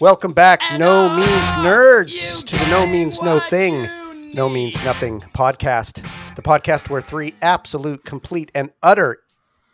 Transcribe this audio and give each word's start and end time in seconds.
Welcome 0.00 0.32
back, 0.32 0.60
And 0.70 0.78
No 0.80 1.08
all 1.08 1.16
Means 1.16 1.28
Nerds, 1.28 2.44
to 2.46 2.56
the 2.56 2.66
No 2.70 2.86
Means 2.86 3.20
No 3.20 3.40
Thing, 3.40 3.88
No 4.32 4.48
Means 4.48 4.82
Nothing 4.84 5.20
podcast. 5.34 6.04
The 6.36 6.42
podcast 6.42 6.88
where 6.88 7.00
three 7.00 7.34
absolute, 7.42 8.04
complete, 8.04 8.50
and 8.54 8.70
utter 8.82 9.18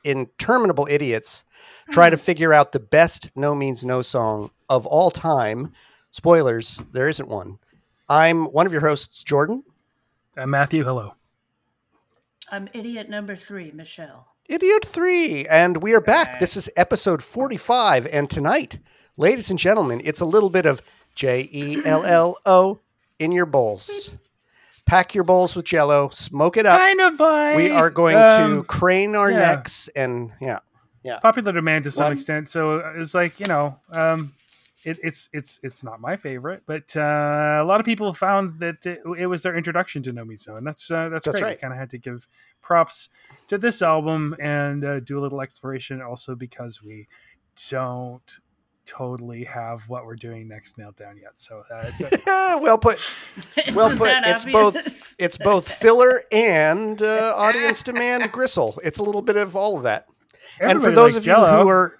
interminable 0.02 0.86
idiots 0.90 1.44
try 1.90 2.08
Hmm. 2.08 2.12
to 2.12 2.16
figure 2.16 2.52
out 2.54 2.72
the 2.72 2.80
best 2.80 3.32
No 3.36 3.54
Means 3.54 3.84
No 3.84 4.00
song 4.02 4.50
of 4.68 4.86
all 4.86 5.10
time. 5.10 5.72
Spoilers, 6.10 6.78
there 6.92 7.08
isn't 7.08 7.28
one. 7.28 7.58
I'm 8.08 8.46
one 8.46 8.66
of 8.66 8.72
your 8.72 8.82
hosts, 8.82 9.24
Jordan. 9.24 9.62
I'm 10.36 10.50
Matthew, 10.50 10.84
hello. 10.84 11.14
I'm 12.50 12.68
idiot 12.72 13.10
number 13.10 13.36
three, 13.36 13.72
Michelle. 13.72 14.28
Idiot 14.46 14.84
3. 14.84 15.46
And 15.46 15.82
we 15.82 15.94
are 15.94 16.02
back. 16.02 16.38
This 16.38 16.54
is 16.54 16.68
episode 16.76 17.22
45. 17.22 18.06
And 18.12 18.28
tonight, 18.28 18.78
ladies 19.16 19.50
and 19.50 19.58
gentlemen, 19.58 20.00
it's 20.04 20.20
a 20.20 20.24
little 20.26 20.50
bit 20.50 20.66
of 20.66 20.82
J 21.14 21.48
E 21.52 21.80
L 21.84 22.04
L 22.04 22.36
O 22.46 22.80
in 23.18 23.32
your 23.32 23.46
bowls. 23.46 24.16
Pack 24.86 25.14
your 25.14 25.24
bowls 25.24 25.56
with 25.56 25.64
jello, 25.64 26.10
smoke 26.10 26.56
it 26.58 26.66
up. 26.66 26.78
Kind 26.78 27.16
boy. 27.16 27.56
We 27.56 27.70
are 27.70 27.88
going 27.90 28.16
Um, 28.16 28.58
to 28.60 28.64
crane 28.64 29.16
our 29.16 29.30
yeah. 29.30 29.38
necks 29.38 29.88
and 29.88 30.32
yeah. 30.42 30.58
Yeah. 31.02 31.18
popular 31.20 31.52
demand 31.52 31.84
to 31.84 31.90
some 31.90 32.04
One- 32.04 32.12
extent. 32.14 32.48
So 32.50 32.78
it's 32.96 33.14
like 33.14 33.40
you 33.40 33.46
know, 33.46 33.78
um, 33.92 34.32
it, 34.84 34.98
it's 35.02 35.30
it's 35.32 35.58
it's 35.62 35.82
not 35.82 36.00
my 36.00 36.16
favorite, 36.16 36.64
but 36.66 36.94
uh, 36.96 37.58
a 37.60 37.64
lot 37.64 37.80
of 37.80 37.86
people 37.86 38.12
found 38.12 38.60
that 38.60 38.84
it, 38.84 39.00
it 39.16 39.26
was 39.26 39.42
their 39.42 39.54
introduction 39.56 40.02
to 40.02 40.12
No 40.12 40.24
Means 40.26 40.46
and 40.46 40.66
that's 40.66 40.90
uh, 40.90 41.08
that's, 41.08 41.24
That's 41.24 41.40
great. 41.40 41.42
right. 41.48 41.58
Kind 41.60 41.72
of 41.72 41.78
had 41.78 41.88
to 41.90 41.98
give 41.98 42.28
props 42.60 43.08
to 43.48 43.56
this 43.56 43.80
album 43.80 44.36
and 44.38 44.84
uh, 44.84 45.00
do 45.00 45.18
a 45.18 45.22
little 45.22 45.40
exploration, 45.40 46.02
also 46.02 46.34
because 46.34 46.82
we 46.82 47.06
don't 47.70 48.40
totally 48.86 49.44
have 49.44 49.82
what 49.88 50.04
we're 50.04 50.16
doing 50.16 50.48
next 50.48 50.78
nailed 50.78 50.96
down 50.96 51.16
yet. 51.16 51.38
So 51.38 51.62
uh, 51.72 51.90
well 52.60 52.78
put. 52.78 52.98
Well 53.74 53.90
put. 53.90 54.04
that 54.06 54.26
It's 54.26 54.42
obvious? 54.44 55.14
both. 55.14 55.16
It's 55.24 55.38
both 55.38 55.70
filler 55.70 56.22
and 56.32 57.00
uh, 57.00 57.34
audience 57.36 57.82
demand 57.82 58.30
gristle. 58.32 58.78
It's 58.82 58.98
a 58.98 59.02
little 59.02 59.22
bit 59.22 59.36
of 59.36 59.56
all 59.56 59.76
of 59.76 59.84
that. 59.84 60.06
and 60.60 60.80
for 60.80 60.90
those 60.90 61.14
likes 61.14 61.16
of 61.16 61.22
you 61.26 61.32
Jell-O. 61.32 61.62
who 61.62 61.68
are, 61.68 61.98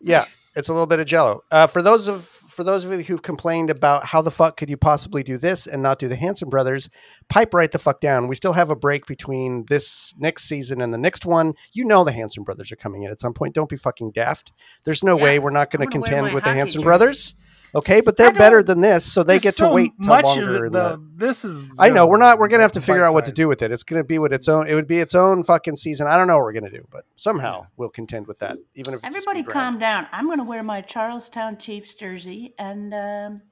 yeah, 0.00 0.24
it's 0.56 0.68
a 0.68 0.72
little 0.72 0.86
bit 0.86 1.00
of 1.00 1.06
Jello. 1.06 1.44
Uh, 1.50 1.66
for 1.66 1.82
those 1.82 2.08
of 2.08 2.33
for 2.54 2.64
those 2.64 2.84
of 2.84 2.92
you 2.92 2.98
who've 3.02 3.22
complained 3.22 3.70
about 3.70 4.06
how 4.06 4.22
the 4.22 4.30
fuck 4.30 4.56
could 4.56 4.70
you 4.70 4.76
possibly 4.76 5.22
do 5.22 5.36
this 5.36 5.66
and 5.66 5.82
not 5.82 5.98
do 5.98 6.08
the 6.08 6.16
Hanson 6.16 6.48
brothers, 6.48 6.88
pipe 7.28 7.52
right 7.52 7.70
the 7.70 7.78
fuck 7.78 8.00
down. 8.00 8.28
We 8.28 8.36
still 8.36 8.52
have 8.52 8.70
a 8.70 8.76
break 8.76 9.06
between 9.06 9.64
this 9.68 10.14
next 10.16 10.44
season 10.44 10.80
and 10.80 10.94
the 10.94 10.98
next 10.98 11.26
one. 11.26 11.54
You 11.72 11.84
know 11.84 12.04
the 12.04 12.12
Hanson 12.12 12.44
brothers 12.44 12.70
are 12.70 12.76
coming 12.76 13.02
in 13.02 13.10
at 13.10 13.20
some 13.20 13.34
point. 13.34 13.54
Don't 13.54 13.68
be 13.68 13.76
fucking 13.76 14.12
daft. 14.12 14.52
There's 14.84 15.02
no 15.02 15.18
Yeah, 15.18 15.24
way 15.24 15.38
we're 15.40 15.50
not 15.50 15.70
going 15.70 15.86
to 15.86 15.90
contend 15.90 16.32
with 16.32 16.44
the 16.44 16.52
Hanson 16.52 16.82
brothers. 16.82 17.34
Okay, 17.74 18.00
but 18.00 18.16
they're 18.16 18.32
better 18.32 18.62
than 18.62 18.80
this, 18.80 19.10
so 19.12 19.22
they 19.24 19.38
get 19.38 19.54
to 19.56 19.68
wait 19.68 19.92
till 20.00 20.08
much 20.14 20.24
longer. 20.24 20.58
of 20.58 20.64
in 20.66 20.72
the, 20.72 20.96
the- 20.96 21.10
this 21.16 21.44
is. 21.44 21.76
I 21.80 21.90
know 21.90 22.06
we're 22.06 22.18
not. 22.18 22.38
We're 22.38 22.48
gonna 22.48 22.62
have 22.62 22.72
to 22.72 22.80
figure 22.80 23.04
out 23.04 23.14
what 23.14 23.26
to 23.26 23.32
do 23.32 23.48
with 23.48 23.62
it. 23.62 23.72
It's 23.72 23.82
gonna 23.82 24.04
be 24.04 24.18
what 24.18 24.32
its 24.32 24.48
own. 24.48 24.68
It 24.68 24.74
would 24.74 24.86
be 24.86 25.00
its 25.00 25.14
own 25.14 25.42
fucking 25.44 25.76
season. 25.76 26.06
I 26.06 26.16
don't 26.16 26.26
know 26.28 26.36
what 26.36 26.44
we're 26.44 26.52
gonna 26.52 26.70
do, 26.70 26.86
but 26.90 27.04
somehow 27.16 27.66
we'll 27.76 27.88
contend 27.88 28.26
with 28.26 28.38
that. 28.40 28.58
Even 28.74 28.94
if 28.94 29.00
Everybody 29.04 29.40
speed 29.40 29.46
round. 29.48 29.52
calm 29.52 29.78
down. 29.78 30.06
I'm 30.12 30.26
going 30.26 30.38
to 30.38 30.44
wear 30.44 30.62
my 30.62 30.80
Charlestown 30.82 31.56
Chiefs 31.58 31.94
jersey 31.94 32.54
and 32.58 32.92
um, 32.94 33.42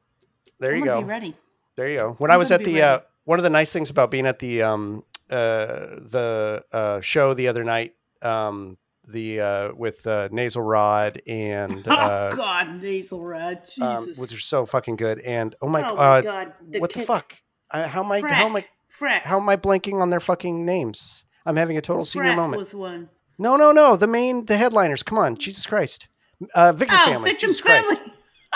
There 0.58 0.76
you 0.76 0.84
go. 0.84 1.00
be 1.00 1.06
ready. 1.06 1.36
There 1.76 1.88
you 1.88 1.98
go. 1.98 2.12
When 2.18 2.30
I'm 2.30 2.34
I 2.34 2.38
was 2.38 2.50
at 2.50 2.62
the 2.64 2.82
uh, 2.82 3.00
one 3.24 3.38
of 3.38 3.42
the 3.42 3.50
nice 3.50 3.72
things 3.72 3.90
about 3.90 4.10
being 4.10 4.26
at 4.26 4.38
the 4.38 4.62
um 4.62 5.04
uh 5.30 5.96
the 5.98 6.62
uh 6.72 7.00
show 7.00 7.32
the 7.34 7.48
other 7.48 7.64
night 7.64 7.94
um 8.20 8.76
the 9.08 9.40
uh 9.40 9.72
with 9.74 10.06
uh, 10.06 10.28
nasal 10.30 10.62
rod 10.62 11.20
and 11.26 11.86
uh 11.88 12.30
oh, 12.32 12.36
God, 12.36 12.80
nasal 12.82 13.22
rod. 13.24 13.60
Jesus. 13.64 13.80
um, 13.82 14.08
which 14.16 14.32
are 14.32 14.38
so 14.40 14.64
fucking 14.64 14.96
good 14.96 15.18
and 15.20 15.54
oh 15.60 15.66
my, 15.68 15.88
oh, 15.88 15.96
my 15.96 16.22
God. 16.22 16.52
what 16.78 16.92
the 16.92 17.00
fuck 17.00 17.34
I, 17.70 17.82
how 17.86 18.04
am 18.04 18.12
I 18.12 18.22
Frack. 18.22 18.30
how 18.30 18.46
am 18.46 18.56
I 18.56 18.64
Frack. 18.90 19.22
how 19.22 19.40
am 19.40 19.48
I 19.48 19.56
blanking 19.56 20.00
on 20.00 20.10
their 20.10 20.20
fucking 20.20 20.64
names 20.64 21.24
I'm 21.44 21.56
having 21.56 21.76
a 21.76 21.80
total 21.80 22.04
senior 22.04 22.30
Frack 22.32 22.36
moment 22.36 22.58
was 22.58 22.74
one. 22.74 23.08
no 23.38 23.56
no 23.56 23.72
no 23.72 23.96
the 23.96 24.06
main 24.06 24.46
the 24.46 24.56
headliners 24.56 25.02
come 25.02 25.18
on 25.18 25.36
Jesus 25.36 25.66
Christ 25.66 26.08
uh 26.54 26.72
Victor's 26.72 27.00
Oh, 27.02 27.06
family 27.06 27.30
Victim's 27.30 27.60
Jesus 27.60 27.60
Christ. 27.62 28.02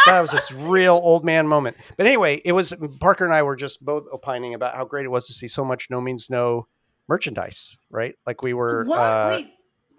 that 0.07 0.21
was 0.21 0.31
this 0.31 0.53
real 0.67 0.95
old 0.95 1.25
man 1.25 1.49
moment. 1.49 1.77
But 1.97 2.07
anyway, 2.07 2.41
it 2.45 2.53
was 2.53 2.73
Parker 3.01 3.25
and 3.25 3.33
I 3.35 3.43
were 3.43 3.57
just 3.57 3.85
both 3.85 4.07
opining 4.13 4.55
about 4.55 4.75
how 4.77 4.85
great 4.85 5.07
it 5.07 5.09
was 5.11 5.27
to 5.27 5.33
see 5.33 5.49
so 5.49 5.65
much 5.65 5.89
no 5.91 6.01
means 6.01 6.29
no 6.31 6.67
merchandise, 7.09 7.77
right? 7.91 8.15
Like 8.27 8.43
we 8.43 8.53
were, 8.53 8.85
What? 8.85 8.99
uh, 8.99 9.29
Wait. 9.37 9.53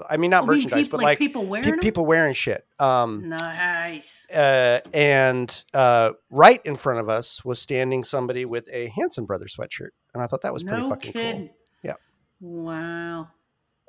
I 0.10 0.18
mean, 0.18 0.30
not 0.32 0.44
Oh, 0.44 0.46
you 0.46 0.50
mean 0.52 0.58
merchandise, 0.58 0.86
people- 0.86 1.00
but 1.00 1.04
like 1.04 1.18
people 1.18 1.48
pe- 1.62 1.72
people 1.78 2.06
wearing 2.06 2.34
shit. 2.34 2.66
Um, 2.80 3.30
Nice. 3.30 4.30
uh, 4.30 4.82
and 4.94 5.66
uh, 5.74 6.12
right 6.30 6.62
in 6.66 6.76
front 6.76 7.00
of 7.00 7.10
us 7.10 7.44
was 7.46 7.60
standing 7.60 8.04
somebody 8.04 8.46
with 8.46 8.68
a 8.72 8.88
Hanson 8.96 9.26
Brothers 9.26 9.56
sweatshirt, 9.56 9.90
and 10.14 10.22
I 10.24 10.28
thought 10.28 10.42
that 10.42 10.54
was 10.54 10.64
pretty 10.64 10.84
no 10.84 10.90
fucking 10.90 11.14
kidding. 11.14 11.48
cool. 11.48 11.56
Yeah. 11.84 11.94
Wow. 12.42 13.30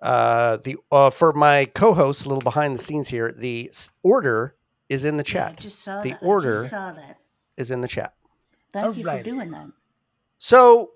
Uh, 0.00 0.58
the 0.58 0.76
uh, 0.92 1.10
for 1.10 1.32
my 1.32 1.64
co-host, 1.74 2.25
a 2.25 2.28
little 2.28 2.40
behind 2.42 2.75
the 2.78 2.82
scenes 2.82 3.08
here, 3.08 3.32
the 3.32 3.70
order 4.02 4.54
is 4.88 5.04
in 5.04 5.16
the 5.16 5.25
Yeah, 5.28 5.46
I 5.46 5.48
chat. 5.50 5.58
just 5.60 5.80
saw 5.80 6.00
The 6.00 6.10
that. 6.10 6.22
I 6.22 6.26
order- 6.26 6.60
just 6.62 6.70
saw 6.70 6.92
that. 6.92 7.19
Is 7.56 7.70
in 7.72 7.80
the 7.80 7.88
chat. 7.88 8.14
Thank 8.72 8.96
you 8.96 9.04
for 9.04 9.22
doing 9.22 9.50
that. 9.50 9.66
So, 10.38 10.92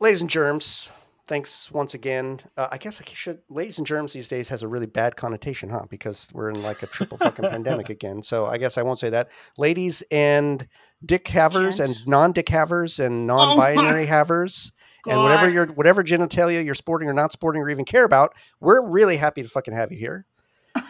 ladies 0.00 0.22
and 0.22 0.30
germs, 0.30 0.90
thanks 1.26 1.70
once 1.72 1.94
again. 1.94 2.40
Uh, 2.56 2.68
I 2.70 2.78
guess 2.78 3.00
I 3.00 3.04
should. 3.12 3.40
Ladies 3.48 3.78
and 3.78 3.86
germs 3.86 4.12
these 4.12 4.28
days 4.28 4.48
has 4.48 4.62
a 4.62 4.68
really 4.68 4.86
bad 4.86 5.16
connotation, 5.16 5.68
huh? 5.68 5.86
Because 5.90 6.28
we're 6.32 6.50
in 6.50 6.62
like 6.62 6.82
a 6.82 6.86
triple 6.86 7.18
fucking 7.18 7.48
pandemic 7.50 7.90
again. 7.90 8.22
So 8.22 8.46
I 8.46 8.58
guess 8.58 8.78
I 8.78 8.82
won't 8.82 8.98
say 8.98 9.10
that. 9.10 9.30
Ladies 9.58 10.02
and 10.10 10.66
dick 11.04 11.28
havers 11.28 11.78
and 11.80 12.06
non-dick 12.06 12.48
havers 12.48 12.98
and 12.98 13.26
non-binary 13.26 14.06
havers. 14.06 14.72
And 15.08 15.22
whatever 15.22 15.48
your 15.48 15.66
whatever 15.66 16.02
genitalia 16.02 16.64
you're 16.64 16.74
sporting 16.74 17.08
or 17.08 17.14
not 17.14 17.30
sporting 17.32 17.62
or 17.62 17.70
even 17.70 17.84
care 17.84 18.04
about, 18.04 18.34
we're 18.58 18.84
really 18.88 19.16
happy 19.16 19.42
to 19.42 19.48
fucking 19.48 19.72
have 19.72 19.92
you 19.92 19.98
here 19.98 20.26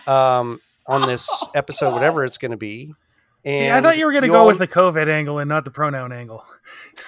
um, 0.07 0.59
on 0.87 1.07
this 1.07 1.29
Oh, 1.43 1.51
episode, 1.55 1.93
whatever 1.93 2.25
it's 2.25 2.39
going 2.39 2.53
to 2.53 2.57
be. 2.57 2.95
See, 3.47 3.71
I 3.71 3.81
thought 3.81 3.97
you 3.97 4.07
were 4.07 4.13
going 4.13 4.23
to 4.23 4.29
go 4.29 4.39
all- 4.41 4.47
with 4.47 4.59
the 4.59 4.67
COVID 4.67 5.09
angle 5.09 5.39
and 5.39 5.49
not 5.49 5.65
the 5.65 5.71
pronoun 5.71 6.13
angle. 6.13 6.45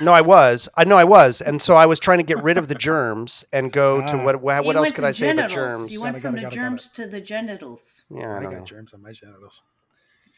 No, 0.00 0.12
I 0.12 0.20
was. 0.20 0.68
I 0.76 0.84
know 0.84 0.96
I 0.96 1.04
was, 1.04 1.40
and 1.40 1.60
so 1.60 1.74
I 1.74 1.86
was 1.86 1.98
trying 1.98 2.18
to 2.18 2.22
get 2.24 2.40
rid 2.42 2.58
of 2.58 2.68
the 2.68 2.74
germs 2.74 3.44
and 3.52 3.72
go 3.72 4.00
to 4.06 4.18
Ah. 4.18 4.22
what? 4.22 4.40
What, 4.42 4.76
else 4.76 4.92
could 4.92 5.00
to 5.00 5.08
I 5.08 5.10
say 5.12 5.32
but 5.32 5.48
germs? 5.48 5.90
You 5.90 5.98
Got 5.98 6.04
went 6.04 6.16
it, 6.18 6.20
from 6.20 6.34
got 6.34 6.38
it, 6.38 6.40
the 6.40 6.42
got 6.44 6.52
it, 6.52 6.56
got 6.56 6.62
it. 6.66 6.68
germs 6.70 6.88
to 6.90 7.06
the 7.06 7.20
genitals. 7.20 8.04
Yeah, 8.10 8.34
I 8.34 8.36
I 8.36 8.42
don't 8.42 8.52
got 8.52 8.58
know. 8.60 8.64
germs 8.64 8.92
on 8.94 9.02
my 9.02 9.12
genitals. 9.12 9.62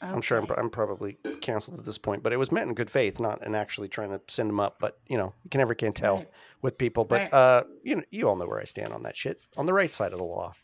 I'm 0.01 0.23
sure 0.23 0.39
I'm, 0.39 0.47
I'm 0.57 0.71
probably 0.71 1.19
canceled 1.43 1.79
at 1.81 1.85
this 1.85 1.99
point, 1.99 2.23
but 2.23 2.33
it 2.33 2.39
was 2.39 2.51
meant 2.51 2.69
in 2.69 2.75
good 2.75 2.91
faith, 2.91 3.21
not 3.21 3.43
in 3.45 3.55
actually 3.55 3.89
trying 3.89 4.11
to 4.11 4.21
send 4.29 4.49
them 4.49 4.61
up. 4.61 4.77
But 4.81 4.99
you 5.09 5.19
know, 5.19 5.35
you 5.45 5.51
can 5.51 5.59
never 5.59 5.75
can 5.75 5.93
tell 5.93 6.19
Right. 6.19 6.31
with 6.63 6.79
people. 6.79 7.05
But 7.05 7.23
Right. 7.23 7.35
uh, 7.35 7.65
you 7.83 7.97
know, 7.97 8.03
you 8.11 8.29
all 8.29 8.37
know 8.37 8.47
where 8.47 8.61
I 8.61 8.65
stand 8.65 8.95
on 8.95 9.03
that 9.03 9.17
shit. 9.17 9.47
On 9.59 9.67
the 9.67 9.75
right 9.75 9.93
side 9.93 10.13
of 10.13 10.19
the 10.19 10.25
law. 10.25 10.55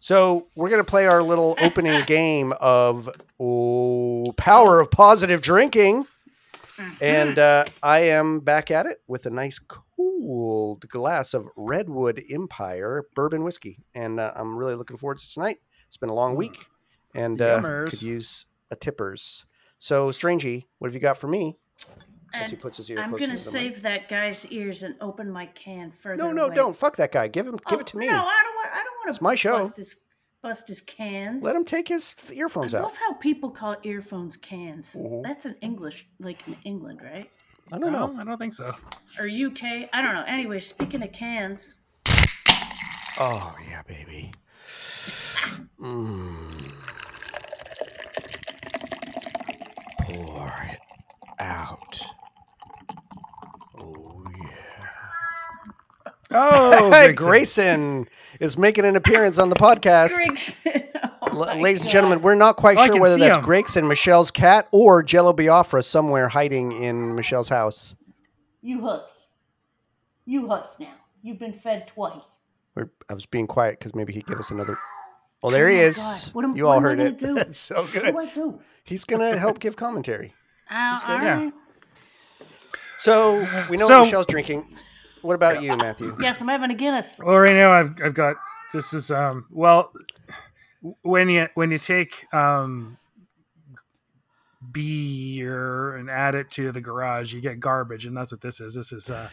So 0.00 0.46
we're 0.56 0.70
gonna 0.70 0.84
play 0.84 1.06
our 1.06 1.22
little 1.22 1.56
opening 1.60 2.02
game 2.06 2.52
of 2.60 3.08
oh, 3.40 4.32
power 4.36 4.80
of 4.80 4.90
positive 4.90 5.42
drinking. 5.42 6.06
And 7.00 7.40
uh, 7.40 7.64
I 7.82 7.98
am 8.00 8.38
back 8.38 8.70
at 8.70 8.86
it 8.86 9.02
with 9.08 9.26
a 9.26 9.30
nice 9.30 9.58
cooled 9.58 10.88
glass 10.88 11.34
of 11.34 11.48
Redwood 11.56 12.22
Empire 12.30 13.02
bourbon 13.16 13.42
whiskey, 13.42 13.78
and 13.94 14.20
uh, 14.20 14.32
I'm 14.36 14.56
really 14.56 14.76
looking 14.76 14.96
forward 14.96 15.18
to 15.18 15.32
tonight. 15.32 15.58
It's 15.88 15.96
been 15.96 16.08
a 16.08 16.14
long 16.14 16.36
week, 16.36 16.56
and 17.16 17.42
uh, 17.42 17.60
Yummers. 17.60 17.90
could 17.90 18.02
use 18.02 18.46
a 18.70 18.76
tippers. 18.76 19.44
So, 19.80 20.10
Strangey, 20.10 20.66
what 20.78 20.86
have 20.88 20.94
you 20.94 21.00
got 21.00 21.18
for 21.18 21.26
me? 21.26 21.56
As 22.32 22.50
he 22.50 22.54
And 22.54 22.62
puts 22.62 22.76
his 22.76 22.90
ear 22.90 22.98
I'm 23.00 23.10
gonna 23.10 23.20
to 23.20 23.26
the 23.26 23.32
mic. 23.32 23.40
save 23.74 23.82
that 23.82 24.08
guy's 24.08 24.46
ears 24.46 24.82
and 24.84 24.94
open 25.00 25.30
my 25.32 25.46
can 25.46 25.90
further. 25.90 26.22
No, 26.22 26.30
no, 26.30 26.46
away. 26.46 26.54
don't. 26.54 26.76
Fuck 26.76 26.96
that 26.96 27.10
guy. 27.10 27.26
Give 27.26 27.46
him. 27.46 27.56
Give 27.68 27.78
Oh, 27.78 27.80
it 27.80 27.86
to 27.88 27.96
me. 27.96 28.06
No, 28.06 28.24
I 28.24 28.42
don't 28.44 28.56
to. 29.08 29.14
It's 29.16 29.20
my 29.22 29.34
show. 29.34 29.58
Bust 29.60 29.76
his, 29.76 29.96
bust 30.42 30.68
his 30.68 30.80
cans. 30.80 31.42
Let 31.42 31.56
him 31.56 31.64
take 31.64 31.88
his 31.88 32.14
f- 32.18 32.32
earphones 32.32 32.74
I 32.74 32.78
out. 32.78 32.84
love 32.84 32.96
how 32.96 33.12
people 33.14 33.50
call 33.50 33.76
earphones 33.82 34.36
cans. 34.36 34.94
Mhm. 34.94 35.22
That's 35.22 35.46
in 35.46 35.54
English, 35.60 36.06
like 36.20 36.46
in 36.48 36.56
England, 36.64 37.02
right? 37.02 37.28
I 37.72 37.78
don't 37.78 37.92
know. 37.92 38.06
No, 38.06 38.20
I 38.20 38.24
don't 38.24 38.38
think 38.38 38.54
so. 38.54 38.72
Or 39.20 39.26
UK? 39.26 39.88
I 39.92 40.00
don't 40.02 40.14
know. 40.14 40.24
Anyway, 40.26 40.58
speaking 40.60 41.02
of 41.02 41.12
cans, 41.12 41.76
Oh 43.20 43.56
yeah, 43.68 43.82
baby. 43.82 44.30
Mm. 45.80 46.52
Pour 50.00 50.52
it 50.70 50.80
out. 51.40 52.00
Oh 53.76 54.24
yeah. 54.40 56.12
Oh, 56.30 56.90
Hey, 56.92 57.12
Grayson 57.12 58.06
is 58.40 58.58
making 58.58 58.84
an 58.84 58.96
appearance 58.96 59.38
on 59.38 59.48
the 59.50 59.56
podcast. 59.56 60.08
Gregson. 60.16 60.82
Oh 61.30 61.40
L- 61.40 61.46
my 61.56 61.60
ladies 61.60 61.82
and 61.82 61.90
gentlemen, 61.90 62.22
we're 62.22 62.34
not 62.36 62.56
quite 62.56 62.78
Oh, 62.78 62.86
sure 62.86 62.98
whether 63.00 63.16
that's 63.18 63.36
him. 63.36 63.42
Gregson, 63.42 63.86
Michelle's 63.88 64.30
cat, 64.30 64.66
or 64.72 65.02
Jello 65.02 65.32
Biafra 65.32 65.82
somewhere 65.82 66.26
hiding 66.28 66.72
in 66.72 67.14
Michelle's 67.14 67.48
house. 67.50 67.94
You 68.62 68.80
huss. 68.82 69.28
You 70.24 70.48
huss 70.48 70.76
now. 70.78 70.94
You've 71.22 71.38
been 71.38 71.52
fed 71.52 71.86
twice. 71.88 72.38
We're, 72.74 72.90
I 73.10 73.14
was 73.14 73.26
being 73.26 73.46
quiet 73.46 73.78
because 73.78 73.94
maybe 73.94 74.12
he'd 74.12 74.26
give 74.26 74.38
us 74.38 74.50
another. 74.50 74.78
Well, 75.42 75.52
there 75.52 75.68
he 75.68 75.76
Oh, 75.78 75.82
is. 75.82 76.30
What 76.32 76.44
am- 76.44 76.56
you 76.56 76.64
what 76.64 76.70
all 76.70 76.76
am 76.78 76.82
heard 76.82 76.98
gonna 76.98 77.10
it. 77.10 77.18
do? 77.18 77.34
That's 77.34 77.58
so 77.60 77.82
What 77.82 77.92
good. 77.92 78.02
do 78.12 78.18
I 78.18 78.26
do? 78.26 78.60
He's 78.84 79.04
going 79.04 79.20
to 79.32 79.38
help 79.38 79.60
give 79.60 79.76
commentary. 79.76 80.34
Uh, 80.70 80.98
all 81.06 81.22
Yeah. 81.22 81.50
So 82.98 83.66
we 83.70 83.76
know 83.76 83.86
So- 83.86 83.98
what 83.98 84.04
Michelle's 84.06 84.26
drinking. 84.26 84.76
What 85.22 85.34
about 85.34 85.62
you, 85.62 85.76
Matthew? 85.76 86.16
Yes, 86.20 86.40
I'm 86.40 86.48
having 86.48 86.70
a 86.70 86.74
Guinness. 86.74 87.20
Well, 87.24 87.38
right 87.38 87.54
now 87.54 87.72
I've 87.72 87.94
I've 88.02 88.14
got 88.14 88.36
this 88.72 88.92
is 88.92 89.10
um 89.10 89.46
well 89.52 89.92
when 91.02 91.28
you 91.28 91.48
when 91.54 91.70
you 91.70 91.78
take 91.78 92.32
um 92.32 92.96
beer 94.72 95.96
and 95.96 96.10
add 96.10 96.34
it 96.34 96.50
to 96.52 96.72
the 96.72 96.80
garage, 96.80 97.32
you 97.32 97.40
get 97.40 97.60
garbage, 97.60 98.06
and 98.06 98.16
that's 98.16 98.32
what 98.32 98.40
this 98.40 98.60
is. 98.60 98.74
This 98.74 98.92
is 98.92 99.10
uh, 99.10 99.28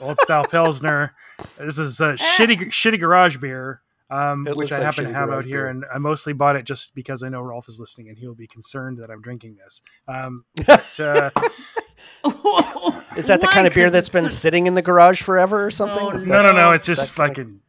old 0.00 0.18
style 0.18 0.44
pilsner. 0.44 1.14
This 1.58 1.78
is 1.78 2.00
a 2.00 2.14
shitty 2.14 2.68
shitty 2.68 3.00
garage 3.00 3.36
beer. 3.36 3.80
Um, 4.10 4.44
which 4.44 4.70
I 4.72 4.76
like 4.76 4.84
happen 4.84 5.04
to 5.04 5.12
have 5.14 5.30
out 5.30 5.46
here, 5.46 5.60
beer. 5.62 5.68
and 5.68 5.84
I 5.92 5.96
mostly 5.96 6.34
bought 6.34 6.54
it 6.54 6.66
just 6.66 6.94
because 6.94 7.22
I 7.22 7.30
know 7.30 7.40
Rolf 7.40 7.66
is 7.66 7.80
listening, 7.80 8.10
and 8.10 8.18
he 8.18 8.26
will 8.26 8.34
be 8.34 8.46
concerned 8.46 8.98
that 8.98 9.10
I'm 9.10 9.22
drinking 9.22 9.56
this. 9.56 9.80
Um, 10.06 10.44
but, 10.66 11.00
uh, 11.00 11.30
Is 13.16 13.26
that 13.26 13.40
the 13.40 13.46
Why? 13.46 13.52
kind 13.52 13.66
of 13.66 13.74
beer 13.74 13.84
'Cause 13.86 13.92
that's 13.92 14.06
it's 14.08 14.12
been 14.12 14.26
a- 14.26 14.30
sitting 14.30 14.66
in 14.66 14.74
the 14.74 14.82
garage 14.82 15.22
forever 15.22 15.64
or 15.64 15.70
something? 15.70 15.98
No, 16.02 16.10
Is 16.10 16.26
no, 16.26 16.42
that- 16.42 16.54
no, 16.54 16.62
no, 16.64 16.72
it's 16.72 16.86
just 16.86 17.14
that 17.14 17.16
kind 17.16 17.30
of- 17.30 17.36
fucking 17.36 17.60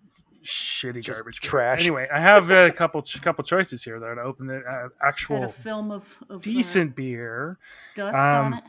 shitty 0.44 1.02
Just 1.04 1.20
garbage. 1.20 1.42
beer. 1.42 1.50
trash. 1.50 1.80
Anyway, 1.82 2.08
I 2.14 2.20
have 2.20 2.50
a 2.52 2.70
couple 2.72 3.02
couple 3.22 3.44
choices 3.44 3.84
here 3.84 4.00
though 4.00 4.14
to 4.16 4.22
open 4.22 4.48
the 4.48 4.58
uh, 4.60 4.82
Had 4.84 4.90
actual 5.02 5.46
a 5.46 5.50
film 5.50 5.92
of, 5.92 6.18
of 6.30 6.38
uh, 6.38 6.40
decent 6.42 6.96
beer. 6.96 7.58
dust 7.96 8.16
um, 8.16 8.46
on 8.46 8.54
it. 8.56 8.64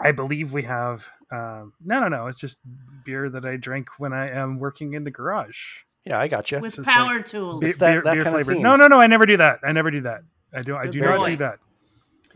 I 0.00 0.12
believe 0.12 0.52
we 0.52 0.62
have. 0.62 1.08
Um, 1.32 1.72
no, 1.84 2.00
no, 2.00 2.08
no. 2.08 2.26
It's 2.28 2.38
just 2.38 2.60
beer 3.04 3.28
that 3.30 3.44
I 3.44 3.56
drink 3.56 3.88
when 3.98 4.12
I 4.12 4.28
am 4.30 4.58
working 4.60 4.92
in 4.94 5.02
the 5.04 5.10
garage. 5.10 5.78
Yeah, 6.04 6.18
I 6.20 6.28
got 6.28 6.50
you. 6.52 6.60
With 6.60 6.78
is 6.78 6.86
power 6.86 7.16
like 7.16 7.26
tools. 7.26 7.60
Be- 7.60 7.66
It's 7.70 7.78
that- 7.78 7.92
beer, 7.94 8.02
that 8.02 8.14
beer 8.14 8.22
kind 8.22 8.28
of 8.28 8.32
flavored. 8.44 8.54
theme. 8.54 8.62
No, 8.62 8.76
no, 8.76 8.86
no. 8.86 9.00
I 9.00 9.08
never 9.08 9.26
do 9.26 9.36
that. 9.38 9.58
I 9.64 9.72
never 9.72 9.90
do 9.90 10.02
that. 10.02 10.22
I 10.54 10.62
do. 10.62 10.76
I 10.76 10.84
Good 10.84 10.92
do 10.92 11.00
boy. 11.00 11.06
not 11.16 11.26
do 11.26 11.36
that. 11.38 11.58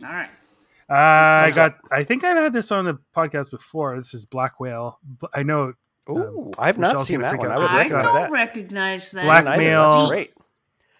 All 0.05 0.13
right. 0.13 0.29
Uh, 0.93 0.95
I 0.95 1.43
Thumbs 1.45 1.57
got. 1.57 1.77
I 1.91 2.05
think 2.05 2.23
I've 2.23 2.37
had 2.37 2.53
this 2.53 2.71
on 2.71 2.85
the 2.85 2.99
podcast 3.17 3.51
before. 3.51 3.97
This 3.97 4.13
is 4.13 4.27
Black 4.27 4.61
Whale. 4.61 4.99
I 5.33 5.43
know 5.43 5.73
Ooh, 6.11 6.53
I've 6.59 6.79
not 6.79 6.89
Michelle's 6.89 7.07
seen 7.07 7.21
gonna 7.21 7.33
that 7.33 7.39
one. 7.39 7.51
I 7.51 7.59
would 7.59 7.71
I 7.71 7.89
don't 7.89 8.03
that. 8.03 8.31
recognize 8.31 9.11
that. 9.13 9.25
Black 9.25 9.45
Neither. 9.45 9.63
Male. 9.63 9.91
That's 9.91 10.11
great. 10.11 10.33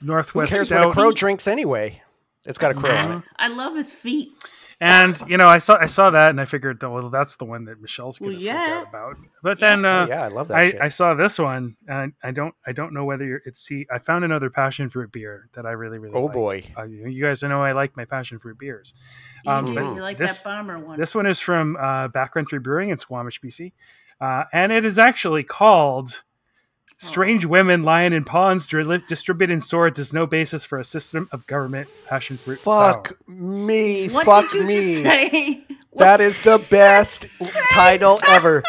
Who 0.01 0.07
Northwest 0.07 0.51
cares 0.51 0.71
what 0.71 0.89
a 0.89 0.93
crow 0.93 1.13
drinks 1.13 1.47
anyway? 1.47 2.01
It's 2.47 2.59
got 2.59 2.73
a 2.73 2.75
crow 2.75 2.91
on 2.91 3.19
it. 3.19 3.25
I 3.39 3.49
love 3.49 3.77
his 3.77 3.93
feet. 3.93 4.31
And 4.83 5.23
you 5.29 5.37
know, 5.37 5.47
I 5.47 5.59
saw 5.59 5.77
I 5.81 5.87
saw 5.87 6.11
that, 6.11 6.31
and 6.31 6.41
I 6.41 6.45
figured, 6.45 6.83
well, 6.83 7.09
that's 7.09 7.37
the 7.37 7.45
one 7.45 7.67
that 7.67 7.81
Michelle's 7.81 8.19
gonna 8.19 8.33
Well, 8.33 8.39
freak 8.39 8.47
yeah. 8.47 8.81
out 8.81 8.89
about. 8.89 9.17
But 9.43 9.61
then, 9.61 9.85
uh, 9.85 10.07
Oh, 10.07 10.13
yeah, 10.13 10.25
I 10.25 10.29
love 10.29 10.49
that 10.49 10.57
I, 10.59 10.71
shit. 10.73 10.81
I 10.81 10.89
saw 10.89 11.15
this 11.15 11.39
one, 11.39 11.77
and 11.87 12.13
I 12.23 12.33
don't 12.33 12.55
I 12.67 12.73
don't 12.73 12.93
know 12.93 13.05
whether 13.05 13.25
you're, 13.25 13.43
it's 13.47 13.63
see. 13.63 13.87
I 13.93 13.99
found 13.99 14.25
another 14.25 14.51
passion 14.51 14.89
fruit 14.89 15.13
beer 15.13 15.49
that 15.55 15.67
I 15.67 15.71
really 15.71 15.99
really. 16.01 16.15
oh 16.17 16.25
like. 16.25 16.33
boy. 16.33 16.65
Uh, 16.77 16.83
you 16.85 17.07
you 17.07 17.23
guys 17.23 17.43
know 17.45 17.63
I 17.63 17.73
like 17.73 17.97
my 17.97 18.05
passion 18.05 18.39
fruit 18.41 18.59
beers. 18.59 18.93
You, 19.45 19.53
Um, 19.53 19.67
do. 19.67 19.75
but 19.75 19.95
you 19.95 20.01
like 20.03 20.19
this- 20.19 20.43
that 20.43 20.49
bomber 20.51 20.79
one. 20.79 20.99
This 20.99 21.15
one 21.15 21.27
is 21.27 21.39
from 21.39 21.77
uh, 21.77 22.09
Backcountry 22.09 22.61
Brewing 22.63 22.91
in 22.91 22.99
Squamish, 22.99 23.41
BC, 23.41 23.73
uh, 24.21 24.45
and 24.53 24.73
it 24.73 24.85
is 24.85 24.99
actually 24.99 25.45
called 25.45 26.25
"Strange 27.03 27.45
Women, 27.45 27.83
lying 27.83 28.13
in 28.13 28.25
Ponds 28.25 28.67
Dri- 28.67 29.03
Distributed 29.07 29.63
Swords 29.63 29.99
is 29.99 30.13
no 30.13 30.27
basis 30.27 30.65
for 30.65 30.79
a 30.79 30.85
system 30.85 31.29
of 31.33 31.47
government 31.47 31.89
passion 32.09 32.37
fruit." 32.37 32.59
Fuck 32.59 33.09
sour." 33.09 33.17
me. 33.29 34.09
what 34.09 34.25
Fuck 34.25 34.51
did 34.53 34.61
you 34.63 34.67
me. 34.67 34.75
just 34.77 35.03
say? 35.03 35.65
That 35.97 36.13
What 36.13 36.21
is 36.23 36.43
you 36.47 36.53
the 36.53 36.69
best 36.71 37.21
say? 37.21 37.61
title 37.71 38.19
ever. 38.29 38.63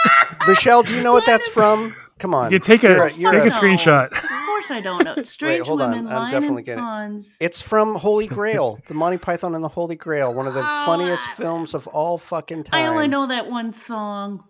Michelle, 0.46 0.84
do 0.84 0.94
you 0.94 1.02
know 1.02 1.14
what 1.14 1.26
that's 1.26 1.48
from? 1.48 1.96
Come 2.20 2.34
on. 2.34 2.52
You 2.52 2.60
take 2.60 2.84
a 2.84 2.90
You're 2.90 3.10
take 3.10 3.18
you're 3.18 3.34
a 3.34 3.46
No. 3.46 3.50
screenshot. 3.50 4.12
Of 4.12 4.22
course 4.46 4.72
I 4.72 4.82
don't 4.82 5.06
know. 5.06 5.16
Strange 5.24 5.66
hold 5.68 5.82
on. 5.82 5.92
women, 5.92 6.08
I'm 6.08 6.14
lion 6.14 6.32
definitely 6.34 6.58
and 6.58 6.66
getting 6.66 7.18
it. 7.40 7.46
It's 7.46 7.62
from 7.62 7.96
Holy 7.96 8.28
Grail, 8.28 8.80
the 8.88 8.94
Monty 8.94 9.18
Python 9.18 9.56
and 9.56 9.64
the 9.64 9.70
Holy 9.70 9.96
Grail, 9.96 10.34
one 10.34 10.46
of 10.48 10.54
the 10.54 10.60
Oh, 10.62 10.84
funniest 10.86 11.26
films 11.38 11.74
of 11.74 11.88
all 11.88 12.18
fucking 12.18 12.64
time. 12.66 12.84
I 12.84 12.88
only 12.88 13.08
know 13.08 13.26
that 13.28 13.50
one 13.50 13.72
song. 13.72 14.44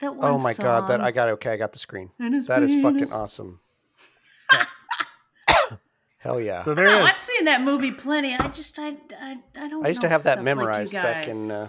That 0.00 0.14
one 0.14 0.24
Oh 0.30 0.38
my 0.38 0.52
god, 0.54 0.88
that. 0.88 1.00
I 1.00 1.10
got 1.10 1.28
okay, 1.30 1.50
I 1.52 1.56
got 1.56 1.72
the 1.72 1.78
screen. 1.78 2.10
And 2.18 2.34
his 2.34 2.46
That 2.46 2.62
is 2.62 2.80
fucking 2.82 3.12
awesome. 3.12 3.60
Hell 6.18 6.40
yeah. 6.40 6.62
So 6.62 6.74
there 6.74 6.86
No, 6.86 7.00
it 7.00 7.04
I've 7.04 7.14
seen 7.16 7.44
that 7.44 7.62
movie 7.62 7.92
plenty. 7.92 8.34
I 8.34 8.48
just 8.48 8.78
I 8.78 8.96
I, 9.20 9.36
I 9.56 9.68
don't. 9.68 9.84
I 9.84 9.88
used 9.88 10.00
to 10.00 10.08
have 10.08 10.24
that 10.24 10.34
stuff 10.34 10.36
like 10.38 10.44
memorized 10.56 10.92
back 10.92 11.28
in 11.28 11.50
uh, 11.50 11.68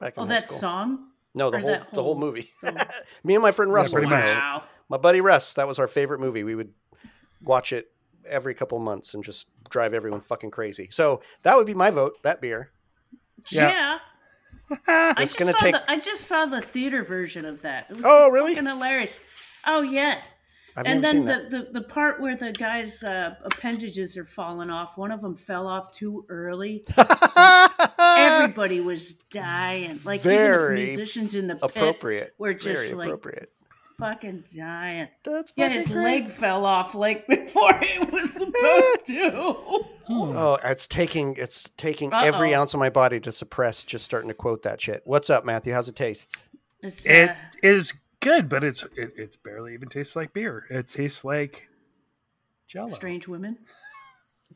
back 0.00 0.16
in 0.16 0.22
oh, 0.22 0.26
high 0.26 0.34
that 0.34 0.48
school. 0.48 0.58
song. 0.58 1.06
No, 1.34 1.50
the 1.50 1.56
or 1.58 1.60
whole, 1.60 1.70
the 1.92 2.02
whole 2.02 2.14
whole- 2.14 2.18
movie. 2.18 2.50
Me 3.24 3.34
and 3.34 3.42
my 3.42 3.50
friend 3.52 3.72
Russell, 3.72 3.94
pretty 3.98 4.08
much. 4.08 4.24
know, 4.26 4.32
Wow. 4.34 4.62
my 4.88 4.96
buddy 4.96 5.20
Russ, 5.20 5.52
that 5.54 5.66
was 5.66 5.78
our 5.78 5.88
favorite 5.88 6.20
movie. 6.20 6.44
We 6.44 6.54
would 6.54 6.72
watch 7.42 7.72
it 7.72 7.90
every 8.26 8.54
couple 8.54 8.78
months 8.78 9.14
and 9.14 9.22
just 9.24 9.48
drive 9.68 9.94
everyone 9.94 10.20
fucking 10.20 10.50
crazy. 10.50 10.88
So 10.90 11.22
that 11.42 11.56
would 11.56 11.66
be 11.66 11.74
my 11.74 11.90
vote. 11.90 12.22
That 12.22 12.40
beer. 12.40 12.70
Yeah. 13.50 13.68
Yeah. 13.68 13.98
I 14.86 15.14
It's 15.22 15.32
just 15.34 15.38
gonna 15.38 15.52
saw 15.52 15.58
take- 15.58 15.74
the 15.74 15.90
I 15.90 16.00
just 16.00 16.22
saw 16.22 16.46
the 16.46 16.60
theater 16.60 17.02
version 17.04 17.44
of 17.44 17.62
that. 17.62 17.86
It 17.90 17.96
was 17.96 18.04
Oh, 18.06 18.30
really? 18.30 18.54
fucking 18.54 18.68
hilarious. 18.68 19.20
Oh 19.66 19.82
yeah. 19.82 20.22
I've 20.76 20.86
and 20.86 21.02
never 21.02 21.18
then 21.24 21.26
seen 21.26 21.50
the, 21.50 21.56
that. 21.58 21.72
the, 21.72 21.80
the 21.80 21.86
part 21.86 22.20
where 22.20 22.34
the 22.36 22.50
guy's 22.50 23.04
uh, 23.04 23.36
appendages 23.44 24.18
are 24.18 24.24
falling 24.24 24.70
off, 24.70 24.98
one 24.98 25.12
of 25.12 25.20
them 25.20 25.36
fell 25.36 25.68
off 25.68 25.92
too 25.92 26.24
early. 26.28 26.84
Everybody 27.98 28.80
was 28.80 29.14
dying. 29.30 30.00
Like 30.04 30.22
Very 30.22 30.80
even 30.80 30.86
the 30.86 30.96
musicians 30.96 31.34
in 31.34 31.46
the 31.46 31.54
pit 31.54 31.62
appropriate. 31.76 32.34
were 32.38 32.54
just 32.54 32.82
Very 32.86 32.94
like 32.94 33.06
appropriate. 33.06 33.52
Fucking 33.98 34.44
giant. 34.52 35.10
That's 35.24 35.52
Yeah, 35.56 35.68
his 35.68 35.86
great. 35.88 36.02
leg 36.04 36.28
fell 36.28 36.64
off 36.64 36.94
like 36.94 37.26
before 37.28 37.72
it 37.82 38.12
was 38.12 38.32
supposed 38.32 39.06
to. 39.06 39.84
Hmm. 40.06 40.36
Oh, 40.36 40.58
it's 40.64 40.86
taking 40.86 41.34
it's 41.36 41.68
taking 41.76 42.12
every 42.12 42.54
Uh-oh. 42.54 42.60
ounce 42.62 42.74
of 42.74 42.80
my 42.80 42.90
body 42.90 43.20
to 43.20 43.32
suppress 43.32 43.84
just 43.84 44.04
starting 44.04 44.28
to 44.28 44.34
quote 44.34 44.62
that 44.62 44.80
shit. 44.80 45.02
What's 45.04 45.30
up, 45.30 45.44
Matthew? 45.44 45.72
How's 45.72 45.88
it 45.88 45.96
taste? 45.96 46.36
It's, 46.82 47.06
uh, 47.06 47.10
It 47.12 47.30
uh, 47.30 47.34
is 47.62 47.92
good, 48.20 48.48
but 48.48 48.62
it's 48.64 48.82
it, 48.96 49.12
it's 49.16 49.36
barely 49.36 49.74
even 49.74 49.88
tastes 49.88 50.14
like 50.16 50.32
beer. 50.32 50.64
It 50.70 50.88
tastes 50.88 51.24
like 51.24 51.68
Jello. 52.66 52.88
strange 52.88 53.26
women. 53.28 53.58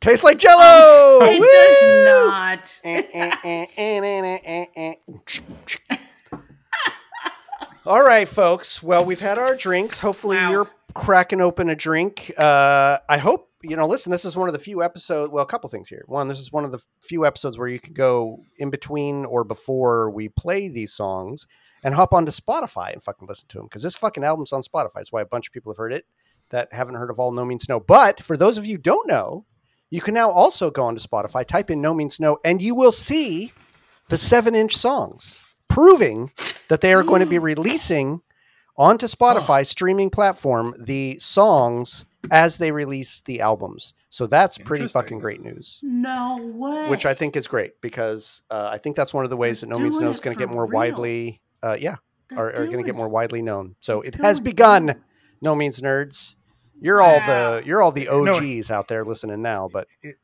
Tastes 0.00 0.23
like 0.23 0.38
Jello. 0.38 1.18
It 1.23 1.40
Woo! 1.40 1.47
does 1.47 2.04
not. 2.04 2.80
Eh, 2.85 3.02
eh, 3.14 3.64
eh, 4.76 4.95
All 7.87 8.02
right, 8.04 8.28
folks. 8.28 8.82
Well, 8.82 9.04
we've 9.04 9.20
had 9.20 9.38
our 9.38 9.54
drinks. 9.54 9.99
Hopefully, 9.99 10.37
Wow. 10.37 10.50
you're 10.50 10.70
cracking 10.94 11.40
open 11.40 11.70
a 11.70 11.76
drink. 11.76 12.32
Uh, 12.37 12.99
I 13.08 13.18
hope 13.18 13.49
you 13.62 13.76
know. 13.76 13.87
Listen, 13.87 14.12
this 14.12 14.25
is 14.25 14.37
one 14.37 14.49
of 14.49 14.52
the 14.52 14.58
few 14.58 14.82
episodes. 14.82 15.32
Well, 15.32 15.42
a 15.42 15.47
couple 15.47 15.68
things 15.70 15.88
here. 15.88 16.04
One, 16.06 16.28
this 16.28 16.38
is 16.38 16.52
one 16.52 16.64
of 16.64 16.73
the 16.73 16.80
few 17.02 17.25
episodes 17.25 17.58
where 17.58 17.68
you 17.68 17.80
can 17.80 17.94
go 17.94 18.40
in 18.58 18.70
between 18.70 19.25
or 19.25 19.42
before 19.44 20.11
we 20.11 20.28
play 20.28 20.68
these 20.68 20.92
songs 20.92 21.47
and 21.82 21.94
hop 21.94 22.12
onto 22.12 22.30
Spotify 22.32 22.92
and 22.92 23.02
fucking 23.02 23.26
listen 23.28 23.49
to 23.49 23.58
them 23.58 23.66
because 23.66 23.82
this 23.82 23.94
fucking 23.97 24.25
album's 24.25 24.52
on 24.52 24.62
Spotify. 24.62 24.94
That's 24.97 25.12
why 25.12 25.23
a 25.23 25.26
bunch 25.26 25.47
of 25.49 25.52
people 25.52 25.73
have 25.73 25.78
heard 25.78 25.92
it 25.92 26.04
that 26.50 26.73
haven't 26.73 26.94
heard 26.97 27.11
of 27.11 27.18
All 27.18 27.32
No 27.32 27.44
Means 27.44 27.68
No. 27.68 27.80
But 27.80 28.20
for 28.23 28.37
those 28.37 28.58
of 28.58 28.66
you 28.66 28.73
who 28.76 28.82
don't 28.82 29.08
know, 29.08 29.44
you 29.90 30.00
can 30.00 30.14
now 30.14 30.30
also 30.30 30.70
go 30.70 30.85
onto 30.85 31.00
Spotify, 31.00 31.47
type 31.47 31.70
in 31.70 31.80
No 31.80 31.94
Means 31.94 32.20
No, 32.20 32.38
and 32.44 32.61
you 32.61 32.75
will 32.75 32.92
see 32.92 33.52
the 34.08 34.18
seven 34.18 34.54
inch 34.54 34.76
songs, 34.76 35.48
proving 35.68 36.30
that 36.68 36.80
they 36.80 36.92
are 36.92 37.02
going 37.02 37.20
to 37.20 37.26
be 37.26 37.38
releasing 37.52 38.20
onto 38.76 39.06
Spotify 39.06 39.66
streaming 39.75 40.10
platform 40.10 40.75
the 40.78 41.18
songs 41.18 42.04
as 42.30 42.58
they 42.58 42.72
release 42.72 43.20
the 43.26 43.40
albums. 43.40 43.94
So 44.10 44.26
that's 44.26 44.56
pretty 44.58 44.82
Interesting. 44.84 45.02
fucking 45.02 45.18
great 45.20 45.42
news. 45.42 45.80
No 45.82 46.38
way. 46.54 46.88
Which 46.88 47.04
I 47.06 47.14
think 47.14 47.37
is 47.37 47.46
great 47.46 47.80
because 47.80 48.42
uh, 48.50 48.68
I 48.72 48.78
think 48.78 48.96
that's 48.96 49.12
one 49.14 49.25
of 49.25 49.30
the 49.30 49.37
ways 49.37 49.60
that 49.60 49.68
No 49.68 49.78
Means 49.78 49.96
doing 49.96 50.04
No 50.06 50.10
is 50.10 50.18
it 50.18 50.22
going 50.22 50.37
to 50.37 50.38
get 50.38 50.48
for 50.48 50.54
more 50.54 50.64
real. 50.64 50.72
widely, 50.75 51.40
uh, 51.62 51.76
yeah, 51.78 51.96
They're 52.30 52.38
are, 52.38 52.48
are 52.48 52.52
going 52.52 52.66
to 52.70 52.72
doing 52.76 52.84
get 52.87 52.94
more 52.96 53.06
it. 53.06 53.10
widely 53.10 53.42
known. 53.42 53.76
So 53.80 54.00
it 54.00 54.14
has 54.16 54.38
going 54.40 54.44
begun. 54.44 55.02
No 55.42 55.54
Means 55.54 55.80
Nerds. 55.80 56.34
You're 56.80 57.00
all 57.02 57.18
Wow. 57.18 57.26
the 57.60 57.66
you're 57.66 57.82
all 57.82 57.92
the 57.92 58.04
No, 58.06 58.28
OGs 58.34 58.70
out 58.70 58.88
there 58.88 59.04
listening 59.04 59.42
now, 59.42 59.68
but 59.72 59.87
It 60.02 60.16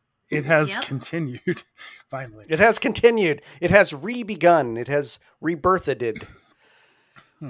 has 0.44 0.70
Yep. 0.74 0.82
continued 0.82 1.62
finally. 2.10 2.44
It 2.48 2.58
has 2.58 2.78
continued. 2.78 3.42
It 3.60 3.70
has 3.70 3.92
re-begun. 3.94 4.76
It 4.76 4.88
has 4.88 5.18
rebirthed. 5.42 6.24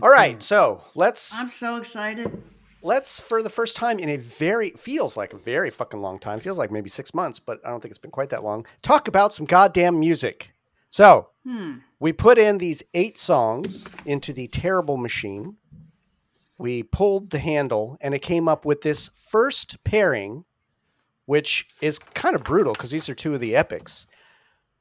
All 0.02 0.10
right, 0.10 0.42
so 0.42 0.82
let's 0.94 1.32
I'm 1.38 1.48
so 1.48 1.76
excited. 1.76 2.42
let's 2.82 3.20
for 3.20 3.42
the 3.42 3.50
first 3.50 3.76
time 3.76 3.98
in 4.00 4.08
a 4.08 4.16
very 4.16 4.70
feels 4.70 5.16
like 5.16 5.32
a 5.32 5.36
very 5.36 5.70
fucking 5.70 6.00
long 6.00 6.18
time. 6.18 6.40
Feels 6.40 6.58
like 6.58 6.72
maybe 6.72 6.90
six 6.90 7.14
months, 7.14 7.38
but 7.38 7.60
I 7.64 7.70
don't 7.70 7.80
think 7.80 7.90
it's 7.90 7.98
been 7.98 8.10
quite 8.10 8.30
that 8.30 8.42
long. 8.42 8.66
Talk 8.82 9.06
about 9.08 9.32
some 9.32 9.46
goddamn 9.46 10.00
music. 10.00 10.52
So 10.90 11.28
Hmm. 11.44 11.78
we 12.00 12.12
put 12.12 12.38
in 12.38 12.58
these 12.58 12.82
eight 12.94 13.18
songs 13.18 13.86
into 14.04 14.32
the 14.32 14.46
terrible 14.48 14.96
machine. 14.96 15.56
We 16.58 16.82
pulled 16.82 17.30
the 17.30 17.38
handle, 17.38 17.96
and 18.00 18.14
it 18.14 18.20
came 18.22 18.48
up 18.48 18.64
with 18.64 18.80
this 18.82 19.10
first 19.14 19.82
pairing, 19.84 20.44
which 21.26 21.66
is 21.80 21.98
kind 21.98 22.34
of 22.34 22.44
brutal 22.44 22.72
because 22.72 22.90
these 22.90 23.08
are 23.08 23.14
two 23.14 23.34
of 23.34 23.40
the 23.40 23.56
epics. 23.56 24.06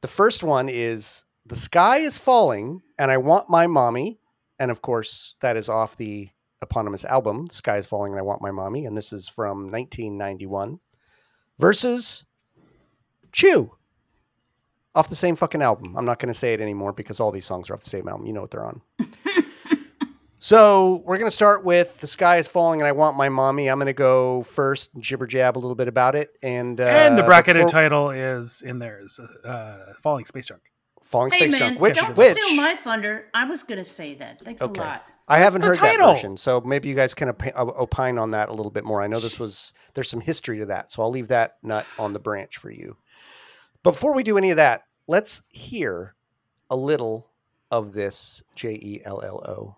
The 0.02 0.08
first 0.08 0.44
one 0.44 0.70
is 0.70 1.24
The 1.46 1.56
Sky 1.56 1.98
is 1.98 2.18
Falling, 2.18 2.82
and 2.98 3.10
I 3.12 3.18
Want 3.18 3.50
My 3.50 3.68
Mommy. 3.68 4.20
And 4.60 4.70
of 4.72 4.82
course, 4.82 5.36
that 5.42 5.58
is 5.58 5.70
off 5.70 5.96
the 5.98 6.30
eponymous 6.62 7.06
album, 7.06 7.46
The 7.48 7.56
Sky 7.56 7.78
is 7.78 7.86
Falling, 7.86 8.14
and 8.14 8.20
I 8.20 8.24
Want 8.24 8.42
My 8.42 8.52
Mommy. 8.52 8.86
And 8.86 8.98
this 8.98 9.14
is 9.14 9.28
from 9.28 9.72
1991. 9.72 10.80
versus 11.60 12.26
Chew 13.32 13.72
off 14.96 15.10
the 15.10 15.16
same 15.16 15.36
fucking 15.36 15.62
album. 15.62 15.96
I'm 15.98 16.06
not 16.06 16.20
going 16.20 16.32
to 16.32 16.38
say 16.40 16.54
it 16.54 16.62
anymore 16.62 16.94
because 16.94 17.20
all 17.20 17.32
these 17.32 17.46
songs 17.46 17.70
are 17.70 17.74
off 17.74 17.84
the 17.84 17.90
same 17.90 18.08
album. 18.08 18.28
You 18.28 18.34
know 18.34 18.42
what 18.42 18.52
they're 18.52 18.66
on. 18.66 18.82
so 20.44 21.02
we're 21.06 21.18
going 21.18 21.28
to 21.30 21.32
start 21.36 21.64
with 21.64 22.02
"The 22.02 22.08
Sky 22.08 22.36
Is 22.36 22.50
Falling" 22.50 22.82
and 22.82 22.88
"I 22.88 22.92
Want 22.92 23.16
My 23.16 23.30
Mommy." 23.30 23.70
I'm 23.70 23.78
going 23.78 23.86
to 23.88 23.94
go 23.94 24.44
first, 24.44 24.94
and 24.94 25.02
jibber 25.02 25.26
jab 25.26 25.58
a 25.58 25.60
little 25.60 25.74
bit 25.76 25.88
about 25.88 26.16
it, 26.16 26.32
and 26.44 26.82
uh, 26.82 26.84
and 26.84 27.18
the 27.18 27.24
bracketed 27.24 27.62
before- 27.62 27.70
title 27.72 28.10
is 28.10 28.62
in 28.62 28.80
there 28.80 29.00
is 29.02 29.20
uh, 29.46 29.94
"Falling 30.02 30.26
Space 30.26 30.48
Junk." 30.48 30.62
"Falling 31.02 31.32
Hey 31.32 31.50
Space 31.50 31.52
man, 31.54 31.60
Junk," 31.60 31.80
which 31.80 31.96
don't 31.96 32.18
which 32.18 32.38
steal 32.38 32.56
my 32.58 32.76
thunder. 32.76 33.28
I 33.34 33.46
was 33.46 33.64
gonna 33.64 33.86
say 33.86 34.16
that. 34.16 34.42
Thanks 34.42 34.62
Okay. 34.62 34.82
a 34.82 34.84
lot. 34.84 35.04
I 35.30 35.38
haven't 35.40 35.62
the 35.62 35.68
heard 35.68 35.78
title. 35.78 36.08
that 36.08 36.16
version, 36.16 36.36
so 36.36 36.60
maybe 36.60 36.90
you 36.90 36.96
guys 36.96 37.14
can 37.14 37.30
op- 37.30 37.42
uh, 37.56 37.66
opine 37.80 38.18
on 38.18 38.32
that 38.32 38.50
a 38.50 38.54
little 38.54 38.70
bit 38.72 38.84
more. 38.84 39.02
I 39.02 39.08
know 39.08 39.20
this 39.22 39.40
was 39.40 39.72
there's 39.94 40.10
some 40.10 40.20
history 40.20 40.60
to 40.60 40.66
that, 40.66 40.92
so 40.92 41.02
I'll 41.02 41.10
leave 41.10 41.30
that 41.30 41.56
nut 41.64 41.88
on 41.98 42.12
the 42.12 42.20
branch 42.20 42.58
for 42.58 42.70
you. 42.70 42.98
But 43.84 43.92
before 43.92 44.14
we 44.14 44.24
do 44.24 44.38
any 44.38 44.52
of 44.52 44.58
that, 44.58 44.84
let's 45.08 45.42
hear 45.48 46.16
a 46.70 46.76
little 46.76 47.30
of 47.72 47.94
this 47.94 48.44
J 48.56 48.74
E 48.74 49.02
L 49.06 49.22
L 49.22 49.38
O. 49.48 49.78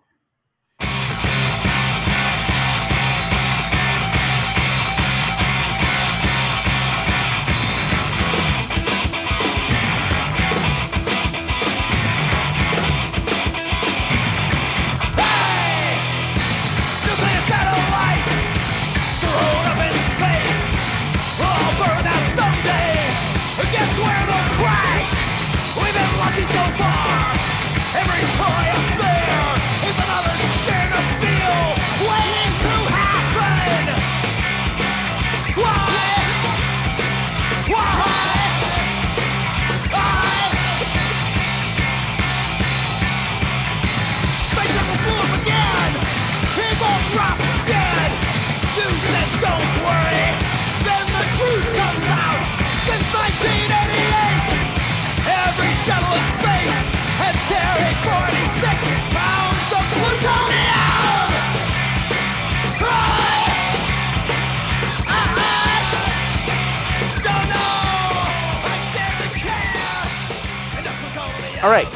All 71.66 71.72
right, 71.72 71.88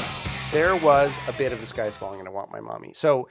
there 0.50 0.75
was 0.75 1.17
a 1.29 1.33
bit 1.35 1.53
of 1.53 1.61
"The 1.61 1.67
Sky 1.67 1.87
Is 1.87 1.97
Falling" 1.97 2.19
and 2.19 2.29
I 2.29 2.33
want 2.33 2.50
my 2.50 2.59
mommy. 2.59 2.93
So 2.93 3.29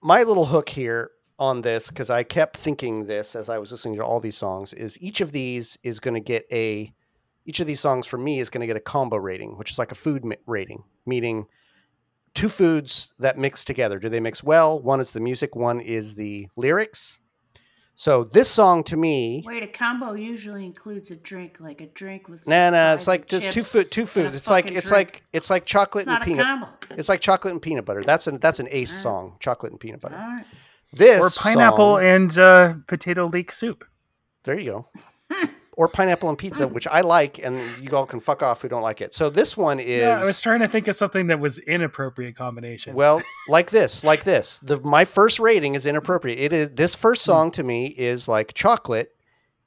my 0.00 0.22
little 0.22 0.46
hook 0.46 0.68
here 0.68 1.10
on 1.40 1.62
this 1.62 1.88
because 1.88 2.10
I 2.10 2.22
kept 2.22 2.56
thinking 2.56 3.06
this 3.06 3.34
as 3.34 3.48
I 3.48 3.58
was 3.58 3.72
listening 3.72 3.96
to 3.96 4.04
all 4.04 4.20
these 4.20 4.36
songs 4.36 4.72
is 4.72 4.96
each 5.02 5.20
of 5.20 5.32
these 5.32 5.76
is 5.82 5.98
going 5.98 6.14
to 6.14 6.20
get 6.20 6.46
a 6.52 6.94
each 7.44 7.58
of 7.58 7.66
these 7.66 7.80
songs 7.80 8.06
for 8.06 8.18
me 8.18 8.38
is 8.38 8.50
going 8.50 8.60
to 8.60 8.68
get 8.68 8.76
a 8.76 8.80
combo 8.80 9.16
rating, 9.16 9.58
which 9.58 9.72
is 9.72 9.80
like 9.80 9.90
a 9.90 9.96
food 9.96 10.24
mi- 10.24 10.36
rating, 10.46 10.84
meaning 11.06 11.46
two 12.34 12.48
foods 12.48 13.12
that 13.18 13.36
mix 13.36 13.64
together. 13.64 13.98
Do 13.98 14.08
they 14.08 14.20
mix 14.20 14.44
well? 14.44 14.80
One 14.80 15.00
is 15.00 15.10
the 15.10 15.18
music, 15.18 15.56
one 15.56 15.80
is 15.80 16.14
the 16.14 16.46
lyrics. 16.54 17.18
So 17.96 18.24
this 18.24 18.50
song 18.50 18.82
to 18.84 18.96
me, 18.96 19.44
Wait, 19.46 19.62
a 19.62 19.68
combo 19.68 20.14
usually 20.14 20.64
includes 20.64 21.10
a 21.12 21.16
drink, 21.16 21.60
like 21.60 21.80
a 21.80 21.86
drink 21.86 22.28
with. 22.28 22.46
nah, 22.48 22.70
nah, 22.70 22.94
it's 22.94 23.06
like 23.06 23.28
just 23.28 23.52
two 23.52 23.62
food, 23.62 23.90
two 23.92 24.00
and 24.00 24.08
food. 24.10 24.34
It's 24.34 24.50
like 24.50 24.72
it's 24.72 24.88
drink. 24.88 25.12
like 25.12 25.22
it's 25.32 25.48
like 25.48 25.64
chocolate 25.64 26.02
It's 26.02 26.08
and 26.08 26.14
not 26.14 26.22
a 26.22 26.24
peanut. 26.24 26.44
combo. 26.44 26.68
It's 26.98 27.08
like 27.08 27.20
chocolate 27.20 27.52
and 27.52 27.62
peanut 27.62 27.84
butter. 27.84 28.02
That's 28.02 28.26
an 28.26 28.38
that's 28.38 28.58
an 28.58 28.66
ace 28.70 28.90
Alright. 28.90 29.02
song, 29.02 29.36
chocolate 29.38 29.70
and 29.72 29.80
peanut 29.80 30.00
butter. 30.00 30.16
All 30.16 30.22
right. 30.28 30.44
This 30.92 31.20
or 31.20 31.30
pineapple 31.42 31.96
song- 31.96 32.04
and 32.04 32.38
uh, 32.38 32.74
potato 32.88 33.26
leek 33.26 33.52
soup. 33.52 33.84
there 34.42 34.58
you 34.58 34.70
go. 34.70 34.88
or 35.76 35.88
pineapple 35.88 36.28
and 36.28 36.38
pizza, 36.38 36.66
mm. 36.66 36.72
which 36.72 36.86
I 36.86 37.00
like, 37.00 37.38
and 37.38 37.58
you 37.82 37.96
all 37.96 38.06
can 38.06 38.20
fuck 38.20 38.42
off 38.42 38.62
who 38.62 38.68
don't 38.68 38.82
like 38.82 39.00
it. 39.00 39.14
So 39.14 39.30
this 39.30 39.56
one 39.56 39.80
is 39.80 40.00
Yeah, 40.00 40.20
I 40.20 40.24
was 40.24 40.40
trying 40.40 40.60
to 40.60 40.68
think 40.68 40.88
of 40.88 40.96
something 40.96 41.26
that 41.28 41.40
was 41.40 41.58
inappropriate 41.58 42.36
combination. 42.36 42.94
well, 42.94 43.20
like 43.48 43.70
this, 43.70 44.04
like 44.04 44.24
this. 44.24 44.58
The 44.60 44.80
my 44.80 45.04
first 45.04 45.38
rating 45.40 45.74
is 45.74 45.86
inappropriate. 45.86 46.38
It 46.38 46.52
is 46.52 46.70
this 46.70 46.94
first 46.94 47.22
mm. 47.22 47.26
song 47.26 47.50
to 47.52 47.62
me 47.62 47.86
is 47.86 48.28
like 48.28 48.54
chocolate 48.54 49.14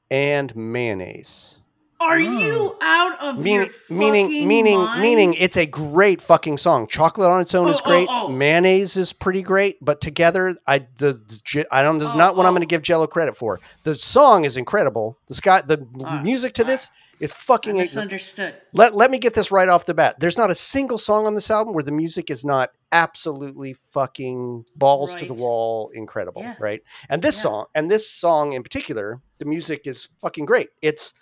and 0.10 0.56
mayonnaise. 0.56 1.57
Are 2.00 2.20
you 2.20 2.77
out 2.82 3.20
of 3.20 3.39
Meaning, 3.39 3.70
your 3.89 3.98
meaning, 4.00 4.48
meaning, 4.48 4.77
mind? 4.77 5.01
meaning, 5.01 5.34
it's 5.34 5.58
a 5.58 5.66
great 5.66 6.22
fucking 6.22 6.58
song. 6.60 6.88
Chocolate 6.88 7.30
on 7.30 7.42
its 7.42 7.56
own 7.56 7.70
is 7.70 7.77
Oh, 7.77 7.82
oh, 7.86 7.89
great. 7.89 8.08
oh. 8.10 8.27
Mayonnaise 8.30 8.96
is 8.98 9.13
pretty 9.13 9.42
great, 9.42 9.77
but 9.84 10.00
together, 10.00 10.56
I 10.68 10.80
the, 10.98 11.13
the 11.13 11.66
I 11.72 11.82
don't. 11.82 11.98
This 11.98 12.10
is 12.10 12.13
Oh, 12.13 12.18
not 12.18 12.36
what 12.36 12.46
I'm 12.46 12.51
oh. 12.51 12.58
going 12.58 12.68
to 12.68 12.68
give 12.68 12.84
Jello 12.84 13.08
credit 13.08 13.36
for. 13.36 13.60
The 13.84 13.96
song 13.96 14.46
is 14.46 14.58
incredible. 14.58 15.18
The 15.27 15.34
sky, 15.36 15.62
the 15.62 15.88
Ah, 16.06 16.22
music 16.22 16.54
to 16.56 16.63
ah. 16.63 16.68
this 16.68 16.92
is 17.20 17.34
fucking. 17.34 17.77
misunderstood. 17.77 18.54
Let 18.74 18.96
let 18.96 19.10
me 19.10 19.18
get 19.18 19.34
this 19.34 19.50
right 19.51 19.68
off 19.68 19.86
the 19.86 19.96
bat. 19.96 20.20
There's 20.20 20.38
not 20.38 20.51
a 20.51 20.56
single 20.56 21.00
song 21.00 21.25
on 21.25 21.34
this 21.34 21.50
album 21.50 21.74
where 21.74 21.84
the 21.84 21.92
music 21.92 22.30
is 22.30 22.46
not 22.46 22.70
absolutely 22.92 23.74
fucking 23.74 24.66
balls 24.75 25.16
to 25.16 25.25
the 25.25 25.34
wall 25.34 25.89
incredible, 25.96 26.44
Yeah. 26.44 26.56
right? 26.60 26.84
And 27.10 27.24
this 27.24 27.38
Yeah. 27.38 27.42
song, 27.44 27.66
and 27.74 27.89
this 27.89 28.08
song 28.08 28.54
in 28.54 28.62
particular, 28.62 29.20
the 29.39 29.46
music 29.46 29.88
is 29.88 30.10
fucking 30.22 30.46
great. 30.46 30.70
It's 30.84 31.13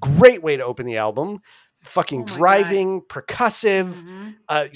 great 0.00 0.42
way 0.42 0.56
to 0.56 0.64
open 0.64 0.86
the 0.86 0.96
album. 0.96 1.40
Fucking 1.84 2.20
Oh 2.20 2.24
my 2.24 2.28
God. 2.28 2.36
driving, 2.38 3.00
percussive. 3.02 3.86
Mhm. 4.02 4.36
Uh, 4.48 4.68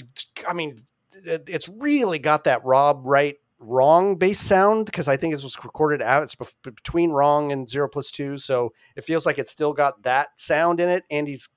I 0.47 0.53
mean, 0.53 0.77
it's 1.23 1.69
really 1.69 2.19
got 2.19 2.43
that 2.45 2.63
Rob 2.65 3.01
Wright 3.05 3.35
wrong 3.59 4.17
bass 4.17 4.39
sound 4.39 4.85
because 4.85 5.07
I 5.07 5.17
think 5.17 5.33
it 5.33 5.41
was 5.41 5.55
recorded 5.63 6.01
out. 6.01 6.23
It's 6.23 6.35
between 6.63 7.11
wrong 7.11 7.51
and 7.51 7.67
zero 7.67 7.87
plus 7.87 8.11
two, 8.11 8.37
so 8.37 8.71
it 8.95 9.03
feels 9.03 9.25
like 9.25 9.39
it's 9.39 9.51
still 9.51 9.73
got 9.73 10.03
that 10.03 10.29
sound 10.39 10.79
in 10.79 10.89
it. 10.89 11.05
Andy's 11.09 11.49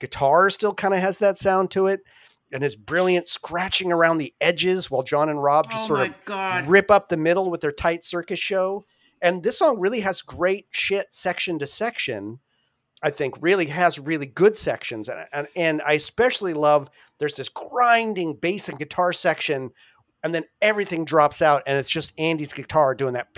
guitar 0.00 0.50
still 0.50 0.74
kind 0.74 0.94
of 0.94 1.00
has 1.00 1.18
that 1.18 1.38
sound 1.38 1.70
to 1.72 1.86
it, 1.86 2.00
and 2.50 2.62
his 2.62 2.74
brilliant 2.76 3.28
scratching 3.28 3.92
around 3.92 4.18
the 4.18 4.34
edges 4.40 4.90
while 4.90 5.02
John 5.02 5.28
and 5.28 5.40
Rob 5.42 5.70
just 5.70 5.84
Oh 5.84 5.88
sort 5.96 6.08
of 6.10 6.24
god. 6.24 6.66
rip 6.66 6.90
up 6.90 7.08
the 7.08 7.16
middle 7.16 7.50
with 7.50 7.60
their 7.60 7.72
tight 7.72 8.04
circus 8.04 8.40
show. 8.40 8.84
And 9.20 9.42
this 9.42 9.58
song 9.58 9.78
really 9.80 10.00
has 10.00 10.22
great 10.22 10.66
shit 10.70 11.12
section 11.12 11.58
to 11.58 11.66
section. 11.66 12.38
I 13.02 13.10
think 13.10 13.36
really 13.40 13.66
has 13.66 13.98
really 13.98 14.26
good 14.26 14.56
sections, 14.56 15.08
and, 15.08 15.26
and 15.32 15.48
and 15.54 15.82
I 15.82 15.92
especially 15.92 16.54
love 16.54 16.90
there's 17.18 17.34
this 17.34 17.48
grinding 17.48 18.34
bass 18.34 18.68
and 18.68 18.78
guitar 18.78 19.12
section, 19.12 19.70
and 20.22 20.34
then 20.34 20.44
everything 20.60 21.04
drops 21.04 21.40
out, 21.42 21.62
and 21.66 21.78
it's 21.78 21.90
just 21.90 22.12
Andy's 22.18 22.52
guitar 22.52 22.94
doing 22.94 23.14
that, 23.14 23.32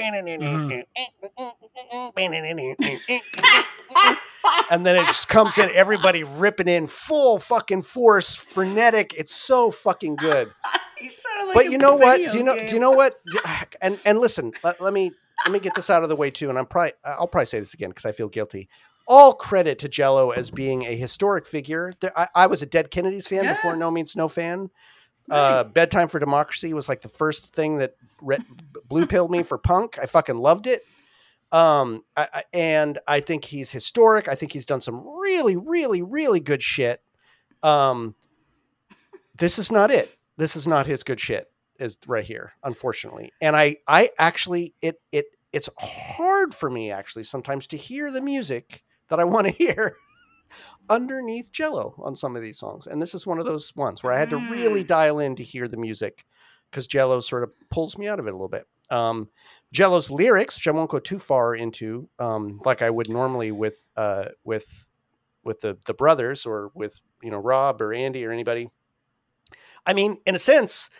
and 4.70 4.86
then 4.86 4.96
it 4.96 5.06
just 5.06 5.28
comes 5.28 5.58
in, 5.58 5.70
everybody 5.74 6.22
ripping 6.24 6.68
in 6.68 6.86
full 6.86 7.38
fucking 7.38 7.82
force, 7.82 8.36
frenetic. 8.36 9.14
It's 9.14 9.34
so 9.34 9.70
fucking 9.70 10.16
good 10.16 10.50
You 11.00 11.10
like 11.46 11.54
but 11.54 11.70
you 11.70 11.78
know 11.78 11.96
what? 11.96 12.16
Do 12.30 12.36
you 12.36 12.44
know? 12.44 12.56
Do 12.56 12.74
you 12.74 12.78
know 12.78 12.90
what? 12.90 13.20
And 13.80 13.98
and 14.04 14.18
listen, 14.18 14.52
let, 14.62 14.80
let 14.80 14.92
me 14.92 15.12
let 15.44 15.52
me 15.52 15.58
get 15.58 15.74
this 15.74 15.88
out 15.88 16.02
of 16.02 16.08
the 16.08 16.16
way 16.16 16.30
too. 16.30 16.50
And 16.50 16.58
I'm 16.58 16.66
probably 16.66 16.92
I'll 17.04 17.26
probably 17.26 17.46
say 17.46 17.58
this 17.58 17.74
again 17.74 17.88
because 17.88 18.04
I 18.04 18.12
feel 18.12 18.28
guilty. 18.28 18.68
All 19.12 19.34
credit 19.34 19.80
to 19.80 19.88
Jello 19.88 20.30
as 20.30 20.52
being 20.52 20.84
a 20.84 20.96
historic 20.96 21.44
figure. 21.44 21.92
There, 21.98 22.16
I, 22.16 22.28
I 22.34 22.46
was 22.46 22.62
a 22.62 22.66
Dead 22.66 22.92
Kennedys 22.92 23.26
fan 23.26 23.42
Yeah. 23.42 23.54
before 23.54 23.74
No 23.74 23.90
Means 23.90 24.14
No 24.14 24.28
fan. 24.28 24.70
Uh, 25.28 25.64
Bedtime 25.64 26.06
for 26.08 26.20
Democracy 26.20 26.72
was 26.74 26.88
like 26.88 27.02
the 27.02 27.08
first 27.08 27.54
thing 27.54 27.78
that 27.78 27.94
re- 28.22 28.38
blue 28.88 29.06
pilled 29.06 29.30
me 29.32 29.42
for 29.42 29.58
punk. 29.58 29.98
I 30.00 30.06
fucking 30.06 30.36
loved 30.38 30.66
it. 30.68 30.82
Um, 31.52 32.04
I, 32.16 32.28
I, 32.32 32.44
and 32.52 32.98
I 33.08 33.18
think 33.20 33.44
he's 33.44 33.70
historic. 33.70 34.28
I 34.28 34.36
think 34.36 34.52
he's 34.52 34.64
done 34.66 34.80
some 34.80 35.04
really, 35.04 35.56
really, 35.56 36.02
really 36.02 36.38
good 36.40 36.62
shit. 36.62 37.00
Um, 37.64 38.14
this 39.36 39.58
is 39.58 39.72
not 39.72 39.90
it. 39.90 40.16
This 40.36 40.54
is 40.54 40.68
not 40.68 40.86
his 40.86 41.02
good 41.02 41.18
shit. 41.20 41.48
Is 41.80 41.98
right 42.06 42.24
here, 42.24 42.52
unfortunately. 42.62 43.32
And 43.40 43.56
I, 43.56 43.78
I 43.88 44.10
actually, 44.18 44.74
it, 44.82 45.00
it, 45.12 45.24
it's 45.52 45.68
hard 45.78 46.54
for 46.54 46.70
me 46.70 46.90
actually 46.92 47.24
sometimes 47.24 47.66
to 47.68 47.76
hear 47.76 48.10
the 48.12 48.20
music 48.20 48.84
that 49.10 49.20
I 49.20 49.24
want 49.24 49.46
to 49.46 49.52
hear 49.64 49.94
underneath 50.88 51.52
Jello 51.52 51.94
on 51.98 52.16
some 52.16 52.34
of 52.36 52.42
these 52.42 52.58
songs. 52.58 52.86
And 52.86 53.00
this 53.00 53.14
is 53.14 53.26
one 53.26 53.38
of 53.38 53.46
those 53.46 53.74
ones 53.76 54.02
where 54.02 54.12
I 54.12 54.18
had 54.18 54.30
to 54.30 54.36
really 54.36 54.82
Mm. 54.82 54.88
dial 54.88 55.18
in 55.20 55.36
to 55.36 55.44
hear 55.44 55.68
the 55.68 55.76
music 55.76 56.24
because 56.70 56.86
Jello 56.86 57.20
sort 57.20 57.42
of 57.44 57.52
pulls 57.68 57.96
me 57.98 58.08
out 58.08 58.18
of 58.18 58.26
it 58.26 58.30
a 58.30 58.32
little 58.32 58.48
bit. 58.48 58.66
Um, 58.90 59.28
Jello's 59.72 60.10
lyrics, 60.10 60.56
which 60.56 60.66
I 60.66 60.72
won't 60.72 60.90
go 60.90 60.98
too 60.98 61.18
far 61.20 61.54
into, 61.54 62.08
um, 62.18 62.60
like 62.64 62.82
I 62.82 62.90
would 62.90 63.08
normally 63.08 63.52
with 63.52 63.88
uh, 63.96 64.26
with 64.42 64.88
with 65.44 65.60
the 65.60 65.78
the 65.86 65.94
brothers 65.94 66.44
or 66.44 66.72
with 66.74 67.00
you 67.22 67.30
know 67.30 67.38
Rob 67.38 67.80
or 67.80 67.94
Andy 67.94 68.24
or 68.24 68.32
anybody. 68.32 68.70
I 69.86 69.92
mean, 69.92 70.18
in 70.26 70.34
a 70.34 70.40
sense, 70.40 70.90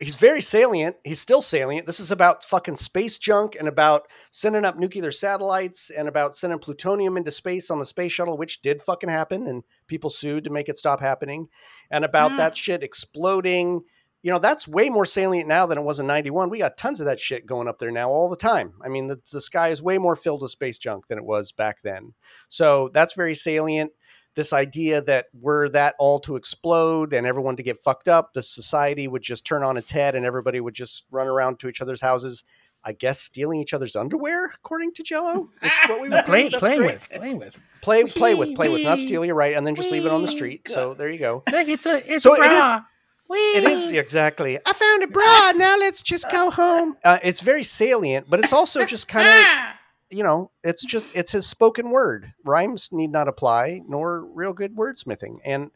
he's 0.00 0.16
very 0.16 0.40
salient. 0.42 0.96
He's 1.04 1.20
still 1.20 1.42
salient. 1.42 1.86
This 1.86 2.00
is 2.00 2.10
about 2.10 2.44
fucking 2.44 2.76
space 2.76 3.18
junk 3.18 3.56
and 3.58 3.68
about 3.68 4.06
sending 4.30 4.64
up 4.64 4.76
nuclear 4.76 5.12
satellites 5.12 5.90
and 5.90 6.08
about 6.08 6.34
sending 6.34 6.58
plutonium 6.58 7.16
into 7.16 7.30
space 7.30 7.70
on 7.70 7.78
the 7.78 7.86
space 7.86 8.12
shuttle, 8.12 8.36
which 8.36 8.60
did 8.62 8.82
fucking 8.82 9.08
happen 9.08 9.46
and 9.46 9.62
people 9.86 10.10
sued 10.10 10.44
to 10.44 10.50
make 10.50 10.68
it 10.68 10.76
stop 10.76 11.00
happening. 11.00 11.46
And 11.90 12.04
about 12.04 12.32
Mm. 12.32 12.36
that 12.38 12.56
shit 12.56 12.82
exploding. 12.82 13.82
You 14.22 14.30
know, 14.30 14.38
that's 14.38 14.66
way 14.66 14.88
more 14.88 15.04
salient 15.04 15.46
now 15.46 15.66
than 15.66 15.76
it 15.76 15.82
was 15.82 15.98
in 15.98 16.06
91. 16.06 16.48
We 16.48 16.56
got 16.58 16.78
tons 16.78 16.98
of 16.98 17.04
that 17.04 17.20
shit 17.20 17.44
going 17.44 17.68
up 17.68 17.78
there 17.78 17.90
now 17.90 18.08
all 18.08 18.30
the 18.30 18.36
time. 18.36 18.72
I 18.82 18.88
mean, 18.88 19.06
the, 19.08 19.20
the 19.30 19.40
sky 19.42 19.68
is 19.68 19.82
way 19.82 19.98
more 19.98 20.16
filled 20.16 20.40
with 20.40 20.50
space 20.50 20.78
junk 20.78 21.08
than 21.08 21.18
it 21.18 21.26
was 21.26 21.52
back 21.52 21.82
then. 21.82 22.14
So 22.48 22.88
that's 22.94 23.12
very 23.12 23.34
salient 23.34 23.92
this 24.34 24.52
idea 24.52 25.00
that 25.02 25.26
were 25.40 25.68
that 25.70 25.94
all 25.98 26.18
to 26.20 26.36
explode 26.36 27.12
and 27.14 27.26
everyone 27.26 27.56
to 27.56 27.62
get 27.62 27.78
fucked 27.78 28.08
up, 28.08 28.32
the 28.34 28.42
society 28.42 29.06
would 29.08 29.22
just 29.22 29.44
turn 29.44 29.62
on 29.62 29.76
its 29.76 29.90
head 29.90 30.14
and 30.14 30.26
everybody 30.26 30.60
would 30.60 30.74
just 30.74 31.04
run 31.10 31.26
around 31.28 31.58
to 31.60 31.68
each 31.68 31.80
other's 31.80 32.00
houses. 32.00 32.44
I 32.86 32.92
guess 32.92 33.18
stealing 33.20 33.60
each 33.60 33.72
other's 33.72 33.96
underwear, 33.96 34.46
according 34.54 34.92
to 34.94 35.02
Jello, 35.02 35.48
is 35.62 35.72
what 35.88 36.02
we 36.02 36.10
would 36.10 36.24
Play, 36.26 36.50
do. 36.50 36.58
Great. 36.60 36.78
with, 36.80 37.08
playing 37.10 37.38
with. 37.38 37.62
play, 37.80 38.04
play 38.04 38.34
with, 38.34 38.54
play 38.54 38.68
with, 38.68 38.82
not 38.82 39.00
steal. 39.00 39.24
You're 39.24 39.34
right, 39.34 39.54
and 39.56 39.66
then 39.66 39.74
just 39.74 39.90
leave 39.90 40.04
it 40.04 40.12
on 40.12 40.20
the 40.20 40.28
street. 40.28 40.68
So 40.68 40.92
there 40.92 41.08
you 41.08 41.18
go. 41.18 41.42
Look, 41.50 41.66
it's 41.68 41.86
a, 41.86 42.12
it's 42.12 42.22
So 42.24 42.34
a 42.34 42.44
it 42.44 42.52
is- 42.52 42.58
bra. 42.58 42.84
Whee! 43.26 43.38
It 43.38 43.64
is 43.64 43.90
exactly. 43.90 44.58
I 44.66 44.72
found 44.74 45.02
a 45.02 45.06
bra. 45.06 45.52
Now 45.56 45.78
let's 45.78 46.02
just 46.02 46.30
go 46.30 46.50
home. 46.50 46.94
Uh, 47.02 47.18
it's 47.22 47.40
very 47.40 47.64
salient, 47.64 48.26
but 48.28 48.38
it's 48.40 48.52
also 48.52 48.84
just 48.84 49.08
kind 49.08 49.26
of 49.26 49.34
Ah! 49.38 49.73
You 50.14 50.22
know, 50.24 50.50
it's 50.62 50.84
just 50.84 51.14
it's 51.16 51.32
his 51.32 51.46
spoken 51.46 51.90
word. 51.90 52.32
Rhymes 52.44 52.90
need 52.92 53.10
not 53.10 53.28
apply, 53.28 53.80
nor 53.88 54.24
real 54.24 54.52
good 54.52 54.76
wordsmithing. 54.76 55.38
And 55.44 55.70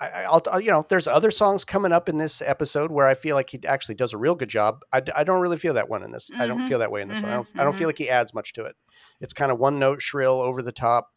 I, 0.00 0.08
I- 0.08 0.22
I'll, 0.24 0.42
I'll- 0.50 0.60
you 0.60 0.70
know, 0.70 0.84
there's 0.88 1.06
other 1.08 1.30
songs 1.30 1.64
coming 1.64 1.92
up 1.92 2.08
in 2.08 2.18
this 2.18 2.40
episode 2.40 2.90
where 2.90 3.06
I 3.08 3.14
feel 3.14 3.36
like 3.36 3.50
he 3.50 3.60
actually 3.66 3.96
does 3.96 4.12
a 4.12 4.18
real 4.18 4.34
good 4.34 4.48
job. 4.48 4.80
I 4.92 5.00
don't 5.24 5.40
really 5.40 5.56
feel 5.58 5.74
that 5.74 5.88
one 5.88 6.02
in 6.02 6.12
this. 6.12 6.30
I 6.38 6.46
don't 6.46 6.60
Mhm. 6.62 6.68
feel 6.68 6.78
that 6.78 6.90
way 6.92 7.02
in 7.02 7.08
this 7.08 7.20
one. 7.22 7.30
I 7.30 7.34
don't, 7.34 7.46
Mhm, 7.46 7.60
I 7.60 7.64
don't 7.64 7.74
feel 7.74 7.84
mhm. 7.86 7.88
like 7.90 7.98
he 7.98 8.08
adds 8.10 8.32
much 8.34 8.52
to 8.54 8.64
it. 8.64 8.76
It's 9.20 9.32
kind 9.34 9.50
of 9.52 9.58
one 9.58 9.78
note, 9.78 10.00
shrill, 10.02 10.40
over 10.40 10.62
the 10.62 10.72
top. 10.72 11.10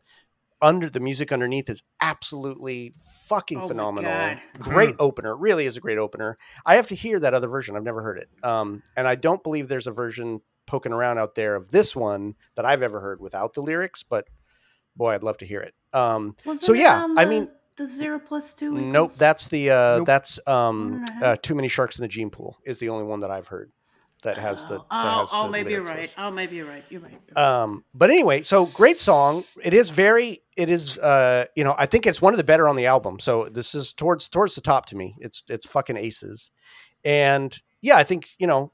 Under 0.63 0.91
the 0.91 0.99
music 0.99 1.31
underneath 1.31 1.69
is 1.71 1.81
absolutely 2.01 2.93
fucking 3.27 3.63
Oh 3.63 3.67
phenomenal. 3.67 4.11
God. 4.11 4.41
Great 4.59 4.95
opener, 4.99 5.35
really 5.35 5.65
is 5.65 5.75
a 5.75 5.79
great 5.79 5.97
opener. 5.97 6.37
I 6.67 6.75
have 6.75 6.87
to 6.89 6.95
hear 6.95 7.19
that 7.19 7.33
other 7.33 7.47
version. 7.47 7.75
I've 7.75 7.81
never 7.83 8.01
heard 8.03 8.19
it, 8.19 8.29
um, 8.43 8.83
and 8.95 9.07
I 9.07 9.15
don't 9.15 9.41
believe 9.41 9.67
there's 9.69 9.87
a 9.87 9.91
version 9.91 10.39
poking 10.71 10.93
around 10.93 11.17
out 11.17 11.35
there 11.35 11.55
of 11.57 11.69
this 11.69 11.95
one 11.95 12.33
that 12.55 12.63
I've 12.65 12.81
ever 12.81 13.01
heard 13.01 13.19
without 13.19 13.53
the 13.53 13.61
lyrics. 13.61 14.03
But 14.03 14.27
boy, 14.95 15.11
I'd 15.11 15.21
love 15.23 15.37
to 15.39 15.45
hear 15.45 15.59
it. 15.59 15.75
Um, 15.93 16.35
Wasn't 16.45 16.65
so 16.65 16.73
it 16.73 16.79
yeah, 16.79 17.03
on 17.03 17.19
I 17.19 17.25
the- 17.25 17.29
mean, 17.29 17.51
the 17.75 17.87
zero 17.87 18.19
plus 18.19 18.53
two. 18.53 18.71
nope. 18.71 19.13
That's 19.15 19.49
the 19.49 19.69
uh, 19.71 19.97
Nope. 19.97 20.05
that's 20.07 20.39
um, 20.47 20.93
and 20.93 21.09
a 21.09 21.13
half? 21.13 21.23
uh, 21.23 21.35
too 21.41 21.55
many 21.55 21.67
sharks 21.67 21.97
in 21.99 22.03
the 22.03 22.07
gene 22.07 22.29
pool 22.29 22.57
is 22.65 22.79
the 22.79 22.87
only 22.89 23.03
one 23.03 23.19
that 23.19 23.31
I've 23.31 23.47
heard 23.47 23.71
that 24.23 24.37
has 24.37 24.63
the. 24.65 24.75
Oh, 24.75 24.77
that 24.77 24.85
oh, 24.91 25.19
has 25.21 25.29
oh, 25.33 25.43
the 25.45 25.49
maybe 25.51 25.71
you're 25.71 25.83
right. 25.83 25.97
list. 25.97 26.15
Oh, 26.17 26.31
maybe 26.31 26.55
you're 26.55 26.67
right. 26.67 26.83
You're 26.89 27.01
right. 27.01 27.37
Um, 27.37 27.83
but 27.93 28.09
anyway, 28.09 28.43
so 28.43 28.65
great 28.67 28.99
song. 28.99 29.43
It 29.63 29.73
is 29.73 29.89
very, 29.89 30.41
it 30.55 30.69
is, 30.69 30.97
uh, 30.99 31.45
you 31.55 31.63
know, 31.65 31.75
I 31.77 31.85
think 31.85 32.05
it's 32.05 32.21
one 32.21 32.33
of 32.33 32.37
the 32.37 32.43
better 32.43 32.67
on 32.67 32.75
the 32.77 32.85
album. 32.85 33.19
So 33.19 33.49
this 33.49 33.73
is 33.75 33.93
towards 33.93 34.29
towards 34.29 34.55
the 34.55 34.61
top 34.61 34.85
to 34.87 34.95
me. 34.95 35.15
It's 35.19 35.43
it's 35.49 35.65
fucking 35.65 35.97
aces, 35.97 36.51
and 37.03 37.57
yeah, 37.81 37.97
I 37.97 38.03
think 38.03 38.29
you 38.37 38.47
know, 38.47 38.71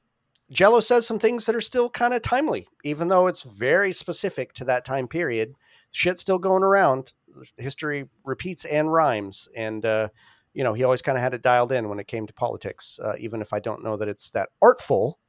Jello 0.52 0.80
says 0.80 1.06
some 1.06 1.20
things 1.20 1.46
that 1.46 1.56
are 1.56 1.62
still 1.62 1.90
kind 1.90 2.14
of 2.14 2.22
timely, 2.22 2.68
even 2.84 3.10
though 3.10 3.28
it's 3.28 3.44
very 3.44 3.92
specific 3.92 4.54
to 4.54 4.66
that 4.66 4.86
time 4.86 5.08
period. 5.08 5.54
Shit's 5.92 6.22
still 6.22 6.40
going 6.40 6.64
around. 6.64 7.14
History 7.58 8.10
repeats 8.24 8.66
and 8.66 8.92
rhymes, 8.92 9.48
and 9.56 9.86
uh, 9.86 10.10
you 10.54 10.64
know, 10.64 10.74
he 10.74 10.84
always 10.84 11.02
kind 11.02 11.18
of 11.18 11.22
had 11.22 11.34
it 11.34 11.42
dialed 11.42 11.72
in 11.72 11.90
when 11.90 12.00
it 12.00 12.08
came 12.08 12.26
to 12.26 12.34
politics. 12.34 13.00
Uh, 13.04 13.14
even 13.20 13.42
if 13.42 13.54
I 13.54 13.60
don't 13.60 13.84
know 13.84 13.98
that 13.98 14.08
it's 14.08 14.32
that 14.32 14.50
artful, 14.62 15.20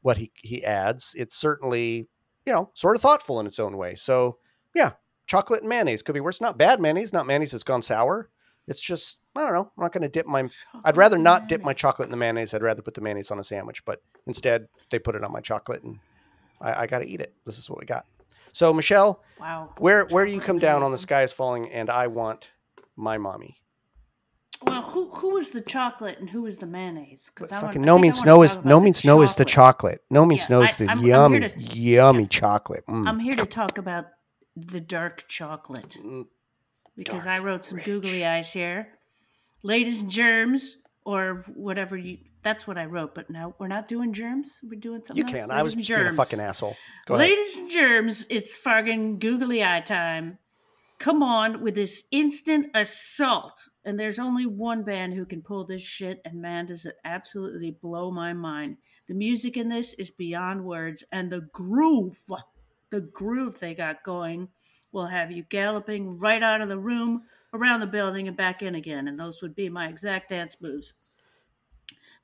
what 0.00 0.16
he 0.16 0.32
he 0.36 0.64
adds, 0.64 1.14
it's 1.18 1.36
certainly 1.36 2.08
you 2.46 2.52
know, 2.52 2.70
sort 2.74 2.96
of 2.96 3.02
thoughtful 3.02 3.40
in 3.40 3.46
its 3.46 3.58
own 3.58 3.76
way. 3.76 3.94
So 3.94 4.38
yeah, 4.74 4.92
chocolate 5.26 5.60
and 5.60 5.68
mayonnaise 5.68 6.02
could 6.02 6.14
be 6.14 6.20
worse. 6.20 6.40
Not 6.40 6.58
bad 6.58 6.80
mayonnaise, 6.80 7.12
not 7.12 7.26
mayonnaise 7.26 7.52
that's 7.52 7.62
gone 7.62 7.82
sour. 7.82 8.30
It's 8.68 8.80
just 8.80 9.18
I 9.36 9.40
don't 9.42 9.52
know. 9.54 9.72
I'm 9.76 9.82
not 9.82 9.92
going 9.92 10.02
to 10.02 10.08
dip 10.08 10.26
my. 10.26 10.48
I'd 10.84 10.96
rather 10.96 11.18
not 11.18 11.48
dip 11.48 11.62
my 11.62 11.72
chocolate 11.72 12.06
in 12.06 12.10
the 12.10 12.16
mayonnaise. 12.16 12.54
I'd 12.54 12.62
rather 12.62 12.82
put 12.82 12.94
the 12.94 13.00
mayonnaise 13.00 13.30
on 13.30 13.38
a 13.38 13.44
sandwich. 13.44 13.84
But 13.84 14.02
instead, 14.26 14.68
they 14.90 14.98
put 14.98 15.14
it 15.16 15.24
on 15.24 15.32
my 15.32 15.40
chocolate, 15.40 15.82
and 15.82 15.98
I, 16.60 16.82
I 16.82 16.86
got 16.86 17.00
to 17.00 17.06
eat 17.06 17.20
it. 17.20 17.34
This 17.44 17.58
is 17.58 17.68
what 17.68 17.80
we 17.80 17.86
got. 17.86 18.06
So 18.52 18.72
Michelle, 18.72 19.22
Wow. 19.40 19.72
where 19.78 20.04
where 20.06 20.26
do 20.26 20.32
you 20.32 20.40
come 20.40 20.58
down 20.58 20.82
on 20.82 20.92
the 20.92 20.98
sky 20.98 21.22
is 21.22 21.32
falling? 21.32 21.70
And 21.72 21.88
I 21.90 22.06
want 22.08 22.50
my 22.96 23.16
mommy. 23.18 23.56
Well, 24.64 24.82
who 24.82 25.10
who 25.10 25.34
was 25.34 25.50
the 25.50 25.60
chocolate 25.60 26.18
and 26.20 26.30
who 26.30 26.46
is 26.46 26.58
the 26.58 26.66
mayonnaise? 26.66 27.32
Because 27.34 27.50
fucking 27.50 27.82
no 27.82 27.98
means 27.98 28.22
no 28.24 28.42
is 28.44 28.62
no 28.64 28.80
means 28.80 29.04
no 29.04 29.22
is 29.22 29.34
the 29.34 29.44
chocolate. 29.44 30.02
No 30.10 30.24
means 30.24 30.42
Yeah, 30.42 30.56
no 30.58 30.62
is 30.62 30.76
the 30.76 30.86
I'm- 30.86 30.98
I'm 30.98 31.04
yummy 31.04 31.40
to- 31.40 31.58
yummy 31.58 32.26
chocolate. 32.28 32.86
Mm. 32.86 33.08
I'm 33.08 33.18
here 33.18 33.34
to 33.34 33.46
talk 33.46 33.76
about 33.78 34.06
the 34.54 34.80
dark 34.80 35.24
chocolate 35.26 35.96
Mm, 36.00 36.26
because 36.96 37.24
dark 37.24 37.40
I 37.40 37.44
wrote 37.44 37.64
some 37.64 37.76
rich. 37.76 37.86
googly 37.86 38.24
eyes 38.24 38.52
here. 38.52 38.88
Ladies 39.62 40.00
and 40.00 40.10
germs, 40.10 40.76
or 41.04 41.36
whatever 41.54 41.96
you. 41.96 42.18
That's 42.42 42.66
what 42.66 42.76
I 42.76 42.86
wrote. 42.86 43.14
But 43.14 43.30
no, 43.30 43.54
we're 43.58 43.68
not 43.68 43.86
doing 43.86 44.12
germs. 44.12 44.58
We're 44.62 44.80
doing 44.80 45.04
something. 45.04 45.26
You 45.26 45.32
else. 45.32 45.46
can. 45.46 45.56
I 45.56 45.62
was 45.62 45.74
Ladies 45.74 45.88
just 45.88 45.98
and 45.98 46.08
being 46.08 46.14
a 46.14 46.24
fucking 46.24 46.40
asshole. 46.40 46.76
Go 47.06 47.14
ahead. 47.14 47.28
Ladies 47.28 47.58
and 47.58 47.70
germs, 47.70 48.26
it's 48.28 48.56
fucking 48.56 49.18
googly 49.18 49.64
eye 49.64 49.80
time. 49.80 50.38
Come 50.98 51.22
on 51.22 51.62
with 51.62 51.74
this 51.74 52.04
instant 52.10 52.66
assault. 52.74 53.68
And 53.84 53.98
there's 53.98 54.18
only 54.18 54.46
one 54.46 54.84
band 54.84 55.14
who 55.14 55.24
can 55.24 55.42
pull 55.42 55.64
this 55.64 55.82
shit, 55.82 56.20
and 56.24 56.40
man, 56.40 56.66
does 56.66 56.86
it 56.86 56.96
absolutely 57.04 57.70
blow 57.70 58.10
my 58.10 58.32
mind. 58.32 58.76
The 59.08 59.14
music 59.14 59.56
in 59.56 59.68
this 59.68 59.94
is 59.94 60.10
beyond 60.10 60.64
words, 60.64 61.04
and 61.10 61.30
the 61.30 61.40
groove, 61.52 62.18
the 62.90 63.00
groove 63.00 63.58
they 63.58 63.74
got 63.74 64.04
going, 64.04 64.48
will 64.92 65.06
have 65.06 65.32
you 65.32 65.42
galloping 65.48 66.18
right 66.18 66.42
out 66.42 66.60
of 66.60 66.68
the 66.68 66.78
room, 66.78 67.22
around 67.54 67.80
the 67.80 67.86
building, 67.86 68.28
and 68.28 68.36
back 68.36 68.62
in 68.62 68.74
again. 68.74 69.08
And 69.08 69.18
those 69.18 69.42
would 69.42 69.54
be 69.54 69.68
my 69.68 69.88
exact 69.88 70.28
dance 70.28 70.56
moves. 70.60 70.94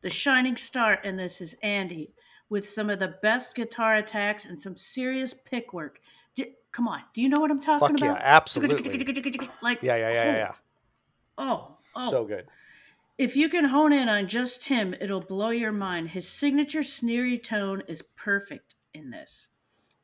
The 0.00 0.10
shining 0.10 0.56
star 0.56 0.94
in 1.02 1.16
this 1.16 1.40
is 1.40 1.56
Andy, 1.62 2.12
with 2.48 2.66
some 2.66 2.88
of 2.88 2.98
the 2.98 3.16
best 3.20 3.54
guitar 3.54 3.96
attacks 3.96 4.44
and 4.44 4.60
some 4.60 4.76
serious 4.76 5.34
pick 5.34 5.72
work. 5.72 6.00
D- 6.34 6.54
come 6.70 6.86
on, 6.86 7.02
do 7.12 7.20
you 7.20 7.28
know 7.28 7.40
what 7.40 7.50
I'm 7.50 7.60
talking 7.60 7.96
Fuck 7.96 8.00
yeah, 8.00 8.12
about? 8.12 8.22
absolutely. 8.22 9.48
Like 9.62 9.82
Yeah, 9.82 9.96
yeah, 9.96 10.12
yeah, 10.12 10.24
yeah, 10.24 10.30
oh, 10.30 10.36
yeah. 10.36 10.52
Oh, 11.36 11.76
oh. 11.96 12.10
So 12.10 12.24
good. 12.24 12.46
if 13.16 13.36
you 13.36 13.48
can 13.48 13.66
hone 13.66 13.92
in 13.92 14.08
on 14.08 14.28
just 14.28 14.66
him, 14.66 14.94
it'll 15.00 15.20
blow 15.20 15.50
your 15.50 15.72
mind. 15.72 16.10
His 16.10 16.28
signature 16.28 16.82
sneery 16.82 17.38
tone 17.38 17.82
is 17.88 18.02
perfect 18.16 18.76
in 18.94 19.10
this. 19.10 19.48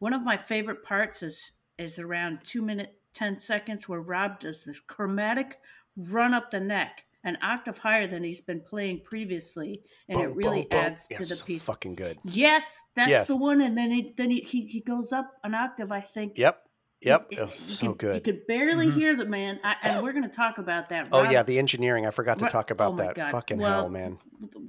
One 0.01 0.13
of 0.13 0.23
my 0.25 0.37
favorite 0.37 0.83
parts 0.83 1.23
is 1.23 1.53
is 1.79 1.99
around 1.99 2.39
two 2.45 2.63
minute 2.63 2.99
ten 3.13 3.39
seconds 3.39 3.89
where 3.89 4.01
Rob 4.01 4.41
does 4.41 4.65
this 4.65 4.81
chromatic 4.81 5.59
run 5.97 6.35
up 6.35 6.51
the 6.51 6.61
neck, 6.61 7.05
an 7.23 7.39
octave 7.43 7.79
higher 7.79 8.07
than 8.07 8.25
he's 8.25 8.41
been 8.41 8.61
playing 8.61 9.01
previously, 9.05 9.83
and 10.09 10.19
Boom, 10.19 10.31
it 10.31 10.37
really 10.37 10.61
boom, 10.63 10.69
boom. 10.71 10.81
adds 10.81 11.07
Yeah, 11.11 11.19
to 11.19 11.25
the 11.25 11.35
so 11.37 11.45
piece. 11.45 11.65
Fucking 11.65 11.95
good. 11.95 12.19
Yes, 12.25 12.83
that's 12.97 13.11
Yes. 13.11 13.29
the 13.29 13.37
one, 13.37 13.61
and 13.61 13.77
then 13.79 13.91
he 13.91 14.13
then 14.17 14.31
he, 14.31 14.41
he, 14.41 14.67
he 14.67 14.81
goes 14.81 15.13
up 15.13 15.33
an 15.45 15.55
octave. 15.55 15.93
I 15.93 16.01
think. 16.01 16.37
Yep. 16.39 16.61
Yep. 17.01 17.27
You- 17.33 17.39
Oh, 17.41 17.45
you 17.47 17.53
so 17.53 17.89
could- 17.91 17.99
good. 17.99 18.15
You 18.15 18.21
could 18.23 18.47
barely 18.47 18.87
Mhm. 18.87 18.95
hear 18.95 19.17
the 19.17 19.27
man, 19.27 19.61
I, 19.63 19.77
and 19.83 20.03
we're 20.03 20.13
going 20.13 20.29
to 20.29 20.35
talk 20.35 20.57
about 20.59 20.89
that. 20.89 21.09
Oh 21.13 21.23
yeah, 21.31 21.43
the 21.43 21.59
engineering. 21.59 22.07
I 22.07 22.11
forgot 22.11 22.39
to 22.39 22.47
talk 22.47 22.71
oh 22.71 22.73
about 22.73 22.97
my 22.97 23.05
that. 23.07 23.15
God. 23.17 23.31
Fucking 23.31 23.59
Well, 23.59 23.73
hell, 23.73 23.89
man. 23.91 24.19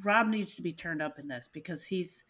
Rob 0.03 0.27
needs 0.27 0.55
to 0.55 0.61
be 0.61 0.73
turned 0.73 1.01
up 1.01 1.17
in 1.17 1.27
this 1.27 1.49
because 1.51 1.85
he's 1.85 2.25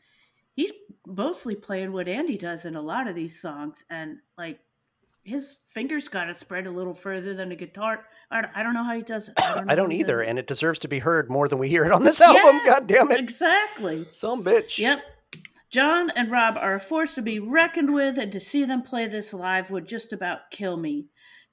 he's 0.53 0.71
mostly 1.05 1.55
playing 1.55 1.91
what 1.91 2.07
Andy 2.07 2.37
does 2.37 2.65
in 2.65 2.75
a 2.75 2.81
lot 2.81 3.07
of 3.07 3.15
these 3.15 3.41
songs, 3.41 3.83
and 3.89 4.19
like 4.37 4.59
his 5.25 5.57
fingers 5.71 6.07
got 6.07 6.25
to 6.25 6.33
spread 6.33 6.67
a 6.67 6.71
little 6.71 6.93
further 6.93 7.33
than 7.33 7.51
a 7.51 7.55
guitar. 7.55 8.05
I 8.31 8.41
don't, 8.41 8.51
I 8.55 8.63
don't 8.63 8.73
know 8.73 8.83
how 8.83 8.95
he 8.95 9.01
does 9.01 9.27
it. 9.27 9.33
I 9.37 9.55
don't, 9.55 9.69
I 9.71 9.75
don't 9.75 9.91
either, 9.91 10.21
it. 10.21 10.29
and 10.29 10.39
it 10.39 10.47
deserves 10.47 10.79
to 10.79 10.87
be 10.87 10.99
heard 10.99 11.29
more 11.29 11.47
than 11.47 11.57
we 11.57 11.67
hear 11.67 11.83
it 11.85 11.91
on 11.91 12.03
this 12.03 12.21
album. 12.29 12.61
Yeah, 12.63 12.65
God 12.65 12.87
damn 12.87 13.11
it, 13.11 13.19
exactly. 13.19 14.05
some 14.11 14.43
bitch. 14.43 14.77
Yep. 14.77 14.99
John 15.71 16.09
and 16.11 16.31
Rob 16.31 16.55
are 16.57 16.75
a 16.75 16.79
force 16.79 17.15
to 17.15 17.21
be 17.21 17.39
reckoned 17.39 17.93
with, 17.93 18.17
and 18.17 18.31
to 18.31 18.39
see 18.39 18.63
them 18.63 18.81
play 18.81 19.07
this 19.07 19.33
live 19.33 19.71
would 19.71 19.87
just 19.87 20.13
about 20.13 20.51
kill 20.51 20.77
me. 20.77 21.07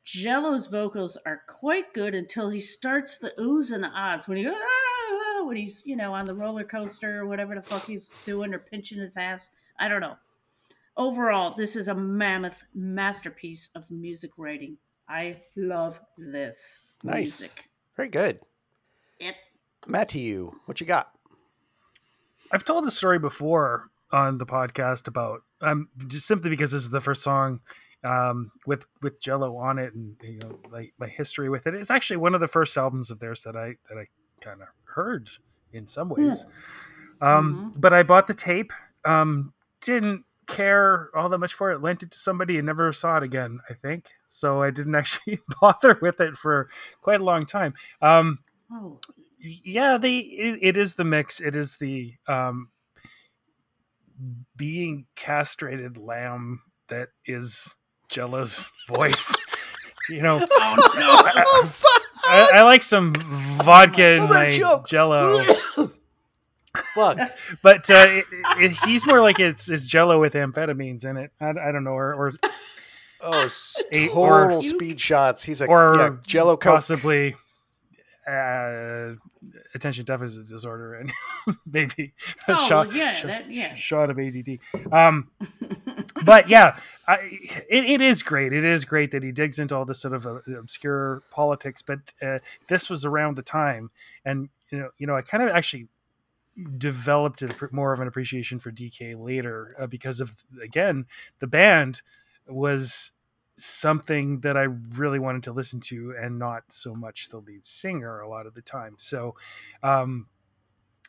Jello's 0.04 0.66
vocals 0.66 1.16
are 1.24 1.42
quite 1.48 1.94
good 1.94 2.14
until 2.14 2.50
he 2.50 2.60
starts 2.60 3.18
the 3.18 3.32
oohs 3.38 3.72
and 3.72 3.82
the 3.84 3.88
ahs 3.88 4.28
when 4.28 4.36
he 4.36 4.46
"Ah," 4.48 5.44
when 5.46 5.56
he's 5.56 5.82
you 5.86 5.96
know 5.96 6.12
on 6.12 6.24
the 6.24 6.34
roller 6.34 6.64
coaster 6.64 7.20
or 7.20 7.26
whatever 7.26 7.54
the 7.54 7.62
fuck 7.62 7.86
he's 7.86 8.10
doing 8.24 8.52
or 8.52 8.58
pinching 8.58 8.98
his 8.98 9.16
ass. 9.16 9.52
I 9.78 9.88
don't 9.88 10.00
know. 10.00 10.16
Overall, 10.96 11.54
this 11.56 11.74
is 11.76 11.88
a 11.88 11.94
mammoth 11.94 12.64
masterpiece 12.74 13.70
of 13.74 13.90
music 13.90 14.32
writing. 14.36 14.76
I 15.08 15.34
love 15.56 15.98
this 16.18 16.98
Nice. 17.02 17.40
music. 17.40 17.64
Very 17.96 18.08
good. 18.08 18.40
Yep. 19.20 19.34
Matt, 19.86 20.08
to 20.10 20.18
you. 20.18 20.60
What 20.66 20.80
you 20.80 20.86
got? 20.86 21.10
I've 22.52 22.64
told 22.64 22.84
this 22.86 22.96
story 22.96 23.18
before 23.18 23.88
on 24.10 24.36
the 24.38 24.44
podcast 24.46 25.08
about 25.08 25.40
um 25.62 25.88
just 26.06 26.26
simply 26.26 26.50
because 26.50 26.72
this 26.72 26.82
is 26.82 26.90
the 26.90 27.00
first 27.00 27.22
song 27.22 27.60
um 28.04 28.50
with 28.66 28.84
with 29.00 29.18
Jello 29.22 29.56
on 29.56 29.78
it 29.78 29.94
and 29.94 30.16
you 30.22 30.38
know 30.42 30.58
like 30.70 30.92
my 30.98 31.08
history 31.08 31.48
with 31.48 31.66
it. 31.66 31.74
It's 31.74 31.90
actually 31.90 32.18
one 32.18 32.34
of 32.34 32.40
the 32.42 32.48
first 32.48 32.76
albums 32.76 33.10
of 33.10 33.20
theirs 33.20 33.42
that 33.44 33.56
I 33.56 33.76
that 33.88 33.96
I 33.98 34.06
kind 34.42 34.60
of 34.60 34.68
heard 34.94 35.30
in 35.72 35.86
some 35.86 36.10
ways. 36.10 36.44
Um, 37.22 37.72
but 37.76 37.92
I 37.94 38.02
bought 38.02 38.26
the 38.26 38.34
tape. 38.34 38.72
Um, 39.04 39.54
didn't 39.80 40.24
care 40.46 41.10
all 41.16 41.28
that 41.28 41.38
much 41.38 41.54
for 41.54 41.70
it. 41.72 41.80
Lent 41.82 42.02
it 42.02 42.10
to 42.12 42.18
somebody 42.18 42.58
and 42.58 42.66
never 42.66 42.92
saw 42.92 43.16
it 43.16 43.22
again. 43.22 43.60
I 43.70 43.74
think 43.74 44.06
so. 44.28 44.62
I 44.62 44.70
didn't 44.70 44.94
actually 44.96 45.38
bother 45.60 45.98
with 46.00 46.20
it 46.20 46.36
for 46.36 46.68
quite 47.00 47.20
a 47.20 47.24
long 47.24 47.46
time. 47.46 47.74
Um, 48.00 48.38
Oh, 48.74 48.98
yeah, 49.38 49.98
the 49.98 50.18
it, 50.18 50.58
it 50.62 50.76
is 50.78 50.94
the 50.94 51.04
mix. 51.04 51.40
It 51.40 51.54
is 51.54 51.76
the 51.76 52.14
um, 52.26 52.70
being 54.56 55.06
castrated 55.16 55.96
lamb 55.98 56.62
that 56.88 57.08
is 57.26 57.74
Jello's 58.08 58.68
voice. 58.88 59.34
you 60.08 60.22
know, 60.22 60.40
oh 60.50 61.66
fuck! 61.70 62.02
I, 62.24 62.60
I 62.60 62.62
like 62.62 62.82
some 62.82 63.12
vodka 63.62 64.16
Oh, 64.20 64.26
my. 64.26 64.48
Jello. 64.86 65.44
Fuck! 66.94 67.18
but 67.62 67.90
uh, 67.90 68.06
it, 68.08 68.24
it, 68.58 68.70
he's 68.84 69.06
more 69.06 69.20
like 69.20 69.40
it's, 69.40 69.68
it's 69.68 69.86
Jello 69.86 70.20
with 70.20 70.34
amphetamines 70.34 71.04
in 71.04 71.16
it. 71.16 71.32
I, 71.40 71.50
I 71.50 71.72
don't 71.72 71.84
know, 71.84 71.90
or 71.92 72.14
or, 72.14 72.32
Oh, 73.24 73.44
s- 73.44 73.82
A- 73.92 74.08
or- 74.08 74.62
speed 74.62 75.00
shots. 75.00 75.42
He's 75.44 75.60
a 75.60 75.66
or 75.66 75.94
yeah, 75.96 76.10
Jello 76.26 76.56
Coke. 76.56 76.74
possibly 76.74 77.36
uh, 78.26 79.12
attention 79.74 80.04
deficit 80.04 80.48
disorder 80.48 80.94
and 80.94 81.12
maybe 81.66 82.12
a 82.48 82.52
Oh, 82.52 82.68
shot, 82.68 82.92
yeah, 82.92 83.12
sh- 83.12 83.22
that- 83.24 83.50
yeah. 83.50 83.74
shot 83.74 84.10
of 84.10 84.18
ADD. 84.18 84.58
Um, 84.92 85.30
but 86.24 86.48
yeah, 86.48 86.76
I, 87.08 87.16
it, 87.68 87.84
it 87.84 88.00
is 88.00 88.22
great. 88.22 88.52
It 88.52 88.64
is 88.64 88.84
great 88.84 89.10
that 89.12 89.22
he 89.22 89.32
digs 89.32 89.58
into 89.58 89.74
all 89.76 89.84
this 89.84 90.00
sort 90.00 90.14
of 90.14 90.26
uh, 90.26 90.38
obscure 90.56 91.22
politics. 91.30 91.82
But 91.82 92.12
uh, 92.22 92.38
this 92.68 92.88
was 92.88 93.04
around 93.04 93.36
the 93.36 93.42
time, 93.42 93.90
and 94.24 94.48
you 94.70 94.78
know, 94.78 94.90
you 94.98 95.06
know, 95.06 95.16
I 95.16 95.22
kind 95.22 95.42
of 95.42 95.50
actually 95.50 95.88
developed 96.78 97.42
more 97.72 97.92
of 97.92 98.00
an 98.00 98.08
appreciation 98.08 98.58
for 98.58 98.70
DK 98.70 99.14
later 99.18 99.74
uh, 99.80 99.86
because 99.86 100.20
of 100.20 100.36
again 100.62 101.06
the 101.38 101.46
band 101.46 102.02
was 102.46 103.12
something 103.56 104.40
that 104.40 104.56
I 104.56 104.62
really 104.62 105.18
wanted 105.18 105.42
to 105.44 105.52
listen 105.52 105.80
to 105.80 106.14
and 106.18 106.38
not 106.38 106.64
so 106.68 106.94
much 106.94 107.28
the 107.28 107.38
lead 107.38 107.64
singer 107.64 108.20
a 108.20 108.28
lot 108.28 108.46
of 108.46 108.54
the 108.54 108.62
time. 108.62 108.94
So 108.98 109.34
um 109.82 110.26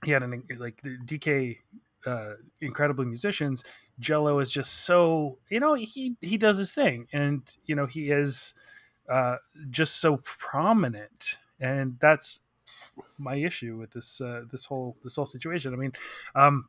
he 0.05 0.11
had 0.11 0.23
an 0.23 0.43
like 0.57 0.81
the 0.81 0.97
DK 1.05 1.57
uh 2.05 2.33
incredible 2.59 3.05
musicians 3.05 3.63
jello 3.99 4.39
is 4.39 4.51
just 4.51 4.73
so 4.85 5.37
you 5.49 5.59
know 5.59 5.73
he 5.73 6.15
he 6.21 6.37
does 6.37 6.57
his 6.57 6.73
thing 6.73 7.07
and 7.13 7.57
you 7.65 7.75
know 7.75 7.85
he 7.85 8.11
is 8.11 8.53
uh 9.09 9.37
just 9.69 9.97
so 10.01 10.17
prominent 10.17 11.37
and 11.59 11.97
that's 11.99 12.39
my 13.17 13.35
issue 13.35 13.77
with 13.77 13.91
this 13.91 14.21
uh 14.21 14.43
this 14.51 14.65
whole 14.65 14.95
this 15.03 15.15
whole 15.15 15.25
situation 15.25 15.73
i 15.73 15.77
mean 15.77 15.93
um 16.35 16.65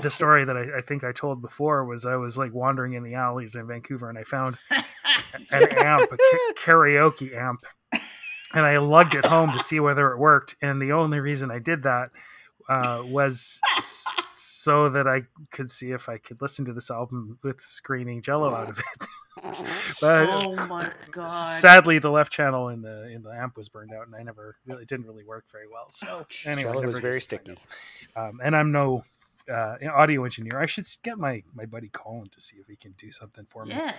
the 0.00 0.10
story 0.10 0.44
that 0.44 0.56
I, 0.56 0.78
I 0.78 0.80
think 0.80 1.04
I 1.04 1.12
told 1.12 1.42
before 1.42 1.84
was 1.84 2.06
I 2.06 2.16
was 2.16 2.38
like 2.38 2.52
wandering 2.52 2.94
in 2.94 3.02
the 3.02 3.14
alleys 3.14 3.54
in 3.54 3.66
Vancouver 3.66 4.08
and 4.08 4.18
I 4.18 4.24
found 4.24 4.58
an 4.70 4.82
amp, 5.50 6.10
a 6.10 6.16
karaoke 6.54 7.36
amp, 7.36 7.64
and 8.54 8.66
I 8.66 8.78
lugged 8.78 9.14
it 9.14 9.26
home 9.26 9.52
to 9.52 9.60
see 9.60 9.80
whether 9.80 10.10
it 10.12 10.18
worked. 10.18 10.56
And 10.62 10.80
the 10.80 10.92
only 10.92 11.20
reason 11.20 11.50
I 11.50 11.58
did 11.58 11.82
that 11.82 12.10
uh, 12.68 13.02
was 13.06 13.60
so 14.62 14.88
that 14.88 15.08
I 15.08 15.22
could 15.50 15.68
see 15.68 15.90
if 15.90 16.08
I 16.08 16.18
could 16.18 16.40
listen 16.40 16.64
to 16.66 16.72
this 16.72 16.88
album 16.88 17.38
with 17.42 17.60
screening 17.60 18.22
Jello 18.22 18.54
out 18.54 18.70
of 18.70 18.78
it. 18.78 19.06
but 20.00 20.28
oh 20.30 20.66
my 20.68 20.88
god! 21.10 21.26
sadly, 21.26 21.98
the 21.98 22.10
left 22.10 22.30
channel 22.30 22.68
in 22.68 22.82
the 22.82 23.08
in 23.08 23.22
the 23.22 23.30
amp 23.30 23.56
was 23.56 23.68
burned 23.68 23.92
out, 23.92 24.06
and 24.06 24.14
I 24.14 24.22
never 24.22 24.56
really 24.64 24.82
it 24.82 24.88
didn't 24.88 25.06
really 25.06 25.24
work 25.24 25.46
very 25.50 25.66
well. 25.72 25.90
So 25.90 26.26
anyway, 26.44 26.62
Jello 26.62 26.74
never 26.74 26.86
was 26.86 26.98
very 26.98 27.16
gets 27.16 27.26
to 27.28 27.36
find 27.38 27.58
sticky. 27.58 27.62
Um, 28.14 28.40
and 28.44 28.54
I'm 28.54 28.70
no 28.70 29.04
uh, 29.50 29.76
audio 29.92 30.24
engineer. 30.24 30.60
I 30.60 30.66
should 30.66 30.86
get 31.02 31.18
my 31.18 31.42
my 31.54 31.64
buddy 31.64 31.88
Colin 31.88 32.28
to 32.28 32.40
see 32.40 32.58
if 32.58 32.68
he 32.68 32.76
can 32.76 32.92
do 32.92 33.10
something 33.10 33.46
for 33.48 33.64
me. 33.64 33.74
yeah. 33.74 33.94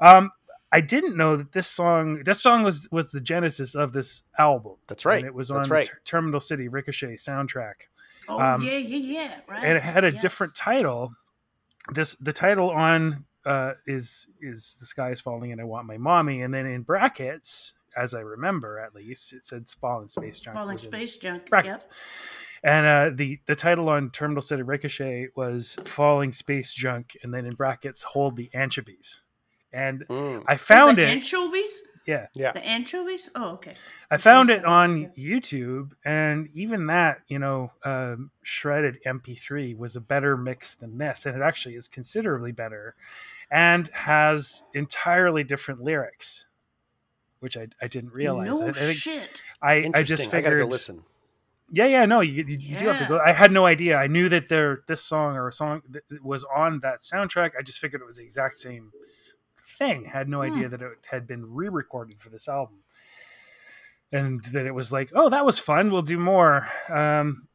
Um, 0.00 0.30
I 0.70 0.80
didn't 0.80 1.16
know 1.16 1.36
that 1.36 1.52
this 1.52 1.66
song 1.66 2.22
this 2.24 2.40
song 2.40 2.62
was 2.62 2.88
was 2.92 3.10
the 3.10 3.20
genesis 3.20 3.74
of 3.74 3.92
this 3.92 4.22
album. 4.38 4.74
That's 4.86 5.04
right. 5.04 5.18
And 5.18 5.26
it 5.26 5.34
was 5.34 5.50
on 5.50 5.62
right. 5.62 5.86
Ter- 5.86 6.00
Terminal 6.04 6.40
City 6.40 6.68
Ricochet 6.68 7.16
soundtrack. 7.16 7.88
Oh 8.28 8.40
Um, 8.40 8.62
yeah, 8.62 8.72
yeah, 8.76 8.96
yeah. 9.22 9.34
Right. 9.48 9.64
and 9.64 9.76
it 9.76 9.82
had 9.82 10.04
a 10.04 10.10
Yes. 10.12 10.20
different 10.22 10.54
title. 10.54 11.12
This 11.92 12.14
the 12.16 12.32
title 12.32 12.70
on 12.70 13.24
uh, 13.46 13.74
is 13.86 14.26
is 14.40 14.76
the 14.80 14.86
sky 14.86 15.10
is 15.10 15.20
falling 15.20 15.52
and 15.52 15.60
I 15.60 15.64
want 15.64 15.86
my 15.86 15.96
mommy, 15.96 16.42
and 16.42 16.52
then 16.52 16.66
in 16.66 16.82
brackets, 16.82 17.72
as 17.96 18.14
I 18.14 18.20
remember 18.20 18.78
at 18.78 18.94
least, 18.94 19.32
it 19.32 19.44
said 19.44 19.66
"Fallen 19.68 20.08
Space 20.08 20.38
Junk." 20.40 20.54
Falling 20.56 20.76
space 20.76 21.16
junk. 21.16 21.48
brackets. 21.48 21.86
Yep. 21.88 21.94
And 22.64 22.86
uh, 22.86 23.16
the 23.16 23.40
the 23.46 23.54
title 23.54 23.88
on 23.88 24.10
Terminal 24.10 24.42
City 24.42 24.62
Ricochet 24.62 25.28
was 25.34 25.76
"Falling 25.84 26.32
Space 26.32 26.74
Junk," 26.74 27.16
and 27.22 27.32
then 27.32 27.46
in 27.46 27.54
brackets, 27.54 28.02
"Hold 28.02 28.36
the 28.36 28.50
Anchovies." 28.52 29.22
And 29.72 30.04
Mm. 30.08 30.44
I 30.48 30.56
found 30.56 30.98
the 30.98 31.02
it. 31.02 31.08
anchovies. 31.10 31.82
Yeah, 32.08 32.26
Yeah. 32.34 32.52
The 32.52 32.64
anchovies. 32.66 33.28
Oh, 33.34 33.50
okay. 33.52 33.74
I 34.10 34.16
found 34.16 34.50
it 34.50 34.64
on. 34.64 35.12
YouTube, 35.18 35.92
and 36.04 36.48
even 36.54 36.86
that, 36.86 37.20
you 37.28 37.38
know, 37.38 37.72
um, 37.84 38.30
shredded 38.42 38.98
MP3 39.06 39.76
was 39.76 39.94
a 39.94 40.00
better 40.00 40.36
mix 40.36 40.74
than 40.74 40.98
this, 40.98 41.26
and 41.26 41.36
it 41.36 41.44
actually 41.44 41.74
is 41.76 41.86
considerably 41.88 42.50
better, 42.52 42.94
and 43.50 43.88
has 43.88 44.62
entirely 44.74 45.44
different 45.44 45.82
lyrics, 45.82 46.46
which 47.40 47.56
I, 47.56 47.68
I 47.82 47.88
didn't 47.88 48.12
realize. 48.14 48.58
No 48.60 48.66
I, 48.66 48.70
I 48.70 48.72
think 48.72 48.98
shit. 48.98 49.42
I, 49.60 49.72
I 49.72 49.76
Interesting. 49.82 50.16
just 50.16 50.34
I 50.34 50.40
gotta 50.40 50.56
go 50.56 50.64
listen. 50.66 51.02
yeah, 51.70 51.86
yeah, 51.86 52.06
no, 52.06 52.20
you, 52.22 52.44
you, 52.46 52.56
you 52.60 52.76
do 52.76 52.86
have 52.88 52.98
to 52.98 53.06
go. 53.06 53.18
I 53.18 53.32
had 53.32 53.52
no 53.52 53.66
idea. 53.66 53.96
I 53.98 54.06
knew 54.06 54.28
that 54.30 54.48
there 54.48 54.82
this 54.86 55.02
song 55.02 55.36
or 55.36 55.48
a 55.48 55.52
song 55.52 55.82
that 55.90 56.02
was 56.22 56.44
on 56.54 56.80
that 56.80 57.00
soundtrack. 57.00 57.50
I 57.58 57.62
just 57.62 57.78
figured 57.78 58.00
it 58.00 58.06
was 58.06 58.16
the 58.16 58.24
exact 58.24 58.56
same 58.56 58.92
thing. 59.78 60.04
Had 60.06 60.28
no 60.28 60.38
Hmm. 60.38 60.44
idea 60.44 60.68
that 60.68 60.82
it 60.82 60.98
had 61.10 61.26
been 61.26 61.54
re-recorded 61.54 62.20
for 62.20 62.28
this 62.30 62.48
album, 62.48 62.78
and 64.12 64.42
that 64.46 64.66
it 64.66 64.74
was 64.74 64.92
like, 64.92 65.12
oh, 65.14 65.28
that 65.28 65.44
was 65.44 65.58
fun. 65.58 65.90
We'll 65.90 66.02
do 66.02 66.18
more. 66.18 66.66
Um, 66.88 67.48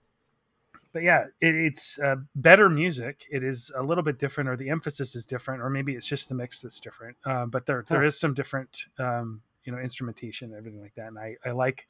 but 0.94 1.02
yeah, 1.02 1.26
it, 1.42 1.56
it's 1.56 1.98
uh, 2.00 2.18
better 2.36 2.70
music. 2.70 3.26
It 3.32 3.44
is 3.44 3.72
a 3.76 3.82
little 3.82 4.04
bit 4.04 4.20
different, 4.20 4.50
or 4.50 4.56
the 4.56 4.70
emphasis 4.70 5.16
is 5.16 5.26
different, 5.26 5.62
or 5.64 5.70
maybe 5.70 5.96
it's 5.96 6.08
just 6.08 6.30
the 6.30 6.36
mix 6.36 6.62
that's 6.62 6.80
different. 6.80 7.18
Uh, 7.26 7.48
but 7.48 7.66
there 7.66 7.86
there 7.90 8.02
Huh. 8.02 8.08
is 8.08 8.20
some 8.20 8.34
different, 8.36 8.86
um, 9.00 9.42
you 9.64 9.72
know, 9.72 9.80
instrumentation 9.80 10.50
and 10.50 10.58
everything 10.58 10.82
like 10.82 10.94
that. 10.96 11.08
And 11.08 11.18
I 11.18 11.38
I 11.44 11.52
like 11.52 11.88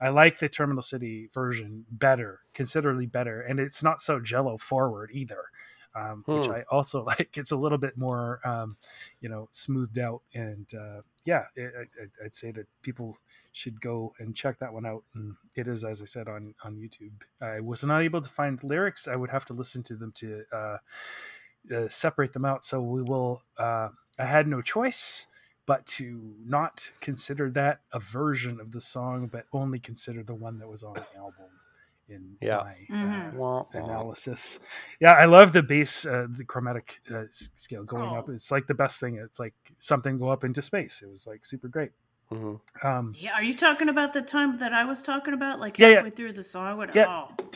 I 0.00 0.10
like 0.10 0.38
the 0.38 0.48
Terminal 0.50 0.82
City 0.82 1.30
version 1.32 1.86
better, 1.90 2.40
considerably 2.52 3.06
better, 3.06 3.40
and 3.40 3.58
it's 3.58 3.82
not 3.82 4.00
so 4.02 4.20
Jello 4.20 4.58
forward 4.58 5.10
either, 5.14 5.44
um, 5.94 6.22
which 6.26 6.46
Hmm. 6.46 6.52
I 6.52 6.62
also 6.70 7.04
like. 7.12 7.36
It's 7.36 7.50
a 7.50 7.56
little 7.56 7.78
bit 7.78 7.96
more, 7.96 8.40
um, 8.46 8.76
you 9.20 9.28
know, 9.28 9.48
smoothed 9.50 9.98
out, 9.98 10.22
and 10.34 10.66
uh, 10.74 11.02
yeah, 11.24 11.44
it, 11.56 11.72
I, 11.76 11.80
I- 12.02 12.24
I'd 12.26 12.34
say 12.34 12.50
that 12.52 12.66
people 12.82 13.18
should 13.52 13.80
go 13.80 14.14
and 14.18 14.34
check 14.34 14.58
that 14.60 14.72
one 14.72 14.86
out. 14.86 15.04
And 15.14 15.34
it 15.56 15.68
is, 15.68 15.84
as 15.84 16.02
I 16.02 16.06
said, 16.06 16.28
on 16.28 16.54
on 16.64 16.76
YouTube. 16.76 17.22
I 17.40 17.60
was 17.60 17.82
not 17.84 18.02
able 18.02 18.20
to 18.20 18.28
find 18.28 18.62
lyrics. 18.64 19.06
I 19.08 19.16
would 19.16 19.30
have 19.30 19.44
to 19.46 19.52
listen 19.54 19.82
to 19.84 19.94
them 19.96 20.12
to 20.16 20.44
uh, 20.52 20.76
uh, 21.74 21.88
separate 21.88 22.32
them 22.32 22.44
out. 22.44 22.64
So 22.64 22.80
we 22.82 23.02
will. 23.02 23.42
Uh, 23.58 23.90
I 24.18 24.24
had 24.26 24.46
no 24.46 24.60
choice 24.62 25.26
but 25.64 25.86
to 25.86 26.34
not 26.44 26.92
consider 27.00 27.48
that 27.48 27.80
a 27.92 28.00
version 28.00 28.60
of 28.60 28.72
the 28.72 28.80
song, 28.80 29.28
but 29.30 29.46
only 29.52 29.78
consider 29.78 30.22
the 30.24 30.34
one 30.34 30.58
that 30.58 30.68
was 30.68 30.82
on 30.82 30.94
the 30.94 31.06
album 31.16 31.46
in 32.12 32.36
Yeah. 32.40 32.62
my 32.64 32.76
Mhm. 32.96 33.34
uh, 33.34 33.36
Wah, 33.36 33.62
wah. 33.62 33.66
analysis. 33.74 34.58
Yeah, 35.00 35.12
I 35.12 35.24
love 35.24 35.52
the 35.52 35.62
bass, 35.62 36.06
uh, 36.06 36.26
the 36.30 36.44
chromatic 36.44 37.00
uh, 37.10 37.24
scale 37.30 37.84
going 37.84 38.10
Oh. 38.10 38.16
up. 38.18 38.28
It's 38.28 38.50
like 38.50 38.66
the 38.66 38.74
best 38.74 39.00
thing. 39.00 39.16
It's 39.16 39.40
like 39.40 39.54
something 39.78 40.18
go 40.18 40.28
up 40.28 40.44
into 40.44 40.62
space. 40.62 41.02
It 41.02 41.08
was 41.10 41.26
like 41.26 41.44
super 41.44 41.68
great. 41.68 41.92
Mhm. 42.32 42.84
Um, 42.84 43.14
Yeah, 43.16 43.34
are 43.34 43.42
you 43.42 43.54
talking 43.54 43.88
about 43.88 44.12
the 44.12 44.22
time 44.22 44.56
that 44.58 44.72
I 44.72 44.84
was 44.84 45.02
talking 45.02 45.34
about? 45.34 45.60
Like 45.60 45.78
Yeah, 45.78 45.88
yeah. 45.88 45.94
halfway 45.96 46.10
through 46.10 46.32
the 46.32 46.44
song? 46.44 46.66
I 46.66 46.74
went, 46.74 46.94
Yeah. 46.94 47.06
oh. 47.08 47.34
Oh. 47.36 47.48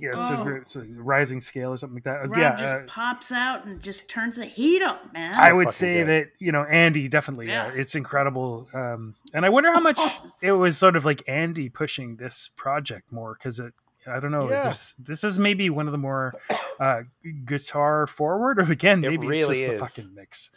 Yeah, 0.00 0.14
so, 0.28 0.36
Oh. 0.40 0.44
great. 0.44 0.66
so 0.66 0.84
rising 0.96 1.40
scale 1.40 1.70
or 1.72 1.76
something 1.76 1.96
like 1.96 2.04
that. 2.04 2.22
Uh, 2.24 2.28
Rob 2.28 2.38
yeah, 2.38 2.54
just 2.56 2.74
uh, 2.74 2.80
pops 2.86 3.32
out 3.32 3.64
and 3.64 3.80
just 3.82 4.08
turns 4.08 4.36
the 4.36 4.44
heat 4.46 4.82
up, 4.82 5.12
man. 5.12 5.34
I 5.34 5.52
would 5.52 5.66
fucking 5.66 5.72
say 5.76 5.94
good. 5.98 6.06
that 6.08 6.30
you 6.38 6.52
know 6.52 6.64
Andy 6.64 7.08
definitely. 7.08 7.48
Yeah, 7.48 7.68
Yeah. 7.72 7.80
it's 7.80 7.94
incredible. 7.94 8.68
Um, 8.74 9.14
and 9.34 9.44
I 9.44 9.48
wonder 9.48 9.72
how 9.72 9.80
much 9.80 9.98
it 10.40 10.52
was 10.52 10.76
sort 10.78 10.96
of 10.96 11.04
like 11.04 11.22
Andy 11.28 11.68
pushing 11.68 12.16
this 12.16 12.50
project 12.56 13.10
more 13.12 13.34
because 13.34 13.58
it. 13.60 13.72
I 14.06 14.20
don't 14.20 14.30
know. 14.30 14.48
Yeah. 14.48 14.68
This, 14.68 14.94
this 14.98 15.22
is 15.24 15.38
maybe 15.38 15.68
one 15.68 15.86
of 15.86 15.92
the 15.92 15.98
more 15.98 16.32
uh, 16.80 17.02
guitar 17.44 18.06
forward, 18.06 18.58
or 18.58 18.70
again, 18.72 19.04
It 19.04 19.10
maybe 19.10 19.26
really 19.26 19.60
it's 19.60 19.72
is. 19.72 19.80
just 19.80 19.96
the 19.96 20.02
fucking 20.02 20.14
mix. 20.14 20.50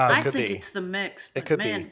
I 0.00 0.18
Um, 0.18 0.22
could 0.22 0.32
think 0.32 0.48
be. 0.48 0.54
it's 0.56 0.70
the 0.70 0.80
mix. 0.80 1.30
But 1.34 1.46
could 1.46 1.58
be. 1.58 1.64
man, 1.64 1.90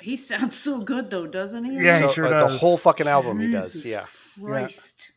He 0.00 0.16
sounds 0.16 0.56
so 0.58 0.80
good 0.80 1.10
though, 1.10 1.26
doesn't 1.26 1.64
he? 1.64 1.82
Yeah, 1.84 2.06
he 2.06 2.12
sure 2.12 2.26
uh, 2.26 2.38
does. 2.38 2.52
The 2.52 2.58
whole 2.58 2.76
fucking 2.76 3.06
album 3.06 3.40
he 3.40 3.50
does. 3.50 3.84
Yeah. 3.84 4.06
Christ. 4.42 5.12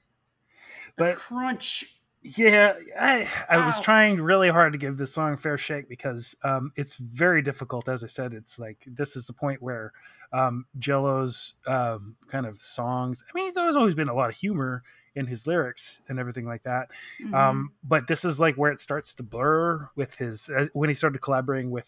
But 0.95 1.15
Crunch. 1.15 1.85
yeah, 2.21 2.73
I 2.99 3.27
I 3.49 3.65
was 3.65 3.79
trying 3.79 4.21
really 4.21 4.49
hard 4.49 4.73
to 4.73 4.77
give 4.79 4.97
this 4.97 5.11
song 5.13 5.33
a 5.33 5.37
fair 5.37 5.57
shake 5.57 5.89
because 5.89 6.35
um, 6.43 6.71
it's 6.75 6.95
very 6.95 7.41
difficult. 7.41 7.89
As 7.89 8.03
I 8.03 8.07
said, 8.07 8.33
it's 8.33 8.59
like 8.59 8.77
this 8.85 9.15
is 9.15 9.25
the 9.27 9.33
point 9.33 9.61
where 9.61 9.91
um, 10.31 10.65
Jello's 10.77 11.55
um, 11.67 12.15
kind 12.27 12.45
of 12.45 12.61
songs. 12.61 13.23
I 13.27 13.31
mean, 13.37 13.45
he's 13.45 13.57
always 13.57 13.75
always 13.75 13.95
been 13.95 14.09
a 14.09 14.13
lot 14.13 14.29
of 14.29 14.35
humor 14.35 14.83
in 15.15 15.27
his 15.27 15.45
lyrics 15.47 16.01
and 16.09 16.19
everything 16.19 16.45
like 16.45 16.63
that. 16.63 16.89
Mhm. 17.21 17.33
Um, 17.33 17.71
but 17.83 18.07
this 18.07 18.23
is 18.25 18.39
like 18.39 18.55
where 18.55 18.71
it 18.71 18.79
starts 18.79 19.13
to 19.15 19.23
blur 19.23 19.89
with 19.95 20.15
his 20.15 20.49
uh, 20.49 20.67
when 20.73 20.89
he 20.89 20.93
started 20.95 21.19
collaborating 21.21 21.71
with, 21.71 21.87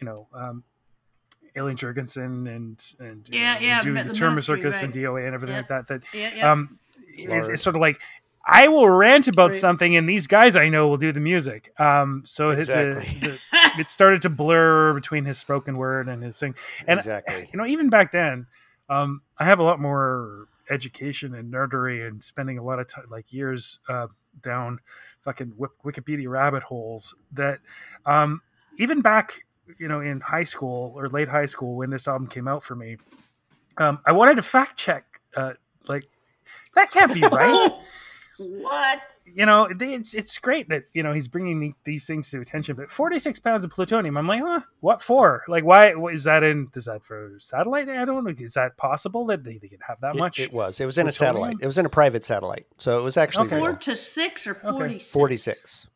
you 0.00 0.04
know, 0.06 0.28
um, 0.34 0.64
Alien 1.56 1.76
Jourgensen 1.76 2.54
and 2.54 2.84
and 2.98 3.28
you 3.30 3.40
Yeah, 3.40 3.54
know, 3.54 3.60
yeah, 3.60 3.80
doing 3.80 3.94
the 3.94 4.04
the 4.04 4.14
Terminal 4.14 4.30
Ministry, 4.34 4.60
Circus 4.62 4.82
and. 4.82 4.92
DOA 4.92 5.24
and 5.26 5.34
everything 5.34 5.54
Yeah. 5.56 5.60
like 5.60 5.68
that. 5.68 5.86
That 5.88 6.02
yeah, 6.12 6.34
yeah. 6.34 6.52
um, 6.52 6.78
it's, 7.08 7.28
Lord. 7.46 7.54
it's 7.54 7.62
sort 7.62 7.76
of 7.76 7.80
like 7.80 8.00
I 8.48 8.68
will 8.68 8.88
rant 8.88 9.26
about 9.26 9.52
Right. 9.52 9.60
something, 9.60 9.96
and 9.96 10.08
these 10.08 10.26
guys 10.26 10.54
I 10.54 10.68
know 10.68 10.86
will 10.86 10.98
do 10.98 11.10
the 11.12 11.20
music. 11.20 11.72
Um, 11.80 12.22
so 12.24 12.50
it- 12.50 12.58
Exactly. 12.60 13.18
the, 13.20 13.26
the, 13.28 13.80
it 13.80 13.88
started 13.88 14.22
to 14.22 14.28
blur 14.30 14.92
between 14.94 15.24
his 15.24 15.38
spoken 15.38 15.76
word 15.78 16.08
and 16.08 16.22
his 16.22 16.36
sing. 16.36 16.54
And 16.86 16.98
exactly. 17.00 17.48
you 17.52 17.58
know, 17.58 17.66
even 17.66 17.88
back 17.88 18.12
then, 18.12 18.46
um, 18.88 19.22
I 19.38 19.44
have 19.46 19.58
a 19.58 19.62
lot 19.64 19.80
more 19.80 20.46
education 20.70 21.34
and 21.34 21.52
nerdery 21.52 22.06
and 22.06 22.22
spending 22.22 22.58
a 22.58 22.62
lot 22.62 22.78
of 22.78 22.86
time, 22.86 23.06
like 23.10 23.32
years 23.32 23.78
uh, 23.88 24.08
down 24.42 24.78
fucking 25.24 25.54
Wikipedia 25.84 26.28
rabbit 26.28 26.64
holes. 26.64 27.14
That 27.32 27.58
um, 28.04 28.42
even 28.78 29.00
back, 29.00 29.44
you 29.78 29.88
know, 29.88 30.00
in 30.00 30.20
high 30.20 30.44
school 30.44 30.92
or 30.96 31.08
late 31.08 31.28
high 31.28 31.46
school 31.46 31.76
when 31.76 31.90
this 31.90 32.08
album 32.08 32.26
came 32.26 32.48
out 32.48 32.62
for 32.62 32.74
me, 32.74 32.96
um, 33.78 34.00
I 34.06 34.12
wanted 34.12 34.36
to 34.36 34.42
fact 34.42 34.78
check, 34.78 35.04
uh, 35.36 35.54
like 35.88 36.04
that 36.74 36.90
can't 36.90 37.12
be 37.12 37.20
right 37.22 37.70
what? 38.38 39.00
you 39.34 39.44
know, 39.44 39.68
it's 39.70 40.14
it's 40.14 40.38
great 40.38 40.68
that 40.68 40.84
you 40.92 41.02
know 41.02 41.12
he's 41.12 41.28
bringing 41.28 41.60
the, 41.60 41.74
these 41.84 42.06
things 42.06 42.30
to 42.30 42.40
attention. 42.40 42.76
But 42.76 42.90
forty 42.90 43.18
six 43.18 43.38
pounds 43.38 43.64
of 43.64 43.70
plutonium, 43.70 44.16
I'm 44.16 44.26
like, 44.26 44.40
huh, 44.42 44.60
what 44.80 45.02
for? 45.02 45.42
Like, 45.48 45.64
why 45.64 45.94
what, 45.94 46.14
is 46.14 46.24
that 46.24 46.42
in? 46.42 46.68
Is 46.74 46.84
that 46.84 47.04
for 47.04 47.34
satellite? 47.38 47.88
I 47.88 48.04
don't 48.04 48.24
know. 48.24 48.32
Is 48.38 48.54
that 48.54 48.76
possible 48.76 49.26
that 49.26 49.44
they, 49.44 49.58
they 49.58 49.68
could 49.68 49.82
have 49.88 50.00
that 50.00 50.14
It, 50.14 50.18
much? 50.18 50.38
it 50.38 50.52
was. 50.52 50.80
It 50.80 50.86
was 50.86 50.98
in 50.98 51.08
a 51.08 51.12
satellite. 51.12 51.56
It 51.60 51.66
was 51.66 51.78
in 51.78 51.86
a 51.86 51.90
private 51.90 52.24
satellite. 52.24 52.66
So 52.78 52.98
it 52.98 53.02
was 53.02 53.16
actually 53.16 53.46
Okay. 53.46 53.58
Four 53.58 53.72
to 53.74 53.96
six 53.96 54.46
or 54.46 54.54
forty 54.54 54.98
six? 54.98 55.12
46. 55.12 55.86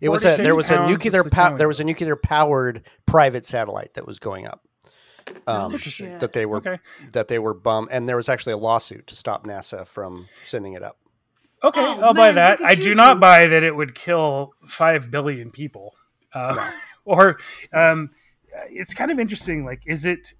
It 0.00 0.08
was 0.08 0.24
a 0.24 0.36
there 0.36 0.54
was 0.56 0.70
a 0.70 0.88
nuclear 0.88 1.24
pow- 1.24 1.56
there 1.56 1.68
was 1.68 1.80
a 1.80 1.84
nuclear 1.84 2.16
powered 2.16 2.82
private 3.06 3.46
satellite 3.46 3.94
that 3.94 4.06
was 4.06 4.18
going 4.18 4.46
up. 4.46 4.62
Um, 5.46 5.74
Oh, 5.74 6.18
that 6.18 6.32
they 6.32 6.44
were 6.46 6.56
Okay, 6.58 6.78
that 7.12 7.28
they 7.28 7.38
were 7.38 7.54
bum 7.54 7.88
and 7.90 8.08
there 8.08 8.16
was 8.16 8.28
actually 8.28 8.54
a 8.54 8.58
lawsuit 8.58 9.06
to 9.08 9.16
stop 9.16 9.44
NASA 9.46 9.86
from 9.86 10.26
sending 10.46 10.72
it 10.72 10.82
up. 10.82 10.96
okay, 11.62 11.80
Oh, 11.80 12.00
I'll 12.00 12.14
buy 12.14 12.32
that. 12.32 12.60
I 12.62 12.74
do 12.74 12.94
not 12.94 13.14
two. 13.14 13.20
buy 13.20 13.46
that 13.46 13.62
it 13.62 13.76
would 13.76 13.94
kill 13.94 14.52
five 14.66 15.10
billion 15.10 15.50
people. 15.50 15.94
Uh, 16.34 16.70
or 17.04 17.38
um, 17.72 18.10
it's 18.70 18.92
kind 18.94 19.10
of 19.10 19.20
interesting. 19.20 19.64
Like, 19.64 19.82
is 19.86 20.04
it 20.06 20.34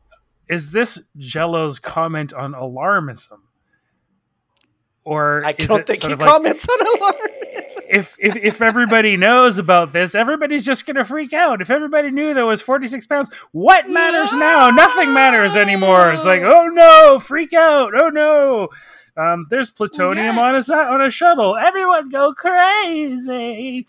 is 0.48 0.72
this 0.72 1.00
Jello's 1.16 1.78
comment 1.78 2.32
on 2.32 2.52
alarmism? 2.54 3.38
Or 5.10 5.42
I 5.44 5.54
is 5.58 5.66
don't 5.66 5.80
it 5.80 5.86
think 5.88 6.00
sort 6.02 6.10
he 6.10 6.12
of 6.14 6.20
like- 6.20 6.28
comments 6.28 6.66
on 6.68 6.86
alarm. 6.86 7.14
if, 7.88 8.14
if 8.20 8.36
if 8.36 8.62
everybody 8.62 9.16
knows 9.16 9.58
about 9.58 9.92
this, 9.92 10.14
everybody's 10.14 10.64
just 10.64 10.86
gonna 10.86 11.04
freak 11.04 11.32
out. 11.32 11.60
If 11.60 11.68
everybody 11.68 12.12
knew 12.12 12.32
there 12.32 12.46
was 12.46 12.62
forty 12.62 12.86
six 12.86 13.08
pounds, 13.08 13.28
what 13.50 13.90
matters 13.90 14.32
now? 14.32 14.70
Nothing 14.70 15.12
matters 15.12 15.56
anymore. 15.56 16.12
It's 16.12 16.24
like, 16.24 16.42
oh 16.42 16.68
no, 16.68 17.18
freak 17.18 17.52
out! 17.52 17.92
Oh 18.00 18.08
no, 18.08 18.68
um, 19.16 19.46
there's 19.50 19.72
plutonium 19.72 20.36
Yeah. 20.36 20.40
on 20.40 20.54
a 20.54 20.74
on 20.74 21.02
a 21.02 21.10
shuttle. 21.10 21.56
Everyone 21.56 22.08
go 22.08 22.32
crazy. 22.32 23.88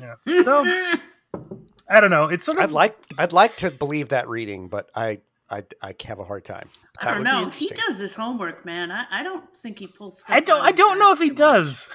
Yeah, 0.00 0.14
so 0.42 0.64
I 1.88 2.00
don't 2.00 2.10
know. 2.10 2.24
It's 2.26 2.44
sort 2.44 2.58
of 2.58 2.64
I'd 2.64 2.70
like 2.72 2.96
I'd 3.16 3.32
like 3.32 3.54
to 3.58 3.70
believe 3.70 4.08
that 4.08 4.28
reading, 4.28 4.66
but 4.66 4.90
I 4.96 5.20
I, 5.52 5.62
I 5.82 5.94
have 6.06 6.18
a 6.18 6.24
hard 6.24 6.46
time. 6.46 6.68
I 6.98 7.12
don't 7.12 7.24
know. 7.24 7.50
He 7.50 7.68
does 7.68 7.98
his 7.98 8.14
homework, 8.14 8.64
man. 8.64 8.90
I, 8.90 9.04
I 9.10 9.22
don't 9.22 9.54
think 9.54 9.78
he 9.78 9.86
pulls 9.86 10.20
stuff. 10.20 10.34
I 10.34 10.40
don't 10.40 10.62
I 10.62 10.72
don't 10.72 10.98
know 10.98 11.12
if 11.12 11.18
he 11.18 11.28
does. 11.28 11.90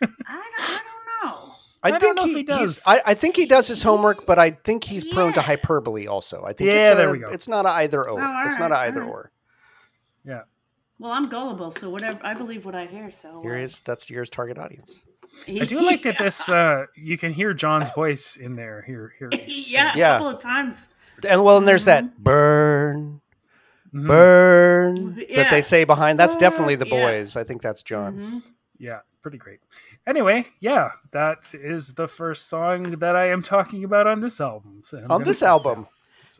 I 0.00 0.06
don't, 0.06 0.12
I 0.26 0.80
don't 0.80 1.30
know. 1.30 1.52
I, 1.82 1.88
I 1.88 1.90
don't 1.90 2.00
think 2.00 2.16
know 2.16 2.24
if 2.24 2.30
he, 2.30 2.36
he 2.36 2.42
does. 2.42 2.82
I, 2.86 3.02
I 3.06 3.14
think 3.14 3.36
he 3.36 3.44
does 3.44 3.68
his 3.68 3.82
homework, 3.82 4.24
but 4.24 4.38
I 4.38 4.52
think 4.52 4.82
he's 4.82 5.04
prone 5.12 5.34
to 5.34 5.42
hyperbole. 5.42 6.06
Also, 6.06 6.42
I 6.44 6.54
think 6.54 6.72
Yeah, 6.72 6.78
it's 6.78 6.88
a, 6.90 6.94
there 6.94 7.12
we 7.12 7.18
go. 7.18 7.28
It's 7.28 7.48
not 7.48 7.66
a 7.66 7.70
either 7.70 8.00
or. 8.08 8.10
Oh, 8.10 8.14
it's 8.46 8.56
alright, 8.56 8.58
not 8.58 8.72
a 8.72 8.76
either 8.86 9.02
alright. 9.02 9.14
or. 9.14 9.32
Yeah. 10.24 10.42
Well, 10.98 11.12
I'm 11.12 11.24
gullible, 11.24 11.70
so 11.70 11.90
whatever. 11.90 12.18
I 12.24 12.32
believe 12.32 12.64
what 12.64 12.74
I 12.74 12.86
hear. 12.86 13.10
So 13.10 13.42
Here 13.42 13.54
uh, 13.54 13.58
is 13.58 13.80
that's 13.80 14.08
your 14.08 14.24
target 14.24 14.56
audience. 14.56 15.00
I 15.48 15.64
do 15.64 15.80
like 15.80 16.02
that 16.02 16.18
this 16.18 16.48
uh 16.48 16.86
you 16.96 17.16
can 17.18 17.32
hear 17.32 17.54
John's 17.54 17.90
voice 17.90 18.36
in 18.36 18.56
there. 18.56 18.82
Here 18.86 19.12
here. 19.18 19.30
yeah, 19.46 19.94
a 19.94 19.98
Yeah. 19.98 20.12
couple 20.18 20.28
of 20.30 20.40
times. 20.40 20.90
And 21.28 21.42
well, 21.44 21.58
and 21.58 21.66
there's 21.68 21.86
Mm-hmm. 21.86 22.06
that 22.06 22.18
burn, 22.22 23.20
Mhm. 23.94 24.06
burn 24.08 25.14
that 25.34 25.50
they 25.50 25.62
say 25.62 25.84
behind. 25.84 26.18
That's 26.18 26.36
definitely 26.36 26.74
the 26.74 26.86
Yeah. 26.86 27.06
boys. 27.20 27.36
I 27.36 27.44
think 27.44 27.62
that's 27.62 27.82
John. 27.82 28.14
Mhm. 28.16 28.42
Yeah, 28.78 29.00
pretty 29.22 29.38
great. 29.38 29.60
Anyway, 30.06 30.46
yeah, 30.60 30.90
that 31.12 31.38
is 31.54 31.94
the 31.94 32.06
first 32.08 32.48
song 32.48 32.82
that 33.00 33.16
I 33.16 33.28
am 33.30 33.42
talking 33.42 33.82
about 33.84 34.06
on 34.06 34.20
this 34.20 34.40
album. 34.40 34.82
So 34.84 35.04
On 35.10 35.22
this 35.24 35.42
album, 35.42 35.74
down. 35.74 35.86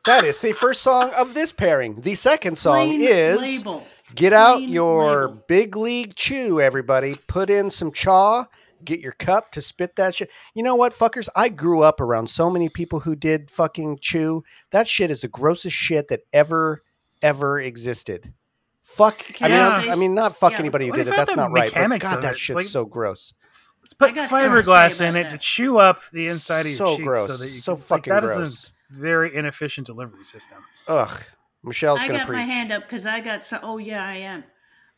that 0.05 0.25
is 0.25 0.41
the 0.41 0.53
first 0.53 0.83
song 0.83 1.11
of 1.17 1.35
this 1.35 1.53
pairing. 1.53 2.01
The 2.03 2.15
second 2.15 2.57
song 2.59 2.89
Plain 2.97 3.03
is 3.03 3.41
label. 3.41 3.87
Get 4.15 4.33
out 4.33 4.63
your 4.63 5.23
label. 5.29 5.45
big 5.49 5.75
league 5.77 6.15
chew, 6.15 6.61
everybody. 6.61 7.17
Put 7.27 7.51
in 7.51 7.71
some 7.71 7.91
chaw. 7.91 8.45
Get 8.87 9.01
your 9.01 9.13
cup 9.13 9.53
to 9.53 9.61
spit 9.61 9.97
that 9.97 10.15
shit. 10.15 10.31
You 10.55 10.63
know 10.63 10.77
what, 10.77 10.95
fuckers? 10.95 11.29
I 11.37 11.51
grew 11.51 11.83
up 11.83 12.01
around 12.01 12.29
so 12.31 12.49
many 12.49 12.69
people 12.71 13.01
who 13.01 13.15
did 13.15 13.51
fucking 13.51 13.99
chew. 14.01 14.43
That 14.71 14.89
shit 14.89 15.11
is 15.11 15.21
the 15.21 15.29
grossest 15.29 15.77
shit 15.77 16.09
that 16.09 16.21
ever, 16.33 16.81
ever 17.21 17.61
existed. 17.61 18.33
Fuck. 18.81 19.19
Can 19.19 19.51
I 19.53 19.55
mean, 19.55 19.61
I 19.61 19.69
I'm- 19.69 19.85
say- 19.85 19.91
I 19.91 19.95
mean, 19.97 20.15
not 20.15 20.37
fuck 20.37 20.53
yeah. 20.53 20.61
anybody 20.61 20.87
who 20.87 20.93
What 20.93 20.97
did 20.99 21.09
it. 21.09 21.17
That's 21.17 21.37
not 21.37 21.51
right. 21.53 21.71
But 21.73 21.89
mechanics 21.89 22.05
God, 22.07 22.23
that 22.23 22.39
shit's 22.39 22.55
Like- 22.57 22.65
so 22.67 22.85
gross. 22.85 23.35
Let's 23.83 23.93
put 23.95 24.09
I 24.11 24.13
got 24.13 24.29
something 24.31 24.51
to 24.51 24.63
fiberglass 24.63 25.11
in 25.11 25.17
it 25.27 25.31
to 25.31 25.39
chew 25.39 25.79
up 25.79 26.01
the 26.13 26.27
inside 26.27 26.61
of 26.63 26.67
your 26.69 26.77
So 26.77 26.97
cheeks 26.97 27.07
gross. 27.07 27.27
so 27.29 27.37
that 27.37 27.45
you 27.45 27.61
So 27.61 27.73
can, 27.75 27.81
it's 27.83 27.91
like, 27.91 27.99
fucking 28.07 28.13
that 28.15 28.25
is 28.25 28.35
gross. 28.37 28.73
a 28.91 28.95
very 28.95 29.37
inefficient 29.37 29.87
delivery 29.87 30.25
system. 30.25 30.59
Ugh. 30.89 31.23
Michelle's 31.63 32.03
gonna 32.03 32.25
preach. 32.25 32.39
I 32.39 32.41
got 32.43 32.49
my 32.49 32.53
hand 32.55 32.73
up 32.73 32.83
because 32.85 33.07
I 33.07 33.21
got 33.21 33.45
some. 33.45 33.61
Oh 33.63 33.79
yeah, 33.79 34.05
I 34.05 34.17
am. 34.17 34.45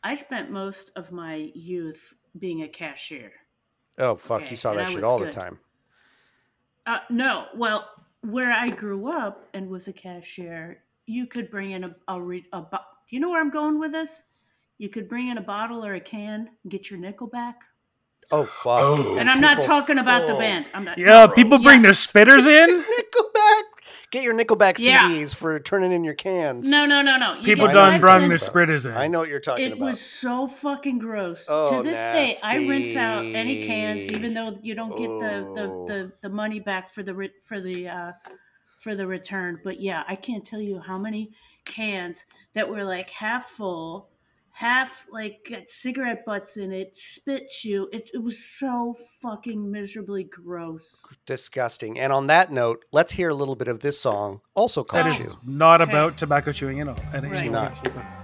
I 0.03 0.13
spent 0.13 0.49
most 0.51 0.91
of 0.95 1.11
my 1.11 1.51
youth 1.53 2.13
being 2.37 2.61
a 2.63 2.67
cashier. 2.67 3.31
Oh 3.99 4.15
fuck, 4.15 4.41
Okay, 4.41 4.51
you 4.51 4.57
saw 4.57 4.73
that 4.73 4.87
I 4.87 4.89
shit 4.89 4.97
was 4.97 5.05
all 5.05 5.19
the 5.19 5.31
time. 5.31 5.59
Uh, 6.85 6.99
no, 7.09 7.45
well, 7.55 7.89
where 8.21 8.51
I 8.51 8.69
grew 8.69 9.11
up 9.11 9.47
and 9.53 9.69
was 9.69 9.87
a 9.87 9.93
cashier, 9.93 10.83
you 11.05 11.27
could 11.27 11.51
bring 11.51 11.71
in 11.71 11.83
a, 11.83 11.95
a, 12.07 12.21
re, 12.21 12.45
a 12.53 12.61
bo- 12.61 12.77
Do 13.07 13.15
you 13.15 13.19
know 13.19 13.29
where 13.29 13.41
I'm 13.41 13.51
going 13.51 13.79
with 13.79 13.91
this? 13.91 14.23
You 14.77 14.89
could 14.89 15.09
bring 15.09 15.27
in 15.27 15.37
a 15.37 15.41
bottle 15.41 15.85
or 15.85 15.93
a 15.95 15.99
can, 15.99 16.49
and 16.63 16.71
get 16.71 16.89
your 16.89 16.99
nickel 16.99 17.27
back. 17.27 17.63
Oh 18.31 18.43
fuck. 18.43 18.81
Oh. 18.81 19.17
And 19.17 19.29
I'm 19.29 19.41
not 19.41 19.63
talking 19.63 19.97
about 19.97 20.27
the 20.27 20.35
oh. 20.35 20.39
band. 20.39 20.67
I'm 20.73 20.85
not. 20.85 20.97
Yeah, 20.97 21.27
people 21.27 21.57
bring 21.59 21.81
their 21.81 21.91
spitters 21.91 22.47
in. 22.47 22.83
Nickelback. 22.83 23.28
Get 24.11 24.23
your 24.23 24.33
Nickelback 24.33 24.79
Yeah. 24.79 25.07
CDs 25.09 25.35
for 25.35 25.59
turning 25.59 25.91
in 25.91 26.03
your 26.03 26.15
cans. 26.15 26.67
No, 26.67 26.85
no, 26.87 27.01
no, 27.03 27.17
no. 27.17 27.35
You 27.35 27.43
People 27.43 27.67
done 27.67 27.93
five 27.93 28.01
brung 28.01 28.27
their 28.27 28.37
cents. 28.37 28.49
spitters 28.51 28.85
in. 28.89 28.97
I 28.97 29.07
know 29.07 29.19
what 29.19 29.29
you're 29.29 29.39
talking 29.39 29.65
It 29.65 29.73
about. 29.73 29.83
It 29.83 29.87
was 29.87 30.01
so 30.01 30.47
fucking 30.47 30.97
gross. 30.97 31.45
Oh, 31.47 31.77
to 31.77 31.83
this 31.83 31.97
day, 31.97 32.35
I 32.43 32.55
rinse 32.55 32.95
out 32.95 33.23
any 33.25 33.67
cans, 33.67 34.11
even 34.11 34.33
though 34.33 34.57
you 34.63 34.73
don't 34.73 34.89
get 34.97 35.07
the, 35.07 35.45
Oh. 35.47 35.53
the, 35.87 35.93
the, 35.93 36.11
the 36.21 36.29
money 36.29 36.59
back 36.59 36.89
for 36.89 37.03
the 37.03 37.29
for 37.45 37.61
the 37.61 37.87
uh, 37.87 38.11
for 38.79 38.95
the 38.95 39.05
return. 39.05 39.59
But 39.63 39.79
yeah, 39.79 40.03
I 40.07 40.15
can't 40.15 40.43
tell 40.45 40.61
you 40.61 40.79
how 40.79 40.97
many 40.97 41.31
cans 41.65 42.25
that 42.53 42.67
were 42.67 42.83
like 42.83 43.11
half 43.11 43.45
full, 43.45 44.09
half 44.51 45.07
like 45.11 45.47
got 45.49 45.69
cigarette 45.69 46.23
butts 46.25 46.57
in 46.57 46.71
it, 46.71 46.95
spit 46.95 47.51
you. 47.63 47.89
It, 47.91 48.09
it 48.13 48.21
was 48.21 48.43
so 48.43 48.95
fucking 49.21 49.71
miserably 49.71 50.23
gross. 50.23 51.05
disgusting. 51.25 51.99
And 51.99 52.11
on 52.13 52.27
that 52.27 52.51
note, 52.51 52.85
let's 52.91 53.11
hear 53.11 53.29
a 53.29 53.35
little 53.35 53.55
bit 53.55 53.67
of 53.67 53.79
this 53.79 53.99
song, 53.99 54.41
also 54.55 54.83
that 54.83 54.89
called 54.89 55.07
is 55.07 55.17
Chew. 55.19 55.39
not 55.45 55.81
Okay. 55.81 55.91
about 55.91 56.17
tobacco 56.17 56.51
chewing 56.51 56.79
at 56.81 56.87
all. 56.87 56.97
And 57.13 57.23
Right. 57.23 57.43
it's 57.43 57.51
not. 57.51 58.18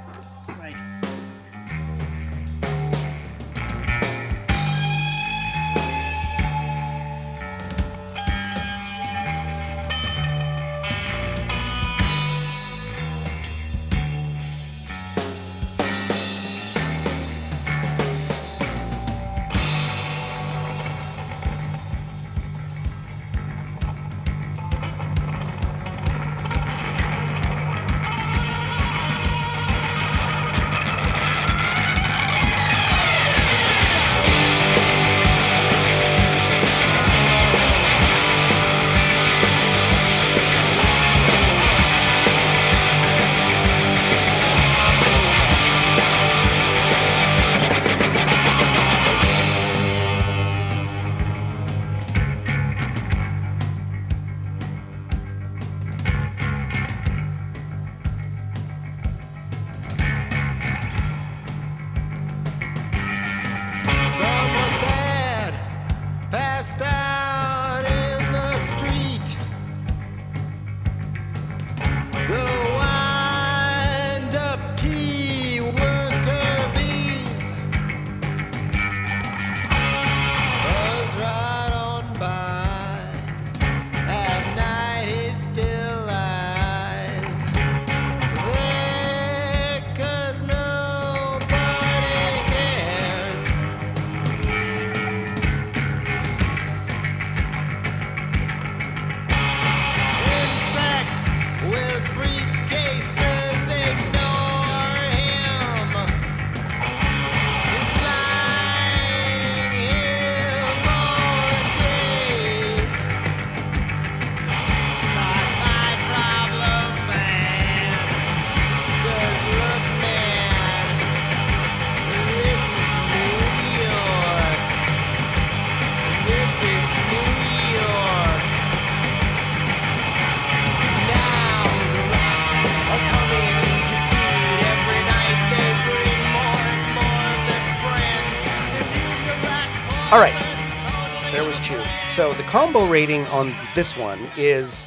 Combo 142.56 142.88
rating 142.88 143.26
on 143.26 143.52
this 143.76 143.98
one 143.98 144.18
is 144.38 144.86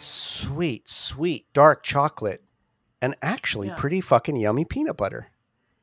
sweet, 0.00 0.88
sweet 0.88 1.44
dark 1.52 1.82
chocolate 1.82 2.42
and 3.02 3.14
actually 3.20 3.68
Yeah. 3.68 3.74
pretty 3.74 4.00
fucking 4.00 4.36
yummy 4.36 4.64
peanut 4.64 4.96
butter. 4.96 5.26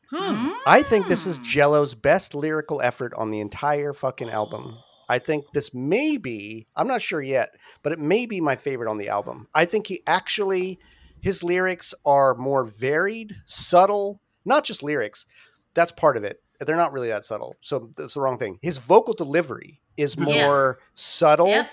Hmm. 0.09 0.49
I 0.65 0.81
think 0.81 1.07
this 1.07 1.27
is 1.27 1.37
Jello's 1.37 1.93
best 1.93 2.33
lyrical 2.33 2.81
effort 2.81 3.13
on 3.13 3.29
the 3.29 3.39
entire 3.39 3.93
fucking 3.93 4.31
album. 4.31 4.79
I 5.09 5.19
think 5.19 5.45
this 5.53 5.75
may 5.75 6.17
be, 6.17 6.65
I'm 6.75 6.87
not 6.87 7.03
sure 7.03 7.21
yet, 7.21 7.51
but 7.83 7.91
it 7.91 7.99
may 7.99 8.25
be 8.25 8.41
my 8.41 8.55
favorite 8.55 8.89
on 8.89 8.97
the 8.97 9.09
album. 9.09 9.47
I 9.53 9.65
think 9.65 9.85
he 9.85 10.01
actually, 10.07 10.79
his 11.21 11.43
lyrics 11.43 11.93
are 12.03 12.33
more 12.33 12.63
varied, 12.63 13.35
subtle, 13.45 14.21
not 14.43 14.63
just 14.63 14.81
lyrics. 14.81 15.27
That's 15.75 15.91
part 15.91 16.17
of 16.17 16.23
it. 16.23 16.41
They're 16.59 16.75
not 16.75 16.91
really 16.93 17.09
that 17.09 17.25
subtle. 17.25 17.55
So 17.61 17.89
that's 17.95 18.13
the 18.15 18.21
wrong 18.21 18.37
thing. 18.37 18.59
His 18.61 18.77
vocal 18.77 19.13
delivery 19.13 19.79
is 19.97 20.15
Yeah. 20.17 20.25
more 20.25 20.79
subtle 20.95 21.47
Yep. 21.47 21.67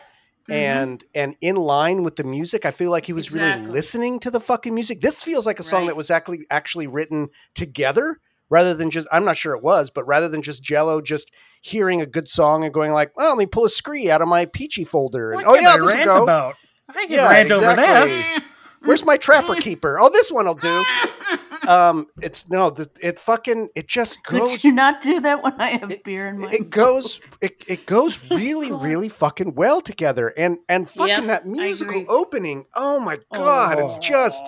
Mhm. 0.49 0.55
and 0.55 1.05
and 1.15 1.37
in 1.41 1.57
line 1.57 2.03
with 2.03 2.17
the 2.17 2.25
music. 2.25 2.67
I 2.67 2.71
feel 2.71 2.91
like 2.91 3.07
he 3.07 3.13
was 3.15 3.33
really 3.33 3.63
listening 3.65 4.21
to 4.21 4.31
the 4.31 4.41
fucking 4.41 4.75
music. 4.75 5.01
This 5.01 5.23
feels 5.23 5.47
like 5.47 5.59
a 5.59 5.63
song 5.63 5.83
Right. 5.83 5.89
that 5.89 5.97
was 5.97 6.11
actually 6.11 6.47
actually 6.51 6.87
written 6.87 7.29
together 7.55 8.19
rather 8.51 8.75
than 8.75 8.91
just 8.91 9.09
I'm 9.11 9.25
not 9.25 9.39
sure 9.39 9.55
it 9.57 9.63
was, 9.63 9.89
but 9.91 10.07
rather 10.07 10.29
than 10.29 10.43
just 10.43 10.63
Jello 10.63 11.01
just 11.01 11.31
hearing 11.63 12.03
a 12.03 12.07
good 12.07 12.29
song 12.29 12.63
and 12.63 12.75
going 12.75 12.93
like, 12.93 13.11
"Oh, 13.17 13.29
let 13.31 13.39
me 13.39 13.47
pull 13.47 13.65
a 13.65 13.71
scree 13.71 14.11
out 14.11 14.21
of 14.21 14.29
my 14.29 14.45
peachy 14.45 14.85
folder." 14.85 15.33
And, 15.33 15.45
oh 15.47 15.55
yeah, 15.55 15.77
this 15.79 15.95
will 15.95 16.05
go. 16.05 16.23
about? 16.25 16.57
I 16.91 17.07
can 17.07 17.13
Yeah, 17.13 17.31
rant 17.31 17.51
over 17.51 17.71
exactly. 17.71 18.07
this. 18.07 18.41
Where's 18.83 19.05
my 19.07 19.17
trapper 19.17 19.55
keeper? 19.55 19.99
Oh, 19.99 20.11
this 20.11 20.31
one 20.31 20.45
will 20.47 20.55
do. 20.55 20.85
Um, 21.69 22.07
it's 22.21 22.49
no, 22.51 22.71
the, 22.71 22.89
it 23.03 23.19
fucking 23.19 23.69
it 23.75 23.89
just 23.89 24.23
Could 24.25 24.41
goes 24.41 24.65
you 24.65 24.73
not 24.73 25.01
do 25.01 25.21
that 25.21 25.43
when 25.43 25.61
I 25.61 25.71
have 25.79 25.91
It- 25.91 26.05
beer 26.05 26.29
in 26.29 26.39
my 26.39 26.51
it 26.51 26.71
goes 26.71 27.21
it, 27.41 27.65
it 27.69 27.87
goes 27.87 28.31
really 28.31 28.73
really 28.73 29.09
fucking 29.09 29.55
well 29.55 29.81
together. 29.81 30.33
And 30.37 30.59
and 30.69 30.89
fucking 30.89 31.09
Yep, 31.09 31.27
that 31.27 31.47
musical 31.47 32.05
opening 32.09 32.67
oh 32.75 33.01
my 33.01 33.19
god 33.33 33.79
it's 33.79 33.99
just 33.99 34.45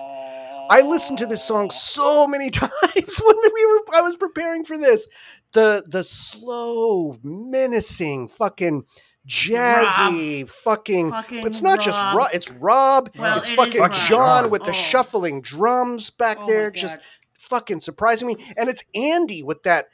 i 0.69 0.81
listened 0.81 1.17
to 1.19 1.25
this 1.25 1.43
song 1.43 1.69
so 1.71 2.27
many 2.27 2.49
times 2.51 2.71
when 2.73 3.35
we 3.53 3.65
were 3.65 3.81
i 3.95 4.01
was 4.01 4.15
preparing 4.17 4.63
for 4.65 4.77
this. 4.77 5.07
The 5.53 5.83
the 5.87 6.03
slow 6.03 7.17
menacing 7.23 8.27
fucking 8.27 8.83
jazzy 9.27 10.47
fucking, 10.49 11.09
Fucking 11.11 11.45
it's 11.45 11.61
not 11.61 11.79
just 11.81 11.99
Rob. 11.99 12.15
rob 12.17 12.29
it's 12.33 12.49
rob 12.51 13.09
Well, 13.17 13.37
it's 13.39 13.49
it 13.49 13.53
is 13.53 13.57
fucking 13.57 13.81
Rob. 13.81 13.93
john 13.93 14.49
with 14.49 14.63
the 14.63 14.69
Oh. 14.69 14.73
shuffling 14.73 15.41
drums 15.41 16.09
back 16.09 16.37
Oh 16.41 16.47
there 16.47 16.71
just 16.71 16.97
fucking 17.37 17.79
surprising 17.81 18.27
me 18.27 18.37
and 18.57 18.69
it's 18.69 18.83
andy 18.95 19.43
with 19.43 19.63
that 19.63 19.87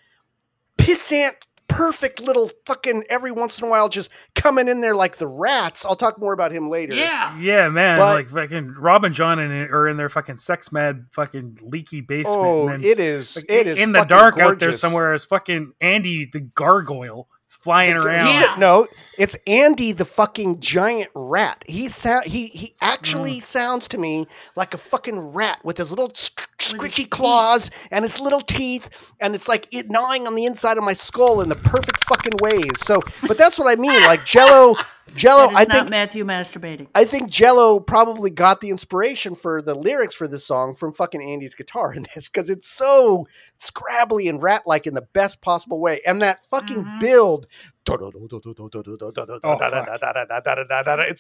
pissant 0.78 1.34
perfect 1.70 2.20
little 2.22 2.52
fucking 2.68 3.04
every 3.10 3.32
once 3.32 3.60
in 3.60 3.66
a 3.68 3.70
while 3.70 3.90
just 3.90 4.12
coming 4.36 4.68
in 4.68 4.82
there 4.82 4.94
like 4.96 5.18
the 5.18 5.28
rats 5.28 5.86
i'll 5.86 5.96
talk 5.96 6.20
more 6.20 6.34
about 6.34 6.52
him 6.52 6.70
later 6.70 6.94
yeah. 6.94 7.36
Yeah, 7.40 7.70
man. 7.70 7.98
But- 7.98 8.16
like 8.16 8.30
fucking 8.30 8.76
Rob 8.78 9.04
and 9.06 9.16
John 9.16 9.40
in 9.40 9.52
it 9.52 9.72
are 9.72 9.88
in 9.88 9.98
their 9.98 10.10
fucking 10.10 10.38
sex 10.38 10.72
mad 10.72 11.06
fucking 11.12 11.60
leaky 11.64 12.02
basement. 12.02 12.38
oh 12.38 12.68
and 12.68 12.84
it 12.84 13.00
is 13.00 13.38
like, 13.38 13.46
it 13.50 13.66
is 13.68 13.80
in 13.80 13.92
the 13.92 14.00
fucking 14.00 14.10
dark 14.10 14.38
out 14.40 14.60
there 14.60 14.74
somewhere 14.74 15.14
is 15.14 15.26
fucking 15.26 15.72
Andy 15.82 16.30
the 16.32 16.42
gargoyle. 16.42 17.28
It's 17.56 17.64
flying 17.64 17.98
The- 17.98 18.04
around. 18.04 18.28
he's 18.28 18.40
Yeah. 18.42 18.56
a- 18.56 18.60
no, 18.60 18.88
it's 19.18 19.36
Andy 19.46 19.92
the 19.92 20.06
fucking 20.06 20.60
giant 20.60 21.10
rat. 21.14 21.64
He 21.68 21.88
sound 21.88 22.26
he 22.26 22.48
he 22.48 22.74
actually 22.82 23.38
Mm. 23.38 23.44
sounds 23.44 23.88
to 23.90 23.98
me 23.98 24.28
like 24.56 24.74
a 24.74 24.78
fucking 24.78 25.34
rat 25.34 25.60
with 25.64 25.78
his 25.78 25.92
little 25.92 26.12
sc- 26.14 26.48
his 26.60 26.74
squishy 26.74 26.96
teeth. 26.96 27.10
claws 27.12 27.70
and 27.92 28.04
his 28.04 28.20
little 28.20 28.42
teeth, 28.42 28.90
and 29.20 29.36
it's 29.36 29.48
like 29.48 29.68
it 29.72 29.90
gnawing 29.90 30.26
on 30.28 30.36
the 30.36 30.46
inside 30.46 30.78
of 30.78 30.84
my 30.84 30.94
skull 30.94 31.42
in 31.42 31.50
the 31.50 31.56
perfect 31.56 32.04
fucking 32.06 32.34
ways. 32.42 32.72
So, 32.80 33.02
but 33.28 33.38
that's 33.38 33.60
what 33.60 33.68
I 33.68 33.76
mean. 33.76 34.02
Like 34.04 34.26
Jello, 34.26 34.76
Jello. 35.16 35.48
That 35.48 35.52
is 35.52 35.58
I 35.58 35.64
not 35.64 35.72
think 35.72 35.90
Matthew 35.90 36.26
masturbating. 36.26 36.88
I 36.96 37.06
think 37.06 37.30
Jello 37.30 37.80
probably 37.80 38.30
got 38.30 38.62
the 38.62 38.70
inspiration 38.70 39.36
for 39.36 39.62
the 39.62 39.76
lyrics 39.76 40.16
for 40.16 40.28
this 40.28 40.46
song 40.46 40.76
from 40.76 40.94
fucking 40.94 41.22
Andy's 41.22 41.56
guitar 41.56 41.94
in 41.94 42.04
this 42.16 42.30
because 42.30 42.50
it's 42.50 42.68
so 42.68 43.28
scrabbly 43.58 44.30
and 44.30 44.42
rat 44.42 44.64
like 44.66 44.88
in 44.88 44.94
the 44.94 45.02
best 45.14 45.42
possible 45.42 45.80
way. 45.80 46.02
And 46.06 46.22
that 46.22 46.40
fucking 46.50 46.84
Mhm. 46.84 47.00
build. 47.00 47.48
It's 47.86 47.92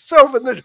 so 0.01 0.27
from 0.29 0.43
the. 0.43 0.61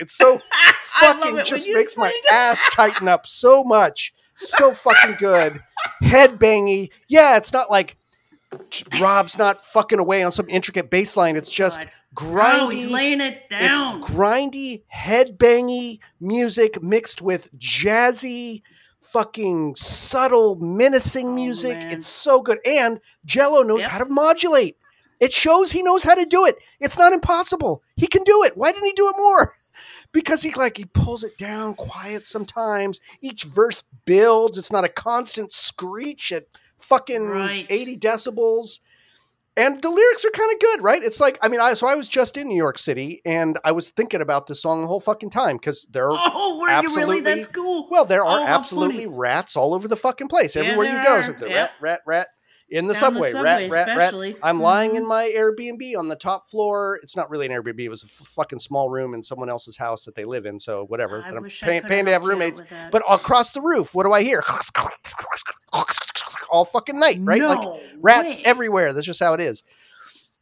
It's 0.00 0.16
so 0.16 0.40
fucking 0.80 1.44
just 1.44 1.68
makes 1.70 1.96
my 1.96 2.12
ass 2.30 2.66
tighten 2.72 3.08
up 3.08 3.26
so 3.26 3.64
much. 3.64 4.12
So 4.34 4.72
fucking 4.72 5.16
good. 5.18 5.62
Head 6.02 6.38
bangy. 6.38 6.90
Yeah, 7.08 7.36
it's 7.36 7.52
not 7.52 7.70
like 7.70 7.96
Rob's 9.00 9.38
not 9.38 9.64
fucking 9.64 9.98
away 9.98 10.22
on 10.22 10.32
some 10.32 10.46
intricate 10.48 10.90
bass 10.90 11.16
line. 11.16 11.36
It's 11.36 11.50
just 11.50 11.80
God. 11.80 11.90
grindy. 12.14 12.60
Oh, 12.60 12.68
he's 12.70 12.90
laying 12.90 13.20
it 13.20 13.48
down. 13.48 13.62
It's 13.98 14.06
grindy, 14.10 14.82
headbangy 14.94 16.00
music 16.20 16.82
mixed 16.82 17.22
with 17.22 17.56
jazzy, 17.58 18.62
fucking 19.00 19.74
subtle, 19.76 20.56
menacing 20.56 21.28
Oh, 21.28 21.34
music. 21.34 21.78
man. 21.78 21.92
It's 21.92 22.06
so 22.08 22.40
good. 22.42 22.58
And 22.66 23.00
Jello 23.24 23.62
knows 23.62 23.82
Yep. 23.82 23.90
how 23.90 23.98
to 23.98 24.08
modulate. 24.10 24.76
It 25.20 25.32
shows 25.32 25.72
he 25.72 25.82
knows 25.82 26.04
how 26.04 26.14
to 26.14 26.26
do 26.26 26.44
it. 26.44 26.56
It's 26.80 26.98
not 26.98 27.12
impossible. 27.12 27.82
He 27.96 28.06
can 28.06 28.22
do 28.24 28.42
it. 28.44 28.56
Why 28.56 28.72
didn't 28.72 28.86
he 28.86 28.92
do 28.92 29.08
it 29.08 29.16
more? 29.16 29.52
Because 30.12 30.40
he 30.40 30.50
like 30.54 30.78
he 30.78 30.86
pulls 30.86 31.24
it 31.24 31.36
down 31.36 31.74
quiet 31.74 32.24
sometimes. 32.24 33.00
Each 33.20 33.42
verse 33.44 33.82
builds. 34.06 34.56
It's 34.56 34.72
not 34.72 34.84
a 34.84 34.88
constant 34.88 35.52
screech 35.52 36.32
at 36.32 36.46
fucking 36.78 37.24
Right. 37.26 37.66
80 37.68 37.96
decibels 37.98 38.80
and 39.58 39.80
the 39.80 39.88
lyrics 39.88 40.22
are 40.22 40.30
kind 40.30 40.52
of 40.52 40.60
good, 40.60 40.82
right? 40.82 41.02
It's 41.02 41.18
like, 41.18 41.38
I 41.40 41.48
mean, 41.48 41.60
I 41.60 41.72
so 41.72 41.86
I 41.86 41.94
was 41.94 42.08
just 42.08 42.36
in 42.36 42.46
New 42.48 42.56
York 42.58 42.78
City, 42.78 43.22
and 43.24 43.58
I 43.64 43.72
was 43.72 43.88
thinking 43.88 44.20
about 44.20 44.46
this 44.46 44.60
song 44.60 44.82
the 44.82 44.86
whole 44.86 45.00
fucking 45.00 45.30
time 45.30 45.56
because 45.56 45.86
there 45.90 46.10
are, 46.10 46.18
oh, 46.34 46.58
were 46.60 46.68
you 46.82 46.94
really? 46.94 47.20
That's 47.22 47.48
cool. 47.48 47.88
well, 47.90 48.04
there 48.04 48.22
are 48.24 48.40
Oh, 48.40 48.46
absolutely 48.46 49.06
rats 49.06 49.56
all 49.56 49.72
over 49.72 49.88
the 49.88 49.96
fucking 49.96 50.28
place. 50.28 50.54
Yeah, 50.56 50.62
Everywhere 50.62 50.90
you 50.92 51.02
go, 51.02 51.14
are. 51.14 51.18
it's 51.20 51.28
like, 51.28 51.40
Yep. 51.40 51.50
rat, 51.50 51.70
rat, 51.80 52.00
rat. 52.06 52.28
In 52.68 52.86
the 52.88 52.94
Down 52.94 53.14
the 53.14 53.20
subway, 53.22 53.30
subway 53.30 53.68
rat, 53.70 53.86
rat, 53.86 54.12
rat. 54.12 54.36
I'm 54.42 54.60
lying 54.60 54.90
Mhm. 54.90 54.96
in 54.96 55.06
my 55.06 55.32
Airbnb 55.34 55.96
on 55.96 56.08
the 56.08 56.16
top 56.16 56.46
floor. 56.48 56.98
It's 57.02 57.16
not 57.16 57.30
really 57.30 57.46
an 57.46 57.52
Airbnb; 57.52 57.78
it 57.80 57.88
was 57.88 58.02
a 58.02 58.06
f- 58.06 58.26
fucking 58.26 58.58
small 58.58 58.90
room 58.90 59.14
in 59.14 59.22
someone 59.22 59.48
else's 59.48 59.76
house 59.78 60.04
that 60.04 60.16
they 60.16 60.24
live 60.26 60.44
in. 60.46 60.58
So 60.60 60.84
whatever. 60.84 61.22
I 61.24 61.30
But 61.30 61.36
I'm 61.36 61.42
wish 61.44 61.62
I 61.62 61.66
paying, 61.66 61.80
could 61.82 61.88
paying 61.88 62.04
to 62.06 62.10
have 62.12 62.22
helped 62.22 62.36
you 62.38 62.42
out 62.44 62.50
roommates. 62.58 62.72
But 62.90 63.02
across 63.08 63.52
the 63.52 63.62
roof, 63.62 63.94
what 63.94 64.04
do 64.04 64.12
I 64.12 64.22
hear? 64.22 64.42
All 66.50 66.64
fucking 66.64 66.98
night, 66.98 67.18
right? 67.22 67.42
like 67.42 67.80
rats 68.00 68.36
way. 68.36 68.42
everywhere. 68.44 68.92
That's 68.92 69.06
just 69.06 69.20
how 69.20 69.34
it 69.34 69.40
is. 69.40 69.62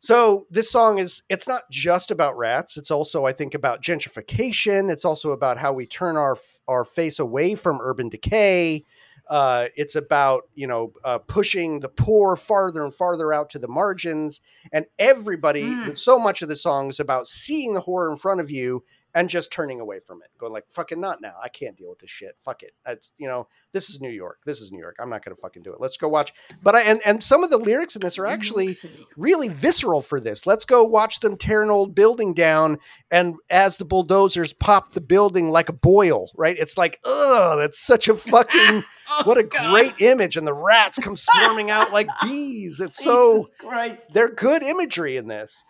So 0.04 0.46
this 0.50 0.70
song 0.70 0.98
is 0.98 1.22
it's 1.30 1.48
not 1.48 1.62
just 1.70 2.10
about 2.10 2.36
rats. 2.36 2.76
It's 2.76 2.90
also 2.90 3.24
I 3.24 3.32
think 3.32 3.54
about 3.54 3.82
gentrification. 3.82 4.92
It's 4.92 5.04
also 5.06 5.30
about 5.30 5.56
how 5.56 5.72
we 5.72 5.86
turn 5.86 6.18
our 6.18 6.36
our 6.68 6.84
face 6.84 7.18
away 7.18 7.54
from 7.54 7.80
urban 7.80 8.10
decay. 8.10 8.84
Uh, 9.30 9.68
it's 9.76 9.94
about 9.94 10.42
you 10.54 10.66
know 10.66 10.92
uh, 11.04 11.16
pushing 11.18 11.80
the 11.80 11.88
poor 11.88 12.36
farther 12.36 12.84
and 12.84 12.94
farther 12.94 13.32
out 13.32 13.48
to 13.48 13.58
the 13.58 13.66
margins, 13.66 14.42
and 14.72 14.84
everybody. 14.98 15.62
Mm. 15.62 15.96
So 15.96 16.18
much 16.18 16.42
of 16.42 16.50
the 16.50 16.56
song 16.56 16.90
is 16.90 17.00
about 17.00 17.26
seeing 17.26 17.72
the 17.72 17.80
horror 17.80 18.10
in 18.10 18.18
front 18.18 18.42
of 18.42 18.50
you 18.50 18.84
and 19.14 19.28
just 19.30 19.52
turning 19.52 19.80
away 19.80 20.00
from 20.00 20.22
it, 20.22 20.30
going 20.38 20.52
like 20.52 20.64
"fucking 20.68 21.00
not 21.00 21.20
now. 21.20 21.34
I 21.42 21.48
can't 21.48 21.76
deal 21.76 21.90
with 21.90 22.00
this 22.00 22.10
shit. 22.10 22.36
Fuck 22.38 22.62
it. 22.62 22.72
That's 22.84 23.12
you 23.18 23.28
know 23.28 23.48
this 23.72 23.88
is 23.90 24.00
New 24.00 24.10
York. 24.10 24.38
This 24.44 24.60
is 24.60 24.72
New 24.72 24.80
York. 24.80 24.96
I'm 25.00 25.08
not 25.10 25.24
gonna 25.24 25.36
fucking 25.36 25.62
do 25.62 25.72
it. 25.72 25.80
Let's 25.80 25.96
go 25.96 26.08
watch." 26.08 26.32
But 26.62 26.74
I 26.74 26.82
and 26.82 27.00
and 27.04 27.22
some 27.22 27.44
of 27.44 27.50
the 27.50 27.56
lyrics 27.58 27.94
in 27.96 28.00
this 28.02 28.18
are 28.18 28.26
actually 28.26 28.74
really 29.16 29.48
visceral 29.48 30.02
for 30.02 30.20
this. 30.20 30.46
Let's 30.46 30.64
go 30.64 30.84
watch 30.84 31.20
them 31.20 31.36
tear 31.36 31.62
an 31.62 31.70
old 31.70 31.94
building 31.94 32.34
down, 32.34 32.78
and 33.10 33.36
as 33.50 33.76
the 33.78 33.84
bulldozers 33.84 34.52
pop 34.52 34.92
the 34.92 35.00
building 35.00 35.50
like 35.50 35.68
a 35.68 35.72
boil, 35.74 36.30
right? 36.36 36.56
It's 36.58 36.76
like, 36.76 36.98
ugh, 37.04 37.58
that's 37.58 37.78
such 37.78 38.08
a 38.08 38.14
fucking 38.16 38.84
Oh, 39.10 39.22
what 39.24 39.36
a 39.38 39.42
God. 39.42 39.70
great 39.72 39.94
image, 40.00 40.36
and 40.36 40.46
the 40.46 40.54
rats 40.54 40.98
come 40.98 41.14
swarming 41.16 41.70
out 41.70 41.92
like 41.92 42.08
bees. 42.22 42.80
It's 42.80 43.02
so 43.02 43.36
Jesus 43.36 43.50
Christ. 43.58 44.12
they're 44.12 44.30
good 44.30 44.62
imagery 44.62 45.16
in 45.16 45.28
this. 45.28 45.64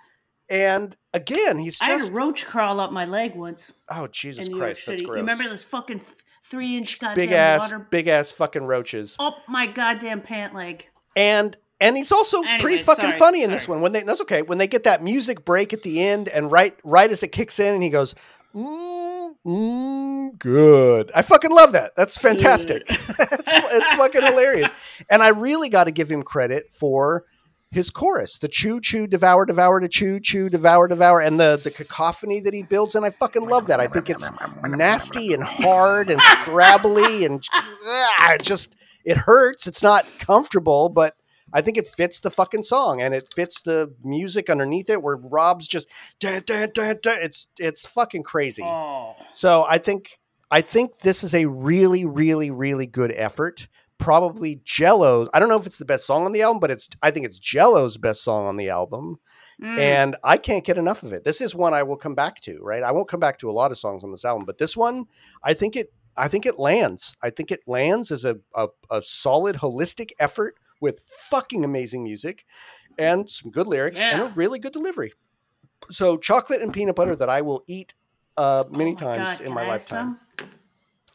And 0.49 0.97
again, 1.13 1.59
he's 1.59 1.81
I 1.81 1.87
had 1.87 2.09
a 2.09 2.13
roach 2.13 2.47
crawl 2.47 2.81
up 2.81 2.93
my 2.93 3.05
leg 3.05 3.35
once 3.35 3.73
oh 3.91 4.07
Jesus 4.09 4.47
in 4.47 4.53
New 4.53 4.59
York 4.59 4.69
Christ, 4.69 4.87
that's 4.87 5.03
gross. 5.03 5.17
remember 5.17 5.49
this 5.49 5.63
fucking 5.63 6.01
three 6.43 6.77
inch 6.77 6.99
goddamn 6.99 7.15
big 7.15 7.33
ass, 7.33 7.61
water 7.61 7.79
big 7.91 8.09
ass 8.09 8.31
fucking 8.31 8.65
roaches. 8.65 9.17
up 9.19 9.39
my 9.49 9.67
goddamn 9.67 10.21
pant 10.21 10.55
leg? 10.55 10.87
and 11.17 11.57
and 11.81 11.97
he's 11.97 12.13
also 12.13 12.43
pretty 12.61 12.83
fucking 12.83 13.05
sorry, 13.05 13.19
funny 13.19 13.43
in 13.43 13.51
this 13.51 13.69
one. 13.69 13.81
When 13.81 13.93
they 13.93 14.03
that's 14.03 14.21
okay. 14.23 14.43
When 14.43 14.59
they 14.59 14.67
get 14.67 14.85
that 14.85 15.03
music 15.03 15.45
break 15.45 15.73
at 15.73 15.83
the 15.83 16.03
end 16.03 16.29
and 16.29 16.51
right 16.51 16.77
right 16.85 17.11
as 17.11 17.23
it 17.23 17.29
kicks 17.29 17.59
in 17.59 17.75
and 17.75 17.83
he 17.83 17.91
goes 17.91 18.15
mm, 18.55 19.35
mm, 19.45 20.39
good. 20.39 21.11
I 21.15 21.23
fucking 21.23 21.51
love 21.51 21.73
that. 21.73 21.97
That's 21.97 22.17
fantastic. 22.17 22.85
It's, 22.89 23.19
it's 23.19 23.91
fucking 23.93 24.23
hilarious. 24.23 24.73
And 25.11 25.23
i 25.23 25.29
really 25.29 25.69
got 25.69 25.85
to 25.85 25.91
give 25.91 26.11
him 26.11 26.23
credit 26.23 26.71
for 26.71 27.25
his 27.75 27.91
chorus 27.91 28.39
the 28.39 28.49
chew 28.49 28.81
chew 28.81 29.07
devour 29.07 29.45
devour 29.45 29.81
to 29.81 29.89
chew 29.89 30.21
chew 30.21 30.49
devour 30.49 30.89
devour 30.89 31.21
and 31.21 31.39
the 31.39 31.61
the 31.63 31.71
cacophony 31.71 32.41
that 32.41 32.55
he 32.55 32.63
builds 32.63 32.95
and 32.95 33.05
i 33.05 33.11
fucking 33.11 33.47
love 33.49 33.67
that 33.67 33.81
i 33.81 33.87
think 33.87 34.09
it's 34.09 34.31
nasty 34.65 35.35
and 35.35 35.43
hard 35.43 36.11
and 36.11 36.21
scrabbly 36.21 37.27
and 37.27 37.45
ah, 37.53 38.37
just 38.41 38.77
it 39.05 39.17
hurts. 39.17 39.67
It's 39.67 39.83
not 39.83 40.11
comfortable, 40.19 40.89
but 40.89 41.15
I 41.53 41.61
think 41.61 41.77
it 41.77 41.87
fits 41.87 42.21
the 42.21 42.31
fucking 42.31 42.63
song 42.65 43.01
and 43.01 43.15
it 43.15 43.33
fits 43.33 43.61
the 43.61 43.95
music 44.03 44.51
underneath 44.51 44.91
it 44.91 45.03
where 45.03 45.17
Rob's 45.17 45.69
just 45.69 45.89
dun, 46.19 46.43
dun, 46.47 46.71
dun. 46.75 46.99
it's 47.05 47.49
it's 47.59 47.87
fucking 47.87 48.25
crazy. 48.25 48.63
Oh, 48.63 49.15
So 49.33 49.65
I 49.69 49.79
think 49.79 50.19
I 50.51 50.61
think 50.61 51.01
this 51.01 51.23
is 51.23 51.35
a 51.35 51.47
really, 51.47 52.05
really, 52.05 52.51
really 52.51 52.87
good 52.87 53.13
effort. 53.13 53.69
Probably 53.99 54.61
Jello. 54.65 55.29
I 55.33 55.41
don't 55.41 55.49
know 55.49 55.59
if 55.59 55.67
it's 55.67 55.79
the 55.79 55.85
best 55.85 56.07
song 56.07 56.25
on 56.27 56.33
the 56.33 56.43
album, 56.43 56.61
but 56.61 56.71
it's 56.71 56.89
I 57.03 57.11
think 57.11 57.27
it's 57.27 57.39
Jello's 57.39 57.97
best 57.97 58.23
song 58.23 58.47
on 58.47 58.57
the 58.57 58.69
album. 58.69 59.19
Mm. 59.63 59.79
And 59.79 60.17
I 60.25 60.37
can't 60.37 60.65
get 60.65 60.79
enough 60.79 61.05
of 61.05 61.13
it. 61.13 61.23
This 61.23 61.41
is 61.41 61.55
one 61.55 61.75
I 61.75 61.85
will 61.85 61.97
come 61.97 62.17
back 62.17 62.41
to, 62.43 62.59
right? 62.61 62.83
I 62.83 62.91
won't 62.91 63.09
come 63.09 63.21
back 63.21 63.39
to 63.39 63.49
a 63.49 63.53
lot 63.53 63.71
of 63.71 63.79
songs 63.79 64.03
on 64.03 64.11
this 64.11 64.25
album, 64.25 64.45
but 64.45 64.59
this 64.59 64.77
one, 64.77 65.07
I 65.45 65.55
think 65.55 65.77
it 65.77 65.93
I 66.17 66.29
think 66.29 66.45
it 66.47 66.59
lands. 66.59 67.17
I 67.23 67.31
think 67.31 67.51
it 67.51 67.61
lands 67.67 68.11
as 68.11 68.25
a, 68.25 68.39
a, 68.55 68.69
a 68.91 69.03
solid 69.03 69.57
holistic 69.57 70.11
effort 70.19 70.57
with 70.81 71.01
fucking 71.01 71.65
amazing 71.65 72.05
music 72.05 72.45
and 72.99 73.31
some 73.31 73.51
good 73.51 73.67
lyrics 73.67 74.01
and 74.01 74.23
a 74.23 74.33
really 74.35 74.59
good 74.59 74.73
delivery. 74.73 75.13
So 75.91 76.17
chocolate 76.17 76.63
and 76.63 76.73
peanut 76.73 76.97
butter 76.97 77.17
that 77.17 77.29
I 77.29 77.43
will 77.43 77.63
eat 77.67 77.95
uh, 78.37 78.65
many 78.71 78.93
Oh 78.93 78.97
times 78.97 79.39
God, 79.39 79.47
in 79.47 79.53
my 79.53 79.67
lifetime. 79.67 80.19
some? 80.19 80.21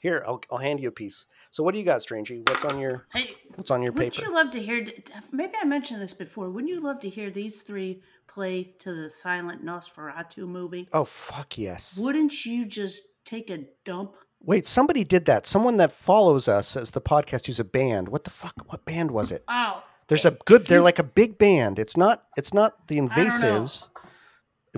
Here, 0.01 0.23
I'll, 0.27 0.41
I'll 0.51 0.57
hand 0.57 0.79
you 0.79 0.87
a 0.87 0.91
piece. 0.91 1.27
So 1.51 1.63
what 1.63 1.73
do 1.73 1.79
you 1.79 1.85
got, 1.85 2.01
Strangey? 2.01 2.41
What's 2.47 2.63
on 2.65 2.79
your 2.79 3.05
Hey, 3.13 3.33
what's 3.55 3.69
on 3.71 3.81
your 3.81 3.91
wouldn't 3.91 4.13
paper? 4.15 4.27
you 4.29 4.33
love 4.33 4.49
to 4.51 4.61
hear? 4.61 4.85
Maybe 5.31 5.53
I 5.61 5.65
mentioned 5.65 6.01
this 6.01 6.13
before. 6.13 6.49
Wouldn't 6.49 6.71
you 6.71 6.79
love 6.81 6.99
to 7.01 7.09
hear 7.09 7.29
these 7.31 7.61
three 7.63 8.01
play 8.27 8.75
to 8.79 8.93
the 8.93 9.09
silent 9.09 9.65
Nosferatu 9.65 10.47
movie? 10.47 10.87
oh 10.93 11.03
fuck 11.03 11.57
yes. 11.57 11.97
Wouldn't 11.97 12.45
you 12.45 12.65
just 12.65 13.03
take 13.25 13.49
a 13.49 13.65
dump? 13.83 14.15
Wait, 14.41 14.65
somebody 14.65 15.03
did 15.03 15.25
that. 15.25 15.45
Someone 15.45 15.75
that 15.77 15.91
follows 15.91 16.47
us 16.47 16.77
as 16.77 16.91
the 16.91 17.01
podcast 17.01 17.47
who's 17.47 17.59
a 17.59 17.65
band. 17.65 18.07
What 18.07 18.23
the 18.23 18.29
fuck? 18.29 18.53
What 18.71 18.85
band 18.85 19.11
was 19.11 19.31
it? 19.31 19.43
Oh, 19.49 19.83
There's 20.07 20.23
a 20.25 20.31
good. 20.45 20.65
They're 20.65 20.79
like 20.81 20.97
a 20.99 21.03
big 21.03 21.37
band. 21.37 21.77
It's 21.77 21.97
not. 21.97 22.23
It's 22.37 22.53
not 22.53 22.87
the 22.87 22.97
don't 22.99 23.07
know. 23.09 23.15
invasives. 23.15 23.89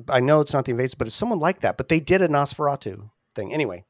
I 0.09 0.19
know 0.19 0.41
it's 0.41 0.53
not 0.53 0.65
the 0.65 0.73
invasives, 0.73 0.97
but 0.97 1.05
it's 1.07 1.15
someone 1.15 1.39
like 1.39 1.59
that. 1.59 1.77
But 1.77 1.89
they 1.89 1.99
did 1.99 2.21
a 2.23 2.27
Nosferatu 2.27 3.11
thing. 3.35 3.53
Anyway, 3.53 3.85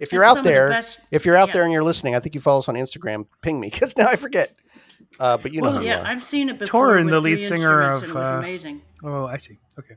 if 0.00 0.12
you're 0.12 0.24
out 0.24 0.30
some 0.30 0.38
of 0.38 0.44
the 0.44 0.50
there, 0.50 0.70
best- 0.70 1.00
if 1.10 1.24
you're 1.24 1.36
out 1.36 1.48
yeah. 1.48 1.54
there 1.54 1.62
and 1.64 1.72
you're 1.72 1.84
listening, 1.84 2.14
I 2.14 2.20
think 2.20 2.34
you 2.34 2.40
follow 2.40 2.58
us 2.58 2.68
on 2.68 2.74
Instagram. 2.74 3.26
Ping 3.42 3.60
me 3.60 3.70
because 3.72 3.96
now 3.96 4.06
I 4.08 4.16
forget. 4.16 4.52
Uh, 5.18 5.36
but 5.36 5.52
you 5.52 5.60
know 5.60 5.70
well, 5.70 5.78
who 5.78 5.84
you 5.84 5.88
yeah. 5.88 6.02
I've 6.04 6.22
seen 6.22 6.48
it 6.48 6.58
before. 6.58 6.96
Torin, 6.96 7.10
the 7.10 7.20
lead 7.20 7.38
three 7.38 7.46
singer 7.46 7.82
of, 7.82 8.02
it 8.02 8.14
was 8.14 8.26
uh, 8.26 8.36
amazing. 8.36 8.82
Oh, 9.02 9.26
I 9.26 9.36
see. 9.36 9.58
Okay. 9.78 9.96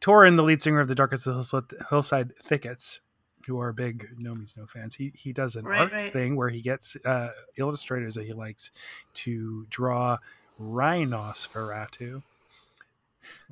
Torin, 0.00 0.36
the 0.36 0.42
lead 0.42 0.62
singer 0.62 0.80
of 0.80 0.88
the 0.88 0.94
Darkest 0.94 1.24
Hillside, 1.24 1.64
Hillside 1.90 2.32
Thickets, 2.42 3.00
who 3.46 3.58
are 3.58 3.72
big 3.72 4.08
No 4.18 4.34
Means 4.34 4.56
No 4.56 4.66
fans, 4.66 4.96
he 4.96 5.12
he 5.16 5.32
does 5.32 5.56
an 5.56 5.64
Right, 5.64 5.80
art 5.80 5.92
right. 5.92 6.12
thing 6.12 6.36
where 6.36 6.48
he 6.48 6.60
gets 6.60 6.96
uh, 7.04 7.30
illustrators 7.56 8.14
that 8.14 8.26
he 8.26 8.32
likes 8.32 8.70
to 9.14 9.66
draw 9.70 10.18
Rhinosferatu, 10.60 12.22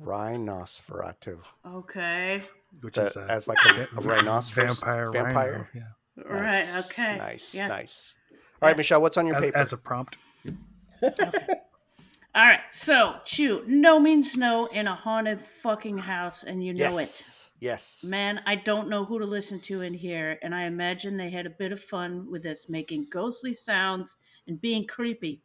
Rhinosferatu. 0.01 1.41
Okay, 1.65 2.41
which 2.81 2.95
That- 2.95 3.07
is 3.07 3.17
a, 3.17 3.21
as 3.29 3.47
like 3.47 3.57
a, 3.65 3.87
a 3.97 4.01
rhinoceros. 4.01 4.79
vampire. 4.83 5.11
Vampire. 5.11 5.51
Rhino, 5.73 5.87
yeah. 6.17 6.23
right. 6.33 6.65
Nice, 6.65 6.85
Okay. 6.85 7.17
Nice. 7.17 7.53
Yeah. 7.55 7.67
Nice. 7.67 8.15
All 8.61 8.69
right, 8.69 8.77
Michelle. 8.77 9.01
What's 9.01 9.17
on 9.17 9.27
your 9.27 9.35
As, 9.35 9.41
paper? 9.41 9.57
as 9.57 9.73
a 9.73 9.77
prompt. 9.77 10.17
All 11.03 12.45
right. 12.45 12.59
So, 12.71 13.15
Chew, 13.23 13.63
no 13.67 13.99
means 13.99 14.35
no 14.35 14.65
in 14.67 14.87
a 14.87 14.95
haunted 14.95 15.39
fucking 15.41 15.97
house, 15.99 16.43
and 16.43 16.63
you 16.63 16.73
know 16.73 16.85
it. 16.85 16.91
yes. 17.01 17.41
Yes. 17.61 18.03
Man, 18.07 18.41
I 18.45 18.55
don't 18.55 18.89
know 18.89 19.05
who 19.05 19.17
to 19.19 19.25
listen 19.25 19.61
to 19.61 19.81
in 19.81 19.93
here, 19.93 20.37
and 20.43 20.53
I 20.53 20.63
imagine 20.65 21.15
they 21.15 21.29
had 21.29 21.45
a 21.45 21.49
bit 21.49 21.71
of 21.71 21.79
fun 21.79 22.29
with 22.29 22.43
this, 22.43 22.67
making 22.67 23.07
ghostly 23.09 23.53
sounds 23.53 24.17
and 24.45 24.59
being 24.59 24.85
creepy. 24.85 25.41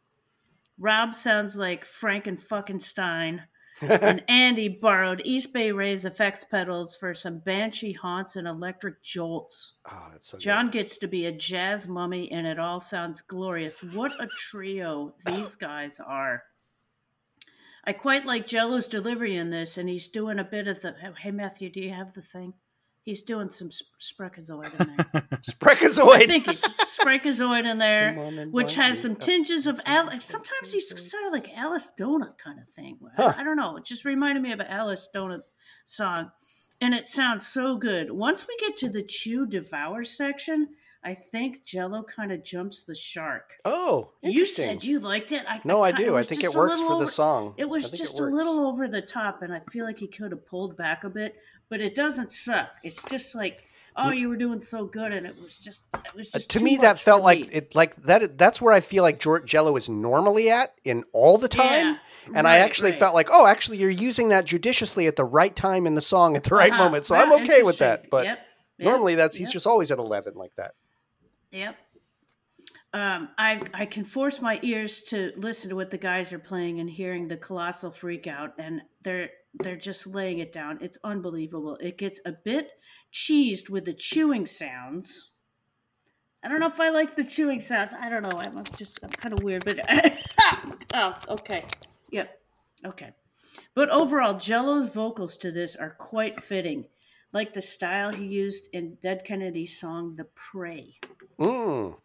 Rob 0.77 1.15
sounds 1.15 1.55
like 1.55 1.85
Franken 1.85 2.39
fucking 2.39 2.81
Stein, 2.81 3.43
and 3.81 4.23
Andy 4.29 4.67
borrowed 4.67 5.21
East 5.23 5.53
Bay 5.53 5.71
Ray's 5.71 6.05
effects 6.05 6.43
pedals 6.43 6.95
for 6.95 7.13
some 7.13 7.39
banshee 7.39 7.93
haunts 7.93 8.35
and 8.35 8.47
electric 8.47 9.01
jolts. 9.01 9.75
Oh, 9.91 10.09
that's 10.11 10.29
so 10.29 10.37
good. 10.37 10.43
John 10.43 10.69
gets 10.69 10.97
to 10.99 11.07
be 11.07 11.25
a 11.25 11.31
jazz 11.31 11.87
mummy, 11.87 12.31
and 12.31 12.45
it 12.45 12.59
all 12.59 12.79
sounds 12.79 13.21
glorious. 13.21 13.83
What 13.93 14.11
a 14.19 14.27
trio 14.27 15.13
these 15.25 15.55
guys 15.55 15.99
are. 15.99 16.43
I 17.83 17.93
quite 17.93 18.25
like 18.25 18.45
Jello's 18.45 18.87
delivery 18.87 19.35
in 19.35 19.49
this, 19.49 19.77
and 19.77 19.89
he's 19.89 20.07
doing 20.07 20.39
a 20.39 20.43
bit 20.43 20.67
of 20.67 20.81
the. 20.81 20.95
Hey, 21.19 21.31
Matthew, 21.31 21.69
do 21.69 21.79
you 21.79 21.91
have 21.91 22.13
the 22.13 22.21
thing? 22.21 22.53
He's 23.03 23.23
doing 23.23 23.49
some 23.49 23.71
sp- 23.73 23.97
Sprechazoid 23.99 24.79
in 24.79 24.95
there. 24.95 25.05
I 25.63 26.25
think 26.27 26.47
it's 26.47 26.97
Sprechazoid 26.97 27.65
in 27.65 27.79
there, 27.79 28.17
on 28.19 28.51
which 28.51 28.75
has 28.75 28.95
me. 28.97 29.01
some 29.01 29.15
tinges 29.15 29.65
of 29.67 29.81
Alice. 29.85 30.25
Sometimes 30.25 30.71
he's 30.71 30.89
sort 31.09 31.25
of 31.25 31.33
like 31.33 31.49
Alice 31.55 31.89
Donut 31.99 32.37
kind 32.37 32.59
of 32.59 32.67
thing. 32.67 32.99
Huh. 33.17 33.33
I 33.37 33.43
don't 33.43 33.57
know. 33.57 33.77
It 33.77 33.85
just 33.85 34.05
reminded 34.05 34.43
me 34.43 34.51
of 34.51 34.59
an 34.59 34.67
Alice 34.67 35.09
Donut 35.13 35.41
song, 35.85 36.31
and 36.79 36.93
it 36.93 37.07
sounds 37.07 37.47
so 37.47 37.75
good. 37.75 38.11
Once 38.11 38.47
we 38.47 38.55
get 38.57 38.77
to 38.77 38.89
the 38.89 39.01
Chew 39.01 39.47
Devour 39.47 40.03
section, 40.03 40.69
I 41.03 41.15
think 41.15 41.65
Jello 41.65 42.03
kind 42.03 42.31
of 42.31 42.43
jumps 42.43 42.83
the 42.83 42.93
shark. 42.93 43.53
Oh, 43.65 44.11
You 44.21 44.45
said 44.45 44.83
you 44.83 44.99
liked 44.99 45.31
it. 45.31 45.43
I, 45.47 45.59
no, 45.63 45.83
I 45.83 45.91
ki- 45.91 46.03
do. 46.03 46.15
I 46.15 46.21
think 46.21 46.43
it 46.43 46.53
works 46.53 46.79
little 46.79 46.99
for 46.99 47.03
the 47.05 47.09
song. 47.11 47.55
It 47.57 47.67
was 47.67 47.89
just 47.89 48.19
a 48.19 48.23
little 48.25 48.59
over 48.67 48.87
the 48.87 49.01
top, 49.01 49.41
and 49.41 49.51
I 49.51 49.59
feel 49.71 49.85
like 49.85 49.97
he 49.97 50.07
could 50.07 50.31
have 50.31 50.45
pulled 50.45 50.77
back 50.77 51.03
a 51.03 51.09
bit, 51.09 51.35
but 51.71 51.79
it 51.81 51.95
doesn't 51.95 52.31
suck. 52.31 52.69
It's 52.83 53.01
just 53.05 53.33
like, 53.33 53.63
oh, 53.95 54.11
you 54.11 54.29
were 54.29 54.35
doing 54.37 54.61
so 54.61 54.85
good, 54.85 55.11
and 55.13 55.25
it 55.25 55.35
was 55.41 55.57
just, 55.57 55.85
it 56.05 56.13
was 56.15 56.27
Uh, 56.27 56.37
just 56.37 56.51
to 56.51 56.59
too 56.59 56.65
me, 56.65 56.77
that 56.77 56.99
felt 56.99 57.23
like 57.23 57.39
me. 57.39 57.47
it. 57.51 57.73
Like 57.73 57.95
that. 58.03 58.37
That's 58.37 58.61
where 58.61 58.73
I 58.73 58.81
feel 58.81 59.01
like 59.03 59.19
Jello 59.45 59.75
is 59.77 59.89
normally 59.89 60.49
at 60.51 60.73
in 60.83 61.03
all 61.13 61.37
the 61.39 61.47
time. 61.47 61.85
Yeah, 61.95 61.97
and 62.35 62.47
I 62.47 62.57
actually 62.57 62.91
right. 62.91 62.99
felt 62.99 63.15
like, 63.15 63.29
oh, 63.31 63.47
actually, 63.47 63.77
you're 63.77 63.89
using 63.89 64.29
that 64.29 64.45
judiciously 64.45 65.07
at 65.07 65.15
the 65.15 65.23
right 65.23 65.55
time 65.55 65.87
in 65.87 65.95
the 65.95 66.01
song 66.01 66.35
at 66.35 66.43
the 66.43 66.53
right 66.55 66.71
Uh-huh. 66.71 66.83
moment. 66.83 67.05
So 67.05 67.15
I'm 67.15 67.31
okay 67.41 67.63
with 67.63 67.79
that. 67.79 68.09
But 68.11 68.25
Yep, 68.25 68.37
yep, 68.77 68.85
normally, 68.91 69.15
that's 69.15 69.35
he's 69.35 69.51
just 69.51 69.65
always 69.65 69.89
at 69.91 69.97
eleven 69.97 70.35
like 70.35 70.55
that. 70.57 70.73
Yep. 71.51 71.75
Um, 72.93 73.29
I 73.37 73.61
I 73.73 73.85
can 73.85 74.03
force 74.03 74.41
my 74.41 74.59
ears 74.63 75.03
to 75.03 75.31
listen 75.37 75.69
to 75.69 75.75
what 75.77 75.91
the 75.91 75.97
guys 75.97 76.33
are 76.33 76.39
playing 76.39 76.79
and 76.81 76.89
hearing 76.89 77.29
the 77.29 77.37
colossal 77.37 77.89
freak 77.91 78.27
out, 78.27 78.53
and 78.59 78.81
they're 79.03 79.29
they're 79.53 79.75
just 79.75 80.07
laying 80.07 80.39
it 80.39 80.53
down. 80.53 80.79
It's 80.81 80.97
unbelievable. 81.03 81.77
It 81.81 81.97
gets 81.97 82.21
a 82.25 82.31
bit 82.31 82.69
cheesed 83.13 83.69
with 83.69 83.85
the 83.85 83.93
chewing 83.93 84.45
sounds. 84.45 85.31
I 86.43 86.47
don't 86.47 86.59
know 86.59 86.67
if 86.67 86.79
I 86.79 86.89
like 86.89 87.15
the 87.15 87.23
chewing 87.23 87.61
sounds. 87.61 87.93
I 87.93 88.09
don't 88.09 88.23
know. 88.23 88.39
I'm 88.39 88.63
just 88.77 88.99
I'm 89.03 89.09
kind 89.09 89.33
of 89.33 89.43
weird, 89.43 89.63
but 89.65 89.79
oh, 90.93 91.13
okay, 91.29 91.63
yep, 92.09 92.39
okay. 92.85 93.11
But 93.75 93.89
overall, 93.89 94.37
Jello's 94.39 94.89
vocals 94.89 95.37
to 95.37 95.51
this 95.51 95.75
are 95.75 95.91
quite 95.91 96.41
fitting, 96.41 96.85
like 97.31 97.53
the 97.53 97.61
style 97.61 98.11
he 98.11 98.25
used 98.25 98.67
in 98.73 98.97
Dead 99.03 99.23
Kennedy's 99.23 99.79
song 99.79 100.15
"The 100.15 100.23
Prey." 100.23 100.95
Mm, 101.39 101.97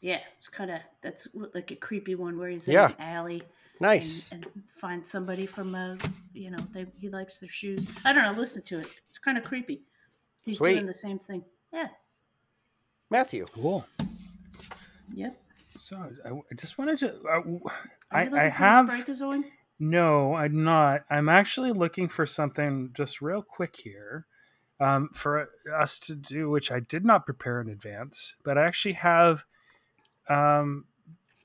Yeah, 0.00 0.20
it's 0.38 0.48
kind 0.48 0.70
of 0.70 0.78
that's 1.02 1.28
like 1.52 1.70
a 1.72 1.76
creepy 1.76 2.14
one 2.14 2.38
where 2.38 2.48
he's 2.48 2.68
in 2.68 2.74
Yeah. 2.74 2.88
an 2.90 2.94
alley 3.00 3.42
nice. 3.82 4.28
and, 4.32 4.46
and 4.54 4.68
finds 4.68 5.10
somebody 5.10 5.46
from 5.46 5.74
a, 5.74 5.96
you 6.32 6.50
know, 6.50 6.58
they 6.72 6.86
he 7.00 7.08
likes 7.08 7.38
their 7.38 7.48
shoes. 7.48 8.00
I 8.04 8.12
don't 8.12 8.24
know. 8.24 8.40
Listen 8.40 8.62
to 8.62 8.78
it. 8.78 9.00
It's 9.08 9.18
kind 9.18 9.36
of 9.36 9.44
creepy. 9.44 9.82
He's 10.42 10.58
Sweet. 10.58 10.74
doing 10.74 10.86
the 10.86 10.94
same 10.94 11.18
thing. 11.18 11.44
Yeah. 11.72 11.88
Matthew. 13.10 13.46
Cool. 13.52 13.84
Yep. 15.14 15.36
So 15.58 15.96
I, 16.24 16.30
I 16.30 16.54
just 16.56 16.78
wanted 16.78 16.98
to. 16.98 17.14
Uh, 17.28 17.70
I, 18.10 18.28
I 18.28 18.48
have. 18.48 18.88
the 18.88 19.44
No, 19.78 20.34
I'm 20.34 20.64
not. 20.64 21.04
I'm 21.10 21.28
actually 21.28 21.72
looking 21.72 22.08
for 22.08 22.26
something 22.26 22.90
just 22.94 23.20
real 23.22 23.42
quick 23.42 23.76
here 23.76 24.26
um, 24.80 25.10
for 25.14 25.48
us 25.74 25.98
to 26.00 26.14
do, 26.14 26.50
which 26.50 26.72
I 26.72 26.80
did 26.80 27.04
not 27.04 27.24
prepare 27.24 27.60
in 27.60 27.68
advance, 27.68 28.34
but 28.42 28.58
I 28.58 28.66
actually 28.66 28.94
have 28.94 29.44
um, 30.28 30.86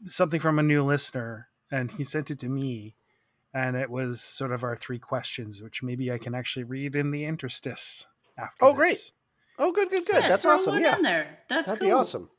something 0.08 0.40
from 0.40 0.60
a 0.60 0.64
new 0.64 0.84
listener, 0.84 1.47
and 1.72 1.91
he 1.91 2.03
sent 2.03 2.32
it 2.32 2.39
to 2.39 2.47
me, 2.49 2.95
and 3.53 3.76
it 3.76 3.89
was 3.89 4.22
sort 4.22 4.51
of 4.51 4.63
our 4.63 4.76
three 4.76 4.99
questions, 4.99 5.61
which 5.61 5.82
maybe 5.84 6.11
I 6.11 6.18
can 6.18 6.34
actually 6.36 6.63
read 6.63 6.95
in 6.95 7.11
the 7.11 7.26
interstice 7.26 8.07
after. 8.38 8.57
Oh, 8.65 8.70
this. 8.70 8.76
great. 8.78 9.11
Oh, 9.59 9.72
good, 9.72 9.89
good, 9.89 10.05
good. 10.05 10.22
Yeah, 10.24 10.30
That's 10.30 10.45
awesome. 10.45 10.80
Yeah, 10.80 10.95
in 10.97 11.01
there. 11.01 11.39
That's 11.49 11.68
that'd 11.68 11.80
cool. 11.80 11.89
be 11.89 11.93
awesome. 11.93 12.30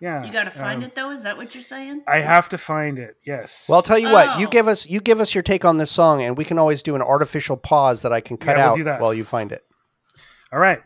Yeah, 0.00 0.24
You 0.24 0.32
got 0.32 0.44
to 0.44 0.50
find 0.50 0.84
um, 0.84 0.90
it 0.90 0.94
though. 0.94 1.10
Is 1.10 1.22
that 1.22 1.38
what 1.38 1.54
you're 1.54 1.64
saying? 1.64 2.02
I 2.06 2.18
have 2.18 2.50
to 2.50 2.58
find 2.58 2.98
it. 2.98 3.16
Yes. 3.24 3.64
Well, 3.66 3.76
I'll 3.76 3.82
tell 3.82 3.98
you 3.98 4.10
what. 4.10 4.38
You 4.38 4.46
Oh. 4.46 4.50
give 4.50 4.68
us 4.68 4.86
you 4.86 5.00
give 5.00 5.20
us 5.20 5.34
your 5.34 5.42
take 5.42 5.64
on 5.64 5.78
this 5.78 5.90
song, 5.90 6.22
and 6.22 6.36
we 6.36 6.44
can 6.44 6.58
always 6.58 6.82
do 6.82 6.94
an 6.96 7.00
artificial 7.02 7.56
pause 7.56 8.02
that 8.02 8.12
I 8.12 8.20
can 8.20 8.36
cut 8.36 8.56
Yeah, 8.58 8.64
we'll 8.64 8.70
out 8.72 8.76
do 8.76 8.84
that. 8.84 9.00
while 9.00 9.14
you 9.14 9.24
find 9.24 9.52
it. 9.52 9.64
All 10.52 10.58
right. 10.58 10.82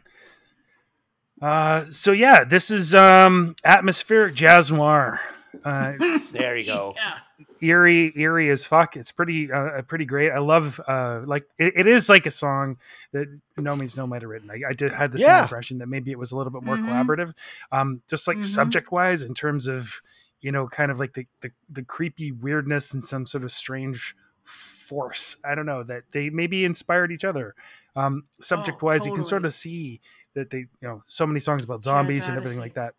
Uh, 1.42 1.86
so 1.90 2.12
yeah, 2.12 2.44
this 2.44 2.70
is 2.70 2.94
um, 2.94 3.56
atmospheric 3.64 4.34
jazz 4.34 4.70
noir. 4.70 5.20
Uh, 5.64 5.92
There 6.32 6.56
you 6.56 6.66
go. 6.66 6.94
Yeah. 6.96 7.14
Eerie, 7.62 8.12
eerie 8.16 8.50
as 8.50 8.64
fuck. 8.64 8.96
It's 8.96 9.12
pretty, 9.12 9.50
uh, 9.52 9.82
pretty 9.82 10.04
great. 10.04 10.30
I 10.30 10.38
love, 10.38 10.80
uh, 10.86 11.20
like 11.24 11.44
it, 11.58 11.72
it 11.76 11.86
is 11.86 12.08
like 12.08 12.26
a 12.26 12.30
song 12.30 12.78
that 13.12 13.26
No 13.58 13.76
Means 13.76 13.96
No 13.96 14.06
might 14.06 14.22
have 14.22 14.30
written. 14.30 14.50
I, 14.50 14.70
I 14.70 14.72
did 14.72 14.92
had 14.92 15.12
the 15.12 15.18
same 15.18 15.28
Yeah. 15.28 15.42
impression 15.42 15.78
that 15.78 15.88
maybe 15.88 16.10
it 16.10 16.18
was 16.18 16.32
a 16.32 16.36
little 16.36 16.52
bit 16.52 16.62
more 16.62 16.76
Mhm. 16.78 16.84
collaborative, 16.88 17.34
um, 17.72 18.02
just 18.08 18.26
like 18.28 18.38
Mhm. 18.38 18.44
subject 18.44 18.90
wise 18.92 19.22
in 19.22 19.34
terms 19.34 19.66
of 19.66 20.00
you 20.42 20.50
know, 20.50 20.66
kind 20.66 20.90
of 20.90 20.98
like 20.98 21.12
the, 21.12 21.26
the 21.42 21.50
the 21.68 21.82
creepy 21.82 22.32
weirdness 22.32 22.94
and 22.94 23.04
some 23.04 23.26
sort 23.26 23.44
of 23.44 23.52
strange 23.52 24.16
force. 24.42 25.36
I 25.44 25.54
don't 25.54 25.66
know 25.66 25.82
that 25.82 26.04
they 26.12 26.30
maybe 26.30 26.64
inspired 26.64 27.12
each 27.12 27.26
other. 27.26 27.54
Um, 27.94 28.24
subject 28.40 28.80
wise, 28.82 29.04
you 29.04 29.12
can 29.12 29.22
sort 29.22 29.44
of 29.44 29.52
see 29.52 30.00
that 30.32 30.48
they, 30.48 30.60
you 30.60 30.68
know, 30.80 31.02
so 31.08 31.26
many 31.26 31.40
songs 31.40 31.62
about 31.62 31.82
zombies 31.82 32.26
and 32.26 32.38
everything 32.38 32.58
like 32.58 32.72
that. 32.72 32.94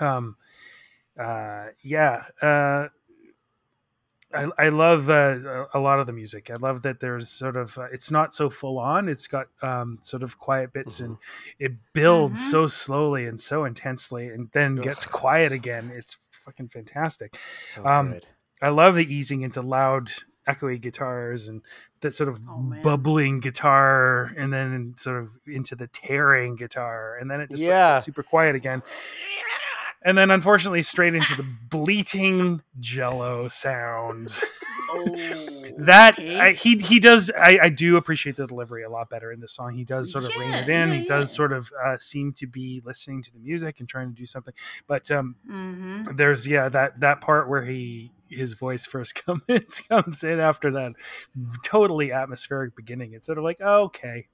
Um, 0.00 0.36
uh, 1.16 1.66
yeah, 1.82 2.24
uh, 2.42 2.88
I, 4.34 4.48
I 4.58 4.68
love 4.68 5.08
uh, 5.08 5.66
a 5.72 5.78
lot 5.78 6.00
of 6.00 6.06
the 6.06 6.12
music. 6.12 6.50
I 6.50 6.56
love 6.56 6.82
that 6.82 7.00
there's 7.00 7.28
sort 7.30 7.56
of 7.56 7.78
uh, 7.78 7.86
it's 7.92 8.10
not 8.10 8.34
so 8.34 8.50
full 8.50 8.78
on. 8.78 9.08
It's 9.08 9.26
got 9.26 9.46
um, 9.62 9.98
sort 10.02 10.22
of 10.22 10.38
quiet 10.38 10.72
bits 10.72 11.00
and 11.00 11.16
it 11.58 11.72
builds 11.94 12.38
Mhm. 12.38 12.50
so 12.50 12.66
slowly 12.66 13.26
and 13.26 13.40
so 13.40 13.64
intensely, 13.64 14.28
and 14.28 14.50
then 14.52 14.78
Ugh. 14.78 14.84
gets 14.84 15.06
quiet 15.06 15.50
again. 15.52 15.90
It's 15.94 16.18
fucking 16.30 16.68
fantastic. 16.68 17.36
So 17.64 17.86
Um, 17.86 18.12
good. 18.12 18.26
I 18.60 18.68
love 18.68 18.96
the 18.96 19.06
easing 19.14 19.40
into 19.42 19.62
loud, 19.62 20.10
echoey 20.46 20.80
guitars 20.80 21.48
and 21.48 21.62
that 22.00 22.12
sort 22.12 22.28
of 22.28 22.40
Oh, 22.48 22.74
bubbling 22.82 23.40
guitar, 23.40 24.32
and 24.36 24.52
then 24.52 24.94
sort 24.96 25.22
of 25.22 25.30
into 25.46 25.74
the 25.74 25.86
tearing 25.88 26.54
guitar, 26.56 27.16
and 27.16 27.30
then 27.30 27.40
it 27.40 27.50
just 27.50 27.62
Yeah. 27.62 27.94
gets 27.96 28.04
super 28.06 28.22
quiet 28.22 28.54
again. 28.56 28.82
And 30.02 30.16
then, 30.16 30.30
unfortunately, 30.30 30.82
straight 30.82 31.14
into 31.14 31.34
the 31.34 31.42
bleating 31.42 32.62
Jello 32.78 33.48
sound. 33.48 34.40
Oh, 34.90 35.14
That 35.78 36.14
okay. 36.18 36.38
I, 36.38 36.52
he 36.52 36.76
he 36.78 36.98
does. 36.98 37.30
I, 37.38 37.58
I 37.64 37.68
do 37.68 37.96
appreciate 37.96 38.36
the 38.36 38.46
delivery 38.46 38.82
a 38.84 38.90
lot 38.90 39.10
better 39.10 39.30
in 39.30 39.40
this 39.40 39.52
song. 39.52 39.74
He 39.74 39.84
does 39.84 40.10
sort 40.10 40.24
of 40.24 40.34
rein 40.38 40.54
it 40.54 40.68
in. 40.68 40.88
yeah, 40.90 40.94
he 41.00 41.04
does 41.04 41.30
sort 41.34 41.52
of 41.52 41.70
uh, 41.84 41.98
seem 41.98 42.32
to 42.34 42.46
be 42.46 42.80
listening 42.84 43.22
to 43.24 43.32
the 43.32 43.38
music 43.38 43.80
and 43.80 43.88
trying 43.88 44.08
to 44.08 44.14
do 44.14 44.24
something. 44.24 44.54
But 44.86 45.10
um, 45.10 45.36
hmm 45.46 46.02
there's 46.14 46.46
yeah 46.46 46.68
that 46.70 47.00
that 47.00 47.20
part 47.20 47.48
where 47.48 47.64
he 47.64 48.12
his 48.28 48.54
voice 48.54 48.86
first 48.86 49.14
comes 49.26 49.82
comes 49.88 50.24
in 50.24 50.40
after 50.40 50.70
that 50.70 50.92
totally 51.64 52.12
atmospheric 52.12 52.74
beginning. 52.74 53.12
It's 53.12 53.26
sort 53.26 53.36
of 53.38 53.44
like 53.44 53.60
okay, 53.60 54.28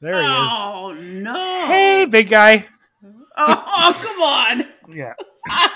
there 0.00 0.20
he 0.22 0.28
is. 0.28 0.48
Oh 0.52 0.92
no! 0.92 1.66
Hey, 1.66 2.04
big 2.04 2.28
guy. 2.28 2.66
Oh, 3.02 3.64
oh, 3.66 4.00
come 4.04 4.22
on! 4.22 4.69
Yeah. 4.92 5.14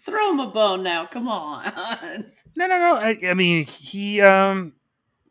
Throw 0.00 0.30
him 0.32 0.40
a 0.40 0.46
bone 0.48 0.82
now. 0.82 1.06
Come 1.06 1.28
on. 1.28 1.64
No, 2.56 2.66
no, 2.66 2.78
no. 2.78 2.94
I, 2.96 3.18
I 3.28 3.34
mean, 3.34 3.64
he. 3.66 4.20
Um, 4.22 4.74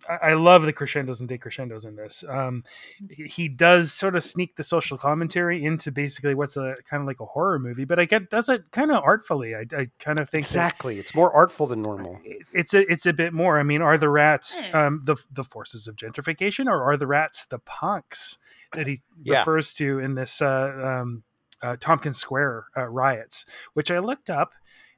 I, 0.08 0.32
I 0.32 0.34
love 0.34 0.64
the 0.64 0.74
crescendos 0.74 1.22
and 1.22 1.30
decrescendos 1.30 1.88
in 1.88 1.96
this. 1.96 2.24
Um, 2.28 2.64
he 3.10 3.24
he 3.24 3.48
does 3.48 3.91
sort 3.94 4.16
of 4.16 4.24
sneak 4.24 4.56
the 4.58 4.64
social 4.64 4.98
commentary 4.98 5.64
into 5.64 5.91
basically 5.91 6.36
what's 6.36 6.56
a 6.58 6.76
kind 6.88 7.02
of 7.02 7.08
like 7.08 7.20
a 7.20 7.26
horror 7.26 7.58
movie, 7.58 7.86
but 7.86 7.98
I 8.00 8.06
get 8.06 8.30
does 8.30 8.48
it 8.50 8.72
kind 8.72 8.91
of 8.91 9.02
artfully. 9.04 9.56
I, 9.56 9.62
I 9.76 9.88
kind 10.00 10.20
of 10.20 10.30
think 10.30 10.46
that 10.48 10.50
Exactly. 10.50 11.00
It's 11.00 11.16
more 11.16 11.32
artful 11.34 11.66
than 11.66 11.82
normal. 11.82 12.20
it's 12.54 12.74
a 12.76 12.82
it's 12.91 13.06
a 13.08 13.14
bit 13.14 13.34
more. 13.34 13.58
I 13.60 13.64
mean, 13.64 13.82
are 13.82 13.98
the 13.98 14.10
rats 14.10 14.62
um, 14.74 15.02
the 15.06 15.16
the 15.32 15.44
forces 15.44 15.88
of 15.88 15.96
gentrification, 15.96 16.68
or 16.68 16.84
are 16.84 16.98
the 16.98 17.08
rats 17.08 17.46
the 17.46 17.60
punks 17.60 18.38
that 18.74 18.86
he 18.88 19.00
Yeah. 19.24 19.39
refers 19.39 19.74
to 19.76 19.98
in 20.00 20.16
this 20.16 20.41
uh, 20.41 21.00
um, 21.02 21.24
uh, 21.64 21.78
Tompkins 21.80 22.18
Square 22.18 22.66
uh, 22.78 22.88
riots? 22.88 23.45
Which 23.74 23.89
I 23.89 23.99
looked 23.99 24.30
up, 24.30 24.51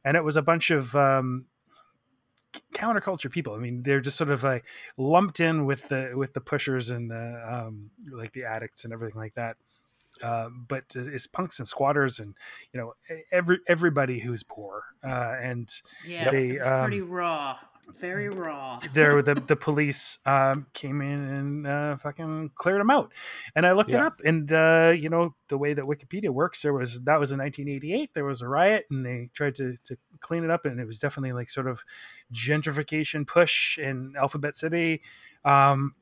and 0.04 0.18
it 0.18 0.24
was 0.24 0.36
a 0.36 0.42
bunch 0.42 0.72
of 0.72 0.96
um, 0.96 1.46
counterculture 2.74 3.32
people. 3.32 3.54
I 3.54 3.58
mean, 3.58 3.84
they're 3.84 4.02
just 4.02 4.18
sort 4.18 4.32
of 4.32 4.44
like 4.44 4.66
lumped 4.98 5.40
in 5.40 5.66
with 5.66 5.88
the 5.90 6.14
with 6.16 6.34
the 6.34 6.42
pushers 6.42 6.90
and 6.90 7.10
the 7.10 7.42
um, 7.48 7.92
like 8.12 8.34
the 8.34 8.46
addicts 8.46 8.84
and 8.84 8.94
everything 8.94 9.20
like 9.20 9.36
that. 9.36 9.58
Uh, 10.24 10.50
but 10.50 10.84
it's 10.96 11.28
punks 11.28 11.60
and 11.60 11.68
squatters 11.68 12.20
and 12.20 12.36
you 12.72 12.80
know 12.80 12.94
every 13.32 13.60
everybody 13.68 14.20
who's 14.20 14.44
poor 14.44 14.84
uh, 15.04 15.36
and 15.42 15.70
Yeah, 16.08 16.32
They, 16.32 16.52
it's 16.52 16.66
um, 16.66 16.82
pretty 16.82 17.02
raw. 17.02 17.58
Very 18.00 18.30
raw. 18.30 18.80
there 18.94 19.22
the 19.22 19.36
the 19.48 19.56
police 19.56 20.20
um, 20.26 20.66
came 20.74 21.02
in 21.02 21.24
and 21.24 21.68
uh, 21.68 21.98
fucking 21.98 22.52
cleared 22.56 22.80
them 22.80 22.90
out. 22.90 23.12
And 23.56 23.66
I 23.66 23.74
looked 23.74 23.90
it 23.90 23.96
up, 23.96 24.22
and 24.24 24.52
uh, 24.52 24.94
you 24.98 25.10
know 25.10 25.36
the 25.50 25.58
way 25.58 25.74
that 25.74 25.86
Wikipedia 25.86 26.30
works, 26.30 26.62
there 26.62 26.74
was 26.74 27.02
that 27.02 27.20
was 27.20 27.32
in 27.32 27.40
1988. 27.40 28.12
There 28.14 28.26
was 28.26 28.42
a 28.42 28.48
riot, 28.48 28.86
and 28.90 29.06
they 29.06 29.30
tried 29.34 29.56
to 29.56 29.78
to 29.84 29.98
clean 30.20 30.44
it 30.44 30.50
up, 30.50 30.66
and 30.66 30.80
it 30.80 30.88
was 30.88 31.00
definitely 31.00 31.34
like 31.34 31.50
sort 31.50 31.68
of 31.68 31.84
gentrification 32.34 33.28
push 33.28 33.78
in 33.78 34.14
Alphabet 34.18 34.56
City. 34.56 35.02
Um, 35.44 35.96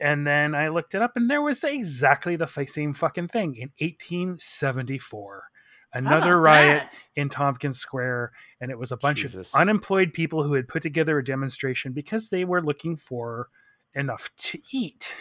and 0.00 0.26
then 0.26 0.54
I 0.54 0.68
looked 0.68 0.94
it 0.94 1.02
up, 1.02 1.12
and 1.16 1.30
there 1.30 1.42
was 1.42 1.62
exactly 1.64 2.36
the 2.36 2.46
same 2.46 2.94
fucking 2.94 3.28
thing 3.28 3.54
in 3.56 3.70
1874. 3.78 5.44
Another 5.92 6.40
riot 6.40 6.84
that? 6.84 6.92
in 7.16 7.28
Tompkins 7.28 7.78
Square, 7.78 8.30
and 8.60 8.70
it 8.70 8.78
was 8.78 8.92
a 8.92 8.96
bunch 8.96 9.22
Jesus. 9.22 9.52
of 9.52 9.60
unemployed 9.60 10.12
people 10.12 10.44
who 10.44 10.54
had 10.54 10.68
put 10.68 10.82
together 10.82 11.18
a 11.18 11.24
demonstration 11.24 11.92
because 11.92 12.28
they 12.28 12.44
were 12.44 12.62
looking 12.62 12.96
for 12.96 13.48
enough 13.94 14.30
to 14.36 14.60
eat. 14.72 15.12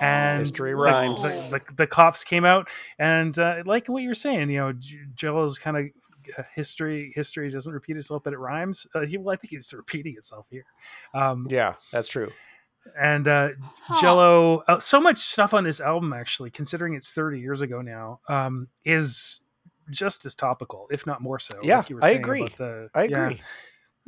And 0.00 0.40
History 0.40 0.70
the- 0.70 0.76
rhymes. 0.76 1.22
The, 1.22 1.58
the, 1.68 1.74
the 1.74 1.86
cops 1.86 2.24
came 2.24 2.44
out, 2.46 2.68
and 2.98 3.38
uh, 3.38 3.62
like 3.66 3.86
what 3.88 4.02
you're 4.02 4.14
saying, 4.14 4.50
you 4.50 4.58
know, 4.58 4.72
J- 4.72 5.00
Jello's 5.14 5.58
kind 5.58 5.76
of 5.76 5.84
uh, 6.38 6.42
history. 6.54 7.12
History 7.14 7.50
doesn't 7.50 7.72
repeat 7.72 7.96
itself, 7.98 8.22
but 8.24 8.32
it 8.32 8.38
rhymes. 8.38 8.86
Uh, 8.94 9.00
he, 9.00 9.18
well, 9.18 9.34
I 9.34 9.36
think 9.36 9.52
it's 9.52 9.72
repeating 9.74 10.14
itself 10.16 10.46
here. 10.50 10.64
Um, 11.12 11.46
Yeah, 11.50 11.74
that's 11.92 12.08
true. 12.08 12.32
And 12.98 13.26
uh, 13.28 13.48
Huh. 13.86 14.00
Jello, 14.00 14.64
uh, 14.66 14.78
so 14.80 14.98
much 15.00 15.18
stuff 15.18 15.52
on 15.52 15.64
this 15.64 15.80
album, 15.80 16.12
actually, 16.12 16.50
considering 16.50 16.94
it's 16.94 17.12
30 17.12 17.38
years 17.40 17.60
ago 17.60 17.82
now, 17.82 18.20
um, 18.28 18.68
is 18.84 19.40
just 19.90 20.24
as 20.24 20.34
topical, 20.34 20.86
if 20.90 21.06
not 21.06 21.20
more 21.20 21.38
so. 21.38 21.58
Yeah, 21.62 21.82
you 21.88 21.96
were 21.96 22.04
I 22.04 22.10
agree. 22.10 22.40
about 22.40 22.56
The, 22.56 22.88
I 22.94 23.02
yeah. 23.04 23.24
agree. 23.26 23.40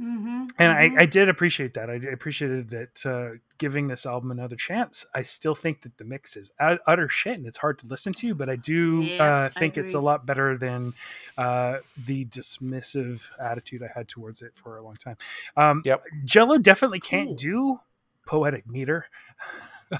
Mm-hmm. 0.00 0.44
And 0.58 0.72
I, 0.72 1.02
I 1.02 1.06
did 1.06 1.30
appreciate 1.30 1.72
that. 1.74 1.88
I 1.88 1.94
appreciated 1.94 2.68
that 2.68 3.06
uh, 3.06 3.38
giving 3.56 3.88
this 3.88 4.04
album 4.04 4.30
another 4.30 4.56
chance. 4.56 5.06
I 5.14 5.22
still 5.22 5.54
think 5.54 5.82
that 5.82 5.96
the 5.96 6.04
mix 6.04 6.36
is 6.36 6.52
ut- 6.60 6.80
utter 6.86 7.08
shit 7.08 7.38
and 7.38 7.46
it's 7.46 7.56
hard 7.56 7.78
to 7.78 7.86
listen 7.86 8.12
to, 8.14 8.34
but 8.34 8.50
I 8.50 8.56
do 8.56 9.02
Yeah, 9.02 9.22
uh, 9.24 9.50
I 9.54 9.58
think 9.58 9.78
it's 9.78 9.94
a 9.94 10.00
lot 10.00 10.26
better 10.26 10.58
than 10.58 10.92
uh, 11.38 11.78
the 12.06 12.26
dismissive 12.26 13.22
attitude 13.40 13.82
I 13.82 13.88
had 13.94 14.06
towards 14.08 14.42
it 14.42 14.52
for 14.62 14.76
a 14.76 14.82
long 14.82 14.96
time. 14.96 15.16
Um, 15.56 15.80
Yep. 15.84 16.02
Jello 16.26 16.58
definitely 16.58 17.00
can't 17.00 17.28
Cool. 17.28 17.36
do 17.36 17.80
poetic 18.26 18.66
meter. 18.66 19.06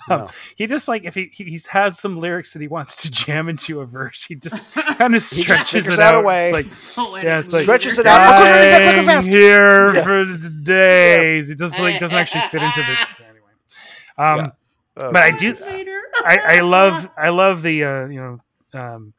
No. 0.09 0.17
Um, 0.23 0.29
he 0.57 0.67
just 0.67 0.89
like 0.89 1.05
if 1.05 1.15
he 1.15 1.31
he 1.33 1.61
has 1.71 1.97
some 1.97 2.19
lyrics 2.19 2.53
that 2.55 2.61
he 2.61 2.67
wants 2.67 2.97
to 3.03 3.11
jam 3.25 3.49
into 3.49 3.81
a 3.81 3.87
verse, 3.87 4.25
he 4.25 4.35
just 4.35 4.73
kind 4.75 5.15
of 5.15 5.23
stretches 5.23 5.89
it 5.89 6.01
out 6.01 6.17
out. 6.17 6.25
a. 6.25 6.49
It's 6.59 6.97
like 6.99 7.23
Yeah, 7.23 7.39
it's 7.39 7.53
like- 7.53 7.63
Stretches 7.63 7.97
it 7.97 8.05
out. 8.05 8.21
Oh, 8.21 8.45
goes 8.45 8.49
go 8.81 8.99
I'm 8.99 9.05
fast. 9.07 9.29
here 9.29 9.95
Yeah. 9.95 10.03
for 10.03 10.25
days. 10.65 11.51
It 11.51 11.59
just 11.59 11.79
like 11.79 12.01
doesn't 12.01 12.19
actually 12.19 12.41
fit 12.51 12.65
into 12.65 12.81
the 12.81 12.97
anyway. 13.29 13.39
Um, 14.19 14.39
Yeah. 14.39 14.51
Oh, 15.03 15.13
but 15.13 15.23
I 15.23 15.31
do- 15.31 15.55
I, 16.25 16.39
I 16.57 16.61
love 16.63 17.09
I 17.17 17.29
love 17.29 17.63
the 17.63 17.85
uh, 17.85 18.07
you 18.07 18.21
know 18.73 18.81
um, 18.81 19.13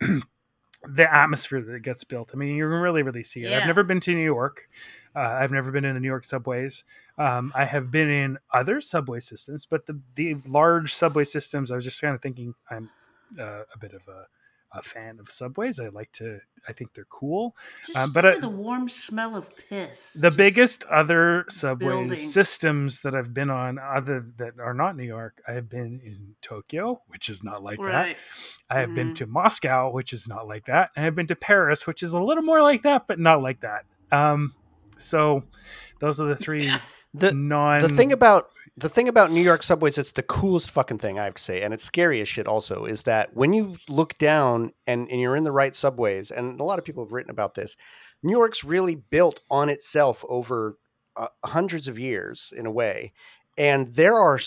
the 0.00 1.14
atmosphere 1.14 1.60
that 1.62 1.82
gets 1.82 2.02
built. 2.02 2.32
I 2.34 2.36
mean, 2.36 2.56
you 2.56 2.64
can 2.64 2.72
really 2.80 3.04
really 3.04 3.22
see 3.22 3.44
it. 3.44 3.52
I've 3.52 3.66
never 3.68 3.84
been 3.84 4.00
to 4.00 4.12
New 4.12 4.24
York. 4.24 4.68
Uh, 5.14 5.20
I've 5.20 5.52
never 5.52 5.70
been 5.70 5.84
in 5.84 5.94
the 5.94 6.00
New 6.00 6.08
York 6.08 6.24
subways. 6.24 6.84
Um, 7.16 7.52
I 7.54 7.64
have 7.64 7.90
been 7.90 8.08
in 8.10 8.38
other 8.54 8.80
subway 8.80 9.20
systems, 9.20 9.66
but 9.66 9.86
the 9.86 10.00
the 10.14 10.36
large 10.46 10.94
subway 10.94 11.24
systems, 11.24 11.72
I 11.72 11.74
was 11.74 11.84
just 11.84 12.00
kind 12.00 12.14
of 12.14 12.20
thinking 12.22 12.54
I'm 12.70 12.90
uh, 13.38 13.62
a 13.74 13.78
bit 13.78 13.92
of 13.92 14.06
a, 14.08 14.26
a 14.78 14.82
fan 14.82 15.18
of 15.18 15.28
subways. 15.30 15.80
I 15.80 15.88
like 15.88 16.12
to. 16.12 16.40
I 16.68 16.72
think 16.72 16.92
they're 16.94 17.06
cool. 17.08 17.56
Um, 17.96 18.12
but 18.12 18.24
I- 18.26 18.38
the 18.38 18.48
warm 18.48 18.88
smell 18.88 19.34
of 19.36 19.50
piss. 19.56 20.12
The 20.12 20.28
Just- 20.28 20.36
biggest 20.38 20.84
other 20.84 21.44
subway 21.48 21.88
building. 21.88 22.18
systems 22.18 23.00
that 23.02 23.14
I've 23.14 23.32
been 23.32 23.48
on, 23.50 23.78
other 23.78 24.26
that 24.36 24.58
are 24.60 24.74
not 24.74 24.96
New 24.96 25.04
York, 25.04 25.40
I 25.48 25.52
have 25.52 25.68
been 25.68 26.00
in 26.04 26.34
Tokyo, 26.42 27.00
which 27.08 27.28
is 27.28 27.42
not 27.42 27.62
like 27.62 27.78
that. 27.78 28.16
I 28.70 28.80
have 28.80 28.94
been 28.94 29.10
Mhm. 29.12 29.16
to 29.16 29.26
Moscow, 29.26 29.90
which 29.90 30.12
is 30.12 30.28
not 30.28 30.46
like 30.46 30.66
that, 30.66 30.90
and 30.94 31.06
I've 31.06 31.14
been 31.14 31.26
to 31.28 31.36
Paris, 31.36 31.86
which 31.86 32.02
is 32.02 32.12
a 32.12 32.20
little 32.20 32.42
more 32.44 32.60
like 32.62 32.82
that, 32.82 33.06
but 33.06 33.18
not 33.18 33.40
like 33.40 33.60
that. 33.60 33.84
Um, 34.12 34.54
so 34.98 35.42
those 36.00 36.20
are 36.20 36.26
the 36.28 36.36
three 36.36 36.70
The 37.14 37.32
non. 37.32 37.80
the 37.80 37.88
thing 37.88 38.12
about 38.12 38.50
the 38.76 38.88
thing 38.88 39.08
about 39.08 39.32
New 39.32 39.40
York 39.40 39.64
subways, 39.64 39.98
it's 39.98 40.12
the 40.12 40.22
coolest 40.22 40.70
fucking 40.70 40.98
thing 40.98 41.18
I 41.18 41.24
have 41.24 41.34
to 41.34 41.42
say, 41.42 41.62
and 41.62 41.74
it's 41.74 41.82
scary 41.82 42.20
as 42.20 42.28
shit. 42.28 42.46
Also, 42.46 42.84
is 42.84 43.02
that 43.04 43.34
when 43.34 43.52
you 43.52 43.76
look 43.88 44.16
down 44.18 44.72
and, 44.86 45.10
and 45.10 45.20
you're 45.20 45.34
in 45.34 45.42
the 45.42 45.50
right 45.50 45.74
subways, 45.74 46.30
and 46.30 46.60
a 46.60 46.64
lot 46.64 46.78
of 46.78 46.84
people 46.84 47.04
have 47.04 47.12
written 47.12 47.30
about 47.30 47.54
this. 47.54 47.76
New 48.22 48.32
York's 48.36 48.64
really 48.64 48.96
built 48.96 49.40
on 49.50 49.68
itself 49.68 50.24
over 50.28 50.76
uh, 51.16 51.28
hundreds 51.44 51.86
of 51.88 51.98
years 52.00 52.52
in 52.56 52.66
a 52.66 52.70
way, 52.70 53.12
and 53.56 53.94
there 53.94 54.14
are 54.14 54.38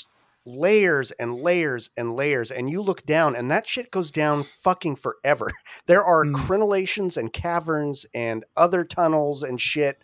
layers 0.46 1.12
and 1.12 1.36
layers 1.36 1.90
and 1.98 2.16
layers, 2.16 2.52
and 2.52 2.70
you 2.70 2.82
look 2.82 3.06
down, 3.06 3.36
and 3.36 3.50
that 3.52 3.68
shit 3.68 3.92
goes 3.92 4.12
down 4.12 4.44
fucking 4.44 4.96
forever. 4.96 5.50
There 5.88 6.04
are 6.04 6.26
Mm. 6.26 6.36
crenellations 6.36 7.18
and 7.18 7.32
caverns 7.34 8.06
and 8.14 8.44
other 8.58 8.84
tunnels 8.86 9.44
and 9.44 9.60
shit 9.60 10.02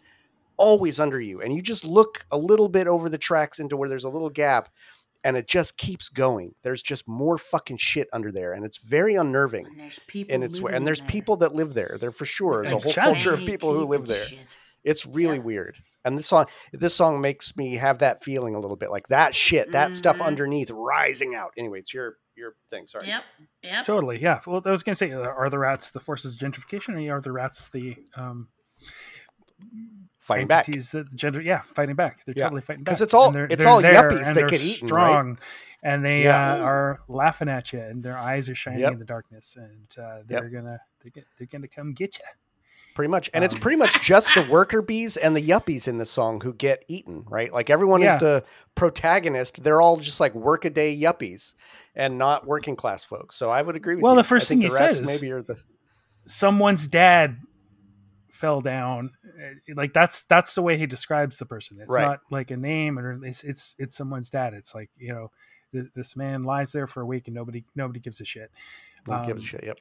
always 0.57 0.99
under 0.99 1.19
you 1.21 1.41
and 1.41 1.53
you 1.53 1.61
just 1.61 1.85
look 1.85 2.25
a 2.31 2.37
little 2.37 2.67
bit 2.67 2.87
over 2.87 3.09
the 3.09 3.17
tracks 3.17 3.59
into 3.59 3.77
where 3.77 3.87
there's 3.89 4.03
a 4.03 4.09
little 4.09 4.29
gap 4.29 4.69
and 5.23 5.35
it 5.35 5.47
just 5.47 5.77
keeps 5.77 6.09
going. 6.09 6.53
There's 6.63 6.81
just 6.83 7.07
more 7.07 7.37
fucking 7.37 7.77
shit 7.77 8.07
under 8.13 8.31
there, 8.31 8.53
and 8.53 8.63
it's 8.63 8.77
very 8.77 9.15
unnerving. 9.15 9.65
And 9.65 9.79
there's 9.79 9.99
people. 10.07 10.33
And 10.33 10.43
it's 10.43 10.59
living 10.61 10.75
and 10.77 10.87
there's 10.87 10.99
there. 10.99 11.07
people 11.09 11.37
that 11.37 11.53
live 11.55 11.73
there. 11.73 11.97
There 11.99 12.11
for 12.11 12.23
sure. 12.25 12.61
There's 12.61 12.73
a 12.73 12.77
whole 12.77 12.91
chuds. 12.93 13.03
culture 13.03 13.33
of 13.33 13.39
people 13.39 13.73
who 13.73 13.83
live 13.83 14.05
there. 14.07 14.23
shit. 14.25 14.55
It's 14.83 15.05
really 15.05 15.37
Yeah. 15.37 15.43
weird. 15.43 15.77
And 16.05 16.17
this 16.17 16.27
song, 16.27 16.45
this 16.71 16.93
song 16.95 17.19
makes 17.19 17.57
me 17.57 17.75
have 17.75 17.97
that 17.99 18.23
feeling 18.23 18.55
a 18.55 18.59
little 18.59 18.77
bit 18.77 18.89
like 18.91 19.07
that 19.09 19.35
shit, 19.35 19.71
that 19.73 19.95
stuff 19.95 20.19
Mhm. 20.19 20.25
underneath 20.27 20.69
rising 20.71 21.35
out. 21.35 21.51
Anyway, 21.57 21.79
it's 21.79 21.93
your 21.93 22.17
your 22.35 22.55
thing. 22.69 22.85
Sorry. 22.85 23.07
Yep. 23.07 23.23
Yep. 23.63 23.85
Totally, 23.85 24.19
yeah. 24.19 24.39
Well, 24.45 24.61
I 24.63 24.69
was 24.69 24.83
gonna 24.83 24.93
say, 24.95 25.11
uh, 25.11 25.21
are 25.21 25.49
the 25.49 25.57
rats 25.57 25.89
the 25.89 25.99
forces 25.99 26.35
of 26.35 26.39
gentrification, 26.39 26.95
or 27.09 27.17
are 27.17 27.21
the 27.21 27.31
rats 27.31 27.67
the 27.69 27.97
um, 28.15 28.49
Fighting 30.27 30.47
back. 30.47 30.65
that 30.67 30.91
the 30.91 31.03
gender? 31.15 31.41
Yeah, 31.41 31.61
fighting 31.75 31.95
back. 31.95 32.23
They're 32.25 32.35
Yeah. 32.37 32.43
totally 32.45 32.61
fighting 32.61 32.83
back 32.83 32.93
'Cause 32.93 33.01
it's 33.01 33.13
all- 33.13 33.31
they're- 33.31 33.47
it's 33.49 33.57
they're 33.63 33.67
all 33.67 33.81
yuppies 33.81 34.33
that 34.33 34.47
get 34.49 34.61
eaten, 34.61 34.87
right? 34.89 35.11
strong, 35.11 35.39
and 35.83 36.03
they 36.05 36.23
Yeah. 36.23 36.53
uh, 36.53 36.57
are 36.57 36.99
laughing 37.07 37.49
at 37.49 37.71
you, 37.73 37.79
and 37.79 38.03
their 38.03 38.17
eyes 38.17 38.49
are 38.49 38.55
shining 38.55 38.81
Yep. 38.81 38.91
in 38.93 38.99
the 38.99 39.05
darkness, 39.05 39.55
and 39.55 39.87
uh, 39.97 40.19
they're 40.25 40.49
gonna 40.49 40.79
they're, 41.01 41.11
gonna- 41.13 41.27
they're 41.37 41.47
gonna 41.47 41.67
come 41.67 41.93
get 41.93 42.17
you. 42.19 42.25
Pretty 42.95 43.09
much. 43.09 43.29
And 43.33 43.43
it's 43.43 43.53
Um, 43.53 43.61
pretty 43.61 43.77
much 43.77 44.01
just 44.01 44.33
the 44.33 44.41
worker 44.49 44.81
bees 44.81 45.15
and 45.17 45.35
the 45.35 45.41
yuppies 45.47 45.87
in 45.87 45.99
the 45.99 46.05
song 46.05 46.41
who 46.41 46.51
get 46.51 46.83
eaten, 46.87 47.23
right? 47.29 47.53
Like 47.53 47.69
everyone 47.69 48.01
Yeah. 48.01 48.15
is 48.15 48.19
the 48.19 48.43
protagonist. 48.73 49.63
They're 49.63 49.79
all 49.81 49.97
just 49.97 50.19
like 50.19 50.33
workaday 50.33 50.97
yuppies 50.99 51.53
and 51.95 52.17
not 52.17 52.47
working 52.47 52.75
class 52.75 53.03
folks. 53.03 53.35
So 53.35 53.51
I 53.51 53.61
would 53.61 53.75
agree 53.75 53.95
with 53.95 54.03
Well, 54.03 54.15
you. 54.15 54.21
the 54.21 54.27
first 54.27 54.49
thing 54.49 54.61
he 54.61 54.69
says- 54.71 55.05
maybe 55.05 55.31
are 55.31 55.41
the 55.43 55.57
Someone's 56.25 56.87
dad 56.87 57.37
fell 58.37 58.61
down. 58.61 59.11
Uh, 59.25 59.73
Like 59.75 59.93
that's 59.93 60.23
that's 60.23 60.55
the 60.55 60.61
way 60.61 60.77
he 60.77 60.85
describes 60.85 61.37
the 61.39 61.45
person. 61.45 61.77
It's 61.81 61.91
Right. 61.91 62.05
not 62.05 62.19
like 62.31 62.51
a 62.51 62.57
name, 62.57 62.97
or 62.97 63.19
it's 63.25 63.43
it's 63.43 63.75
it's 63.77 63.95
someone's 63.95 64.29
dad. 64.29 64.53
It's 64.53 64.73
like 64.73 64.89
you 64.97 65.13
know, 65.13 65.31
th- 65.73 65.91
this 65.95 66.15
man 66.15 66.43
lies 66.43 66.71
there 66.71 66.87
for 66.87 67.01
a 67.01 67.05
week 67.05 67.27
and 67.27 67.35
nobody 67.35 67.63
nobody 67.75 67.99
gives 67.99 68.21
a 68.21 68.25
shit. 68.25 68.51
don't 69.05 69.25
give 69.27 69.37
a 69.37 69.39
Um, 69.39 69.45
shit. 69.45 69.63
Yep. 69.63 69.79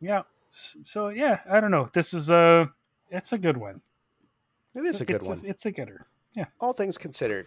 Yeah. 0.00 0.22
So 0.50 1.08
yeah, 1.08 1.40
I 1.48 1.60
don't 1.60 1.70
know. 1.70 1.88
This 1.92 2.12
is 2.14 2.30
a 2.30 2.72
it's 3.10 3.32
a 3.32 3.38
good 3.38 3.56
one. 3.56 3.82
It 4.74 4.84
is 4.84 5.00
a 5.00 5.04
good 5.04 5.16
it's 5.16 5.26
one. 5.26 5.40
it's 5.44 5.64
a 5.66 5.70
gooder. 5.72 6.06
Yeah. 6.34 6.46
All 6.60 6.72
things 6.72 6.98
considered. 6.98 7.46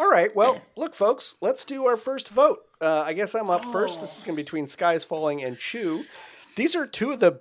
All 0.00 0.10
right. 0.10 0.34
Well, 0.34 0.62
look, 0.76 0.94
folks, 0.94 1.36
let's 1.42 1.64
do 1.66 1.84
our 1.86 1.98
first 1.98 2.30
vote. 2.30 2.60
Uh, 2.80 3.02
I 3.06 3.12
guess 3.12 3.34
I'm 3.34 3.50
up 3.50 3.62
first. 3.66 4.00
This 4.00 4.16
is 4.16 4.22
going 4.22 4.34
to 4.34 4.36
be 4.36 4.42
between 4.42 4.66
Skies 4.66 5.04
Falling 5.04 5.44
and 5.44 5.56
Chew. 5.58 6.02
These 6.56 6.74
are 6.74 6.86
two 6.86 7.10
of 7.10 7.20
the 7.20 7.40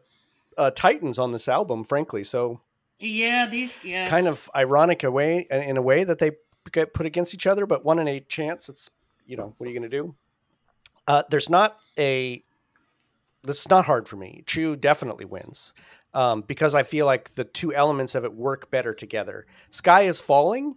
uh, 0.57 0.71
titans 0.71 1.19
on 1.19 1.31
this 1.31 1.47
album, 1.47 1.83
frankly. 1.83 2.23
So 2.23 2.61
Yeah. 2.99 3.47
These. 3.47 3.73
Yes. 3.83 4.09
kind 4.09 4.27
of 4.27 4.49
ironic 4.55 5.03
way, 5.03 5.47
in 5.49 5.77
a 5.77 5.81
way 5.81 6.03
that 6.03 6.19
they 6.19 6.31
get 6.71 6.93
put 6.93 7.05
against 7.05 7.33
each 7.33 7.47
other, 7.47 7.65
but 7.65 7.83
one 7.83 7.99
in 7.99 8.07
eight 8.07 8.29
chance. 8.29 8.69
It's 8.69 8.89
you 9.25 9.37
know 9.37 9.53
what 9.57 9.67
are 9.67 9.71
you 9.71 9.79
going 9.79 9.89
to 9.89 9.97
do? 9.97 10.15
Uh, 11.07 11.23
there's 11.29 11.49
not 11.49 11.77
a. 11.97 12.43
This 13.43 13.61
is 13.61 13.69
not 13.69 13.85
hard 13.85 14.07
for 14.07 14.17
me. 14.17 14.43
Chew 14.45 14.75
definitely 14.75 15.25
wins 15.25 15.73
um, 16.13 16.41
because 16.41 16.75
I 16.75 16.83
feel 16.83 17.05
like 17.05 17.33
the 17.35 17.43
two 17.43 17.73
elements 17.73 18.15
of 18.15 18.23
it 18.23 18.33
work 18.33 18.69
better 18.69 18.93
together. 18.93 19.45
Sky 19.69 20.01
is 20.01 20.21
falling. 20.21 20.75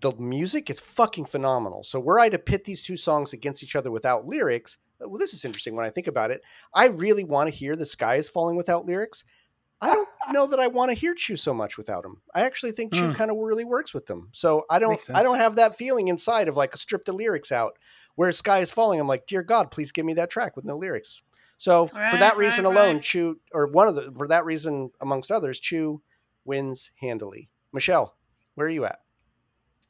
The 0.00 0.12
music 0.16 0.70
is 0.70 0.80
fucking 0.80 1.24
phenomenal. 1.24 1.82
So 1.82 1.98
were 1.98 2.20
I 2.20 2.28
to 2.28 2.38
pit 2.38 2.64
these 2.64 2.82
two 2.82 2.96
songs 2.96 3.32
against 3.32 3.62
each 3.62 3.74
other 3.74 3.90
without 3.90 4.26
lyrics, 4.26 4.78
well, 5.06 5.18
this 5.18 5.34
is 5.34 5.44
interesting 5.44 5.76
when 5.76 5.86
I 5.86 5.90
think 5.90 6.06
about 6.06 6.30
it. 6.30 6.42
I 6.74 6.86
really 6.88 7.24
want 7.24 7.48
to 7.50 7.54
hear 7.54 7.76
"The 7.76 7.86
Sky 7.86 8.16
Is 8.16 8.28
Falling" 8.28 8.56
without 8.56 8.86
lyrics. 8.86 9.24
I 9.80 9.92
don't 9.92 10.08
know 10.32 10.46
that 10.46 10.60
I 10.60 10.66
want 10.68 10.90
to 10.90 10.94
hear 10.94 11.14
Chew 11.14 11.36
so 11.36 11.52
much 11.52 11.76
without 11.76 12.02
them. 12.02 12.22
I 12.34 12.42
actually 12.42 12.72
think 12.72 12.92
Chew 12.92 13.08
Hmm. 13.08 13.12
kind 13.12 13.30
of 13.30 13.36
really 13.38 13.64
works 13.64 13.92
with 13.92 14.06
them. 14.06 14.28
So 14.32 14.64
I 14.70 14.78
don't 14.78 15.00
I 15.14 15.22
don't 15.22 15.38
have 15.38 15.56
that 15.56 15.76
feeling 15.76 16.08
inside 16.08 16.48
of 16.48 16.56
like 16.56 16.76
strip 16.76 17.04
the 17.04 17.12
lyrics 17.12 17.52
out. 17.52 17.78
Whereas 18.16 18.38
Sky 18.38 18.60
is 18.60 18.70
Falling, 18.70 19.00
I'm 19.00 19.08
like, 19.08 19.26
dear 19.26 19.42
God, 19.42 19.70
please 19.72 19.90
give 19.90 20.06
me 20.06 20.14
that 20.14 20.30
track 20.30 20.54
with 20.56 20.64
no 20.64 20.76
lyrics. 20.76 21.22
So 21.58 21.86
for 21.88 22.16
that 22.18 22.36
reason 22.36 22.64
right, 22.64 22.72
alone, 22.72 22.94
right. 22.96 23.02
Chew 23.02 23.40
or 23.52 23.66
one 23.68 23.88
of 23.88 23.94
the 23.94 24.12
for 24.16 24.28
that 24.28 24.44
reason 24.44 24.90
amongst 25.00 25.30
others, 25.32 25.60
Chew 25.60 26.00
wins 26.44 26.90
handily. 27.00 27.48
Michelle, 27.72 28.14
where 28.54 28.66
are 28.66 28.70
you 28.70 28.84
at? 28.84 29.00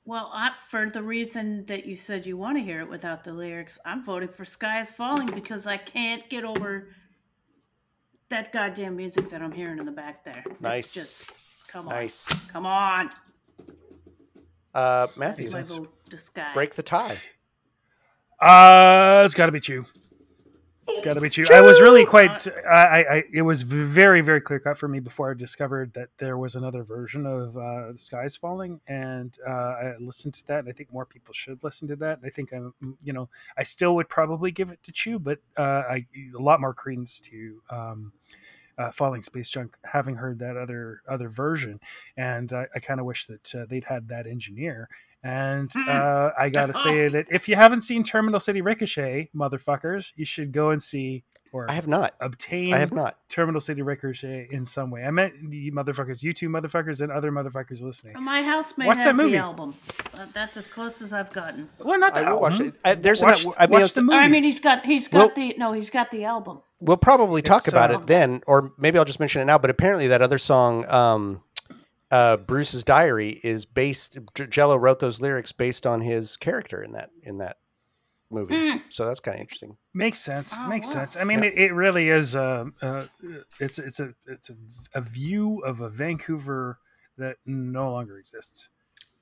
Well, 0.07 0.31
I, 0.35 0.51
for 0.55 0.91
the 0.91 1.03
reason 1.03 1.65
that 1.67 1.87
you 1.87 1.97
said 1.97 2.27
you 2.27 2.37
want 2.37 2.59
to 2.59 2.63
hear 2.63 2.81
it 2.81 2.89
without 2.91 3.25
the 3.25 3.33
lyrics, 3.33 3.79
I'm 3.87 4.03
voting 4.05 4.29
for 4.29 4.45
"Sky 4.45 4.81
Is 4.81 4.91
Falling" 4.91 5.29
because 5.29 5.67
I 5.67 5.79
can't 5.79 6.29
get 6.29 6.45
over 6.45 6.89
that 8.29 8.53
goddamn 8.53 8.97
music 8.97 9.31
that 9.31 9.41
I'm 9.41 9.53
hearing 9.53 9.79
in 9.79 9.87
the 9.87 9.93
back 9.93 10.25
there. 10.25 10.43
It's 10.47 10.61
Nice. 10.61 10.95
just 10.95 11.69
come 11.69 11.89
on, 11.89 11.95
Nice. 11.95 12.51
come 12.51 12.67
on. 12.67 13.11
Uh, 14.75 15.07
Matthew, 15.17 15.45
My 15.47 15.51
sense. 15.63 15.77
vote 15.77 16.11
to 16.11 16.19
Sky. 16.19 16.51
break 16.53 16.75
the 16.75 16.83
tie. 16.83 17.19
Uh, 18.41 19.23
it's 19.25 19.35
got 19.35 19.47
to 19.47 19.53
be 19.53 19.61
Chew. 19.61 19.87
It's 20.89 21.01
got 21.01 21.15
to 21.15 21.21
be 21.21 21.31
Chew. 21.31 21.47
I 21.53 21.61
was 21.61 21.81
really 21.81 22.05
quite. 22.05 22.47
I, 22.67 22.71
I, 22.71 22.99
I 22.99 23.25
it 23.33 23.43
was 23.43 23.63
very, 23.63 24.21
very 24.21 24.41
clear 24.41 24.59
cut 24.59 24.79
for 24.79 24.89
me 24.89 25.01
before 25.01 25.31
I 25.31 25.35
discovered 25.35 25.95
that 25.95 26.11
there 26.19 26.37
was 26.37 26.55
another 26.55 26.83
version 26.83 27.27
of 27.27 27.57
uh, 27.57 27.93
"The 27.93 27.99
Skies 27.99 28.37
Falling," 28.37 28.81
and 28.87 29.37
uh, 29.47 29.51
I 29.51 29.95
listened 29.99 30.35
to 30.35 30.47
that. 30.49 30.61
And 30.61 30.69
I 30.69 30.73
think 30.73 30.93
more 30.93 31.07
people 31.07 31.33
should 31.33 31.65
listen 31.65 31.89
to 31.89 31.97
that. 31.97 32.21
I 32.25 32.29
think 32.29 32.53
I'm, 32.53 32.75
you 33.03 33.13
know, 33.13 33.29
I 33.57 33.63
still 33.63 33.95
would 33.95 34.09
probably 34.09 34.51
give 34.51 34.71
it 34.71 34.83
to 34.85 34.93
Chew, 34.93 35.19
but 35.19 35.41
uh, 35.57 35.63
I 35.89 36.07
a 36.37 36.43
lot 36.43 36.61
more 36.61 36.75
credence 36.75 37.21
to. 37.21 37.63
Um, 37.71 38.13
uh, 38.77 38.91
falling 38.91 39.23
space 39.23 39.49
junk 39.49 39.77
having 39.93 40.17
heard 40.17 40.41
that 40.41 40.57
other 40.57 41.01
other 41.09 41.29
version 41.29 41.79
and 42.17 42.53
i, 42.53 42.67
I 42.75 42.81
kind 42.81 42.99
of 42.99 43.07
wish 43.07 43.27
that 43.27 43.55
uh, 43.55 43.67
they'd 43.69 43.85
had 43.85 44.09
that 44.09 44.27
engineer 44.27 44.89
and 45.25 45.71
uh, 45.89 46.31
i 46.39 46.49
gotta 46.49 46.75
say 46.87 47.09
that 47.09 47.27
if 47.31 47.49
you 47.49 47.57
haven't 47.57 47.81
seen 47.81 48.05
terminal 48.05 48.39
city 48.39 48.61
ricochet 48.61 49.31
motherfuckers 49.35 50.13
you 50.17 50.25
should 50.25 50.53
go 50.53 50.71
and 50.71 50.83
see 50.83 51.25
or 51.53 51.71
I 51.71 51.75
have 51.75 51.87
not. 51.87 52.15
obtained. 52.21 52.75
I 52.75 52.79
have 52.79 52.91
not. 52.93 53.17
terminal 53.29 53.61
city 53.61 53.81
ricochet 53.81 54.49
in 54.51 54.65
some 54.65 54.91
way 54.91 55.05
i 55.05 55.13
meant 55.13 55.35
you 55.53 55.71
motherfuckers 55.73 56.21
you 56.21 56.33
two 56.33 56.49
motherfuckers 56.49 57.01
and 57.01 57.13
other 57.13 57.31
motherfuckers 57.31 57.81
listening 57.81 58.15
My 58.21 58.43
housemate 58.43 58.89
Watch 58.89 58.97
that 58.97 59.07
has 59.07 59.17
movie. 59.17 59.31
the 59.33 59.37
album. 59.37 59.73
Uh, 60.19 60.27
that's 60.33 60.57
as 60.57 60.67
close 60.67 61.01
as 61.01 61.13
I've 61.13 61.33
gotten. 61.33 61.69
well 61.79 62.01
not 62.01 62.13
the 62.15 62.21
I 62.27 62.33
will 62.33 62.41
watch 62.41 62.59
it. 62.59 62.77
I, 62.85 62.97
there's 62.97 63.23
watch, 63.23 63.45
an. 63.45 63.53
I 63.57 63.69
mean, 63.69 63.81
watch 63.83 63.93
the 63.95 64.03
movie 64.03 64.17
I 64.19 64.27
mean, 64.27 64.43
he's 64.43 64.59
got 64.59 64.85
he's 64.85 65.07
got 65.07 65.19
Well- 65.19 65.33
the 65.37 65.55
no, 65.57 65.73
he's 65.73 65.91
got 65.91 66.11
the 66.11 66.25
album. 66.25 66.61
We'll 66.81 66.97
probably 66.97 67.41
talk 67.41 67.63
It's, 67.63 67.69
about 67.69 67.93
uh, 67.95 68.01
it 68.01 68.07
then, 68.09 68.43
or 68.49 68.73
maybe 68.77 68.99
I'll 68.99 69.05
just 69.05 69.21
mention 69.21 69.41
it 69.41 69.45
now. 69.47 69.57
But 69.59 69.71
apparently, 69.71 70.09
that 70.09 70.23
other 70.23 70.39
song, 70.39 70.85
um, 70.91 71.41
uh, 72.15 72.37
Bruce's 72.37 72.85
Diary, 72.85 73.41
is 73.43 73.65
based. 73.65 74.19
Jello 74.49 74.77
wrote 74.77 75.01
those 75.01 75.21
lyrics 75.21 75.51
based 75.53 75.87
on 75.87 76.01
his 76.01 76.37
character 76.37 76.83
in 76.83 76.93
that 76.93 77.11
in 77.23 77.39
that 77.39 77.57
movie. 78.31 78.83
So 78.89 79.07
that's 79.07 79.21
kind 79.21 79.35
of 79.37 79.41
interesting. 79.41 79.77
Makes 79.93 80.21
sense. 80.21 80.55
Oh, 80.57 80.69
Makes 80.69 80.89
wow. 80.89 80.93
sense. 81.01 81.17
I 81.17 81.25
mean, 81.25 81.41
Yeah. 81.43 81.51
it, 81.51 81.59
it 81.59 81.73
really 81.73 82.09
is. 82.09 82.35
A, 82.35 82.67
uh, 82.81 83.07
it's 83.61 83.79
it's 83.79 83.99
a 84.01 84.15
it's 84.27 84.51
a, 84.51 84.55
a 84.95 85.01
view 85.01 85.59
of 85.61 85.81
a 85.81 85.89
Vancouver 85.89 86.79
that 87.19 87.37
no 87.45 87.91
longer 87.93 88.19
exists. 88.19 88.69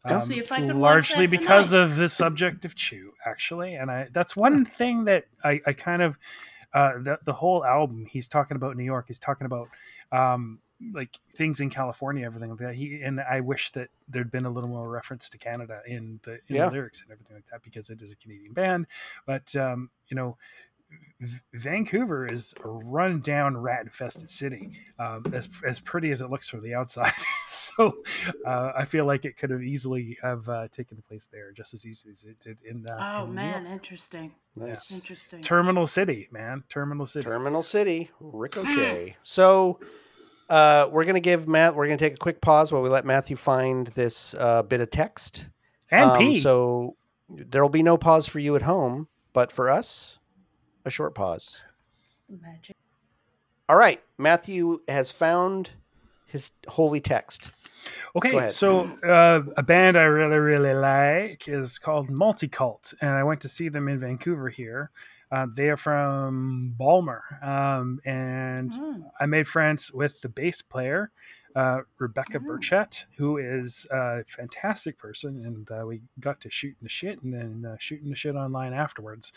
Um, 0.05 0.20
see 0.22 0.38
if 0.38 0.51
I 0.51 0.57
can 0.59 0.80
largely 0.80 1.26
because 1.26 1.70
tonight. 1.70 1.82
of 1.84 1.97
the 1.97 2.09
subject 2.09 2.64
of 2.64 2.74
Chew, 2.74 3.12
actually, 3.24 3.74
and 3.74 3.90
I 3.90 4.09
that's 4.12 4.34
one 4.36 4.64
thing 4.78 5.05
that 5.05 5.24
I, 5.45 5.61
I 5.66 5.72
kind 5.72 6.03
of 6.03 6.18
uh, 6.74 6.93
the 6.99 7.18
the 7.24 7.34
whole 7.34 7.64
album. 7.64 8.07
He's 8.07 8.28
talking 8.28 8.57
about 8.57 8.76
New 8.76 8.84
York. 8.84 9.05
He's 9.09 9.18
talking 9.18 9.45
about 9.47 9.68
um, 10.11 10.59
like 10.93 11.18
things 11.35 11.61
in 11.61 11.70
California, 11.70 12.24
everything 12.26 12.51
like 12.51 12.59
that. 12.61 12.74
He 12.74 13.01
and 13.03 13.20
I 13.20 13.41
wish 13.41 13.70
that 13.72 13.89
there'd 14.09 14.30
been 14.30 14.45
a 14.47 14.51
little 14.51 14.70
more 14.70 14.89
reference 14.91 15.28
to 15.30 15.39
Canada 15.39 15.80
in 15.87 16.20
the 16.24 16.35
in 16.49 16.57
Yeah. 16.57 16.66
the 16.66 16.72
lyrics 16.72 17.03
and 17.03 17.11
everything 17.12 17.37
like 17.37 17.47
that 17.51 17.62
because 17.62 17.91
it 17.91 18.03
is 18.03 18.12
a 18.12 18.16
Canadian 18.16 18.53
band. 18.53 18.87
But 19.26 19.55
um, 19.57 19.91
you 20.09 20.14
know, 20.16 20.37
V- 21.20 21.39
Vancouver 21.55 22.26
is 22.26 22.53
a 22.62 22.68
run-down, 22.68 23.57
rat-infested 23.57 24.28
city, 24.28 24.70
um, 24.99 25.24
as 25.33 25.49
as 25.66 25.80
pretty 25.80 26.11
as 26.11 26.20
it 26.20 26.28
looks 26.28 26.49
from 26.51 26.61
the 26.62 26.74
outside. 26.74 27.12
so 27.49 27.97
uh, 28.45 28.72
I 28.76 28.85
feel 28.85 29.07
like 29.07 29.24
it 29.24 29.37
could 29.39 29.49
have 29.51 29.62
easily 29.62 30.18
have 30.22 30.47
uh, 30.51 30.68
taken 30.68 31.03
place 31.09 31.26
there 31.33 31.51
just 31.53 31.72
as 31.72 31.87
easily 31.87 32.11
as 32.12 32.24
it 32.24 32.39
did 32.41 32.61
in. 32.62 32.85
Uh, 32.87 32.99
Oh 33.20 33.22
in 33.24 33.30
New 33.30 33.37
man, 33.37 33.62
York. 33.62 33.72
interesting, 33.72 34.33
Nice. 34.55 34.93
interesting. 34.93 35.41
Terminal 35.41 35.87
City, 35.87 36.28
man, 36.30 36.64
Terminal 36.68 37.07
City. 37.07 37.24
Terminal 37.24 37.62
City, 37.62 38.11
Ricochet. 38.20 39.16
so 39.22 39.80
uh, 40.49 40.88
we're 40.90 41.05
gonna 41.05 41.20
give 41.20 41.49
Matt. 41.49 41.74
We're 41.74 41.86
gonna 41.86 41.97
take 41.99 42.14
a 42.14 42.18
quick 42.18 42.40
pause 42.40 42.72
while 42.72 42.82
we 42.82 42.88
let 42.88 43.05
Matthew 43.05 43.36
find 43.36 43.86
this 43.88 44.34
uh, 44.38 44.62
bit 44.62 44.80
of 44.80 44.90
text. 44.90 45.49
and 45.90 46.11
Um, 46.11 46.18
P. 46.18 46.40
So 46.40 46.97
there 47.28 47.62
will 47.62 47.68
be 47.68 47.82
no 47.82 47.97
pause 47.97 48.26
for 48.26 48.38
you 48.38 48.57
at 48.57 48.62
home, 48.62 49.09
but 49.32 49.51
for 49.53 49.70
us, 49.70 50.18
a 50.84 50.90
short 50.90 51.14
pause. 51.14 51.62
Magic. 52.28 52.76
All 53.68 53.76
right, 53.76 54.03
Matthew 54.18 54.80
has 54.88 55.11
found 55.11 55.70
his 56.26 56.51
holy 56.68 57.01
text. 57.01 57.53
Okay, 58.14 58.49
so 58.51 58.84
uh, 59.05 59.43
a 59.57 59.62
band 59.62 59.97
I 59.99 60.03
really, 60.03 60.38
really 60.38 60.74
like 60.74 61.49
is 61.49 61.78
called 61.78 62.09
Multicult, 62.09 62.95
and 63.01 63.11
I 63.11 63.24
went 63.24 63.40
to 63.43 63.49
see 63.49 63.68
them 63.68 63.88
in 63.88 63.99
Vancouver 63.99 64.49
here. 64.51 64.90
Uh, 65.33 65.47
they 65.57 65.70
are 65.70 65.78
from 65.78 66.74
Balmer, 66.76 67.22
um, 67.43 68.01
and 68.05 68.74
Hmm. 68.74 69.03
I 69.18 69.24
made 69.26 69.49
friends 69.49 69.91
with 69.91 70.20
the 70.20 70.28
bass 70.28 70.61
player, 70.61 71.11
uh, 71.57 71.80
Rebecca 71.99 72.39
Burchett, 72.39 73.07
who 73.16 73.39
is 73.39 73.87
a 73.91 74.24
fantastic 74.24 74.99
person, 74.99 75.43
and 75.45 75.70
uh, 75.70 75.87
we 75.87 76.03
got 76.20 76.41
to 76.43 76.51
shooting 76.51 76.76
the 76.83 76.91
shit 76.91 77.22
and 77.22 77.33
then 77.33 77.64
uh, 77.66 77.76
shooting 77.78 78.11
the 78.11 78.14
shit 78.16 78.35
online 78.35 78.74
afterwards. 78.74 79.33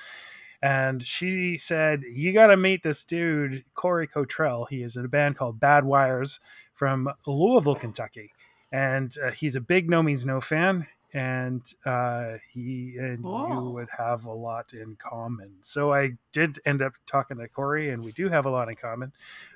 And 0.61 1.01
she 1.03 1.57
said, 1.57 2.03
"You 2.03 2.33
got 2.33 2.47
to 2.47 2.57
meet 2.57 2.83
this 2.83 3.05
dude, 3.05 3.63
Corey 3.73 4.07
Cottrell. 4.07 4.65
He 4.65 4.81
is 4.83 4.97
in 4.97 5.05
a 5.05 5.09
band 5.09 5.37
called 5.37 5.59
Bad 5.61 5.85
Wires 5.85 6.39
from 6.73 7.09
Louisville, 7.25 7.75
Kentucky, 7.75 8.33
and 8.71 9.15
uh, 9.23 9.31
he's 9.31 9.55
a 9.55 9.61
big 9.61 9.89
No 9.89 10.03
Means 10.03 10.25
No 10.25 10.41
fan." 10.41 10.87
And 11.15 11.65
uh, 11.85 12.33
he 12.51 12.97
and 12.99 13.23
you 13.23 13.69
would 13.73 13.87
have 13.97 14.25
a 14.25 14.33
lot 14.33 14.73
in 14.73 14.97
common. 14.97 15.53
So 15.61 15.93
I 15.93 16.17
did 16.33 16.59
end 16.65 16.81
up 16.81 16.91
talking 17.07 17.37
to 17.37 17.47
Corey, 17.47 17.89
and 17.89 18.03
we 18.03 18.11
do 18.11 18.27
have 18.27 18.45
a 18.45 18.49
lot 18.49 18.67
in 18.67 18.75
common. 18.75 19.13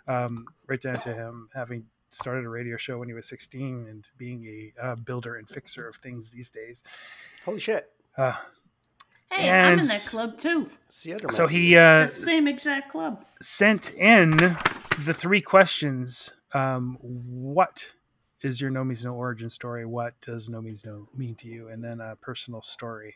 Um, 0.07 0.45
right 0.68 0.80
down 0.80 0.99
to 0.99 1.14
him 1.14 1.49
having 1.53 1.88
started 2.12 2.45
a 2.45 2.49
radio 2.49 2.78
show 2.78 2.97
when 2.97 3.10
he 3.10 3.14
was 3.14 3.28
16 3.28 3.88
and 3.89 4.07
being 4.18 4.45
a 4.80 4.82
uh, 4.86 4.95
builder 4.95 5.36
and 5.36 5.49
fixer 5.49 5.86
of 5.86 5.97
things 5.97 6.30
these 6.30 6.49
days. 6.49 6.82
Holy 7.43 7.60
shit. 7.60 7.91
Uh, 8.18 8.34
Hey, 9.32 9.47
I'm 9.51 9.80
in 9.80 9.88
that 9.88 10.01
club 10.01 10.38
too. 10.39 10.72
It's 10.88 11.03
the 11.03 11.14
other 11.14 11.32
so 11.32 11.45
he 11.45 11.78
uh, 11.78 12.01
The 12.01 12.07
same 12.07 12.47
exact 12.47 12.89
club. 12.91 13.24
sent 13.41 13.93
in 13.93 14.38
the 14.38 15.14
three 15.14 15.41
questions. 15.41 16.34
Um, 16.51 16.97
what 17.01 17.93
is 18.41 18.61
your 18.61 18.69
No 18.69 18.83
Means 18.83 19.03
No 19.03 19.13
origin 19.13 19.49
story? 19.49 19.85
What 19.85 20.19
does 20.21 20.49
No 20.49 20.61
Means 20.61 20.85
No 20.85 21.07
mean 21.15 21.35
to 21.35 21.47
you? 21.47 21.69
And 21.69 21.83
then 21.83 21.99
a 21.99 22.15
personal 22.15 22.61
story. 22.61 23.15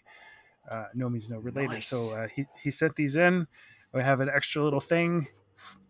Uh, 0.70 0.86
no 0.94 1.10
Means 1.10 1.30
No 1.30 1.40
related. 1.40 1.72
Nice. 1.72 1.88
So 1.88 2.16
uh, 2.16 2.28
he, 2.28 2.46
he 2.62 2.72
sent 2.72 2.96
these 2.96 3.16
in. 3.16 3.48
We 3.94 4.02
have 4.02 4.20
an 4.22 4.30
extra 4.34 4.64
little 4.64 4.80
thing 4.80 5.28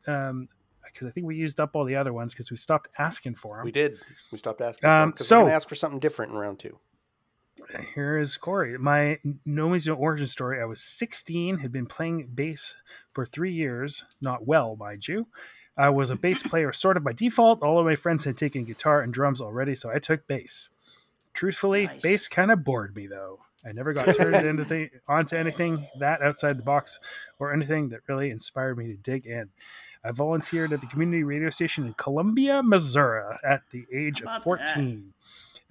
um, 0.07 0.49
because 0.85 1.07
I 1.07 1.11
think 1.11 1.25
we 1.25 1.35
used 1.35 1.59
up 1.59 1.71
all 1.73 1.85
the 1.85 1.95
other 1.95 2.13
ones 2.13 2.33
because 2.33 2.51
we 2.51 2.57
stopped 2.57 2.89
asking 2.97 3.35
for 3.35 3.57
them. 3.57 3.65
We 3.65 3.71
did. 3.71 3.95
We 4.31 4.37
stopped 4.37 4.61
asking. 4.61 4.89
Um, 4.89 5.09
for 5.09 5.13
because 5.13 5.27
so- 5.27 5.43
we're 5.43 5.51
ask 5.51 5.69
for 5.69 5.75
something 5.75 5.99
different 5.99 6.33
in 6.33 6.37
round 6.37 6.59
two. 6.59 6.79
Here 7.93 8.17
is 8.17 8.35
Corey. 8.35 8.77
My 8.79 9.19
No 9.45 9.69
Means 9.69 9.87
No 9.87 9.93
origin 9.93 10.27
story. 10.27 10.59
I 10.61 10.65
was 10.65 10.81
16, 10.81 11.59
had 11.59 11.71
been 11.71 11.85
playing 11.85 12.29
bass 12.33 12.75
for 13.13 13.25
three 13.25 13.53
years, 13.53 14.05
not 14.19 14.47
well, 14.47 14.75
mind 14.75 15.07
you. 15.07 15.27
I 15.77 15.89
was 15.89 16.09
a 16.11 16.15
bass 16.15 16.43
player 16.43 16.71
sort 16.71 16.97
of 16.97 17.03
by 17.03 17.13
default. 17.13 17.61
All 17.63 17.79
of 17.79 17.85
my 17.85 17.95
friends 17.95 18.25
had 18.25 18.37
taken 18.37 18.63
guitar 18.63 19.01
and 19.01 19.13
drums 19.13 19.41
already, 19.41 19.73
so 19.75 19.89
I 19.89 19.99
took 19.99 20.27
bass. 20.27 20.69
Truthfully, 21.33 21.87
Nice. 21.87 22.01
bass 22.01 22.27
kind 22.27 22.51
of 22.51 22.63
bored 22.63 22.95
me 22.95 23.07
though. 23.07 23.39
I 23.65 23.71
never 23.71 23.93
got 23.93 24.15
turned 24.15 24.35
into 24.45 24.65
th- 24.65 24.91
onto 25.07 25.35
anything 25.35 25.87
that 25.97 26.21
outside 26.21 26.57
the 26.57 26.63
box 26.63 26.99
or 27.39 27.51
anything 27.53 27.89
that 27.89 28.01
really 28.07 28.29
inspired 28.29 28.77
me 28.77 28.89
to 28.89 28.95
dig 28.97 29.25
in. 29.25 29.49
I 30.03 30.11
volunteered 30.11 30.73
at 30.73 30.81
the 30.81 30.87
community 30.87 31.23
radio 31.23 31.49
station 31.49 31.85
in 31.85 31.93
Columbia, 31.93 32.61
Missouri 32.61 33.23
at 33.43 33.61
the 33.71 33.85
age 33.91 34.19
of 34.19 34.25
about 34.25 34.43
that? 34.43 34.43
14. 34.75 35.13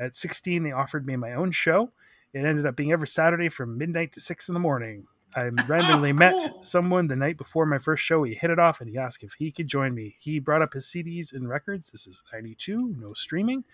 At 0.01 0.15
16, 0.17 0.63
they 0.65 0.73
offered 0.73 1.07
me 1.07 1.17
my 1.17 1.33
own 1.33 1.51
show. 1.51 1.91
It 2.33 2.45
ended 2.47 2.65
up 2.65 2.75
being 2.75 2.93
every 2.93 3.07
Saturday 3.07 3.51
from 3.51 3.77
midnight 3.77 4.11
to 4.13 4.21
6 4.21 4.49
in 4.49 4.55
the 4.55 4.59
morning. 4.59 5.07
I 5.37 5.45
randomly 5.69 6.11
Oh, 6.11 6.15
met 6.15 6.35
cool. 6.53 6.63
someone 6.63 7.07
the 7.09 7.17
night 7.17 7.37
before 7.39 7.67
my 7.67 7.79
first 7.79 8.05
show. 8.05 8.21
We 8.21 8.35
hit 8.35 8.51
it 8.51 8.59
off 8.59 8.81
and 8.81 8.91
he 8.91 8.99
asked 8.99 9.23
if 9.23 9.35
he 9.35 9.51
could 9.51 9.69
join 9.69 9.95
me. 9.95 10.17
He 10.21 10.39
brought 10.39 10.63
up 10.63 10.73
his 10.75 10.87
CDs 10.87 11.33
and 11.33 11.49
records. 11.49 11.91
This 11.93 12.07
is 12.07 12.23
92, 12.33 12.97
no 12.99 13.13
streaming. 13.15 13.65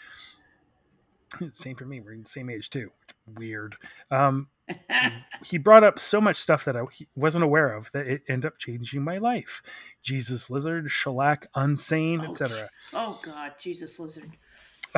Same 1.52 1.76
for 1.76 1.84
me. 1.84 2.00
We're 2.00 2.12
in 2.14 2.22
the 2.22 2.28
same 2.28 2.50
age 2.50 2.70
too. 2.70 2.90
Weird. 3.26 3.76
Um, 4.10 4.48
he 5.44 5.58
brought 5.58 5.84
up 5.84 5.98
so 5.98 6.20
much 6.20 6.36
stuff 6.36 6.64
that 6.64 6.76
I 6.76 6.82
wasn't 7.14 7.44
aware 7.44 7.72
of 7.72 7.90
that 7.92 8.06
it 8.06 8.22
ended 8.28 8.46
up 8.46 8.58
changing 8.58 9.02
my 9.02 9.18
life. 9.18 9.62
Jesus 10.02 10.50
Lizard, 10.50 10.90
Shellac, 10.90 11.46
Unsane, 11.54 12.26
etc. 12.28 12.70
Oh 12.94 13.20
God, 13.22 13.52
Jesus 13.58 13.98
lizard. 13.98 14.32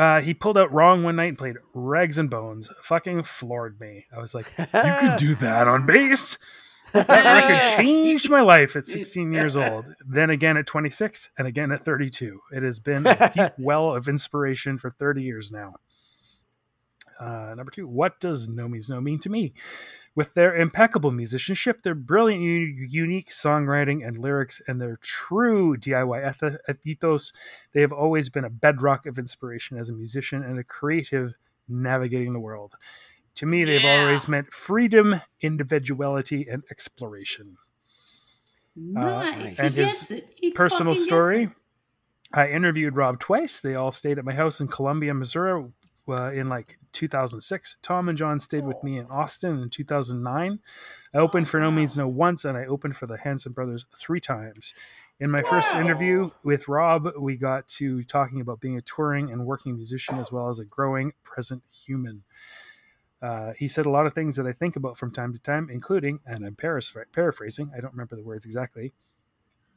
Uh, 0.01 0.22
he 0.22 0.32
pulled 0.32 0.57
out 0.57 0.72
wrong 0.72 1.03
one 1.03 1.16
night 1.16 1.28
and 1.28 1.36
played 1.36 1.57
Rags 1.74 2.16
and 2.16 2.30
Bones. 2.30 2.70
Fucking 2.84 3.22
floored 3.22 3.78
me. 3.78 4.07
I 4.16 4.18
was 4.18 4.34
like, 4.34 4.46
you 4.57 4.64
could 4.98 5.18
do 5.18 5.34
that 5.40 5.68
on 5.68 5.84
bass. 5.84 6.38
That 6.94 7.07
record 7.07 7.76
changed 7.84 8.30
my 8.30 8.40
life 8.40 8.76
at 8.76 8.86
16 8.86 9.30
years 9.34 9.59
old. 9.59 9.94
Then 10.03 10.30
again 10.30 10.57
at 10.57 10.66
26 10.66 11.32
and 11.36 11.46
again 11.46 11.70
at 11.70 11.84
32. 11.84 12.40
It 12.51 12.62
has 12.62 12.78
been 12.78 13.07
a 13.07 13.30
deep 13.34 13.53
well 13.59 13.94
of 13.94 14.09
inspiration 14.09 14.78
for 14.78 14.88
30 14.88 15.22
years 15.22 15.53
now. 15.53 15.74
Uh, 17.20 17.53
number 17.55 17.70
two, 17.70 17.86
what 17.86 18.18
does 18.20 18.48
No 18.48 18.68
Means 18.68 18.88
No 18.88 19.03
mean 19.03 19.18
to 19.18 19.28
me? 19.28 19.53
With 20.17 20.35
their 20.35 20.55
impeccable 20.55 21.13
musicianship, 21.13 21.83
their 21.83 21.95
brilliant, 21.95 22.91
unique 22.91 23.31
songwriting 23.31 24.07
and 24.07 24.19
lyrics, 24.19 24.61
and 24.67 24.81
their 24.81 24.99
true 25.01 25.77
DIY 25.77 26.77
ethos, 26.85 27.33
they 27.73 27.81
have 27.81 27.93
always 27.93 28.29
been 28.29 28.45
a 28.45 28.51
bedrock 28.51 29.07
of 29.07 29.19
inspiration 29.19 29.79
as 29.79 29.89
a 29.89 29.93
musician 29.93 30.43
and 30.43 30.59
a 30.59 30.65
creative 30.65 31.35
navigating 31.69 32.33
the 32.33 32.41
world. 32.41 32.75
To 33.37 33.47
me, 33.47 33.65
they've 33.65 33.83
Yeah. 33.83 34.01
always 34.01 34.27
meant 34.27 34.53
freedom, 34.53 35.21
individuality, 35.41 36.47
and 36.49 36.65
exploration. 36.71 37.59
Nice. 38.75 39.59
Uh, 39.59 39.63
and 39.63 39.75
his 39.75 39.87
gets 39.87 40.11
it. 40.11 40.33
He 40.35 40.51
Personal 40.51 40.97
story. 40.97 41.51
I 42.33 42.49
interviewed 42.49 42.97
Rob 42.97 43.21
twice. 43.21 43.61
They 43.61 43.77
all 43.77 43.93
stayed 43.93 44.19
at 44.19 44.25
my 44.25 44.35
house 44.35 44.61
in 44.61 44.67
Columbia, 44.69 45.15
Missouri, 45.15 45.67
uh, 46.09 46.33
in 46.33 46.49
like 46.49 46.80
2006. 46.93 47.76
Tom 47.82 48.09
and 48.09 48.18
John 48.18 48.38
stayed 48.38 48.64
with 48.64 48.82
me 48.82 48.99
in 48.99 49.07
Austin 49.07 49.62
in 49.62 49.70
2009. 49.70 50.61
I 51.14 51.18
opened 51.18 51.49
for 51.49 51.61
No 51.61 51.70
Means 51.70 51.97
No 51.97 52.09
once, 52.09 52.45
and 52.45 52.57
I 52.57 52.64
opened 52.64 52.97
for 52.97 53.07
the 53.07 53.18
Hanson 53.18 53.53
Brothers 53.53 53.86
three 53.97 54.20
times. 54.20 54.74
In 55.18 55.30
my 55.30 55.43
first 55.43 55.74
interview 55.74 56.30
with 56.43 56.66
Rob, 56.66 57.09
we 57.18 57.36
got 57.36 57.68
to 57.68 58.03
talking 58.05 58.41
about 58.41 58.61
being 58.61 58.78
a 58.78 58.82
touring 58.82 59.30
and 59.30 59.45
working 59.45 59.76
musician 59.76 60.18
as 60.18 60.32
well 60.32 60.49
as 60.49 60.59
a 60.59 60.64
growing 60.64 61.12
present 61.22 61.62
human. 61.70 62.22
Uh, 63.20 63.53
he 63.53 63.68
said 63.68 63.84
a 63.84 63.91
lot 63.91 64.07
of 64.07 64.14
things 64.14 64.36
that 64.36 64.47
I 64.47 64.53
think 64.53 64.76
about 64.76 64.97
from 64.97 65.12
time 65.12 65.34
to 65.34 65.38
time, 65.38 65.68
including, 65.70 66.20
and 66.24 66.45
I'm 66.45 66.57
paraphrasing, 66.57 67.70
I 67.76 67.80
don't 67.80 67.93
remember 67.93 68.16
the 68.16 68.22
words 68.22 68.47
exactly. 68.47 68.95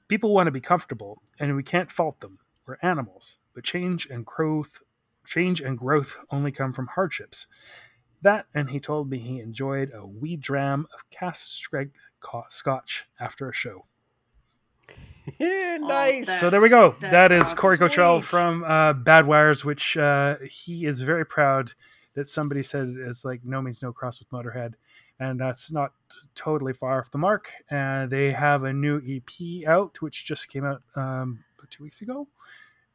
People 0.08 0.34
want 0.34 0.48
to 0.48 0.52
be 0.52 0.62
comfortable, 0.62 1.22
and 1.40 1.56
we 1.56 1.64
can't 1.64 1.92
fault 1.92 2.22
them. 2.22 2.40
We're 2.66 2.78
animals, 2.82 3.40
but 3.54 3.66
change 3.66 4.08
and 4.10 4.26
growth, 4.26 4.82
change 5.26 5.62
and 5.62 5.78
growth 5.78 6.18
only 6.32 6.52
come 6.52 6.74
from 6.74 6.88
hardships. 6.88 7.48
That, 8.22 8.46
and 8.54 8.70
he 8.70 8.80
told 8.80 9.10
me 9.10 9.20
he 9.20 9.40
enjoyed 9.40 9.92
a 9.94 10.06
wee 10.06 10.38
dram 10.38 10.88
of 10.94 11.10
cask 11.10 11.44
strength 11.46 11.98
scotch 12.50 13.06
after 13.20 13.50
a 13.50 13.54
show. 13.54 13.86
nice. 15.40 16.28
that- 16.28 16.40
So 16.40 16.50
there 16.50 16.62
we 16.62 16.70
go. 16.70 16.96
That's 17.00 17.12
That 17.12 17.32
is 17.32 17.44
awesome. 17.46 17.58
Corey 17.58 17.78
Cottrell 17.78 18.22
Sweet. 18.22 18.30
from 18.30 18.64
uh, 18.64 18.94
Bad 18.94 19.26
Wires, 19.28 19.64
which 19.66 19.98
uh, 19.98 20.38
he 20.50 20.86
is 20.86 21.02
very 21.02 21.26
proud 21.26 21.74
that 22.16 22.28
somebody 22.28 22.62
said 22.64 22.96
is 22.98 23.26
like 23.26 23.42
no 23.44 23.62
means 23.62 23.82
no 23.82 23.92
cross 23.92 24.20
with 24.20 24.30
Motorhead, 24.30 24.74
and 25.20 25.40
that's 25.40 25.72
not 25.72 25.94
totally 26.36 26.74
far 26.74 27.00
off 27.00 27.10
the 27.12 27.18
mark. 27.18 27.52
Uh, 27.72 28.06
they 28.06 28.32
have 28.32 28.64
a 28.64 28.72
new 28.74 29.02
EP 29.08 29.68
out, 29.68 30.02
which 30.02 30.24
just 30.26 30.48
came 30.50 30.64
out 30.64 30.84
um, 30.96 31.44
about 31.58 31.72
two 31.72 31.84
weeks 31.84 32.02
ago. 32.02 32.28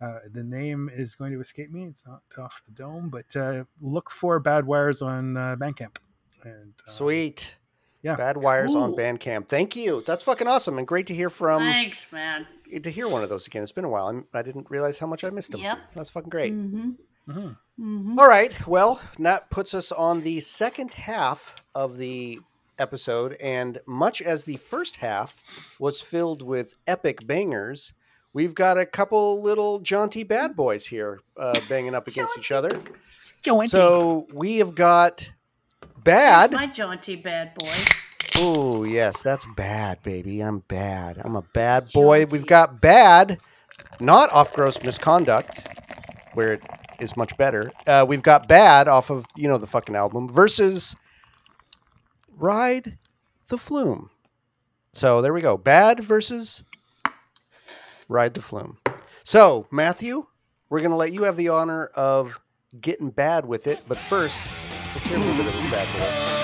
Uh, 0.00 0.18
the 0.32 0.44
name 0.44 0.88
is 0.92 1.14
going 1.14 1.32
to 1.32 1.40
escape 1.40 1.70
me. 1.72 1.84
It's 1.84 2.06
not 2.06 2.22
off 2.38 2.62
the 2.64 2.70
dome, 2.72 3.08
but 3.08 3.34
uh, 3.36 3.64
look 3.80 4.10
for 4.10 4.38
Bad 4.38 4.66
Wires 4.66 5.02
on 5.02 5.36
uh, 5.36 5.56
Bandcamp. 5.56 5.96
And 6.44 6.74
uh, 6.86 6.90
Sweet. 6.90 7.56
yeah. 8.02 8.14
Bad 8.14 8.36
wires 8.36 8.76
on 8.76 8.94
Bandcamp. 8.94 9.48
Thank 9.48 9.74
you. 9.74 10.02
That's 10.06 10.22
fucking 10.22 10.46
awesome 10.46 10.78
and 10.78 10.86
great 10.86 11.08
to 11.08 11.14
hear 11.14 11.30
from 11.30 11.62
Thanks, 11.62 12.12
man. 12.12 12.46
to 12.82 12.90
hear 12.90 13.08
one 13.08 13.24
of 13.24 13.28
those 13.28 13.46
again. 13.48 13.64
It's 13.64 13.72
been 13.72 13.84
a 13.84 13.88
while. 13.88 14.06
I'm, 14.06 14.24
I 14.32 14.42
didn't 14.42 14.70
realize 14.70 15.00
how 15.00 15.08
much 15.08 15.24
I 15.24 15.30
missed 15.30 15.50
them. 15.50 15.60
Yep. 15.62 15.78
That's 15.94 16.10
fucking 16.10 16.30
great. 16.30 16.54
Mm-hmm. 16.54 16.90
Mhm. 17.28 17.58
Mm-hmm. 17.78 18.18
All 18.18 18.28
right. 18.28 18.66
Well, 18.68 19.00
that 19.18 19.50
puts 19.50 19.74
us 19.74 19.90
on 19.92 20.22
the 20.22 20.40
second 20.40 20.94
half 20.94 21.56
of 21.74 21.98
the 21.98 22.38
episode. 22.78 23.34
And 23.40 23.80
much 23.86 24.22
as 24.22 24.44
the 24.44 24.56
first 24.56 24.96
half 24.96 25.76
was 25.80 26.00
filled 26.00 26.40
with 26.40 26.78
epic 26.86 27.26
bangers, 27.26 27.92
we've 28.38 28.54
got 28.54 28.78
a 28.78 28.86
couple 28.86 29.42
little 29.42 29.80
jaunty 29.80 30.22
bad 30.22 30.54
boys 30.54 30.86
here 30.86 31.18
uh, 31.36 31.58
banging 31.68 31.92
up 31.92 32.06
against 32.06 32.38
each 32.38 32.52
other. 32.52 32.70
So 33.66 34.28
we 34.32 34.58
have 34.58 34.76
got 34.76 35.28
bad. 36.04 36.52
My 36.52 36.68
jaunty 36.68 37.16
bad 37.16 37.52
boy. 37.56 37.66
Oh, 38.36 38.84
yes, 38.84 39.22
that's 39.22 39.44
bad, 39.56 40.00
baby. 40.04 40.40
I'm 40.40 40.60
bad. 40.60 41.20
I'm 41.24 41.34
a 41.34 41.42
bad 41.42 41.90
boy. 41.92 42.20
Jaunty. 42.20 42.32
We've 42.32 42.46
got 42.46 42.80
bad, 42.80 43.40
not 43.98 44.32
off 44.32 44.52
gross 44.52 44.80
misconduct, 44.84 45.66
where 46.34 46.52
it 46.52 46.62
is 47.00 47.16
much 47.16 47.36
better. 47.38 47.72
Uh, 47.88 48.06
we've 48.08 48.22
got 48.22 48.46
bad 48.46 48.86
off 48.86 49.10
of, 49.10 49.26
you 49.34 49.48
know, 49.48 49.58
the 49.58 49.66
fucking 49.66 49.96
album 49.96 50.28
versus 50.28 50.94
Ride 52.36 52.98
the 53.48 53.58
Flume. 53.58 54.10
So 54.92 55.22
there 55.22 55.32
we 55.32 55.40
go. 55.40 55.56
Bad 55.56 55.98
versus 55.98 56.62
Ride 58.08 58.34
the 58.34 58.42
Flume. 58.42 58.78
So, 59.24 59.66
Matthew, 59.70 60.26
we're 60.70 60.80
going 60.80 60.90
to 60.90 60.96
let 60.96 61.12
you 61.12 61.24
have 61.24 61.36
the 61.36 61.50
honor 61.50 61.86
of 61.94 62.40
getting 62.80 63.10
bad 63.10 63.46
with 63.46 63.66
it. 63.66 63.80
But 63.86 63.98
first, 63.98 64.42
let's 64.94 65.06
hear 65.06 65.16
a 65.16 65.20
little 65.20 65.36
bit 65.36 65.54
of 65.54 65.60
this 65.60 65.70
bad 65.70 66.32
boy. 66.32 66.37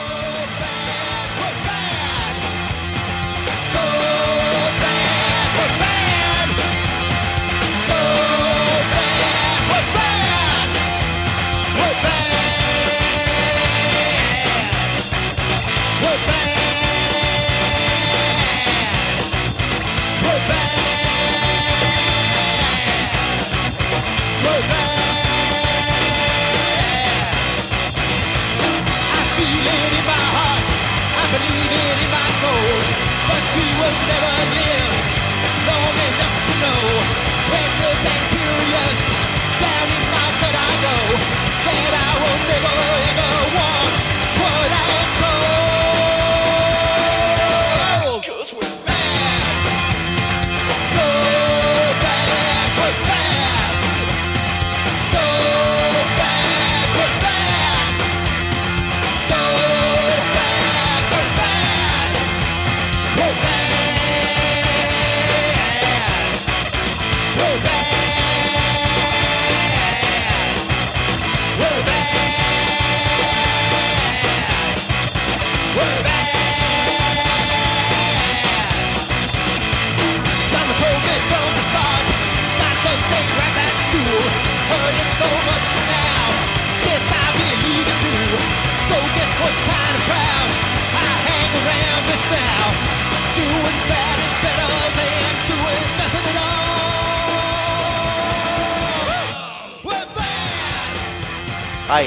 I 101.94 102.02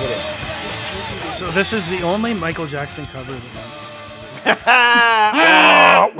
get 0.00 0.10
it. 0.10 0.18
So 1.32 1.48
this 1.52 1.72
is 1.72 1.88
the 1.88 2.02
only 2.02 2.34
Michael 2.34 2.66
Jackson 2.66 3.06
cover 3.06 3.32
that 3.32 3.42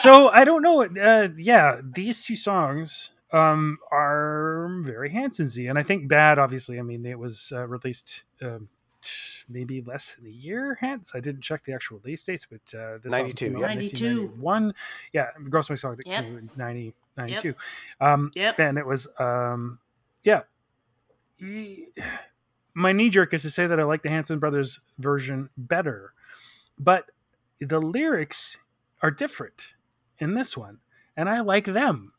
so 0.00 0.30
I 0.30 0.42
don't 0.42 0.62
know. 0.62 0.82
Uh, 0.82 1.28
yeah, 1.36 1.80
these 1.80 2.24
two 2.24 2.34
songs 2.34 3.10
um, 3.32 3.78
are 3.92 4.78
very 4.80 5.10
Hansonsy, 5.10 5.70
and 5.70 5.78
I 5.78 5.84
think 5.84 6.08
"Bad." 6.08 6.40
Obviously, 6.40 6.80
I 6.80 6.82
mean 6.82 7.06
it 7.06 7.20
was 7.20 7.52
uh, 7.54 7.68
released 7.68 8.24
um, 8.42 8.68
maybe 9.48 9.80
less 9.80 10.16
than 10.16 10.26
a 10.26 10.32
year 10.32 10.76
hence. 10.80 11.12
I 11.14 11.20
didn't 11.20 11.42
check 11.42 11.62
the 11.64 11.72
actual 11.72 12.00
release 12.02 12.24
dates, 12.24 12.46
but 12.50 12.62
uh, 12.76 12.98
this 13.02 13.12
album 13.12 13.28
92, 13.28 13.46
came 13.46 13.54
out 13.56 13.60
yeah. 13.60 13.66
92. 13.68 14.06
1991. 14.06 14.74
Yeah, 15.12 15.26
the 15.40 15.50
Gross 15.50 15.70
Mix 15.70 15.82
song 15.82 15.94
that 15.96 16.06
Yep. 16.06 16.24
came 16.24 16.34
out 16.34 16.38
in 16.40 16.50
90, 16.56 16.94
92. 17.16 17.54
Um, 18.00 18.32
Yep. 18.34 18.58
and 18.58 18.78
it 18.78 18.86
was 18.86 19.08
um, 19.18 19.78
yeah. 20.22 20.42
My 22.76 22.92
knee 22.92 23.08
jerk 23.10 23.32
is 23.34 23.42
to 23.42 23.50
say 23.50 23.66
that 23.66 23.78
I 23.78 23.84
like 23.84 24.02
the 24.02 24.08
Hanson 24.08 24.38
Brothers 24.38 24.80
version 24.98 25.50
better, 25.56 26.12
but 26.78 27.10
the 27.60 27.78
lyrics 27.80 28.58
are 29.02 29.10
different 29.10 29.74
in 30.18 30.34
this 30.34 30.56
one, 30.56 30.78
and 31.16 31.28
I 31.28 31.40
like 31.40 31.66
them 31.66 32.12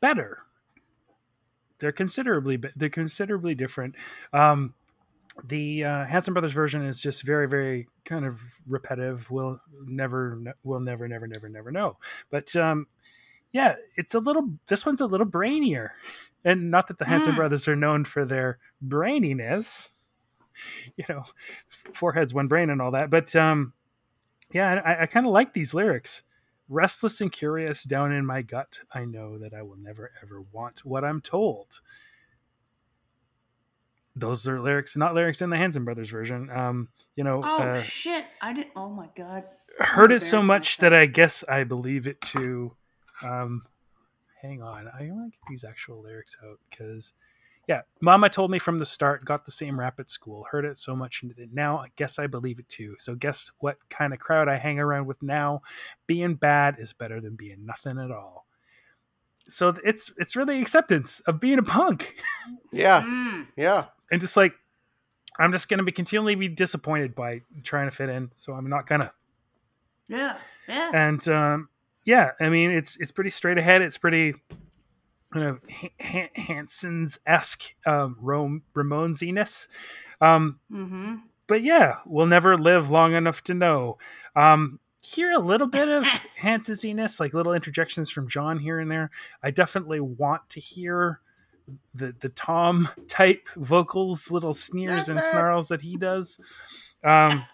better. 0.00 0.38
They're 1.78 1.92
considerably 1.92 2.58
they're 2.76 2.88
considerably 2.88 3.54
different. 3.54 3.96
Um, 4.32 4.74
the 5.44 5.84
uh, 5.84 6.04
Hanson 6.06 6.32
Brothers 6.32 6.52
version 6.52 6.84
is 6.84 7.02
just 7.02 7.22
very 7.24 7.48
very 7.48 7.88
kind 8.04 8.24
of 8.24 8.40
repetitive. 8.66 9.30
We'll 9.30 9.60
never 9.84 10.38
we'll 10.62 10.80
never 10.80 11.08
never 11.08 11.26
never 11.26 11.48
never 11.48 11.70
know. 11.72 11.96
But 12.30 12.54
um, 12.56 12.86
yeah, 13.56 13.76
it's 13.96 14.14
a 14.14 14.18
little. 14.20 14.50
This 14.66 14.84
one's 14.84 15.00
a 15.00 15.06
little 15.06 15.26
brainier, 15.26 15.90
and 16.44 16.70
not 16.70 16.88
that 16.88 16.98
the 16.98 17.06
Hanson 17.06 17.32
Mm. 17.32 17.36
brothers 17.36 17.66
are 17.66 17.74
known 17.76 18.04
for 18.04 18.24
their 18.26 18.58
braininess. 18.86 19.90
You 20.96 21.04
know, 21.10 21.24
four 21.92 22.12
heads, 22.14 22.32
one 22.32 22.48
brain, 22.48 22.70
and 22.70 22.80
all 22.80 22.90
that. 22.92 23.10
But 23.10 23.36
um, 23.36 23.74
yeah, 24.50 24.80
I, 24.84 25.02
I 25.02 25.06
kind 25.06 25.26
of 25.26 25.32
like 25.32 25.52
these 25.52 25.74
lyrics. 25.74 26.22
Restless 26.68 27.20
and 27.20 27.30
curious 27.30 27.82
down 27.84 28.10
in 28.10 28.24
my 28.24 28.40
gut, 28.42 28.80
I 28.90 29.04
know 29.04 29.36
that 29.38 29.52
I 29.52 29.60
will 29.62 29.76
never 29.76 30.10
ever 30.22 30.40
want 30.52 30.84
what 30.84 31.04
I'm 31.04 31.20
told. 31.20 31.80
Those 34.14 34.48
are 34.48 34.58
lyrics, 34.60 34.96
not 34.96 35.14
lyrics 35.14 35.42
in 35.42 35.50
the 35.50 35.58
Hanson 35.58 35.84
brothers 35.84 36.08
version. 36.10 36.48
Um, 36.50 36.88
you 37.16 37.22
know, 37.24 37.42
Oh 37.44 37.58
uh, 37.58 37.82
shit! 37.82 38.24
I 38.40 38.54
didn't. 38.54 38.72
Oh 38.74 38.88
my 38.88 39.08
god. 39.14 39.44
heard 39.78 40.10
it 40.10 40.22
so 40.22 40.38
much 40.40 40.78
myself. 40.78 40.80
that 40.80 40.94
I 40.94 41.04
guess 41.04 41.44
I 41.48 41.64
believe 41.64 42.06
it 42.06 42.20
too. 42.22 42.72
Um, 43.22 43.62
hang 44.42 44.62
on, 44.62 44.88
I 44.88 45.10
want 45.10 45.32
to 45.32 45.38
get 45.38 45.48
these 45.48 45.64
actual 45.64 46.02
lyrics 46.02 46.36
out 46.44 46.58
because, 46.70 47.14
yeah, 47.68 47.82
Mama 48.00 48.28
told 48.28 48.50
me 48.50 48.58
from 48.58 48.78
the 48.78 48.84
start. 48.84 49.24
Got 49.24 49.44
the 49.44 49.50
same 49.50 49.78
rap 49.80 49.98
at 49.98 50.08
school. 50.10 50.46
Heard 50.50 50.64
it 50.64 50.76
so 50.78 50.94
much, 50.94 51.22
and 51.22 51.34
now 51.52 51.78
I 51.78 51.88
guess 51.96 52.18
I 52.18 52.26
believe 52.26 52.58
it 52.58 52.68
too. 52.68 52.94
So 52.98 53.14
guess 53.14 53.50
what 53.58 53.78
kind 53.90 54.12
of 54.12 54.18
crowd 54.18 54.48
I 54.48 54.56
hang 54.56 54.78
around 54.78 55.06
with 55.06 55.22
now? 55.22 55.62
Being 56.06 56.34
bad 56.34 56.76
is 56.78 56.92
better 56.92 57.20
than 57.20 57.34
being 57.36 57.64
nothing 57.66 57.98
at 57.98 58.10
all. 58.10 58.46
So 59.48 59.74
it's 59.84 60.12
it's 60.18 60.34
really 60.36 60.60
acceptance 60.60 61.20
of 61.20 61.38
being 61.40 61.58
a 61.58 61.62
punk, 61.62 62.16
Yeah, 62.72 63.02
Mm. 63.02 63.46
yeah. 63.56 63.86
and 64.10 64.20
just 64.20 64.36
like 64.36 64.52
I'm 65.38 65.52
just 65.52 65.68
gonna 65.68 65.82
be 65.84 65.92
continually 65.92 66.34
be 66.34 66.48
disappointed 66.48 67.14
by 67.14 67.42
trying 67.62 67.88
to 67.88 67.94
fit 67.94 68.08
in. 68.08 68.30
So 68.34 68.54
I'm 68.54 68.68
not 68.68 68.86
gonna. 68.86 69.12
Yeah. 70.08 70.36
Yeah. 70.68 70.90
and 70.94 71.28
um, 71.28 71.68
yeah, 72.06 72.30
I 72.40 72.48
mean 72.48 72.70
it's 72.70 72.96
it's 72.96 73.12
pretty 73.12 73.30
straight 73.30 73.58
ahead. 73.58 73.82
It's 73.82 73.98
pretty 73.98 74.34
kind 75.34 75.50
of 75.50 75.60
Han- 76.00 76.28
Hanson's 76.34 77.18
esque 77.26 77.74
um, 77.84 78.16
Rom- 78.20 78.62
Ramonesiness. 78.74 79.68
Um, 80.20 80.60
mm-hmm. 80.72 81.16
but 81.46 81.62
yeah, 81.62 81.96
we'll 82.06 82.26
never 82.26 82.56
live 82.56 82.88
long 82.90 83.12
enough 83.12 83.42
to 83.44 83.54
know. 83.54 83.98
Um, 84.34 84.80
hear 85.00 85.32
a 85.32 85.38
little 85.38 85.66
bit 85.66 85.88
of 85.88 86.04
Hansonsiness, 86.40 87.20
like 87.20 87.34
little 87.34 87.52
interjections 87.52 88.08
from 88.08 88.28
John 88.28 88.58
here 88.58 88.78
and 88.80 88.90
there. 88.90 89.10
I 89.42 89.50
definitely 89.50 90.00
want 90.00 90.48
to 90.50 90.60
hear 90.60 91.20
the 91.92 92.14
the 92.20 92.28
Tom 92.28 92.88
type 93.08 93.48
vocals, 93.56 94.30
little 94.30 94.54
sneers 94.54 95.08
and 95.08 95.20
snarls 95.22 95.68
that 95.68 95.80
he 95.80 95.96
does. 95.96 96.38
Um, 97.02 97.44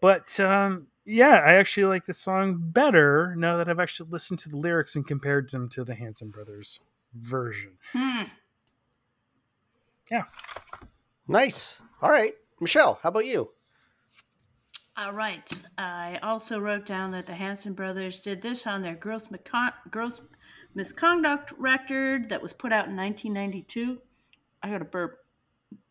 but 0.00 0.38
um, 0.40 0.87
yeah, 1.10 1.42
I 1.44 1.54
actually 1.54 1.86
like 1.86 2.06
the 2.06 2.12
song 2.14 2.58
better 2.60 3.34
now 3.36 3.56
that 3.56 3.68
I've 3.68 3.80
actually 3.80 4.10
listened 4.10 4.38
to 4.40 4.48
the 4.48 4.56
lyrics 4.56 4.94
and 4.94 5.06
compared 5.06 5.50
them 5.50 5.68
to 5.70 5.84
the 5.84 5.94
Hanson 5.94 6.28
Brothers 6.30 6.80
version. 7.14 7.78
Hmm. 7.92 8.22
Yeah. 10.10 10.24
Nice. 11.26 11.80
All 12.02 12.10
right, 12.10 12.32
Michelle. 12.60 12.98
How 13.02 13.08
about 13.10 13.26
you? 13.26 13.50
All 14.96 15.12
right. 15.12 15.48
I 15.76 16.18
also 16.22 16.58
wrote 16.58 16.84
down 16.86 17.12
that 17.12 17.26
the 17.26 17.34
Hanson 17.34 17.72
brothers 17.72 18.18
did 18.20 18.42
this 18.42 18.66
on 18.66 18.82
their 18.82 18.94
gross, 18.94 19.26
Miscon- 19.26 19.72
gross 19.90 20.22
misconduct 20.74 21.52
record 21.56 22.28
that 22.30 22.42
was 22.42 22.52
put 22.52 22.72
out 22.72 22.88
in 22.88 22.96
1992. 22.96 23.98
I 24.62 24.70
got 24.70 24.82
a 24.82 24.84
burp. 24.84 25.18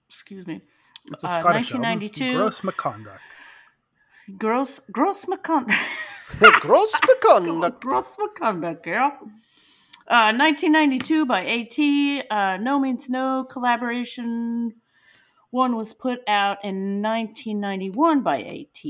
Excuse 0.10 0.46
me. 0.46 0.62
It's 1.12 1.24
a 1.24 1.28
Uh, 1.28 1.40
Scottish 1.40 1.74
1992. 1.74 2.24
album. 2.26 2.38
Gross 2.42 2.64
misconduct. 2.64 3.22
Gross, 4.36 4.82
gross 4.92 5.28
misconduct. 5.28 5.80
Gross 6.60 6.94
misconduct. 7.08 7.82
gross 7.82 8.18
misconduct, 8.20 8.84
girl. 8.84 9.18
Uh, 10.10 10.34
1992 10.36 11.26
by 11.26 11.46
AT. 11.46 12.26
Uh, 12.30 12.58
no 12.58 12.80
Means 12.80 13.10
No 13.10 13.46
collaboration. 13.50 14.74
One 15.52 15.78
was 15.78 15.94
put 15.94 16.20
out 16.28 16.58
in 16.64 17.02
1991 17.02 18.22
by 18.22 18.42
AT. 18.42 18.84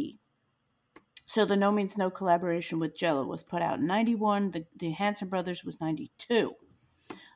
So 1.25 1.45
the 1.45 1.55
No 1.55 1.71
Means 1.71 1.97
No 1.97 2.09
collaboration 2.09 2.79
with 2.79 2.97
Jello 2.97 3.23
was 3.25 3.43
put 3.43 3.61
out 3.61 3.79
in 3.79 3.85
91. 3.85 4.51
The, 4.51 4.65
the 4.75 4.91
Hanson 4.91 5.27
Brothers 5.27 5.63
was 5.63 5.79
92. 5.79 6.53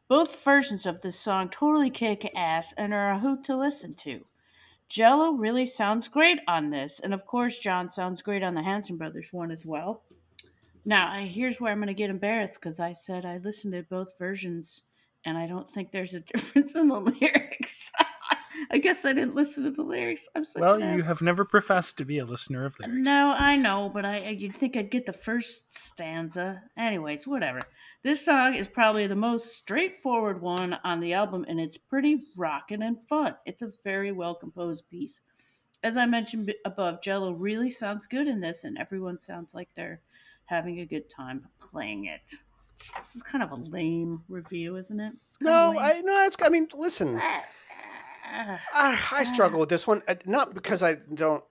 Both 0.07 0.43
versions 0.43 0.85
of 0.85 1.01
this 1.01 1.19
song 1.19 1.49
totally 1.49 1.89
kick 1.89 2.31
ass 2.35 2.73
and 2.75 2.93
are 2.93 3.11
a 3.11 3.19
hoot 3.19 3.43
to 3.45 3.55
listen 3.55 3.93
to. 3.95 4.25
Jello 4.91 5.31
really 5.31 5.65
sounds 5.65 6.09
great 6.09 6.39
on 6.49 6.69
this, 6.69 6.99
and 6.99 7.13
of 7.13 7.25
course, 7.25 7.57
John 7.57 7.89
sounds 7.89 8.21
great 8.21 8.43
on 8.43 8.55
the 8.55 8.61
Hanson 8.61 8.97
Brothers 8.97 9.29
one 9.31 9.49
as 9.49 9.65
well. 9.65 10.03
Now, 10.83 11.13
here's 11.23 11.61
where 11.61 11.71
I'm 11.71 11.77
going 11.77 11.87
to 11.87 11.93
get 11.93 12.09
embarrassed 12.09 12.59
because 12.59 12.77
I 12.77 12.91
said 12.91 13.25
I 13.25 13.37
listened 13.37 13.71
to 13.71 13.83
both 13.83 14.19
versions, 14.19 14.83
and 15.23 15.37
I 15.37 15.47
don't 15.47 15.69
think 15.69 15.91
there's 15.91 16.13
a 16.13 16.19
difference 16.33 16.75
in 16.75 16.89
the 16.89 16.99
lyrics. 16.99 17.70
I 18.73 18.77
guess 18.77 19.03
I 19.03 19.11
didn't 19.11 19.35
listen 19.35 19.65
to 19.65 19.71
the 19.71 19.81
lyrics. 19.83 20.29
I'm 20.33 20.45
such 20.45 20.61
Well, 20.61 20.75
an 20.75 20.81
you 20.93 21.01
ass. 21.01 21.07
have 21.07 21.21
never 21.21 21.43
professed 21.43 21.97
to 21.97 22.05
be 22.05 22.19
a 22.19 22.25
listener 22.25 22.65
of 22.65 22.79
lyrics. 22.79 23.05
No, 23.05 23.35
I 23.37 23.57
know, 23.57 23.91
but 23.93 24.05
I, 24.05 24.17
I 24.19 24.29
you'd 24.29 24.55
think 24.55 24.77
I'd 24.77 24.89
get 24.89 25.05
the 25.05 25.13
first 25.13 25.75
stanza. 25.77 26.63
Anyways, 26.77 27.27
whatever. 27.27 27.59
This 28.03 28.23
song 28.23 28.53
is 28.55 28.67
probably 28.69 29.07
the 29.07 29.15
most 29.15 29.53
straightforward 29.55 30.41
one 30.41 30.77
on 30.85 31.01
the 31.01 31.13
album, 31.13 31.45
and 31.49 31.59
it's 31.59 31.77
pretty 31.77 32.23
rockin' 32.37 32.81
and 32.81 33.03
fun. 33.09 33.35
It's 33.45 33.61
a 33.61 33.71
very 33.83 34.11
well 34.13 34.35
composed 34.35 34.89
piece. 34.89 35.19
As 35.83 35.97
I 35.97 36.05
mentioned 36.05 36.53
above, 36.63 37.01
Jello 37.01 37.31
really 37.33 37.69
sounds 37.71 38.05
good 38.05 38.27
in 38.27 38.39
this, 38.39 38.63
and 38.63 38.77
everyone 38.77 39.19
sounds 39.19 39.53
like 39.53 39.69
they're 39.75 39.99
having 40.45 40.79
a 40.79 40.85
good 40.85 41.09
time 41.09 41.47
playing 41.59 42.05
it. 42.05 42.35
This 43.01 43.15
is 43.15 43.23
kind 43.23 43.43
of 43.43 43.51
a 43.51 43.55
lame 43.55 44.23
review, 44.29 44.77
isn't 44.77 44.99
it? 44.99 45.13
No, 45.41 45.71
lame. 45.71 45.79
I 45.79 46.01
no. 46.01 46.25
It's. 46.25 46.37
I 46.41 46.49
mean, 46.49 46.67
listen. 46.73 47.19
Ah. 47.21 47.43
I, 48.73 48.99
I 49.11 49.23
struggle 49.23 49.59
with 49.59 49.69
this 49.69 49.87
one, 49.87 50.01
uh, 50.07 50.15
not 50.25 50.53
because 50.53 50.83
I 50.83 50.95
don't 51.13 51.43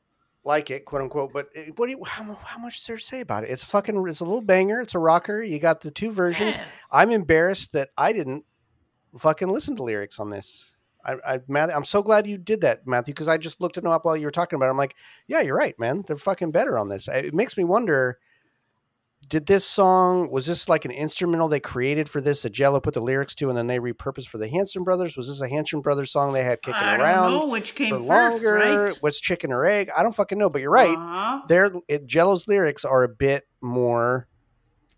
like 0.45 0.71
it, 0.71 0.85
quote 0.85 1.03
unquote, 1.03 1.33
but 1.33 1.49
what 1.77 1.87
do 1.87 1.93
you, 1.93 2.05
how, 2.05 2.25
how 2.43 2.59
much 2.59 2.79
is 2.79 2.87
there 2.87 2.97
to 2.97 3.03
say 3.03 3.21
about 3.21 3.45
it? 3.45 3.51
It's 3.51 3.63
a 3.63 3.67
fucking, 3.67 4.07
it's 4.09 4.21
a 4.21 4.25
little 4.25 4.41
banger. 4.41 4.81
It's 4.81 4.95
a 4.95 4.99
rocker. 4.99 5.43
You 5.43 5.59
got 5.59 5.81
the 5.81 5.91
two 5.91 6.13
versions. 6.13 6.57
I'm 6.91 7.11
embarrassed 7.11 7.73
that 7.75 7.91
I 7.97 8.13
didn't 8.13 8.45
fucking 9.19 9.49
listen 9.49 9.77
to 9.77 9.83
lyrics 9.83 10.19
on 10.19 10.31
this. 10.31 10.75
I, 11.05 11.17
I, 11.27 11.41
Matthew, 11.49 11.75
I'm 11.75 11.85
so 11.85 12.03
glad 12.03 12.27
you 12.27 12.39
did 12.39 12.61
that, 12.63 12.87
Matthew, 12.87 13.15
because 13.15 13.29
I 13.29 13.39
just 13.39 13.61
looked 13.61 13.79
it 13.79 13.87
up 13.87 14.05
while 14.05 14.17
you 14.17 14.27
were 14.27 14.31
talking 14.31 14.57
about 14.57 14.67
it. 14.67 14.71
I'm 14.71 14.77
like, 14.77 14.97
yeah, 15.29 15.41
you're 15.41 15.57
right, 15.57 15.79
man. 15.79 16.05
They're 16.07 16.17
fucking 16.17 16.51
better 16.51 16.79
on 16.79 16.89
this. 16.89 17.09
It 17.09 17.35
makes 17.35 17.57
me 17.57 17.65
wonder. 17.65 18.19
Did 19.31 19.47
this 19.47 19.65
song 19.65 20.29
was 20.29 20.47
this 20.47 20.69
like 20.69 20.85
an 20.85 20.91
instrumental 20.91 21.47
they 21.47 21.61
created 21.61 22.09
for 22.09 22.21
this 22.21 22.43
that 22.43 22.51
Jello 22.51 22.81
put 22.81 22.95
the 22.95 23.01
lyrics 23.01 23.33
to 23.37 23.49
and 23.49 23.57
then 23.57 23.69
they 23.69 23.79
repurposed 23.79 24.27
for 24.27 24.39
the 24.39 24.49
Hanson 24.49 24.83
brothers? 24.83 25.17
Was 25.17 25.29
this 25.29 25.41
a 25.41 25.49
Hanson 25.49 25.83
brothers 25.83 26.11
song 26.11 26.33
they 26.33 26.43
had 26.43 26.61
kicking 26.63 26.75
I 26.81 26.97
around? 26.97 27.31
don't 27.31 27.41
know 27.41 27.47
which 27.47 27.77
came 27.77 27.91
for 27.97 28.05
first, 28.05 28.45
longer. 28.45 28.85
right? 28.87 28.97
What's 29.01 29.21
chicken 29.21 29.53
or 29.53 29.65
egg? 29.65 29.89
I 29.97 30.03
don't 30.03 30.17
fucking 30.17 30.37
know, 30.37 30.51
but 30.51 30.61
you're 30.61 30.73
right. 30.73 30.97
Uh-huh. 30.97 31.43
Their 31.47 31.71
it, 31.87 32.07
Jello's 32.07 32.49
lyrics 32.49 32.85
are 32.85 33.05
a 33.05 33.09
bit 33.09 33.47
more. 33.61 34.27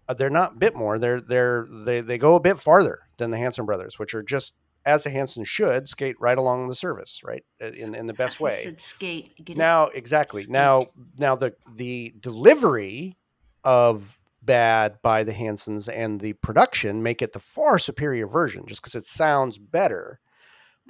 Uh, 0.09 0.15
they're 0.15 0.31
not 0.31 0.55
a 0.55 0.57
bit 0.57 0.75
more. 0.75 0.99
They're 0.99 1.21
they're 1.21 1.67
they 1.71 2.01
they 2.01 2.17
go 2.17 2.35
a 2.35 2.41
bit 2.41 2.59
farther 2.59 3.01
than 3.19 3.33
the 3.33 3.39
Hanson 3.39 3.67
brothers, 3.67 3.99
which 3.99 4.15
are 4.15 4.23
just 4.23 4.55
as 4.87 5.05
the 5.05 5.11
Hanson 5.11 5.45
should 5.45 5.89
skate 5.91 6.17
right 6.19 6.39
along 6.39 6.69
the 6.69 6.75
service, 6.75 7.21
right 7.23 7.45
in 7.61 7.95
in 7.95 8.07
the 8.07 8.15
best 8.15 8.41
way. 8.41 8.75
skate. 8.79 9.57
Now, 9.59 9.89
exactly. 9.89 10.45
Skate. 10.45 10.53
Now, 10.53 10.87
now 11.19 11.37
the 11.37 11.55
the 11.77 12.15
delivery 12.19 13.19
of 13.63 14.19
bad 14.43 14.99
by 15.03 15.23
the 15.25 15.33
Hansons 15.33 15.89
and 15.89 16.21
the 16.21 16.33
production 16.35 17.03
make 17.03 17.23
it 17.23 17.33
the 17.33 17.39
far 17.39 17.79
superior 17.79 18.27
version 18.27 18.65
just 18.67 18.83
because 18.83 18.95
it 18.95 19.07
sounds 19.07 19.59
better. 19.59 20.19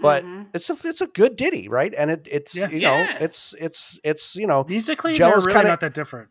But 0.00 0.24
Mhm. 0.24 0.46
it's 0.54 0.70
a 0.70 0.76
it's 0.88 1.02
a 1.02 1.06
good 1.06 1.36
ditty, 1.36 1.68
right? 1.68 1.94
And 1.96 2.10
it 2.10 2.26
it's 2.30 2.56
Yeah. 2.56 2.68
you 2.70 2.80
know 2.80 2.94
Yeah. 2.96 3.18
it's 3.20 3.54
it's 3.60 4.00
it's 4.02 4.34
you 4.34 4.46
know 4.46 4.64
Musically, 4.68 5.12
Jello's 5.12 5.44
they're 5.44 5.48
really 5.52 5.54
kinda- 5.58 5.70
not 5.70 5.80
that 5.80 5.92
different. 5.94 6.28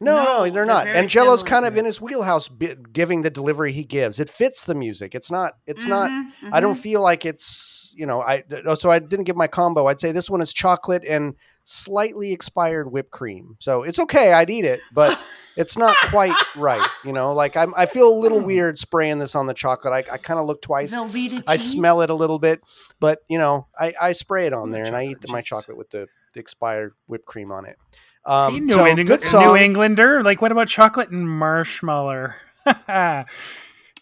no, 0.00 0.14
no, 0.16 0.24
No, 0.24 0.42
they're 0.42 0.50
they're 0.52 0.66
not. 0.66 0.86
And 0.88 1.08
Jello's 1.08 1.42
kind 1.42 1.64
of 1.66 1.76
in 1.76 1.84
his 1.84 2.00
wheelhouse, 2.00 2.48
bi- 2.48 2.76
giving 2.92 3.22
the 3.22 3.30
delivery 3.30 3.72
he 3.72 3.84
gives. 3.84 4.18
It 4.20 4.30
fits 4.30 4.64
the 4.64 4.74
music. 4.74 5.14
It's 5.14 5.30
not. 5.30 5.54
It's 5.66 5.84
not. 5.86 6.10
Mhm, 6.10 6.30
I 6.52 6.60
don't 6.60 6.76
mhm. 6.76 6.80
feel 6.80 7.00
like 7.02 7.24
it's 7.24 7.92
you 7.96 8.06
know. 8.06 8.22
I 8.22 8.44
oh, 8.66 8.74
so 8.76 8.90
I 8.90 9.00
didn't 9.00 9.24
give 9.24 9.36
my 9.36 9.48
combo. 9.48 9.86
I'd 9.88 10.00
say 10.00 10.12
this 10.12 10.30
one 10.30 10.40
is 10.40 10.52
chocolate 10.52 11.04
and 11.06 11.34
slightly 11.64 12.32
expired 12.32 12.90
whipped 12.92 13.10
cream. 13.10 13.56
So 13.58 13.82
it's 13.82 13.98
okay. 13.98 14.32
I'd 14.32 14.48
eat 14.50 14.64
it, 14.64 14.80
but 14.92 15.18
it's 15.56 15.76
not 15.76 15.96
quite 16.10 16.34
right. 16.56 16.86
You 17.04 17.12
know, 17.12 17.32
like 17.32 17.56
I'm. 17.56 17.72
I 17.76 17.86
feel 17.86 18.08
a 18.08 18.18
little 18.18 18.40
Hmm. 18.40 18.46
weird 18.46 18.78
spraying 18.78 19.18
this 19.18 19.34
on 19.34 19.46
the 19.46 19.54
chocolate. 19.54 19.92
I, 19.92 20.14
I 20.14 20.18
kind 20.18 20.38
of 20.40 20.46
look 20.46 20.62
twice. 20.62 20.94
Velveeta 20.94 21.42
I 21.46 21.56
cheese? 21.56 21.72
smell 21.72 22.00
it 22.02 22.10
a 22.10 22.14
little 22.14 22.38
bit, 22.38 22.62
but 23.00 23.20
you 23.28 23.38
know, 23.38 23.66
I, 23.78 23.94
I 24.00 24.12
spray 24.12 24.46
it 24.46 24.52
on 24.52 24.70
there 24.70 24.84
and 24.84 24.96
I 24.96 25.04
eat 25.06 25.20
the, 25.20 25.32
my 25.32 25.40
chocolate 25.42 25.76
with 25.76 25.90
the, 25.90 26.08
the 26.34 26.40
expired 26.40 26.94
whipped 27.06 27.26
cream 27.26 27.52
on 27.52 27.64
it. 27.66 27.76
Um, 28.24 28.54
Hey, 28.54 28.60
New, 28.60 28.72
so 28.74 28.86
England- 28.86 29.08
good 29.08 29.22
New. 29.32 29.56
Englander. 29.56 30.22
Like, 30.22 30.40
what 30.40 30.52
about 30.52 30.68
chocolate 30.68 31.10
and 31.10 31.28
marshmallow? 31.28 32.28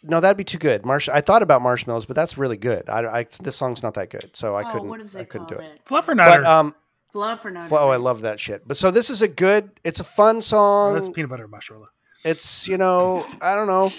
No, 0.03 0.19
that'd 0.19 0.39
be 0.39 0.45
too 0.45 0.57
good. 0.57 0.87
Marsh. 0.87 1.11
I 1.11 1.21
thought 1.21 1.43
about 1.43 1.61
marshmallows, 1.61 2.07
but 2.07 2.17
that's 2.17 2.39
really 2.39 2.57
good. 2.57 2.89
I, 2.89 3.21
I 3.21 3.27
this 3.43 3.55
song's 3.55 3.83
not 3.83 3.93
that 3.95 4.09
good, 4.09 4.35
so 4.35 4.55
I 4.57 4.63
oh, 4.67 4.73
couldn't. 4.73 5.17
I 5.17 5.25
couldn't 5.25 5.49
do 5.49 5.57
it. 5.57 5.59
that? 5.59 5.85
Fluffernutter. 5.85 6.41
But 6.41 6.45
um, 6.45 6.75
Fluff 7.13 7.45
or 7.45 7.51
not? 7.51 7.65
Flo- 7.65 7.79
oh, 7.81 7.89
I 7.91 7.97
love 7.97 8.21
that 8.23 8.39
shit. 8.41 8.67
But 8.67 8.77
so 8.77 8.91
this 8.91 9.11
is 9.11 9.23
a 9.23 9.29
good. 9.29 9.71
It's 9.85 10.01
a 10.01 10.05
fun 10.05 10.37
Oh, 10.37 10.41
song. 10.41 10.95
that's 10.95 11.09
peanut 11.09 11.31
butter 11.31 11.43
and 11.45 11.51
marshmallow. 11.51 11.89
it's 12.25 12.69
you 12.69 12.77
know 12.79 13.27
I 13.43 13.55
don't 13.55 13.67
know. 13.67 13.91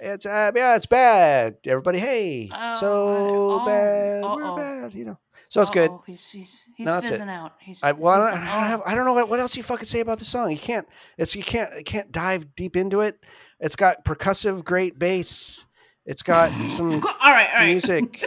It's 0.00 0.26
uh, 0.26 0.52
yeah, 0.54 0.76
it's 0.76 0.86
bad. 0.86 1.56
Everybody, 1.64 1.98
hey, 1.98 2.50
Oh, 2.54 2.76
so 2.78 3.60
I- 3.60 3.66
bad. 3.66 4.22
oh, 4.24 4.36
We're 4.36 4.56
bad. 4.56 4.94
You 4.94 5.04
know. 5.06 5.18
So 5.48 5.62
it's 5.62 5.70
good. 5.70 5.90
Uh-oh, 5.90 6.02
He's 6.06 6.30
he's 6.30 6.64
he's 6.76 6.84
No, 6.84 6.94
that's 6.94 7.06
it. 7.08 7.10
fizzing 7.12 7.28
out. 7.30 7.52
He's, 7.60 7.82
I, 7.82 7.92
well, 7.92 8.20
I 8.20 8.30
don't, 8.32 8.40
I 8.40 8.60
don't, 8.60 8.70
have, 8.70 8.82
I 8.84 8.94
don't 8.96 9.04
know 9.06 9.12
what, 9.14 9.28
what 9.28 9.38
else 9.38 9.56
you 9.56 9.62
fucking 9.62 9.86
say 9.86 10.00
about 10.00 10.18
the 10.18 10.24
song. 10.24 10.50
You 10.50 10.58
can't. 10.58 10.86
It's 11.16 11.34
you 11.36 11.42
can't. 11.44 11.74
You 11.78 11.84
can't 11.84 12.10
dive 12.12 12.54
deep 12.56 12.76
into 12.76 13.00
it. 13.00 13.18
It's 13.60 13.76
got 13.76 14.04
percussive, 14.04 14.64
great 14.64 14.98
bass. 14.98 15.64
It's 16.04 16.22
got 16.22 16.50
some 16.68 16.92
all 16.92 17.00
right, 17.30 17.48
all 17.54 17.60
right. 17.60 17.66
music 17.66 18.22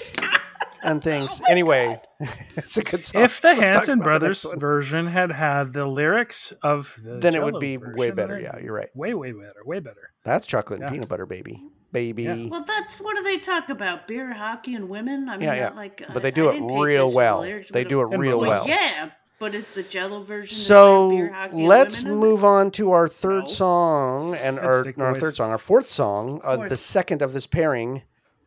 and 0.82 0.98
Oh 0.98 1.02
things. 1.02 1.42
anyway, 1.50 2.02
it's 2.58 2.78
a 2.78 2.84
good 2.84 3.04
song. 3.04 3.22
If 3.24 3.40
the 3.42 3.50
Let's 3.50 3.62
Hanson 3.62 3.94
about 4.00 4.04
the 4.04 4.20
Brothers 4.20 4.46
version 4.58 5.08
had 5.08 5.32
had 5.32 5.74
the 5.74 5.86
lyrics 5.86 6.52
of 6.62 6.94
the 7.02 7.18
then 7.20 7.34
it 7.36 7.42
would 7.44 7.54
Jell-O 7.54 7.60
be 7.62 7.78
way 7.78 8.12
better. 8.12 8.40
Yeah, 8.40 8.58
you're 8.60 8.74
right. 8.76 8.90
way 8.96 9.14
way 9.14 9.32
better, 9.32 9.62
way 9.66 9.80
better. 9.80 10.12
That's 10.26 10.46
chocolate 10.46 10.82
and 10.82 10.92
peanut 10.92 11.08
butter, 11.08 11.26
baby, 11.26 11.64
baby. 11.94 12.24
Yeah. 12.24 12.48
Well, 12.50 12.66
that's 12.66 13.00
what 13.00 13.16
do 13.16 13.24
they 13.24 13.38
talk 13.38 13.70
about? 13.70 14.08
Beer, 14.08 14.34
hockey, 14.34 14.76
and 14.76 14.90
women. 14.90 15.30
I 15.30 15.38
mean, 15.38 15.46
Yeah, 15.48 15.56
yeah. 15.56 15.70
like. 15.72 16.04
But 16.14 16.22
they 16.22 16.32
do 16.32 16.48
I 16.48 16.52
it 16.52 16.54
didn't 16.56 16.72
real 16.78 17.12
well. 17.12 17.42
the 17.42 17.66
They 17.72 17.84
do 17.86 18.02
it 18.02 18.18
real 18.18 18.40
both. 18.40 18.48
well. 18.48 18.68
Yeah, 18.68 19.12
but 19.40 19.56
is 19.56 19.72
the 19.72 19.84
Jello 19.84 20.22
version? 20.22 20.58
So 20.58 21.12
beer, 21.12 21.32
hockey, 21.32 21.66
let's 21.66 22.04
women 22.04 22.20
move 22.20 22.44
on 22.44 22.72
to 22.72 22.92
our 22.92 23.08
third 23.08 23.44
No. 23.44 23.48
song 23.48 24.36
and 24.36 24.58
Let's 24.58 24.98
our, 24.98 25.06
our 25.06 25.16
third 25.16 25.36
song, 25.36 25.52
our 25.52 25.58
fourth 25.58 25.88
song, 25.88 26.42
uh, 26.44 26.68
the 26.68 26.76
second 26.78 27.22
of 27.22 27.32
this 27.32 27.48
pairing. 27.48 28.02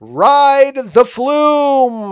Ride 0.05 0.79
the 0.79 1.05
flume. 1.05 2.11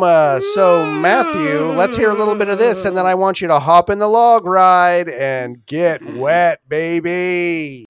So 0.54 0.86
Matthew, 0.94 1.72
let's 1.72 1.96
hear 1.96 2.10
a 2.10 2.14
little 2.14 2.36
bit 2.36 2.48
of 2.48 2.56
this, 2.56 2.84
and 2.84 2.96
then 2.96 3.04
I 3.04 3.16
want 3.16 3.40
you 3.40 3.48
to 3.48 3.58
hop 3.58 3.90
in 3.90 3.98
the 3.98 4.06
log 4.06 4.44
ride 4.44 5.08
and 5.08 5.66
get 5.66 6.04
wet, 6.14 6.60
baby. 6.68 7.89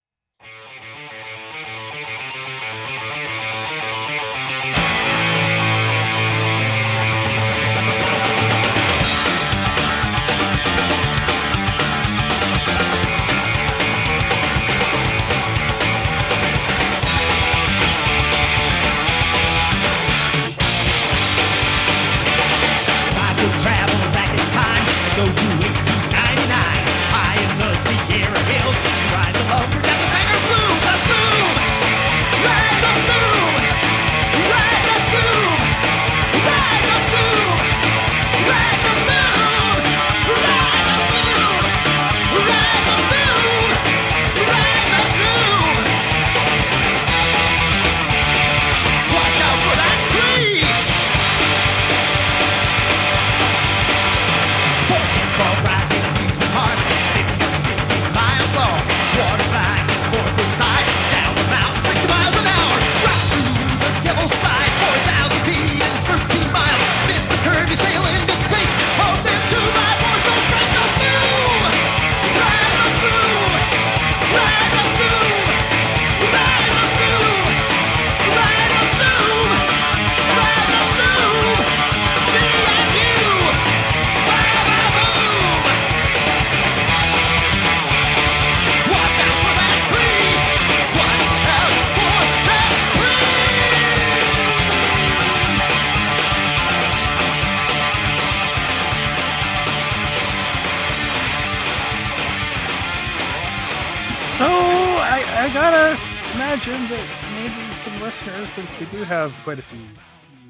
Listeners, 108.27 108.51
since 108.51 108.79
we 108.81 108.85
do 108.99 109.03
have 109.05 109.33
quite 109.45 109.59
a 109.59 109.63
few 109.63 109.81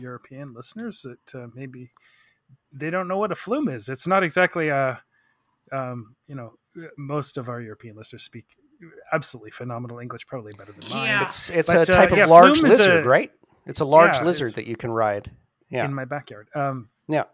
European 0.01 0.53
listeners, 0.55 1.03
that 1.03 1.35
uh, 1.41 1.47
maybe 1.55 1.91
they 2.73 2.91
don't 2.91 3.07
know 3.07 3.17
what 3.19 3.31
a 3.31 3.37
flume 3.37 3.69
is. 3.69 3.89
It's 3.89 4.09
not 4.09 4.25
exactly 4.25 4.69
a, 4.69 5.01
um, 5.71 6.17
you 6.27 6.35
know, 6.35 6.55
most 6.99 7.37
of 7.37 7.49
our 7.49 7.61
European 7.61 7.97
listeners 7.97 8.25
speak 8.25 8.57
absolutely 9.13 9.53
phenomenal 9.53 10.01
English, 10.01 10.27
probably 10.27 10.51
better 10.59 10.73
than 10.73 10.89
mine. 10.91 11.07
Yeah. 11.07 11.23
It's 11.25 11.49
it's 11.51 11.73
But, 11.73 11.89
a 11.89 11.93
uh, 11.93 11.97
type 11.97 12.11
yeah, 12.11 12.25
of 12.25 12.31
large 12.31 12.61
lizard, 12.61 13.07
a- 13.07 13.09
right? 13.09 13.31
It's 13.67 13.81
a 13.81 13.85
large 13.85 14.17
Yeah, 14.17 14.25
lizard 14.25 14.55
that 14.55 14.67
you 14.67 14.75
can 14.75 14.91
ride. 14.91 15.31
Yeah, 15.69 15.85
in 15.85 15.95
my 15.95 16.05
backyard. 16.05 16.49
Um, 16.57 16.89
yeah. 17.09 17.25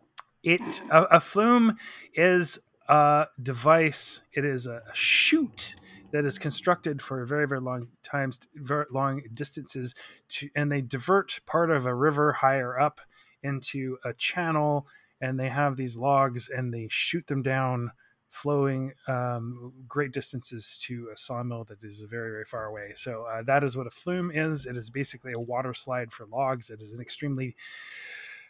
it 0.42 0.82
a, 0.90 1.04
a 1.04 1.20
flume 1.20 1.78
is 2.12 2.58
a 2.88 3.28
device. 3.42 4.20
It 4.34 4.44
is 4.44 4.66
a 4.66 4.82
chute 4.92 5.76
that 6.12 6.24
is 6.24 6.38
constructed 6.38 7.02
for 7.02 7.24
very 7.24 7.46
very 7.46 7.60
long 7.60 7.88
times, 8.02 8.40
very 8.54 8.86
long 8.90 9.22
distances, 9.32 9.94
to, 10.28 10.48
and 10.54 10.70
they 10.70 10.80
divert 10.80 11.40
part 11.46 11.70
of 11.70 11.86
a 11.86 11.94
river 11.94 12.34
higher 12.34 12.78
up 12.78 13.00
into 13.42 13.98
a 14.04 14.12
channel, 14.12 14.86
and 15.20 15.38
they 15.38 15.48
have 15.48 15.76
these 15.76 15.96
logs, 15.96 16.48
and 16.48 16.72
they 16.72 16.88
shoot 16.90 17.26
them 17.26 17.42
down. 17.42 17.92
Flowing 18.28 18.92
um, 19.06 19.72
great 19.86 20.12
distances 20.12 20.76
to 20.86 21.08
a 21.14 21.16
sawmill 21.16 21.64
that 21.64 21.82
is 21.84 22.04
very, 22.10 22.32
very 22.32 22.44
far 22.44 22.64
away. 22.66 22.92
So, 22.94 23.22
uh, 23.22 23.42
that 23.44 23.62
is 23.62 23.76
what 23.76 23.86
a 23.86 23.90
flume 23.90 24.32
is. 24.34 24.66
It 24.66 24.76
is 24.76 24.90
basically 24.90 25.32
a 25.32 25.38
water 25.40 25.72
slide 25.72 26.12
for 26.12 26.26
logs. 26.26 26.68
It 26.68 26.82
is 26.82 26.92
an 26.92 27.00
extremely 27.00 27.54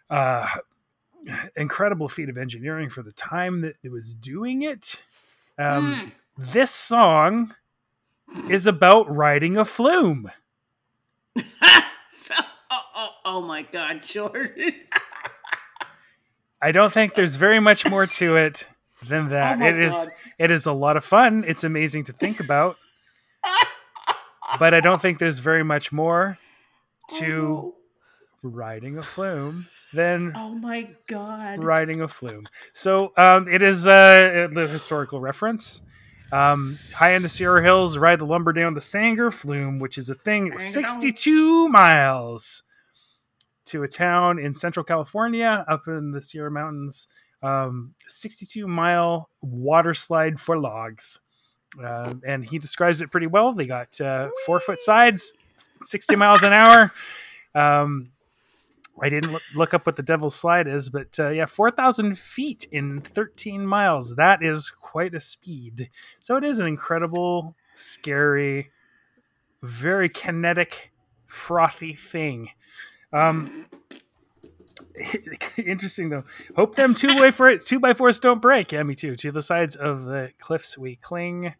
uh, 0.08 0.48
incredible 1.56 2.08
feat 2.08 2.28
of 2.28 2.38
engineering 2.38 2.88
for 2.88 3.02
the 3.02 3.12
time 3.12 3.60
that 3.60 3.76
it 3.82 3.90
was 3.92 4.14
doing 4.14 4.62
it. 4.62 5.02
Um, 5.58 6.12
This 6.36 6.70
song 6.70 7.54
is 8.50 8.66
about 8.66 9.08
riding 9.14 9.56
a 9.56 9.64
flume. 9.64 10.30
so, 11.38 12.34
oh, 12.70 12.80
oh, 12.94 13.08
oh 13.24 13.42
my 13.42 13.62
God, 13.62 14.02
Jordan. 14.02 14.74
I 16.60 16.72
don't 16.72 16.92
think 16.92 17.14
there's 17.14 17.36
very 17.36 17.60
much 17.60 17.88
more 17.88 18.06
to 18.06 18.36
it 18.36 18.68
than 19.06 19.28
that. 19.30 19.60
Oh 19.60 19.66
it 19.66 19.78
is 19.78 19.92
God. 19.92 20.08
it 20.38 20.50
is 20.50 20.66
a 20.66 20.72
lot 20.72 20.96
of 20.96 21.04
fun. 21.04 21.44
It's 21.46 21.64
amazing 21.64 22.04
to 22.04 22.12
think 22.12 22.40
about. 22.40 22.76
but 24.58 24.74
I 24.74 24.80
don't 24.80 25.00
think 25.00 25.18
there's 25.18 25.40
very 25.40 25.64
much 25.64 25.92
more 25.92 26.38
Oh, 27.08 27.18
to 27.20 27.28
no. 27.28 27.74
riding 28.42 28.98
a 28.98 29.02
flume 29.02 29.68
than 29.92 30.32
Oh 30.34 30.50
my 30.54 30.88
god. 31.06 31.62
riding 31.62 32.00
a 32.00 32.08
flume. 32.08 32.46
So 32.72 33.12
um, 33.16 33.46
it 33.48 33.62
is 33.62 33.86
uh, 33.86 34.48
a 34.54 34.66
historical 34.66 35.20
reference. 35.20 35.82
Um, 36.32 36.78
high 36.94 37.12
in 37.12 37.22
the 37.22 37.28
Sierra 37.28 37.62
Hills, 37.62 37.96
ride 37.98 38.18
the 38.18 38.26
lumber 38.26 38.52
down 38.52 38.74
the 38.74 38.80
Sanger 38.80 39.30
Flume, 39.30 39.78
which 39.78 39.96
is 39.96 40.10
a 40.10 40.14
thing. 40.14 40.48
It 40.48 40.54
was 40.54 40.64
62 40.64 41.68
miles 41.68 42.62
to 43.66 43.82
a 43.82 43.88
town 43.88 44.38
in 44.38 44.54
Central 44.54 44.84
California, 44.84 45.64
up 45.68 45.86
in 45.86 46.12
the 46.12 46.22
Sierra 46.22 46.50
Mountains. 46.50 47.08
Um, 47.42 47.94
62 48.06 48.66
mile 48.66 49.30
water 49.40 49.94
slide 49.94 50.40
for 50.40 50.58
logs. 50.58 51.20
Um 51.84 52.22
and 52.24 52.44
he 52.44 52.58
describes 52.58 53.00
it 53.02 53.10
pretty 53.10 53.26
well. 53.26 53.52
They 53.52 53.66
got 53.66 54.00
uh, 54.00 54.30
four 54.46 54.60
foot 54.60 54.80
sides, 54.80 55.32
60 55.82 56.16
miles 56.16 56.42
an 56.42 56.52
hour. 56.52 56.92
Um, 57.54 58.12
I 59.02 59.08
didn't 59.08 59.36
look, 59.54 59.74
up 59.74 59.84
what 59.84 59.96
the 59.96 60.02
Devil's 60.02 60.34
Slide 60.34 60.66
is, 60.66 60.88
but 60.88 61.18
uh, 61.18 61.28
yeah, 61.28 61.46
4,000 61.46 62.18
feet 62.18 62.66
in 62.72 63.00
13 63.00 63.66
miles. 63.66 64.16
That 64.16 64.42
is 64.42 64.70
quite 64.70 65.14
a 65.14 65.20
speed. 65.20 65.90
So 66.20 66.36
it 66.36 66.44
is 66.44 66.58
an 66.58 66.66
incredible, 66.66 67.54
scary, 67.72 68.70
very 69.62 70.08
kinetic, 70.08 70.92
frothy 71.26 71.92
thing. 71.92 72.50
Um, 73.12 73.66
interesting 75.56 76.08
though. 76.08 76.24
Hope 76.54 76.74
them 76.74 76.94
two 76.94 77.16
by 77.16 77.30
four 77.30 77.56
two 77.58 77.78
by 77.78 77.92
fours 77.92 78.18
don't 78.18 78.40
break. 78.42 78.72
Yeah, 78.72 78.82
me 78.82 78.94
too. 78.94 79.16
To 79.16 79.30
the 79.30 79.42
sides 79.42 79.76
of 79.76 80.04
the 80.04 80.30
cliffs 80.38 80.78
we 80.78 80.96
cling. 80.96 81.54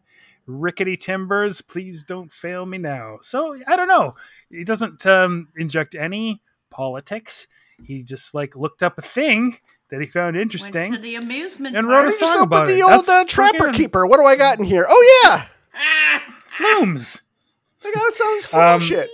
Rickety 0.47 0.97
timbers, 0.97 1.61
please 1.61 2.05
don't 2.05 2.33
fail 2.33 2.67
me 2.67 2.79
now. 2.79 3.19
So 3.21 3.59
I 3.67 3.77
don't 3.77 3.89
know. 3.89 4.15
He 4.49 4.63
doesn't 4.63 5.05
um, 5.05 5.49
inject 5.57 5.95
any 5.95 6.41
politics. 6.77 7.47
He 7.83 8.03
just 8.03 8.35
like 8.35 8.55
looked 8.57 8.83
up 8.83 8.99
a 8.99 9.03
thing 9.03 9.59
that 9.91 10.01
he 10.01 10.07
found 10.07 10.37
Went 10.37 10.43
interesting. 10.43 10.93
to 10.93 10.99
the 10.99 11.15
amusement 11.15 11.77
And 11.77 11.87
park. 11.87 12.01
wrote 12.05 12.09
a 12.09 12.13
song 12.13 12.31
open 12.39 12.43
about 12.45 12.67
the 12.67 12.79
it. 12.79 12.83
old 12.83 13.09
uh, 13.09 13.25
trapper 13.25 13.69
keeper. 13.73 14.07
What 14.07 14.19
do 14.19 14.25
I 14.27 14.37
got 14.37 14.59
in 14.59 14.65
here? 14.65 14.87
Oh 14.89 15.21
yeah, 15.25 15.47
Ah! 15.75 16.23
Flumes. 16.49 17.23
I 17.85 17.93
got 17.93 18.13
some 18.13 18.29
of 18.29 18.35
this 18.39 18.47
flume 18.53 18.65
Um, 18.75 18.81
shit. 18.81 19.09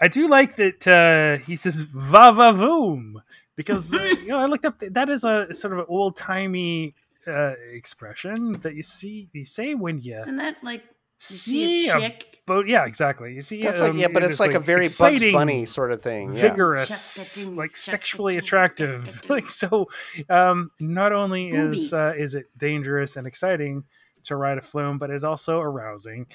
I 0.00 0.08
do 0.08 0.28
like 0.28 0.56
that 0.56 0.86
uh, 0.86 1.44
he 1.44 1.56
says 1.56 1.82
"va 1.82 2.32
va 2.32 2.52
voom" 2.52 3.16
because 3.56 3.92
uh, 3.94 4.02
you 4.22 4.28
know 4.28 4.38
I 4.38 4.46
looked 4.46 4.64
up 4.64 4.78
that 4.80 5.08
is 5.10 5.24
a 5.24 5.52
sort 5.52 5.72
of 5.74 5.80
an 5.80 5.86
old 5.88 6.16
timey 6.16 6.94
uh, 7.26 7.54
expression 7.72 8.52
that 8.62 8.74
you 8.74 8.82
see 8.82 9.28
you 9.32 9.44
say 9.44 9.74
when 9.74 9.98
you 10.00 10.14
Isn't 10.16 10.36
that 10.36 10.56
like 10.62 10.84
you 11.20 11.36
see 11.36 11.78
see 11.84 11.88
a 11.90 11.96
a 11.96 12.00
chick? 12.00 12.42
boat. 12.46 12.66
Yeah, 12.66 12.84
exactly. 12.86 13.34
You 13.34 13.42
see, 13.42 13.62
That's 13.62 13.80
um, 13.80 13.90
like 13.92 13.96
yeah, 14.00 14.08
but 14.08 14.22
it 14.22 14.26
it's 14.26 14.34
is, 14.34 14.40
like, 14.40 14.54
a 14.54 14.58
very 14.60 14.88
Bugs 14.98 15.22
Bunny 15.32 15.66
sort 15.66 15.92
of 15.92 16.02
thing. 16.02 16.32
Yeah. 16.32 16.40
vigorous, 16.40 17.46
like 17.48 17.76
sexually 17.76 18.36
attractive. 18.38 19.20
Like 19.28 19.48
so, 19.50 19.88
um, 20.28 20.70
not 20.80 21.12
only 21.12 21.48
is 21.50 21.92
uh, 21.92 22.14
is 22.16 22.34
it 22.34 22.46
dangerous 22.58 23.16
and 23.16 23.26
exciting 23.26 23.84
to 24.24 24.36
ride 24.36 24.58
a 24.58 24.62
flume, 24.62 24.98
but 24.98 25.10
it's 25.10 25.24
also 25.24 25.60
arousing. 25.60 26.26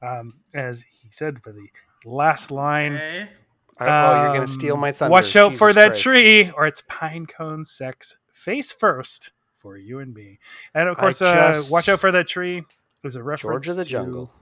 Um, 0.00 0.40
as 0.54 0.82
he 0.82 1.08
said 1.10 1.42
for 1.42 1.52
the 1.52 1.68
last 2.04 2.50
line. 2.50 2.94
Okay. 2.94 3.28
I- 3.78 3.84
oh, 3.86 4.22
you're 4.22 4.28
gonna 4.28 4.40
Um, 4.42 4.46
steal 4.46 4.76
my 4.76 4.92
thunder. 4.92 5.12
Watch 5.12 5.34
out 5.36 5.54
for 5.54 5.72
that 5.72 5.88
Christ. 5.92 6.02
tree, 6.02 6.50
or 6.50 6.66
it's 6.66 6.82
pine 6.88 7.26
cone 7.26 7.64
sex 7.64 8.16
face 8.32 8.72
first 8.72 9.32
for 9.56 9.76
you 9.76 9.98
and 9.98 10.12
me. 10.14 10.38
And 10.74 10.88
of 10.88 10.98
I 10.98 11.00
course, 11.00 11.22
uh, 11.22 11.62
watch 11.70 11.88
out 11.88 12.00
for 12.00 12.10
that 12.12 12.26
tree 12.26 12.64
is 13.04 13.16
a 13.16 13.22
reference 13.22 13.64
George 13.66 13.68
of 13.68 13.76
the 13.76 13.84
to 13.84 13.90
Jungle. 13.90 14.32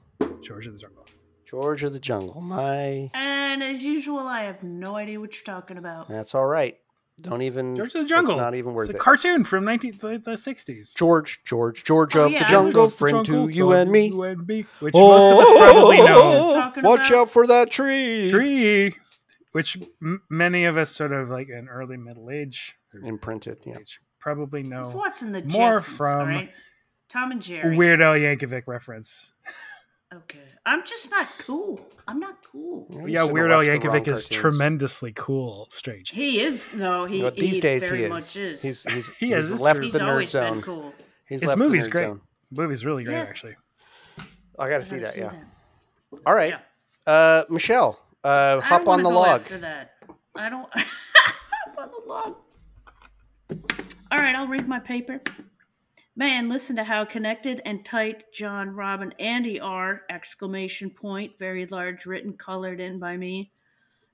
George 0.43 0.66
of 0.66 0.74
the 0.74 0.78
Jungle. 0.78 1.07
George 1.47 1.82
of 1.82 1.93
the 1.93 1.99
Jungle. 2.01 2.41
My, 2.41 3.11
And 3.15 3.62
as 3.62 3.82
usual, 3.82 4.20
I 4.20 4.43
have 4.45 4.62
no 4.62 4.97
idea 4.97 5.19
what 5.19 5.35
you're 5.35 5.45
talking 5.57 5.77
about. 5.78 6.09
that's 6.09 6.35
all 6.35 6.47
right. 6.47 6.77
Don't 7.20 7.43
even. 7.43 7.77
George 7.77 7.95
of 7.95 8.03
the 8.05 8.09
Jungle. 8.09 8.32
It's 8.35 8.39
not 8.41 8.55
even 8.55 8.73
worth 8.73 8.89
it. 8.89 8.93
It's 8.93 8.97
a 8.97 9.01
it. 9.01 9.05
cartoon 9.05 9.45
from 9.45 9.65
19 9.66 9.99
the, 10.01 10.09
the 10.24 10.31
60s. 10.32 10.95
George, 10.97 11.41
George, 11.45 11.85
George 11.85 12.16
Oh, 12.16 12.27
of 12.27 12.32
yeah, 12.32 12.39
the 12.45 12.45
Jungle, 12.51 12.85
was- 12.85 12.99
friend 12.99 13.24
Jungle, 13.27 13.49
to 13.49 13.53
you 13.53 13.73
and 13.73 13.91
me. 13.91 14.07
You 14.07 14.23
and 14.23 14.47
me, 14.47 14.65
which 14.78 14.95
most 14.95 15.32
of 15.32 15.39
us 15.39 15.47
oh! 15.51 15.59
probably 15.59 15.97
know. 15.99 16.55
Talking 16.55 16.82
Watch 16.85 17.09
about- 17.11 17.19
out 17.23 17.31
for 17.31 17.47
that 17.47 17.70
tree. 17.70 18.31
Tree, 18.31 18.95
which 19.53 19.77
m- 20.01 20.23
many 20.31 20.65
of 20.65 20.78
us 20.78 20.91
sort 20.93 21.12
of 21.12 21.28
like 21.28 21.49
in 21.51 21.69
early 21.69 21.99
middle 21.99 22.31
age, 22.31 22.77
or 22.95 23.01
Imprinted. 23.07 23.59
Yeah. 23.66 23.78
age 23.81 24.01
probably 24.19 24.61
I 24.73 24.81
was 24.81 24.93
know. 24.95 24.99
watching 24.99 25.32
the 25.32 25.43
More 25.43 25.77
Jetsons, 25.78 25.85
from 25.85 26.20
all 26.20 26.27
right? 26.27 26.51
Tom 27.11 27.32
and 27.32 27.43
Jerry. 27.43 27.77
Weird 27.77 28.01
Al 28.01 28.15
Yankovic 28.15 28.62
reference. 28.66 29.32
Okay, 30.12 30.39
I'm 30.66 30.85
just 30.85 31.11
not 31.11 31.28
cool. 31.39 31.81
I'm 32.09 32.19
not 32.19 32.39
cool. 32.51 32.87
You 32.91 33.07
yeah, 33.07 33.20
should've 33.20 33.32
Weird 33.32 33.51
Al 33.53 33.59
watched 33.59 33.66
the 33.69 33.73
wrong 33.89 33.97
Yankovic 34.01 34.09
is 34.09 34.23
cartoons. 34.23 34.27
tremendously 34.27 35.12
cool. 35.15 35.66
Strange. 35.70 36.11
He 36.11 36.41
is 36.41 36.73
no, 36.74 37.05
he, 37.05 37.23
But 37.23 37.37
these 37.37 37.55
he 37.57 37.61
days 37.61 37.82
very 37.85 37.99
he 37.99 38.05
is. 38.05 38.11
much 38.11 38.37
is. 38.37 38.62
He's 38.62 38.82
he's, 38.85 39.15
He 39.16 39.27
he's 39.35 39.51
is, 39.53 39.61
left 39.61 39.77
true. 39.78 39.85
He's 39.85 39.93
the 39.93 39.99
nerd 40.01 40.28
zone. 40.28 40.62
cool. 40.62 40.93
He's 41.28 41.41
His 41.43 41.49
left 41.49 41.61
movie's 41.61 41.85
the 41.85 41.91
nerd 41.91 41.93
zone. 41.93 42.01
This 42.11 42.11
movie's 42.11 42.20
great. 42.51 42.59
zone. 42.59 42.66
Movie's 42.69 42.85
really 42.87 43.05
great, 43.05 43.15
Yeah. 43.15 43.20
actually. 43.23 43.57
I 44.59 44.69
got 44.69 44.78
to 44.78 44.85
see 44.85 44.99
that. 44.99 45.12
see 45.12 45.20
Yeah. 45.20 45.31
that. 45.31 46.19
All 46.27 46.35
right. 46.35 46.55
Uh, 47.07 47.45
Michelle, 47.49 48.01
uh, 48.24 48.61
hop 48.61 48.89
on 48.89 49.03
the 49.05 49.09
log. 49.11 49.43
After 49.43 49.59
that, 49.59 49.93
I 50.35 50.49
don't. 50.49 50.69
hop 50.74 51.78
on 51.78 51.91
the 51.91 52.09
log. 52.09 52.37
All 54.11 54.19
right, 54.19 54.35
I'll 54.35 54.49
read 54.49 54.66
my 54.69 54.81
paper. 54.81 55.20
Man, 56.20 56.51
listen 56.51 56.76
to 56.76 56.84
how 56.84 57.06
connected 57.06 57.62
and 57.64 57.82
tight 57.82 58.30
John, 58.30 58.76
Rob, 58.76 59.01
and 59.01 59.14
Andy 59.18 59.59
are! 59.59 60.02
Exclamation 60.10 60.90
point. 60.90 61.38
Very 61.38 61.64
large, 61.64 62.05
written, 62.05 62.34
colored 62.34 62.78
in 62.78 62.98
by 62.98 63.16
me. 63.16 63.51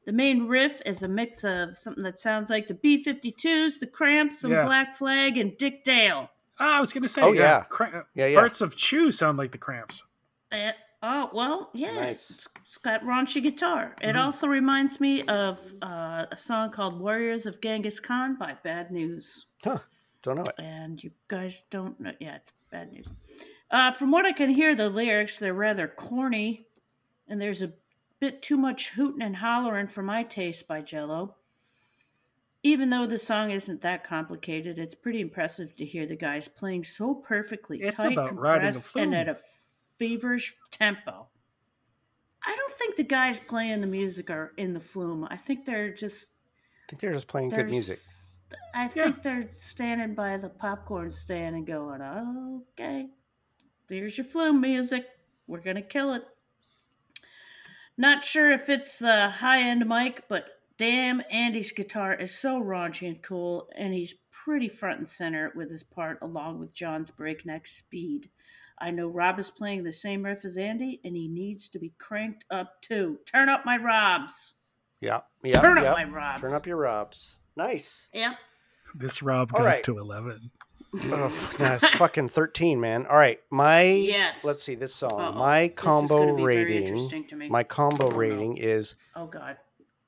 The 0.05 0.13
main 0.13 0.47
riff 0.47 0.81
is 0.87 1.03
a 1.03 1.09
mix 1.09 1.43
of 1.43 1.77
something 1.77 2.05
that 2.05 2.17
sounds 2.17 2.49
like 2.49 2.69
the 2.69 2.75
B-52s, 2.75 3.81
the 3.81 3.89
Cramps, 3.89 4.39
some 4.39 4.53
Yeah. 4.53 4.65
Black 4.67 4.95
Flag, 4.95 5.37
and 5.37 5.59
Dick 5.59 5.83
Dale. 5.83 6.31
Ah, 6.61 6.77
I 6.77 6.81
was 6.81 6.93
gonna 6.93 7.09
say. 7.09 7.23
Oh, 7.23 7.33
yeah. 7.33 7.65
cra- 7.65 7.91
uh, 7.93 8.03
Yeah, 8.15 8.27
yeah. 8.29 8.39
Parts 8.39 8.61
of 8.61 8.77
Chew 8.77 9.11
sound 9.11 9.37
like 9.37 9.51
the 9.51 9.59
Cramps. 9.59 10.05
Uh, 10.53 10.71
oh 11.03 11.29
well, 11.35 11.71
yeah. 11.75 11.93
Nice. 11.93 12.31
It's, 12.31 12.49
it's 12.65 12.79
got 12.79 13.03
raunchy 13.03 13.43
guitar. 13.43 13.97
It 14.01 14.11
Mm-hmm. 14.11 14.19
also 14.21 14.47
reminds 14.47 15.01
me 15.01 15.23
of 15.25 15.59
uh, 15.83 16.27
a 16.31 16.37
song 16.37 16.71
called 16.71 17.01
"Warriors 17.01 17.47
of 17.47 17.61
Genghis 17.61 17.99
Khan" 17.99 18.37
by 18.39 18.55
Bad 18.63 18.93
News. 18.93 19.47
Huh. 19.65 19.81
Don't 20.27 20.39
know 20.39 20.43
it. 20.43 20.55
And 20.59 21.03
you 21.05 21.13
guys 21.29 21.65
don't 21.71 22.01
know? 22.01 22.11
Yeah, 22.19 22.35
it's 22.35 22.53
Bad 22.73 22.93
News. 22.93 23.07
Uh, 23.71 23.93
from 23.93 24.11
what 24.11 24.27
I 24.27 24.33
can 24.33 24.49
hear, 24.49 24.75
the 24.75 24.91
lyrics 24.91 25.39
they're 25.39 25.55
rather 25.55 25.87
corny, 25.87 26.67
and 27.29 27.41
there's 27.41 27.63
a 27.63 27.75
bit 28.19 28.43
too 28.43 28.57
much 28.57 28.89
hooting 28.89 29.23
and 29.23 29.37
hollering 29.37 29.87
for 29.87 30.03
my 30.03 30.25
taste 30.25 30.67
by 30.67 30.83
Jello. 30.83 31.37
Even 32.65 32.91
though 32.91 33.07
the 33.07 33.21
song 33.21 33.53
isn't 33.53 33.83
that 33.83 34.03
complicated, 34.03 34.81
it's 34.81 34.97
pretty 34.97 35.21
impressive 35.21 35.77
to 35.77 35.85
hear 35.85 36.07
the 36.07 36.17
guys 36.17 36.49
playing 36.49 36.83
so 36.83 37.15
perfectly, 37.15 37.81
It's 37.81 37.95
tight, 37.95 38.15
about 38.15 38.31
compressed, 38.31 38.97
and 38.97 39.15
at 39.15 39.29
a 39.29 39.37
feverish 39.97 40.57
tempo. 40.73 41.29
I 42.45 42.57
don't 42.57 42.73
think 42.73 42.97
the 42.97 43.05
guys 43.05 43.39
playing 43.39 43.81
the 43.81 43.87
music 43.87 44.29
are 44.31 44.53
in 44.57 44.73
the 44.73 44.81
flume. 44.81 45.25
I 45.31 45.37
think 45.37 45.67
they're 45.67 45.93
just 45.93 46.33
I 46.33 46.91
think 46.91 47.01
they're 47.01 47.13
just 47.13 47.29
playing 47.29 47.51
they're 47.51 47.63
good 47.63 47.71
music. 47.71 47.99
S- 48.53 48.59
I 48.75 48.89
think 48.89 49.23
they're 49.23 49.51
standing 49.51 50.15
by 50.15 50.37
the 50.37 50.49
popcorn 50.49 51.11
stand 51.11 51.57
and 51.57 51.67
going, 51.67 52.03
"Okay, 52.03 53.11
there's 53.89 54.19
your 54.19 54.25
flume 54.25 54.61
music. 54.61 55.07
We're 55.47 55.61
gonna 55.61 55.83
kill 55.83 56.13
it." 56.15 56.25
Not 57.97 58.25
sure 58.25 58.51
if 58.51 58.69
it's 58.69 58.99
the 58.99 59.29
high 59.29 59.61
end 59.61 59.87
mic, 59.89 60.29
but 60.29 60.45
damn, 60.77 61.23
Andy's 61.31 61.73
guitar 61.73 62.15
is 62.15 62.37
so 62.37 62.61
raunchy 62.61 63.09
and 63.09 63.23
cool, 63.23 63.71
and 63.75 63.95
he's 63.95 64.15
pretty 64.31 64.69
front 64.69 64.99
and 64.99 65.09
center 65.09 65.53
with 65.55 65.71
his 65.71 65.83
part, 65.83 66.19
along 66.21 66.61
with 66.61 66.75
John's 66.75 67.11
breakneck 67.11 67.67
speed. 67.67 68.31
I 68.79 68.91
know 68.91 69.09
Rob 69.09 69.39
is 69.39 69.51
playing 69.51 69.85
the 69.85 69.93
same 69.93 70.25
riff 70.25 70.45
as 70.45 70.59
Andy, 70.59 71.01
and 71.03 71.17
he 71.17 71.29
needs 71.29 71.69
to 71.71 71.79
be 71.79 71.95
cranked 71.99 72.45
up 72.51 72.83
too. 72.83 73.21
Turn 73.25 73.49
up 73.49 73.65
my 73.65 73.79
Robs. 73.79 74.55
Yeah. 75.01 75.21
Yeah. 75.43 75.61
Turn 75.61 75.79
up 75.79 75.85
yeah. 75.85 75.93
my 75.93 76.05
Robs. 76.05 76.43
Turn 76.43 76.53
up 76.53 76.67
your 76.67 76.77
Robs. 76.77 77.39
Nice. 77.57 78.07
Yeah. 78.13 78.35
This 78.95 79.23
Rob 79.23 79.51
All 79.55 79.61
goes 79.61 79.67
right. 79.67 79.83
to 79.85 79.99
11. 79.99 80.51
oh, 81.05 81.51
that's 81.59 81.87
fucking 81.97 82.29
13, 82.29 82.81
man. 82.81 83.07
All 83.07 83.17
right. 83.17 83.41
My 83.51 83.83
Yes. 83.83 84.45
let's 84.45 84.63
see 84.63 84.75
this 84.75 84.95
song. 84.95 85.21
Uh-oh. 85.21 85.33
My 85.33 85.63
This 85.63 85.71
is 85.71 85.75
combo 85.77 86.27
gonna 86.27 86.35
very 86.45 86.65
rating. 86.65 86.87
interesting 86.89 87.27
to 87.29 87.37
me. 87.37 87.49
My 87.49 87.63
combo 87.65 88.07
Oh, 88.07 88.11
no. 88.11 88.17
rating 88.17 88.57
is 88.57 88.95
Oh 89.15 89.27
God. 89.27 89.57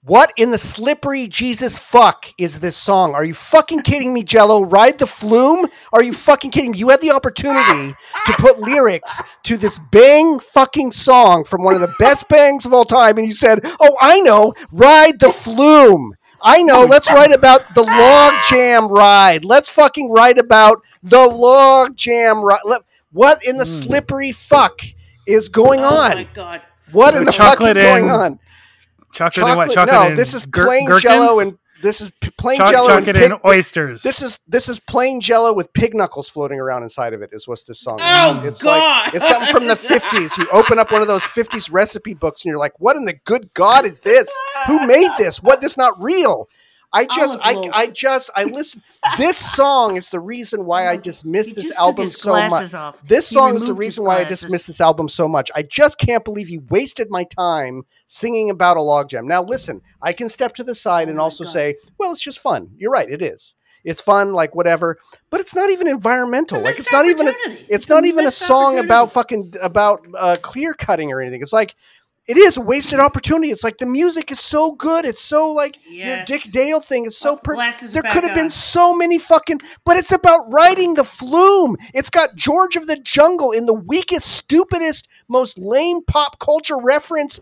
What 0.04 0.32
in 0.36 0.52
the 0.52 0.58
slippery 0.58 1.26
Jesus 1.26 1.76
fuck 1.76 2.26
is 2.38 2.60
this 2.60 2.76
song? 2.76 3.14
Are 3.14 3.24
you 3.24 3.34
fucking 3.34 3.82
kidding 3.82 4.14
me, 4.14 4.22
Jello? 4.22 4.64
Ride 4.64 4.98
the 4.98 5.08
flume? 5.08 5.66
Are 5.92 6.02
you 6.04 6.12
fucking 6.12 6.52
kidding 6.52 6.70
me? 6.70 6.78
You 6.78 6.88
had 6.90 7.00
the 7.00 7.10
opportunity 7.10 7.94
to 8.26 8.32
put 8.38 8.60
lyrics 8.60 9.20
to 9.42 9.56
this 9.58 9.78
bang 9.90 10.38
fucking 10.38 10.92
song 10.92 11.44
from 11.44 11.64
one 11.64 11.74
of 11.74 11.80
the 11.80 11.92
best 11.98 12.28
bangs 12.28 12.64
of 12.64 12.72
all 12.72 12.84
time, 12.84 13.18
and 13.18 13.26
you 13.26 13.32
said, 13.34 13.58
Oh, 13.80 13.96
I 14.00 14.20
know, 14.20 14.54
ride 14.72 15.18
the 15.18 15.30
flume. 15.32 16.14
I 16.42 16.62
know, 16.62 16.86
let's 16.88 17.10
write 17.10 17.32
about 17.32 17.74
the 17.74 17.82
log 17.82 18.34
jam 18.48 18.88
ride. 18.88 19.44
Let's 19.44 19.68
fucking 19.68 20.10
write 20.10 20.38
about 20.38 20.82
the 21.02 21.26
log 21.26 21.96
jam 21.96 22.40
ride. 22.40 22.60
What 23.12 23.44
in 23.44 23.56
the 23.56 23.64
hmm. 23.64 23.70
slippery 23.70 24.32
fuck 24.32 24.80
is 25.26 25.48
going 25.48 25.80
oh 25.80 25.84
on? 25.84 26.16
my 26.16 26.28
God. 26.34 26.62
What 26.92 27.14
in 27.14 27.24
the 27.24 27.32
fuck 27.32 27.60
is 27.60 27.74
chocolate 27.74 27.76
going 27.76 28.10
on? 28.10 28.38
chocolate, 29.12 29.46
and 29.46 29.56
what? 29.56 29.70
Chocolate 29.70 29.94
no, 29.94 30.08
and 30.08 30.16
this 30.16 30.34
is 30.34 30.46
plain 30.46 30.86
gherkins? 30.86 31.02
Jello 31.02 31.40
and 31.40 31.58
this 31.82 32.00
is 32.00 32.10
plain 32.36 32.58
Cho- 32.58 32.66
Jello 32.66 32.96
and, 32.96 33.06
chocolate 33.06 33.16
pig, 33.16 33.30
and 33.30 33.40
oysters. 33.46 34.02
This 34.02 34.22
is 34.22 34.38
this 34.46 34.68
is 34.68 34.80
plain 34.80 35.20
Jello 35.20 35.54
with 35.54 35.72
pig 35.72 35.94
knuckles 35.94 36.28
floating 36.28 36.60
around 36.60 36.82
inside 36.82 37.12
of 37.12 37.22
it. 37.22 37.30
Is 37.32 37.46
what 37.46 37.60
this 37.66 37.80
song 37.80 38.00
is. 38.00 38.04
Oh, 38.06 38.42
it's 38.44 38.62
God. 38.62 39.04
like 39.04 39.14
it's 39.14 39.28
something 39.28 39.52
from 39.52 39.66
the 39.66 39.76
fifties. 39.76 40.36
You 40.36 40.48
open 40.52 40.78
up 40.78 40.90
one 40.92 41.02
of 41.02 41.08
those 41.08 41.24
fifties 41.24 41.70
recipe 41.70 42.14
books 42.14 42.44
and 42.44 42.50
you're 42.50 42.58
like, 42.58 42.74
"What 42.78 42.96
in 42.96 43.04
the 43.04 43.14
good 43.24 43.52
God 43.54 43.86
is 43.86 44.00
this? 44.00 44.30
Who 44.66 44.86
made 44.86 45.10
this? 45.18 45.42
What? 45.42 45.60
This 45.60 45.76
not 45.76 45.94
real." 46.00 46.48
I 46.92 47.04
just, 47.04 47.38
I. 47.42 47.62
I 47.72 47.86
just, 47.90 48.30
I 48.34 48.44
listen. 48.44 48.82
This 49.18 49.36
song 49.36 49.96
is 49.96 50.08
the 50.08 50.20
reason 50.20 50.64
why 50.64 50.88
I 50.88 50.96
dismissed 50.96 51.50
He 51.50 51.54
this 51.54 51.76
album 51.76 52.06
so 52.06 52.32
much. 52.48 52.74
off. 52.74 53.06
This 53.06 53.28
He 53.28 53.34
song 53.34 53.56
is 53.56 53.66
the 53.66 53.74
reason 53.74 54.04
why 54.04 54.20
I 54.20 54.24
dismissed 54.24 54.66
this 54.66 54.80
album 54.80 55.08
so 55.08 55.28
much. 55.28 55.50
I 55.54 55.62
just 55.62 55.98
can't 55.98 56.24
believe 56.24 56.48
you 56.48 56.64
wasted 56.70 57.08
my 57.10 57.24
time 57.24 57.82
singing 58.06 58.48
about 58.50 58.76
a 58.78 58.80
logjam. 58.80 59.24
Now, 59.24 59.42
listen, 59.42 59.82
I 60.00 60.12
can 60.14 60.28
step 60.28 60.54
to 60.54 60.64
the 60.64 60.74
side 60.74 61.08
Oh 61.08 61.10
and 61.10 61.20
also 61.20 61.44
God. 61.44 61.52
say, 61.52 61.76
well, 61.98 62.12
it's 62.12 62.22
just 62.22 62.38
fun. 62.38 62.70
You're 62.76 62.92
right, 62.92 63.10
it 63.10 63.20
is. 63.22 63.54
It's 63.84 64.00
fun, 64.00 64.32
like 64.32 64.54
whatever, 64.54 64.98
but 65.30 65.40
it's 65.40 65.54
not 65.54 65.70
even 65.70 65.86
environmental. 65.86 66.58
It's 66.58 66.64
like 66.66 66.78
it's 66.78 66.92
not 66.92 67.06
even 67.06 67.28
a, 67.28 67.30
it's, 67.30 67.62
It's 67.68 67.88
not 67.88 68.04
even 68.06 68.26
a 68.26 68.30
song 68.30 68.78
about 68.78 69.12
fucking 69.12 69.52
about 69.62 70.04
uh, 70.18 70.36
clear 70.42 70.74
cutting 70.74 71.12
or 71.12 71.20
anything. 71.20 71.40
It's 71.42 71.52
like 71.52 71.74
it 72.28 72.36
is 72.36 72.56
a 72.58 72.60
wasted 72.60 73.00
opportunity. 73.00 73.50
It's 73.50 73.64
like 73.64 73.78
the 73.78 73.86
music 73.86 74.30
is 74.30 74.38
so 74.38 74.72
good. 74.72 75.04
It's 75.06 75.22
so 75.22 75.50
like 75.50 75.78
Yes. 75.88 76.28
the 76.28 76.34
Dick 76.34 76.42
Dale 76.52 76.80
thing 76.80 77.06
is 77.06 77.16
so 77.16 77.32
Oh, 77.32 77.36
per- 77.42 77.56
there 77.56 78.02
could 78.02 78.22
have 78.24 78.34
been 78.34 78.50
so 78.50 78.94
many 78.94 79.18
fucking 79.18 79.60
but 79.84 79.96
it's 79.96 80.12
about 80.12 80.40
riding 80.52 80.94
the 80.94 81.04
flume 81.04 81.76
it's 81.94 82.10
got 82.10 82.34
george 82.36 82.76
of 82.76 82.86
the 82.86 82.96
jungle 82.96 83.50
in 83.52 83.66
the 83.66 83.74
weakest 83.74 84.26
stupidest 84.26 85.08
most 85.28 85.58
lame 85.58 86.02
pop 86.06 86.38
culture 86.38 86.76
reference 86.78 87.40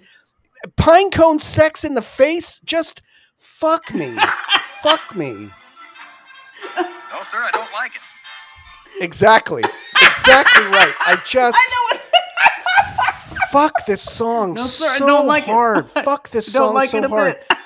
pinecone 0.76 1.40
sex 1.40 1.84
in 1.84 1.94
the 1.94 2.02
face 2.02 2.60
just 2.64 3.02
fuck 3.36 3.92
me 3.94 4.14
fuck 4.82 5.14
me 5.16 5.50
No, 6.76 7.22
sir, 7.22 7.38
I 7.42 7.50
don't 7.52 7.72
like 7.72 7.92
it. 7.96 9.02
exactly 9.04 9.62
exactly 10.02 10.64
right 10.66 10.94
i 11.06 11.16
just 11.24 11.56
I 11.58 11.70
know 11.70 11.98
it. 11.98 12.05
Fuck 13.56 13.86
this 13.86 14.02
song 14.02 14.54
No, 14.54 14.62
sir, 14.62 14.86
I 14.88 14.98
so 14.98 15.06
don't 15.06 15.26
like 15.26 15.44
it. 15.44 15.50
hard 15.52 15.88
fuck 16.04 16.28
this 16.30 16.52
Don't 16.52 16.66
song 16.68 16.74
like 16.74 16.90
so 16.90 16.98
it 16.98 17.04
a 17.04 17.08
hard 17.08 17.36
bit. 17.48 17.58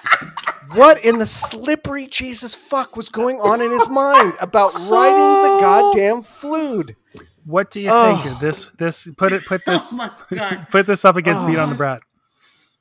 what 0.74 1.04
in 1.04 1.18
the 1.18 1.26
slippery 1.26 2.06
Jesus 2.06 2.54
fuck 2.54 2.96
was 2.96 3.08
going 3.08 3.38
on 3.40 3.60
in 3.60 3.70
his 3.70 3.88
mind 3.88 4.34
about 4.40 4.72
writing 4.90 5.42
the 5.42 5.58
goddamn 5.60 6.22
flute? 6.22 6.94
what 7.44 7.70
do 7.70 7.80
you 7.80 7.88
Oh. 7.90 8.16
think 8.22 8.34
of 8.34 8.40
this? 8.40 8.66
This 8.78 9.08
put 9.16 9.32
it 9.32 9.44
put 9.46 9.64
this 9.66 9.98
Oh 9.98 10.10
put 10.70 10.86
this 10.86 11.04
up 11.04 11.16
against 11.16 11.46
Beat 11.46 11.58
on 11.58 11.70
the 11.70 11.74
Brat. 11.74 12.00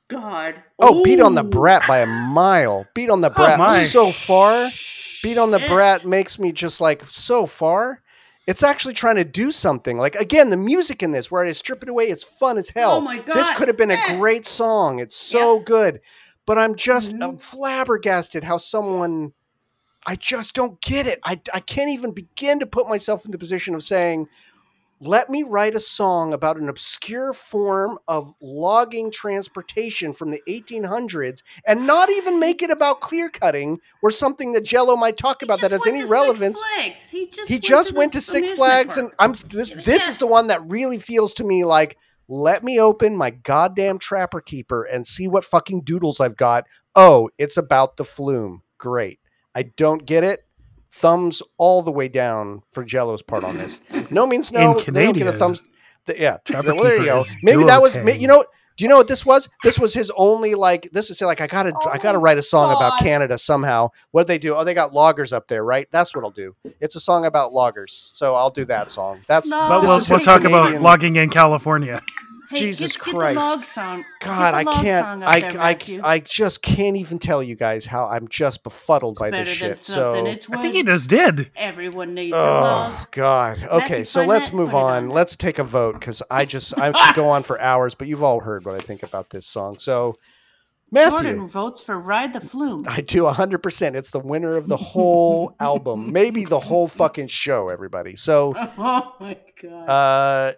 God. 0.08 0.62
Oh, 0.78 1.02
beat 1.04 1.20
on 1.20 1.34
the 1.36 1.44
brat 1.44 1.86
by 1.86 1.98
a 1.98 2.06
mile. 2.06 2.86
Beat 2.94 3.10
on 3.10 3.20
the 3.20 3.30
oh 3.30 3.34
brat 3.34 3.58
my. 3.58 3.78
so 3.84 4.10
far. 4.10 4.68
Beat 5.22 5.38
on 5.38 5.50
the 5.52 5.60
Shit. 5.60 5.68
brat 5.68 6.04
makes 6.04 6.38
me 6.38 6.50
just 6.52 6.80
like 6.80 7.04
so 7.04 7.46
far. 7.46 8.00
It's 8.50 8.64
actually 8.64 8.94
trying 8.94 9.14
to 9.14 9.24
do 9.24 9.52
something. 9.52 9.96
Like 9.96 10.16
again, 10.16 10.50
the 10.50 10.56
music 10.56 11.04
in 11.04 11.12
this, 11.12 11.30
where 11.30 11.44
I 11.46 11.52
strip 11.52 11.84
it 11.84 11.88
away, 11.88 12.06
it's 12.06 12.24
fun 12.24 12.58
as 12.58 12.68
hell. 12.68 12.94
Oh 12.94 13.00
my 13.00 13.18
god! 13.18 13.32
This 13.32 13.48
could 13.50 13.68
have 13.68 13.76
been 13.76 13.92
a 13.92 14.16
great 14.18 14.44
song. 14.44 14.98
It's 14.98 15.14
so 15.14 15.60
good. 15.60 16.00
But 16.46 16.58
I'm 16.58 16.74
just 16.74 17.12
Mhm. 17.12 17.22
I'm 17.22 17.38
flabbergasted 17.38 18.42
how 18.42 18.56
someone 18.56 19.34
I 20.04 20.16
just 20.16 20.54
don't 20.54 20.80
get 20.80 21.06
it. 21.06 21.20
I, 21.22 21.40
I 21.54 21.60
can't 21.60 21.90
even 21.90 22.10
begin 22.10 22.58
to 22.58 22.66
put 22.66 22.88
myself 22.88 23.24
in 23.24 23.30
the 23.30 23.38
position 23.38 23.76
of 23.76 23.84
saying, 23.84 24.26
let 25.02 25.30
me 25.30 25.42
write 25.42 25.74
a 25.74 25.80
song 25.80 26.32
about 26.34 26.58
an 26.58 26.68
obscure 26.68 27.32
form 27.32 27.98
of 28.06 28.34
logging 28.40 29.10
transportation 29.10 30.12
from 30.12 30.30
the 30.30 30.42
1800s 30.46 31.42
and 31.66 31.86
not 31.86 32.10
even 32.10 32.38
make 32.38 32.62
it 32.62 32.70
about 32.70 33.00
clear 33.00 33.30
cutting 33.30 33.78
or 34.02 34.10
something 34.10 34.52
that 34.52 34.64
Jello 34.64 34.96
might 34.96 35.16
talk 35.16 35.42
about 35.42 35.60
that 35.62 35.70
has 35.70 35.86
any 35.86 36.04
relevance. 36.04 36.60
Flags. 36.76 37.08
He 37.08 37.26
just 37.26 37.48
He 37.48 37.54
went 37.54 37.64
just 37.64 37.88
to 37.90 37.94
went 37.94 38.12
to 38.12 38.20
Six 38.20 38.52
Flags 38.52 38.94
park. 38.94 39.06
and 39.06 39.14
I'm 39.18 39.32
this 39.48 39.72
this 39.84 40.04
Yeah. 40.04 40.10
is 40.10 40.18
the 40.18 40.26
one 40.26 40.48
that 40.48 40.60
really 40.66 40.98
feels 40.98 41.32
to 41.34 41.44
me 41.44 41.64
like 41.64 41.96
let 42.28 42.62
me 42.62 42.78
open 42.78 43.16
my 43.16 43.30
goddamn 43.30 43.98
trapper 43.98 44.40
keeper 44.40 44.84
and 44.84 45.06
see 45.06 45.26
what 45.26 45.44
fucking 45.44 45.80
doodles 45.82 46.20
I've 46.20 46.36
got. 46.36 46.64
Oh, 46.94 47.28
it's 47.38 47.56
about 47.56 47.96
the 47.96 48.04
flume. 48.04 48.62
Great. 48.78 49.18
I 49.54 49.62
don't 49.64 50.06
get 50.06 50.22
it. 50.24 50.44
Thumbs 50.90 51.42
all 51.56 51.82
the 51.82 51.92
way 51.92 52.08
down 52.08 52.62
for 52.68 52.84
Jello's 52.84 53.22
part 53.22 53.44
on 53.44 53.56
this. 53.56 53.80
No 54.10 54.26
means 54.26 54.52
no. 54.52 54.78
In 54.78 54.94
They 54.94 55.04
don't 55.04 55.16
get 55.16 55.28
a 55.28 55.32
thumbs. 55.32 55.62
The, 56.06 56.18
yeah. 56.18 56.38
Trapper 56.44 56.74
well, 56.74 56.82
there 56.82 56.98
you 56.98 57.04
go. 57.04 57.24
Maybe 57.42 57.64
that 57.64 57.80
was. 57.80 57.94
duo-okay. 57.94 58.18
You 58.18 58.28
know. 58.28 58.44
Do 58.76 58.84
you 58.84 58.88
know 58.88 58.96
what 58.96 59.08
this 59.08 59.26
was? 59.26 59.46
This 59.62 59.78
was 59.78 59.92
his 59.92 60.10
only 60.16 60.54
like. 60.54 60.88
This 60.90 61.10
is 61.10 61.20
like 61.20 61.42
I 61.42 61.46
gotta. 61.46 61.72
Oh 61.74 61.90
I 61.90 61.98
gotta 61.98 62.16
oh 62.16 62.20
write 62.22 62.38
a 62.38 62.42
song 62.42 62.74
about 62.74 62.98
Canada 62.98 63.36
somehow. 63.36 63.90
What 64.10 64.22
do 64.22 64.28
they 64.28 64.38
do? 64.38 64.54
Oh, 64.54 64.64
they 64.64 64.72
got 64.72 64.94
loggers 64.94 65.34
up 65.34 65.48
there, 65.48 65.62
right? 65.62 65.86
That's 65.90 66.16
what 66.16 66.24
I'll 66.24 66.30
do. 66.30 66.56
It's 66.80 66.96
a 66.96 67.00
song 67.00 67.26
about 67.26 67.52
loggers, 67.52 68.10
so 68.14 68.34
I'll 68.34 68.50
do 68.50 68.64
that 68.66 68.90
song. 68.90 69.20
That's 69.26 69.50
No. 69.50 69.68
But 69.68 69.82
we'll, 69.82 70.00
we'll 70.08 70.18
talk 70.18 70.40
Canadian- 70.40 70.76
about 70.76 70.80
logging 70.82 71.16
in 71.16 71.28
California. 71.28 72.00
Hey, 72.50 72.58
Jesus 72.58 72.96
get, 72.96 73.04
Get 73.04 73.14
Christ. 73.14 73.34
the 73.34 73.40
log 73.40 73.60
song. 73.62 74.04
God, 74.20 74.50
Get 74.52 74.54
I 74.54 74.62
log 74.62 74.84
can't. 74.84 75.04
song 75.04 75.22
I, 75.22 75.40
there, 75.40 75.50
I, 75.52 75.54
Matthew. 75.72 76.00
I 76.02 76.18
just 76.18 76.62
can't 76.62 76.96
even 76.96 77.18
tell 77.18 77.42
you 77.42 77.54
guys 77.54 77.86
how 77.86 78.06
I'm 78.08 78.26
just 78.28 78.64
befuddled 78.64 79.18
by 79.18 79.30
this 79.30 79.48
shit. 79.48 79.78
something. 79.78 80.24
So, 80.24 80.26
It's 80.26 80.50
I 80.50 80.60
think 80.60 80.74
he 80.74 80.82
just 80.82 81.08
did. 81.08 81.50
everyone 81.56 82.14
needs 82.14 82.34
a 82.36 82.40
log. 82.40 82.92
oh 82.98 83.06
God. 83.12 83.62
Okay, 83.62 84.02
so 84.04 84.24
let's 84.24 84.50
that, 84.50 84.56
move 84.56 84.74
on 84.74 85.04
on. 85.04 85.10
Let's 85.10 85.36
take 85.36 85.58
a 85.60 85.64
vote 85.64 85.94
because 86.00 86.22
I 86.30 86.44
just 86.44 86.76
I 86.78 86.90
could 86.92 87.14
go 87.14 87.26
on 87.28 87.42
for 87.44 87.60
hours, 87.60 87.94
but 87.94 88.08
you've 88.08 88.22
all 88.22 88.40
heard 88.40 88.64
what 88.64 88.74
I 88.74 88.78
think 88.78 89.02
about 89.04 89.30
this 89.30 89.46
song. 89.46 89.78
So, 89.78 90.14
Matthew. 90.90 91.10
Jordan 91.20 91.46
votes 91.46 91.80
for 91.80 92.00
Ride 92.00 92.32
the 92.32 92.40
Flume. 92.40 92.84
I 92.88 93.00
do 93.00 93.22
100%. 93.22 93.94
It's 93.94 94.10
the 94.10 94.18
winner 94.18 94.56
of 94.56 94.66
the 94.66 94.76
whole 94.76 95.54
album, 95.60 96.12
maybe 96.12 96.44
the 96.44 96.58
whole 96.58 96.88
fucking 96.88 97.28
show, 97.28 97.68
everybody. 97.68 98.16
So, 98.16 98.54
Oh 98.76 99.14
my 99.20 99.36
god. 99.62 99.88
uh, 99.88 100.52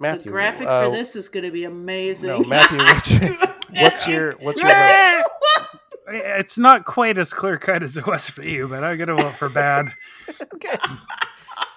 Matthew. 0.00 0.24
the 0.24 0.30
graphic 0.30 0.66
uh, 0.66 0.84
for 0.86 0.96
this 0.96 1.16
is 1.16 1.28
going 1.28 1.44
to 1.44 1.50
be 1.50 1.64
amazing. 1.64 2.28
No, 2.28 2.40
Matthew, 2.40 2.78
what's, 2.78 3.10
what's 3.70 4.08
your 4.08 4.32
what's 4.32 4.60
your? 4.62 4.70
It's 6.06 6.58
not 6.58 6.84
quite 6.84 7.16
as 7.18 7.32
clear 7.32 7.56
cut 7.56 7.82
as 7.82 7.96
it 7.96 8.06
was 8.06 8.28
for 8.28 8.42
you, 8.44 8.68
but 8.68 8.84
I'm 8.84 8.98
gonna 8.98 9.16
vote 9.16 9.32
for 9.32 9.48
bad. 9.48 9.86
Okay. 10.54 10.76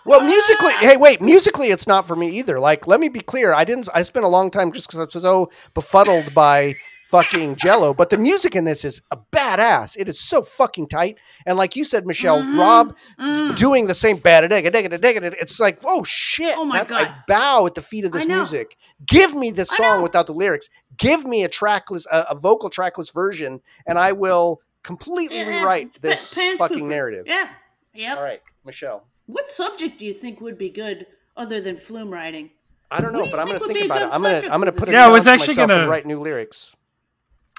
Well, 0.05 0.21
musically, 0.21 0.71
hey, 0.79 0.95
wait, 0.95 1.21
musically, 1.21 1.67
it's 1.67 1.85
not 1.85 2.07
for 2.07 2.15
me 2.15 2.29
either. 2.39 2.61
Like, 2.61 2.87
let 2.87 3.01
me 3.01 3.09
be 3.09 3.19
clear. 3.19 3.53
I 3.53 3.65
didn't. 3.65 3.89
I 3.93 4.03
spent 4.03 4.23
a 4.25 4.29
long 4.29 4.49
time 4.49 4.71
just 4.71 4.87
because 4.87 4.99
I 4.99 5.03
was 5.03 5.21
so 5.21 5.51
befuddled 5.73 6.33
by 6.33 6.77
fucking 7.09 7.55
Jello. 7.55 7.93
But 7.93 8.09
the 8.09 8.17
music 8.17 8.55
in 8.55 8.65
this 8.65 8.83
is 8.85 9.01
a 9.11 9.17
badass. 9.31 9.95
It 9.97 10.07
is 10.09 10.19
so 10.19 10.41
fucking 10.41 10.87
tight. 10.89 11.17
And 11.45 11.57
like 11.57 11.75
you 11.75 11.83
said, 11.83 12.05
Michelle, 12.05 12.41
Mhm. 12.41 12.59
Rob 12.59 12.95
Mm. 13.19 13.55
doing 13.55 13.87
the 13.87 13.93
same 13.93 14.17
bad 14.17 14.43
It's 14.51 15.59
like, 15.59 15.79
oh 15.85 16.03
shit! 16.03 16.55
Oh 16.57 16.65
my 16.65 16.79
That's- 16.83 17.07
I 17.07 17.15
bow 17.27 17.65
at 17.65 17.75
the 17.75 17.81
feet 17.81 18.05
of 18.05 18.11
this 18.11 18.25
music. 18.27 18.75
Give 19.05 19.33
me 19.35 19.51
this 19.51 19.69
song 19.69 20.01
without 20.01 20.27
the 20.27 20.33
lyrics. 20.33 20.69
Give 20.97 21.25
me 21.25 21.43
a 21.43 21.47
trackless, 21.49 22.05
a, 22.11 22.25
a 22.31 22.35
vocal 22.35 22.69
trackless 22.69 23.09
version, 23.09 23.61
and 23.85 23.97
I 23.99 24.11
will 24.11 24.61
completely 24.83 25.37
Yeah, 25.39 25.59
rewrite 25.61 26.01
this 26.01 26.33
pants 26.33 26.59
fucking 26.59 26.79
pooper. 26.85 26.89
narrative. 26.89 27.23
Yeah. 27.27 27.47
Yeah. 27.93 28.15
All 28.15 28.23
right, 28.23 28.41
Michelle. 28.65 29.03
What 29.25 29.49
subject 29.49 29.99
do 29.99 30.05
you 30.05 30.13
think 30.13 30.39
would 30.41 30.57
be 30.57 30.69
good 30.69 31.05
other 31.35 31.59
than 31.61 31.77
flume 31.77 32.09
writing? 32.11 32.51
I 32.89 33.01
don't 33.01 33.11
know, 33.11 33.25
do 33.25 33.31
but 33.31 33.39
I'm 33.39 33.47
going 33.47 33.59
to 33.59 33.67
think 33.67 33.85
about 33.85 34.01
it. 34.01 34.09
I'm 34.13 34.21
going 34.21 34.41
to 34.41 34.53
I'm 34.53 34.61
going 34.61 34.71
to 34.71 34.79
put 34.79 34.87
it 34.87 34.93
Yeah, 34.93 35.05
I 35.05 35.09
was 35.09 35.27
actually 35.27 35.55
myself 35.55 35.69
and 35.71 35.79
gonna- 35.81 35.89
write 35.89 36.05
new 36.05 36.19
lyrics. 36.19 36.73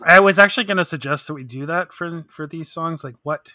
I 0.07 0.21
was 0.21 0.39
actually 0.39 0.65
going 0.65 0.77
to 0.77 0.85
suggest 0.85 1.27
that 1.27 1.35
we 1.35 1.45
do 1.45 1.67
that 1.67 1.93
for 1.93 2.25
for 2.29 2.47
these 2.47 2.71
songs. 2.71 3.03
Like, 3.05 3.17
what, 3.23 3.55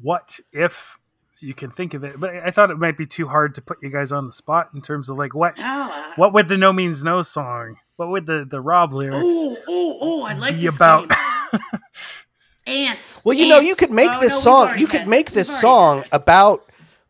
what 0.00 0.38
if 0.52 0.98
you 1.40 1.52
can 1.54 1.70
think 1.70 1.94
of 1.94 2.04
it? 2.04 2.20
But 2.20 2.34
I 2.36 2.50
thought 2.50 2.70
it 2.70 2.78
might 2.78 2.96
be 2.96 3.06
too 3.06 3.28
hard 3.28 3.54
to 3.56 3.62
put 3.62 3.78
you 3.82 3.90
guys 3.90 4.12
on 4.12 4.26
the 4.26 4.32
spot 4.32 4.70
in 4.74 4.82
terms 4.82 5.08
of 5.08 5.18
like 5.18 5.34
what, 5.34 5.54
Oh, 5.60 5.64
uh, 5.64 6.12
what 6.16 6.32
would 6.32 6.48
the 6.48 6.56
No 6.56 6.72
Means 6.72 7.02
No 7.02 7.22
song, 7.22 7.76
what 7.96 8.08
would 8.10 8.26
the 8.26 8.44
the 8.48 8.60
Rob 8.60 8.92
lyrics 8.92 9.24
oh, 9.34 9.56
oh, 9.68 9.98
oh, 10.00 10.22
I 10.22 10.34
like 10.34 10.54
be 10.56 10.62
this 10.66 10.76
about? 10.76 11.10
Ants. 12.66 13.22
Well, 13.24 13.36
you 13.36 13.48
know, 13.48 13.58
you 13.58 13.74
could 13.74 13.90
make 13.90 14.10
Oh, 14.14 14.20
this 14.20 14.32
no, 14.34 14.38
song. 14.66 14.78
You 14.78 14.86
could 14.86 15.00
had 15.00 15.08
make 15.08 15.30
this 15.32 15.48
We've 15.48 15.56
song 15.58 15.98
had 15.98 16.08
about. 16.12 16.60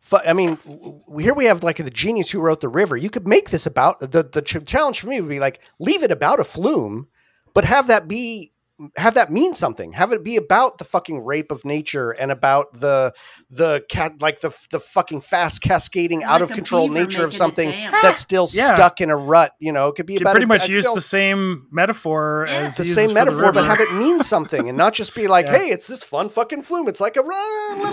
fu- 0.01 0.17
I 0.19 0.33
mean, 0.33 0.55
w- 0.65 1.01
w- 1.07 1.19
here 1.19 1.35
we 1.35 1.47
have 1.47 1.63
like 1.63 1.77
the 1.77 1.91
genius 1.91 2.31
who 2.31 2.41
wrote 2.41 2.61
the 2.61 2.69
river. 2.69 2.97
You 2.97 3.11
could 3.11 3.27
make 3.27 3.51
this 3.51 3.67
about 3.67 4.01
the 4.01 4.23
the 4.23 4.43
ch- 4.43 4.65
challenge 4.65 5.01
for 5.01 5.09
me 5.09 5.21
would 5.21 5.29
be 5.29 5.41
like 5.41 5.61
leave 5.79 6.03
it 6.03 6.13
about 6.13 6.41
a 6.41 6.45
flume, 6.45 7.09
but 7.53 7.65
have 7.65 7.89
that 7.89 8.09
be 8.09 8.53
have 8.97 9.15
that 9.15 9.31
mean 9.31 9.53
something. 9.55 9.93
Have 9.93 10.13
it 10.13 10.25
be 10.25 10.37
about 10.37 10.79
the 10.79 10.85
fucking 10.85 11.25
rape 11.25 11.51
of 11.53 11.65
nature 11.65 12.11
and 12.13 12.31
about 12.31 12.73
the 12.73 13.13
the 13.51 13.85
cat 13.89 14.21
like 14.23 14.41
the 14.41 14.51
the 14.71 14.81
fucking 14.81 15.21
fast 15.21 15.61
cascading 15.61 16.23
out 16.25 16.41
Like 16.41 16.51
of 16.51 16.51
control 16.53 16.89
nature 16.89 17.25
of 17.25 17.35
something 17.35 17.71
that's 18.03 18.19
still 18.21 18.49
Yeah. 18.53 18.75
stuck 18.75 19.01
in 19.01 19.11
a 19.11 19.17
rut. 19.17 19.55
You 19.59 19.73
know, 19.73 19.89
it 19.89 19.97
could 19.97 20.07
be 20.07 20.15
You 20.15 20.21
about 20.21 20.33
pretty 20.33 20.45
a- 20.45 20.49
much 20.49 20.69
a- 20.69 20.73
use 20.73 20.85
you 20.85 20.91
know, 20.91 20.95
the 20.95 21.01
same 21.01 21.67
metaphor 21.71 22.47
Yeah. 22.49 22.55
as 22.61 22.77
the 22.77 22.85
same 22.85 23.11
uses 23.11 23.13
for 23.13 23.25
the 23.25 23.25
metaphor, 23.33 23.53
but 23.53 23.67
have 23.67 23.81
it 23.81 23.93
mean 23.95 24.23
something 24.23 24.69
and 24.69 24.79
not 24.79 24.95
just 24.95 25.15
be 25.15 25.27
like, 25.29 25.47
Yeah. 25.47 25.59
hey, 25.59 25.69
it's 25.71 25.87
this 25.87 26.03
fun 26.05 26.29
fucking 26.29 26.63
flume. 26.63 26.89
It's 26.89 27.01
like 27.01 27.17
a 27.17 27.23
run. 27.23 27.91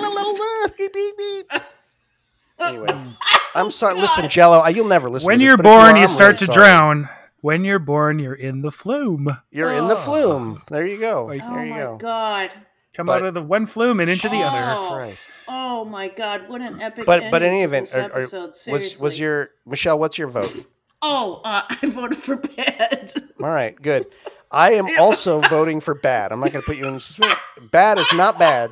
Anyway, 2.59 2.88
I'm 3.53 3.69
sorry. 3.72 3.95
Listen, 3.95 4.27
Jello, 4.30 4.65
you'll 4.68 4.88
never 4.88 5.09
listen. 5.09 5.27
when 5.27 5.38
to 5.39 5.43
this, 5.43 5.47
you're 5.47 5.57
but 5.57 5.65
you 5.69 5.76
born, 5.76 5.95
are, 5.95 5.99
you 5.99 6.07
start 6.07 6.35
really 6.35 6.38
to 6.39 6.45
sorry. 6.45 6.55
drown. 6.55 7.09
When 7.41 7.64
you're 7.64 7.80
born, 7.80 8.19
you're 8.19 8.34
in 8.34 8.61
the 8.61 8.72
flume. 8.72 9.38
You're 9.51 9.72
in 9.72 9.88
the 9.88 9.95
Oh. 9.95 10.01
flume. 10.01 10.61
There 10.69 10.85
you 10.85 10.99
go. 10.99 11.26
Like- 11.26 11.41
Oh 11.43 11.53
there 11.53 11.65
you 11.65 11.72
my 11.72 11.77
go. 11.80 11.97
god. 11.97 12.53
Come 12.95 13.05
But- 13.05 13.22
out 13.22 13.27
of 13.27 13.34
the 13.35 13.43
one 13.43 13.68
flume 13.68 13.99
and 13.99 14.09
into 14.09 14.27
the 14.27 14.38
Oh. 14.41 14.47
other. 14.47 14.95
Christ. 14.95 15.30
Oh 15.47 15.85
my 15.85 16.07
god, 16.07 16.49
what 16.49 16.61
an 16.61 16.81
epic 16.81 17.05
But 17.05 17.30
but 17.30 17.43
in 17.43 17.49
any 17.49 17.61
event, 17.64 17.88
to 17.89 17.93
this 17.95 18.03
are- 18.11 18.14
are- 18.15 18.19
episode, 18.22 18.47
was 18.49 18.59
seriously. 18.61 19.03
was 19.03 19.19
your 19.19 19.49
Michelle? 19.68 19.99
What's 19.99 20.18
your 20.18 20.30
vote? 20.30 20.65
Oh, 21.03 21.41
uh, 21.45 21.61
I 21.69 21.77
voted 21.85 22.18
for 22.18 22.38
bed. 22.38 23.14
All 23.39 23.49
right, 23.51 23.80
good. 23.80 24.07
I 24.49 24.73
am 24.73 24.88
also 24.99 25.41
voting 25.41 25.80
for 25.80 25.93
bad. 25.93 26.31
I'm 26.31 26.39
not 26.39 26.51
going 26.51 26.64
to 26.64 26.65
put 26.65 26.77
you 26.77 26.88
in. 26.88 26.99
Bad 27.69 27.99
is 27.99 28.11
not 28.14 28.39
bad. 28.39 28.72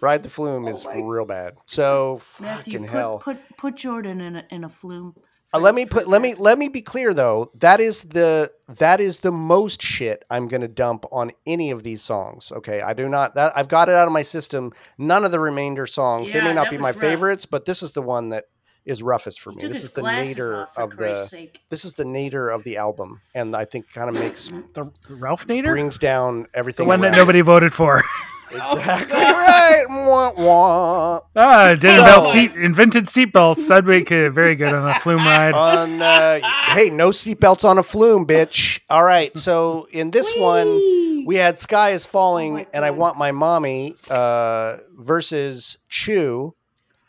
Ride 0.00 0.22
the 0.22 0.28
flume 0.28 0.68
is 0.68 0.86
real 0.94 1.24
bad. 1.24 1.56
So 1.66 2.20
Matthew, 2.38 2.74
fucking 2.74 2.88
put, 2.88 2.96
hell. 2.96 3.18
put 3.18 3.36
put 3.56 3.74
Jordan 3.74 4.20
in 4.20 4.36
a 4.36 4.44
in 4.50 4.62
a 4.62 4.68
flume. 4.68 5.16
Uh, 5.54 5.58
let 5.58 5.74
me 5.74 5.86
put 5.86 6.06
let 6.06 6.20
me 6.20 6.34
let 6.34 6.58
me 6.58 6.68
be 6.68 6.82
clear 6.82 7.14
though. 7.14 7.50
That 7.54 7.80
is 7.80 8.02
the 8.04 8.50
that 8.68 9.00
is 9.00 9.20
the 9.20 9.32
most 9.32 9.80
shit 9.80 10.24
I'm 10.30 10.46
going 10.48 10.60
to 10.60 10.68
dump 10.68 11.06
on 11.10 11.30
any 11.46 11.70
of 11.70 11.82
these 11.82 12.02
songs. 12.02 12.52
Okay, 12.52 12.82
I 12.82 12.92
do 12.92 13.08
not 13.08 13.34
that 13.36 13.56
I've 13.56 13.68
got 13.68 13.88
it 13.88 13.94
out 13.94 14.06
of 14.06 14.12
my 14.12 14.22
system. 14.22 14.72
None 14.98 15.24
of 15.24 15.32
the 15.32 15.40
remainder 15.40 15.86
songs. 15.86 16.30
they 16.32 16.40
may 16.42 16.52
not 16.52 16.68
be 16.70 16.76
my 16.76 16.90
rough. 16.90 16.96
favorites, 17.00 17.46
but 17.46 17.64
this 17.64 17.82
is 17.82 17.92
the 17.92 18.02
one 18.02 18.28
that 18.28 18.44
is 18.84 19.02
roughest 19.02 19.40
for 19.40 19.50
He 19.52 19.56
me. 19.56 19.68
This 19.68 19.84
is 19.84 19.92
the 19.92 20.00
glasses 20.02 20.36
nadir 20.36 20.62
off, 20.62 20.78
of 20.78 20.96
the 20.96 21.24
sake. 21.26 21.60
this 21.70 21.84
is 21.84 21.94
the 21.94 22.04
nadir 22.04 22.50
of 22.50 22.64
the 22.64 22.76
album, 22.78 23.20
and 23.34 23.54
I 23.56 23.64
think 23.64 23.90
kind 23.92 24.08
of 24.10 24.14
makes 24.22 24.48
The 24.74 24.90
Ralph 25.10 25.46
Nader? 25.46 25.64
brings 25.66 25.98
down 25.98 26.46
everything 26.54 26.54
The 26.54 26.58
everything. 26.58 26.86
one 26.88 27.00
that 27.02 27.12
nobody 27.12 27.40
voted 27.42 27.72
for. 27.74 28.02
Exactly 28.50 29.16
right. 29.18 29.84
Mwah, 29.90 30.34
mwah. 30.36 31.20
ah, 31.36 31.74
did 31.74 31.82
So- 31.82 31.98
invent 32.00 32.26
seat, 32.26 32.52
invented 32.56 33.04
seatbelts. 33.06 33.68
That'd 33.68 33.86
make 33.86 34.10
it 34.10 34.30
very 34.30 34.54
good 34.54 34.72
on 34.74 34.88
a 34.88 34.94
flume 35.00 35.18
ride. 35.26 35.54
On 35.54 36.00
uh, 36.02 36.40
hey, 36.74 36.90
no 36.90 37.10
seatbelts 37.10 37.64
on 37.64 37.78
a 37.78 37.82
flume, 37.82 38.26
bitch. 38.26 38.80
All 38.88 39.04
right. 39.04 39.36
So 39.36 39.86
in 39.92 40.10
this 40.10 40.32
one, 40.36 41.24
we 41.26 41.36
had 41.36 41.58
"Sky 41.58 41.90
Is 41.90 42.06
Falling" 42.06 42.60
Oh 42.60 42.64
and 42.72 42.84
"I 42.84 42.90
Want 42.90 43.18
My 43.18 43.32
Mommy" 43.32 43.94
uh, 44.10 44.78
versus 44.98 45.78
Chew, 45.88 46.54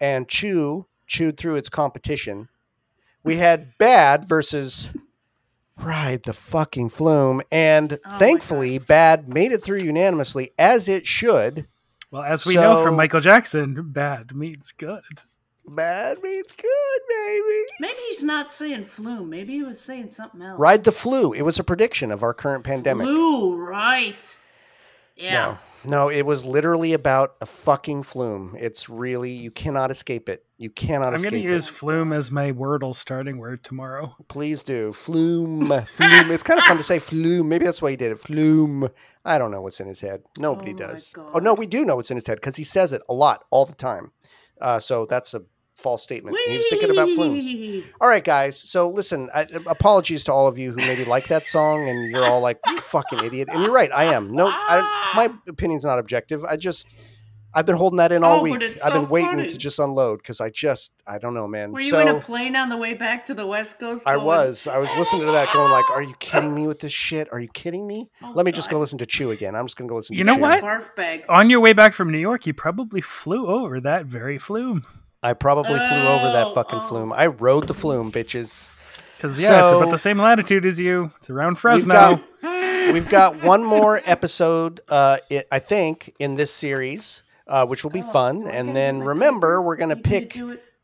and 0.01 0.27
Chew 0.27 0.85
chewed 1.07 1.37
through 1.37 1.55
its 1.55 1.69
competition. 1.69 2.49
We 3.23 3.37
had 3.37 3.77
"Bad" 3.77 4.27
versus 4.27 4.91
Ride 5.79 6.23
the 6.23 6.33
fucking 6.33 6.89
flume, 6.89 7.41
and 7.51 7.99
Oh 8.05 8.17
thankfully, 8.19 8.77
"Bad" 8.79 9.29
made 9.29 9.51
it 9.51 9.63
through 9.63 9.79
unanimously 9.79 10.51
as 10.59 10.87
it 10.87 11.07
should. 11.07 11.65
Well, 12.11 12.23
as 12.23 12.45
we 12.45 12.55
know 12.55 12.83
from 12.83 12.95
Michael 12.95 13.21
Jackson, 13.21 13.91
bad 13.91 14.35
means 14.35 14.71
good. 14.71 15.03
Bad 15.65 16.23
means 16.23 16.51
good, 16.51 17.01
baby. 17.07 17.63
Maybe 17.81 17.99
he's 18.09 18.23
not 18.23 18.51
saying 18.51 18.85
flume. 18.85 19.29
Maybe 19.29 19.53
he 19.53 19.63
was 19.63 19.79
saying 19.79 20.09
something 20.09 20.41
else. 20.41 20.59
Ride 20.59 20.83
the 20.83 20.91
flu. 20.91 21.31
It 21.33 21.43
was 21.43 21.59
a 21.59 21.63
prediction 21.63 22.11
of 22.11 22.23
our 22.23 22.33
current 22.33 22.63
pandemic. 22.63 23.05
Flu, 23.05 23.55
right? 23.55 24.37
Yeah. 25.19 25.57
No, 25.83 26.07
no, 26.07 26.09
it 26.09 26.25
was 26.25 26.45
literally 26.45 26.93
about 26.93 27.35
a 27.41 27.45
fucking 27.45 28.03
flume. 28.03 28.55
It's 28.57 28.89
really 28.89 29.31
you 29.31 29.51
cannot 29.51 29.91
escape 29.91 30.29
it. 30.29 30.45
You 30.57 30.69
cannot 30.69 31.09
I'm 31.09 31.15
escape 31.15 31.31
going 31.31 31.43
to 31.43 31.49
it. 31.49 31.51
use 31.51 31.67
flume 31.67 32.13
as 32.13 32.31
my 32.31 32.51
Wordle 32.51 32.95
starting 32.95 33.37
word 33.37 33.63
tomorrow. 33.63 34.15
Please 34.29 34.63
do 34.63 34.93
flume, 34.93 35.67
flume. 35.85 36.31
It's 36.31 36.43
kind 36.43 36.57
of 36.59 36.65
fun 36.65 36.77
to 36.77 36.83
say 36.83 36.99
flume. 36.99 37.49
Maybe 37.49 37.65
that's 37.65 37.81
why 37.81 37.91
he 37.91 37.97
did 37.97 38.11
it. 38.11 38.19
Flume. 38.19 38.89
I 39.25 39.37
don't 39.37 39.51
know 39.51 39.61
what's 39.61 39.79
in 39.79 39.87
his 39.87 39.99
head. 40.01 40.21
Nobody 40.37 40.73
Oh 40.73 40.77
does. 40.77 41.11
God. 41.11 41.31
Oh 41.33 41.39
no, 41.39 41.53
we 41.53 41.65
do 41.67 41.83
know 41.85 41.95
what's 41.97 42.11
in 42.11 42.17
his 42.17 42.27
head 42.27 42.35
because 42.35 42.55
he 42.55 42.63
says 42.63 42.93
it 42.93 43.01
a 43.09 43.13
lot, 43.13 43.43
all 43.51 43.65
the 43.65 43.75
time. 43.75 44.11
Uh, 44.61 44.79
so 44.79 45.05
that's 45.05 45.33
a 45.33 45.41
false 45.79 46.03
statement. 46.03 46.37
He 46.47 46.57
was 46.57 46.67
thinking 46.69 46.91
about 46.91 47.09
flumes. 47.15 47.83
All 48.01 48.09
right, 48.09 48.23
guys. 48.23 48.57
So 48.59 48.89
listen, 48.89 49.29
I, 49.33 49.47
apologies 49.67 50.23
to 50.25 50.33
all 50.33 50.47
of 50.47 50.57
you 50.59 50.71
who 50.71 50.77
maybe 50.77 51.05
like 51.05 51.27
that 51.27 51.45
song, 51.47 51.87
and 51.89 52.11
you're 52.11 52.25
all 52.25 52.41
like, 52.41 52.59
"You 52.67 52.79
fucking 52.79 53.19
idiot." 53.23 53.47
And 53.51 53.63
you're 53.63 53.73
right. 53.73 53.91
I 53.91 54.13
am. 54.13 54.31
No, 54.31 54.49
I, 54.49 55.11
my 55.15 55.29
opinion's 55.47 55.85
not 55.85 55.97
objective. 55.99 56.43
I 56.43 56.57
just, 56.57 57.15
I've 57.53 57.65
been 57.65 57.77
holding 57.77 57.97
that 57.97 58.11
in 58.11 58.23
all 58.23 58.39
Oh, 58.39 58.41
week. 58.43 58.53
but 58.55 58.63
it's 58.63 58.81
I've 58.81 58.93
so 58.93 59.01
been 59.01 59.09
waiting 59.09 59.29
funny. 59.37 59.47
to 59.49 59.57
just 59.57 59.79
unload 59.79 60.19
because 60.19 60.39
I 60.41 60.49
just, 60.51 60.93
I 61.07 61.17
don't 61.17 61.33
know, 61.33 61.47
man. 61.47 61.71
Were 61.71 61.81
you 61.81 61.89
so 61.89 61.99
in 61.99 62.07
a 62.09 62.19
plane 62.19 62.55
on 62.55 62.69
the 62.69 62.77
way 62.77 62.93
back 62.93 63.25
to 63.25 63.33
the 63.33 63.47
West 63.47 63.79
Coast? 63.79 64.05
I 64.07 64.17
was, 64.17 64.67
I 64.67 64.77
was 64.77 64.93
listening 64.97 65.25
to 65.25 65.31
that, 65.31 65.51
going 65.53 65.71
like, 65.71 65.89
"Are 65.91 66.03
you 66.03 66.13
kidding 66.19 66.53
me 66.53 66.67
with 66.67 66.79
this 66.79 66.91
shit? 66.93 67.27
Are 67.31 67.39
you 67.39 67.47
kidding 67.53 67.87
me?" 67.87 68.09
Oh, 68.21 68.33
Let 68.35 68.45
me 68.45 68.51
just 68.51 68.69
go 68.69 68.77
listen 68.79 68.99
to 68.99 69.05
Chew 69.05 69.31
again. 69.31 69.55
I'm 69.55 69.65
just 69.65 69.77
gonna 69.77 69.87
go 69.87 69.95
listen. 69.95 70.15
You 70.15 70.23
to 70.25 70.27
know 70.27 70.35
Chew. 70.35 70.41
what? 70.41 70.63
Barf 70.63 70.95
bag. 70.95 71.23
On 71.29 71.49
your 71.49 71.59
way 71.61 71.73
back 71.73 71.93
from 71.93 72.11
New 72.11 72.19
York, 72.19 72.45
you 72.45 72.53
probably 72.53 73.01
flew 73.01 73.47
over 73.47 73.79
that 73.79 74.05
very 74.05 74.37
flume. 74.37 74.83
I 75.21 75.33
probably 75.33 75.77
flew 75.77 76.07
over 76.07 76.27
that 76.31 76.47
Oh, 76.47 76.53
fucking 76.53 76.79
oh. 76.81 76.87
flume. 76.87 77.13
I 77.13 77.27
rode 77.27 77.67
the 77.67 77.73
flume, 77.73 78.11
bitches. 78.11 78.71
Because, 79.17 79.39
yeah, 79.39 79.65
it's 79.65 79.73
about 79.73 79.91
the 79.91 79.97
same 79.97 80.17
latitude 80.17 80.65
as 80.65 80.79
you. 80.79 81.11
It's 81.17 81.29
around 81.29 81.51
We've 81.51 81.59
Fresno. 81.59 81.93
got, 82.41 82.93
we've 82.93 83.09
got 83.09 83.43
one 83.43 83.65
more 83.65 83.99
episode, 84.05 84.79
uh, 84.87 85.17
it, 85.29 85.45
I 85.51 85.59
think, 85.59 86.13
in 86.19 86.35
this 86.35 86.53
series, 86.53 87.23
uh, 87.45 87.65
which 87.65 87.83
will 87.83 87.91
be 87.91 88.01
fun. 88.01 88.47
And 88.47 88.73
then 88.73 89.01
remember, 89.01 89.61
we're 89.61 89.75
going 89.75 89.89
to 89.89 89.97
You 89.97 90.01
pick 90.03 90.39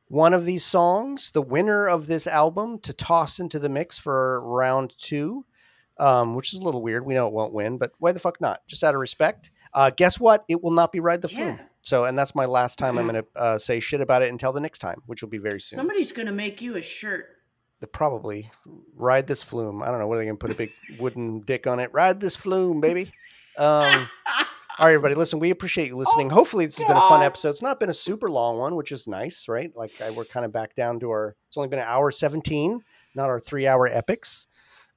one 0.09 0.33
of 0.33 0.43
these 0.43 0.65
songs, 0.65 1.31
the 1.31 1.41
winner 1.41 1.87
of 1.87 2.07
this 2.07 2.27
album, 2.27 2.79
to 2.79 2.91
toss 2.91 3.39
into 3.39 3.57
the 3.57 3.69
mix 3.69 3.97
for 3.97 4.41
round 4.45 4.93
two, 4.97 5.45
um, 5.97 6.35
which 6.35 6.53
is 6.53 6.59
a 6.59 6.63
little 6.63 6.81
weird. 6.81 7.05
We 7.05 7.13
know 7.13 7.27
it 7.27 7.33
won't 7.33 7.53
win, 7.53 7.77
but 7.77 7.93
why 7.99 8.11
the 8.11 8.19
fuck 8.19 8.41
not? 8.41 8.67
Just 8.67 8.83
out 8.83 8.95
of 8.95 8.99
respect. 8.99 9.49
Uh, 9.73 9.91
guess 9.95 10.19
what? 10.19 10.43
It 10.49 10.61
will 10.61 10.71
not 10.71 10.91
be 10.91 10.99
Ride 10.99 11.21
the 11.21 11.29
Flume. 11.29 11.55
Yeah. 11.57 11.63
So, 11.85 12.05
and 12.05 12.17
that's 12.17 12.33
my 12.33 12.45
last 12.45 12.79
time 12.79 12.97
I'm 12.97 13.07
going 13.07 13.23
to 13.35 13.39
uh, 13.39 13.57
say 13.59 13.79
shit 13.79 14.01
about 14.01 14.23
it 14.23 14.31
until 14.31 14.51
the 14.51 14.59
next 14.59 14.79
time, 14.79 15.03
which 15.05 15.21
will 15.21 15.29
be 15.29 15.37
very 15.37 15.61
soon. 15.61 15.77
Somebody's 15.77 16.11
gonna 16.11 16.31
make 16.31 16.61
you 16.61 16.75
a 16.75 16.81
shirt. 16.81 17.27
The- 17.79 17.87
probably 17.87 18.49
ride 18.95 19.27
this 19.27 19.43
flume. 19.43 19.83
I 19.83 19.87
don't 19.87 19.99
know. 19.99 20.07
What 20.07 20.15
are 20.15 20.17
they 20.17 20.25
going 20.25 20.37
to 20.37 20.41
put 20.41 20.49
a 20.49 20.55
big 20.55 20.71
wooden 20.99 21.41
dick 21.41 21.67
on 21.67 21.79
it? 21.79 21.91
Ride 21.93 22.19
this 22.19 22.35
flume, 22.35 22.81
baby. 22.81 23.11
Um, 23.59 24.09
all 24.79 24.87
right, 24.87 24.93
everybody. 24.93 25.13
Listen, 25.13 25.37
we 25.37 25.51
appreciate 25.51 25.89
you 25.89 25.95
listening. 25.95 26.31
Hopefully, 26.31 26.65
this 26.65 26.77
has 26.77 26.87
been 26.87 26.97
a 26.97 27.01
fun 27.01 27.21
episode. 27.21 27.49
It's 27.51 27.61
not 27.61 27.79
been 27.79 27.91
a 27.91 27.93
super 27.93 28.31
long 28.31 28.57
one, 28.57 28.75
which 28.75 28.91
is 28.91 29.05
nice, 29.05 29.47
right? 29.47 29.69
Like 29.75 29.91
I, 30.01 30.09
we're 30.09 30.25
kind 30.25 30.47
of 30.47 30.51
back 30.51 30.73
down 30.73 30.99
to 31.01 31.11
our. 31.11 31.35
It's 31.47 31.57
only 31.57 31.69
been 31.69 31.77
an 31.77 31.85
hour 31.87 32.09
seventeen, 32.09 32.81
not 33.15 33.29
our 33.29 33.39
three-hour 33.39 33.87
epics. 33.87 34.47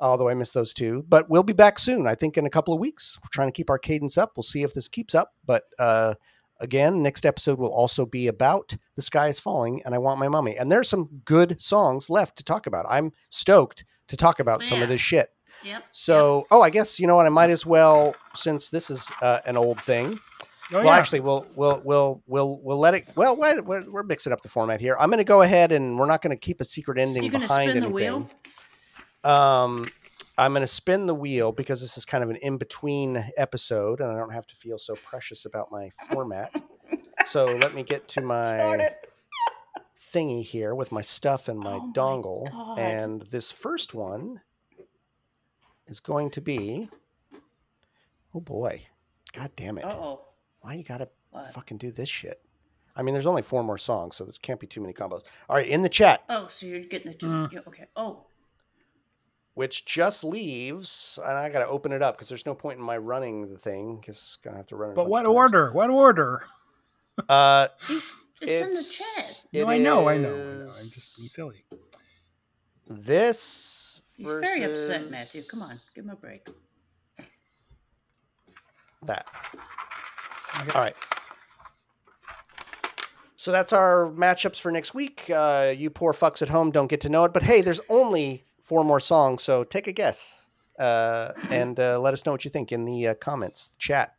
Although 0.00 0.30
I 0.30 0.34
missed 0.34 0.54
those 0.54 0.72
two, 0.72 1.04
but 1.08 1.28
we'll 1.28 1.42
be 1.42 1.52
back 1.52 1.78
soon. 1.78 2.06
I 2.06 2.14
think 2.14 2.38
in 2.38 2.46
a 2.46 2.50
couple 2.50 2.72
of 2.72 2.80
weeks. 2.80 3.18
We're 3.22 3.28
trying 3.32 3.48
to 3.48 3.52
keep 3.52 3.68
our 3.68 3.78
cadence 3.78 4.16
up. 4.16 4.32
We'll 4.36 4.44
see 4.44 4.62
if 4.62 4.72
this 4.72 4.88
keeps 4.88 5.14
up. 5.14 5.34
But 5.44 5.64
uh, 5.78 6.14
again, 6.60 7.02
next 7.02 7.24
episode 7.26 7.58
will 7.58 7.72
also 7.72 8.06
be 8.06 8.28
about 8.28 8.76
the 8.96 9.02
sky 9.02 9.28
is 9.28 9.40
falling, 9.40 9.82
and 9.84 9.94
I 9.94 9.98
want 9.98 10.20
my 10.20 10.28
mummy. 10.28 10.56
And 10.56 10.70
there's 10.70 10.88
some 10.88 11.08
good 11.24 11.60
songs 11.60 12.10
left 12.10 12.36
to 12.38 12.44
talk 12.44 12.66
about. 12.66 12.86
I'm 12.88 13.12
stoked 13.30 13.84
to 14.08 14.16
talk 14.16 14.40
about 14.40 14.62
some 14.64 14.82
of 14.82 14.88
this 14.88 15.00
shit. 15.00 15.30
Yep. 15.64 15.84
So, 15.90 16.46
oh, 16.50 16.62
I 16.62 16.70
guess 16.70 17.00
you 17.00 17.06
know 17.06 17.16
what? 17.16 17.26
I 17.26 17.30
might 17.30 17.50
as 17.50 17.66
well, 17.66 18.14
since 18.34 18.70
this 18.70 18.90
is 18.90 19.10
uh, 19.22 19.40
an 19.44 19.56
old 19.56 19.80
thing. 19.80 20.18
Oh, 20.70 20.76
well, 20.76 20.84
yeah. 20.84 20.96
actually, 20.96 21.20
we'll 21.20 21.46
we'll 21.56 21.80
we'll 21.84 22.22
we'll 22.26 22.60
we'll 22.62 22.78
let 22.78 22.94
it. 22.94 23.08
Well, 23.16 23.36
we're, 23.36 23.90
we're 23.90 24.02
mixing 24.02 24.32
up 24.32 24.42
the 24.42 24.48
format 24.48 24.80
here. 24.80 24.96
I'm 25.00 25.08
going 25.08 25.18
to 25.18 25.24
go 25.24 25.42
ahead 25.42 25.72
and 25.72 25.98
we're 25.98 26.06
not 26.06 26.22
going 26.22 26.36
to 26.36 26.40
keep 26.40 26.60
a 26.60 26.64
secret 26.64 26.98
ending 26.98 27.24
You 27.24 27.30
gonna 27.30 27.44
behind 27.44 27.70
spin 27.70 27.82
the 27.82 27.88
anything. 27.98 28.28
wheel? 29.24 29.32
Um, 29.32 29.86
I'm 30.38 30.52
going 30.52 30.62
to 30.62 30.66
spin 30.66 31.06
the 31.06 31.14
wheel 31.14 31.50
because 31.52 31.80
this 31.80 31.98
is 31.98 32.04
kind 32.04 32.22
of 32.22 32.30
an 32.30 32.36
in 32.36 32.58
between 32.58 33.24
episode, 33.36 34.00
and 34.00 34.10
I 34.10 34.16
don't 34.16 34.32
have 34.32 34.46
to 34.46 34.54
feel 34.54 34.78
so 34.78 34.94
precious 34.94 35.44
about 35.44 35.70
my 35.72 35.90
format. 36.10 36.50
so 37.26 37.46
let 37.56 37.74
me 37.74 37.82
get 37.82 38.06
to 38.08 38.20
my 38.22 38.90
thingy 40.14 40.42
here 40.42 40.74
with 40.74 40.92
my 40.92 41.02
stuff 41.02 41.48
and 41.48 41.58
my 41.58 41.74
Oh 41.74 41.92
dongle, 41.94 42.50
God. 42.50 42.78
and 42.78 43.22
this 43.22 43.50
first 43.50 43.94
one 43.94 44.40
is 45.86 46.00
going 46.00 46.30
to 46.30 46.40
be. 46.40 46.88
Oh 48.34 48.40
boy, 48.40 48.82
god 49.32 49.50
damn 49.56 49.78
it! 49.78 49.84
Oh. 49.86 50.20
Why 50.60 50.74
you 50.74 50.84
gotta 50.84 51.08
fucking 51.52 51.78
do 51.78 51.90
this 51.90 52.08
shit? 52.08 52.40
I 52.94 53.02
mean, 53.02 53.12
there's 53.14 53.26
only 53.26 53.42
four 53.42 53.62
more 53.62 53.78
songs, 53.78 54.16
so 54.16 54.24
there 54.24 54.32
can't 54.42 54.58
be 54.60 54.66
too 54.66 54.80
many 54.80 54.92
combos. 54.92 55.22
All 55.48 55.56
right, 55.56 55.68
in 55.68 55.82
the 55.82 55.88
chat, 55.88 56.22
Oh, 56.28 56.46
so 56.48 56.66
you're 56.66 56.80
getting 56.80 57.12
the 57.12 57.16
two. 57.18 57.26
Mm. 57.26 57.52
Yeah, 57.52 57.60
okay. 57.68 57.86
Oh. 57.96 58.24
Which 59.58 59.84
just 59.84 60.22
leaves, 60.22 61.18
and 61.20 61.32
I 61.32 61.48
got 61.48 61.58
to 61.58 61.66
open 61.66 61.90
it 61.90 62.00
up 62.00 62.14
because 62.14 62.28
there's 62.28 62.46
no 62.46 62.54
point 62.54 62.78
in 62.78 62.84
my 62.84 62.96
running 62.96 63.50
the 63.50 63.58
thing 63.58 63.96
because 63.96 64.38
gonna 64.44 64.56
have 64.56 64.68
to 64.68 64.76
run 64.76 64.90
it. 64.90 64.94
But 64.94 65.08
what 65.08 65.26
order? 65.26 65.72
What 65.72 65.90
order? 65.90 66.44
Uh, 67.28 67.66
It's, 67.88 68.14
it's, 68.40 68.62
in 68.62 68.72
the 68.72 68.84
chat. 68.84 69.44
No, 69.52 69.68
I 69.68 69.78
know, 69.78 70.08
I 70.08 70.16
know, 70.16 70.28
I 70.28 70.36
know. 70.36 70.70
I'm 70.78 70.88
just 70.88 71.16
being 71.16 71.28
silly. 71.28 71.64
this. 72.86 74.00
He's 74.16 74.28
very 74.28 74.62
upset, 74.62 75.10
Matthew. 75.10 75.42
Come 75.42 75.62
on, 75.62 75.74
give 75.92 76.04
him 76.04 76.10
a 76.10 76.14
break. 76.14 76.46
That. 79.06 79.26
All 80.72 80.82
right. 80.82 80.94
So 83.34 83.50
that's 83.50 83.72
our 83.72 84.12
matchups 84.12 84.60
for 84.60 84.70
next 84.70 84.94
week. 84.94 85.28
Uh, 85.28 85.74
you 85.76 85.90
poor 85.90 86.12
fucks 86.12 86.42
at 86.42 86.48
home 86.48 86.70
don't 86.70 86.86
get 86.86 87.00
to 87.00 87.08
know 87.08 87.24
it, 87.24 87.32
but 87.32 87.42
hey, 87.42 87.60
there's 87.60 87.80
only 87.88 88.44
four 88.68 88.84
more 88.84 89.00
songs, 89.00 89.42
so 89.42 89.64
take 89.64 89.86
a 89.86 89.92
guess 89.92 90.46
uh, 90.78 91.32
and 91.50 91.80
uh, 91.80 91.98
let 91.98 92.12
us 92.12 92.26
know 92.26 92.32
what 92.32 92.44
you 92.44 92.50
think 92.50 92.70
in 92.70 92.84
the 92.84 93.08
uh, 93.08 93.14
comments 93.14 93.70
chat. 93.78 94.14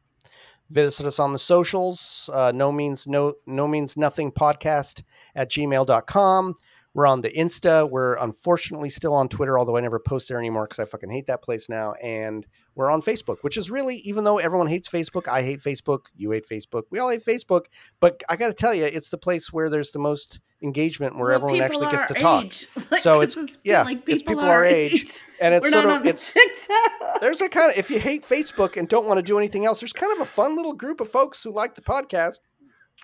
Visit 0.70 1.06
us 1.06 1.20
on 1.20 1.34
the 1.34 1.40
socials. 1.40 2.30
Uh, 2.34 2.52
no 2.54 2.72
means 2.72 3.08
no 3.08 3.34
no 3.48 3.68
means 3.68 3.96
nothing 3.96 4.32
podcast 4.32 5.04
at 5.36 5.50
gmail.com. 5.50 6.56
We're 6.96 7.06
on 7.06 7.22
the 7.22 7.30
Insta. 7.30 7.88
We're 7.90 8.16
unfortunately 8.18 8.90
still 8.90 9.14
on 9.14 9.30
Twitter, 9.30 9.60
although 9.60 9.78
I 9.78 9.82
never 9.82 10.00
post 10.00 10.28
there 10.28 10.40
anymore 10.40 10.66
because 10.66 10.80
I 10.80 10.86
fucking 10.86 11.12
hate 11.12 11.28
that 11.28 11.44
place 11.44 11.70
now. 11.70 11.94
And 12.02 12.48
we're 12.74 12.90
on 12.90 13.02
Facebook, 13.04 13.38
which 13.44 13.58
is 13.58 13.70
really, 13.70 13.98
even 13.98 14.24
though 14.24 14.40
everyone 14.40 14.66
hates 14.68 14.90
Facebook, 14.90 15.28
I 15.28 15.44
hate 15.44 15.62
Facebook. 15.62 16.06
You 16.16 16.32
hate 16.32 16.46
Facebook. 16.50 16.84
We 16.90 16.98
all 16.98 17.10
hate 17.12 17.24
Facebook. 17.24 17.66
But 18.00 18.24
I 18.28 18.36
got 18.36 18.48
to 18.48 18.54
tell 18.54 18.74
you, 18.74 18.86
it's 18.86 19.10
the 19.10 19.20
place 19.20 19.54
where 19.54 19.70
there's 19.70 19.92
the 19.92 20.00
most 20.00 20.40
engagement, 20.64 21.16
where 21.16 21.28
Well, 21.28 21.36
everyone 21.36 21.62
actually 21.62 21.92
gets 21.92 22.06
to 22.12 22.16
talk. 22.16 22.46
Like, 22.92 23.02
So 23.02 23.22
it's- 23.22 23.38
is 23.38 23.60
yeah, 23.64 23.84
like 23.84 24.04
it's 24.10 24.24
people 24.24 24.44
our 24.44 24.66
age, 24.66 25.22
and 25.40 25.54
it's 25.54 25.64
We're 25.64 25.70
sort 25.72 25.86
not 25.86 25.96
of- 25.98 26.02
on 26.02 26.08
it's- 26.08 26.34
TikTok. 26.34 27.22
There's 27.22 27.40
a 27.40 27.50
kind 27.50 27.72
of, 27.72 27.78
if 27.78 27.92
you 27.92 28.00
hate 28.00 28.24
Facebook 28.24 28.78
and 28.78 28.88
don't 28.90 29.06
want 29.06 29.20
to 29.20 29.24
do 29.24 29.38
anything 29.38 29.66
else, 29.66 29.80
there's 29.80 29.94
kind 29.94 30.12
of 30.14 30.22
a 30.22 30.26
fun 30.26 30.56
little 30.56 30.74
group 30.74 31.02
of 31.02 31.10
folks 31.10 31.44
who 31.44 31.52
like 31.52 31.76
the 31.76 31.82
podcast, 31.82 32.40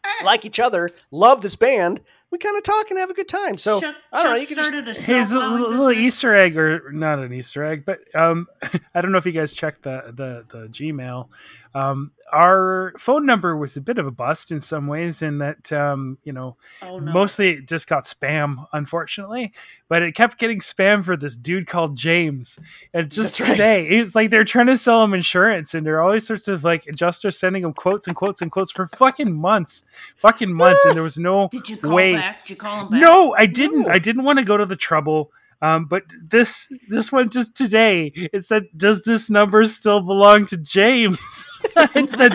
eh. 0.03 0.25
like 0.25 0.43
each 0.43 0.59
other, 0.59 0.89
love 1.11 1.41
this 1.41 1.55
band. 1.55 2.01
We 2.35 2.39
kind 2.39 2.57
of 2.57 2.63
talk 2.63 2.89
and 2.89 2.99
have 2.99 3.09
a 3.09 3.13
good 3.13 3.29
time. 3.29 3.57
So 3.57 3.79
Chuck, 3.79 3.95
I 4.11 4.23
don't 4.23 4.31
know. 4.33 4.37
You 4.37 4.45
can 4.45 4.57
just 4.57 4.67
started 4.67 4.89
a 4.89 4.93
Here's 4.93 5.31
a 5.31 5.39
little, 5.39 5.69
little 5.69 5.87
business. 5.87 6.05
Easter 6.07 6.35
egg, 6.35 6.57
or 6.57 6.91
not 6.91 7.19
an 7.19 7.31
Easter 7.31 7.63
egg, 7.63 7.85
but 7.85 8.01
um, 8.13 8.47
I 8.93 8.99
don't 8.99 9.13
know 9.13 9.17
if 9.17 9.25
you 9.25 9.31
guys 9.31 9.53
checked 9.53 9.83
the 9.83 10.03
the, 10.07 10.45
the 10.49 10.67
Gmail. 10.67 11.29
Um, 11.75 12.11
our 12.31 12.93
phone 12.97 13.25
number 13.25 13.55
was 13.57 13.75
a 13.75 13.81
bit 13.81 13.97
of 13.97 14.07
a 14.07 14.11
bust 14.11 14.49
in 14.49 14.61
some 14.61 14.87
ways, 14.87 15.21
in 15.21 15.39
that 15.39 15.71
um, 15.73 16.17
you 16.23 16.31
know 16.31 16.55
Oh, 16.81 16.99
no. 16.99 17.11
mostly 17.11 17.49
it 17.49 17.67
just 17.67 17.87
got 17.87 18.05
spam, 18.05 18.65
unfortunately. 18.71 19.51
But 19.89 20.01
it 20.01 20.15
kept 20.15 20.39
getting 20.39 20.59
spam 20.61 21.03
for 21.03 21.17
this 21.17 21.35
dude 21.35 21.67
called 21.67 21.97
James. 21.97 22.57
And 22.93 23.11
just 23.11 23.37
That's 23.37 23.49
right. 23.49 23.55
today, 23.55 23.87
it's 23.87 24.15
like 24.15 24.29
they're 24.29 24.45
trying 24.45 24.67
to 24.67 24.77
sell 24.77 25.03
him 25.03 25.13
insurance, 25.13 25.73
and 25.73 25.85
there 25.85 25.97
are 25.97 26.01
all 26.01 26.13
these 26.13 26.25
sorts 26.25 26.47
of 26.47 26.63
like 26.63 26.87
adjusters 26.87 27.37
sending 27.37 27.63
him 27.65 27.73
quotes 27.73 28.07
and 28.07 28.15
quotes 28.15 28.41
and 28.41 28.49
quotes 28.51 28.71
for 28.71 28.85
fucking 28.87 29.33
months, 29.35 29.83
fucking 30.15 30.53
months, 30.53 30.83
and 30.85 30.95
there 30.95 31.03
was 31.03 31.17
no 31.17 31.49
Did 31.51 31.69
you 31.69 31.75
call 31.77 31.93
way. 31.93 32.13
back? 32.13 32.41
Did 32.45 32.51
you 32.51 32.55
call 32.55 32.85
him 32.85 32.89
back? 32.91 33.01
No, 33.01 33.35
I 33.37 33.45
didn't. 33.47 33.81
No. 33.81 33.89
I 33.89 33.99
didn't 33.99 34.23
want 34.23 34.39
to 34.39 34.45
go 34.45 34.55
to 34.55 34.65
the 34.65 34.77
trouble. 34.77 35.31
Um, 35.61 35.85
but 35.85 36.03
this 36.21 36.67
this 36.89 37.11
one 37.11 37.29
just 37.29 37.55
today 37.55 38.11
it 38.15 38.43
said, 38.43 38.67
"Does 38.75 39.03
this 39.03 39.29
number 39.29 39.63
still 39.63 40.01
belong 40.01 40.45
to 40.47 40.57
James?" 40.57 41.17
it 41.75 42.09
said, 42.09 42.33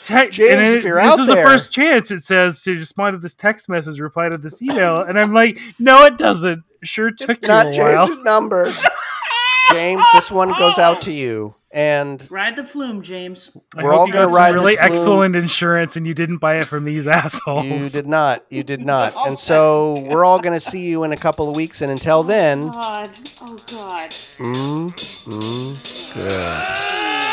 te- 0.00 0.30
James, 0.30 0.68
and 0.68 0.78
if 0.78 0.84
you're 0.84 1.00
this 1.02 1.12
out 1.12 1.20
is 1.20 1.26
there. 1.26 1.36
the 1.36 1.42
first 1.42 1.72
chance 1.72 2.10
it 2.10 2.22
says 2.22 2.62
to 2.62 2.72
respond 2.72 3.14
to 3.14 3.18
this 3.18 3.34
text 3.34 3.68
message, 3.68 3.98
reply 4.00 4.28
to 4.28 4.38
this 4.38 4.62
email, 4.62 5.00
and 5.02 5.18
I'm 5.18 5.32
like, 5.32 5.58
"No, 5.78 6.04
it 6.04 6.18
doesn't." 6.18 6.64
Sure 6.84 7.10
took 7.10 7.30
it's 7.30 7.40
you 7.42 7.48
not 7.48 7.74
a 7.74 7.78
while. 7.78 8.22
Number. 8.22 8.72
James, 9.72 10.04
this 10.14 10.30
one 10.30 10.52
goes 10.58 10.78
out 10.78 11.02
to 11.02 11.12
you. 11.12 11.54
And 11.74 12.30
Ride 12.30 12.56
the 12.56 12.64
flume, 12.64 13.00
James. 13.02 13.50
We're 13.76 13.84
hope 13.90 13.92
all 14.00 14.08
gonna 14.08 14.28
ride 14.28 14.52
really 14.52 14.74
this 14.74 14.82
excellent 14.82 15.34
insurance, 15.36 15.96
and 15.96 16.06
you 16.06 16.12
didn't 16.12 16.36
buy 16.36 16.56
it 16.56 16.66
from 16.66 16.84
these 16.84 17.06
assholes. 17.08 17.64
you 17.64 17.88
did 17.88 18.06
not. 18.06 18.44
You 18.50 18.62
did 18.62 18.84
not. 18.84 19.14
And 19.26 19.38
so 19.38 20.00
we're 20.00 20.24
all 20.24 20.38
going 20.40 20.54
to 20.54 20.60
see 20.60 20.80
you 20.80 21.04
in 21.04 21.12
a 21.12 21.16
couple 21.16 21.48
of 21.48 21.56
weeks. 21.56 21.80
And 21.80 21.90
until 21.90 22.22
then, 22.22 22.64
oh 22.64 22.72
God. 22.72 23.10
Oh, 23.40 23.56
God. 23.70 24.10
mm, 24.10 24.90
mm, 25.24 26.14
good. 26.14 27.31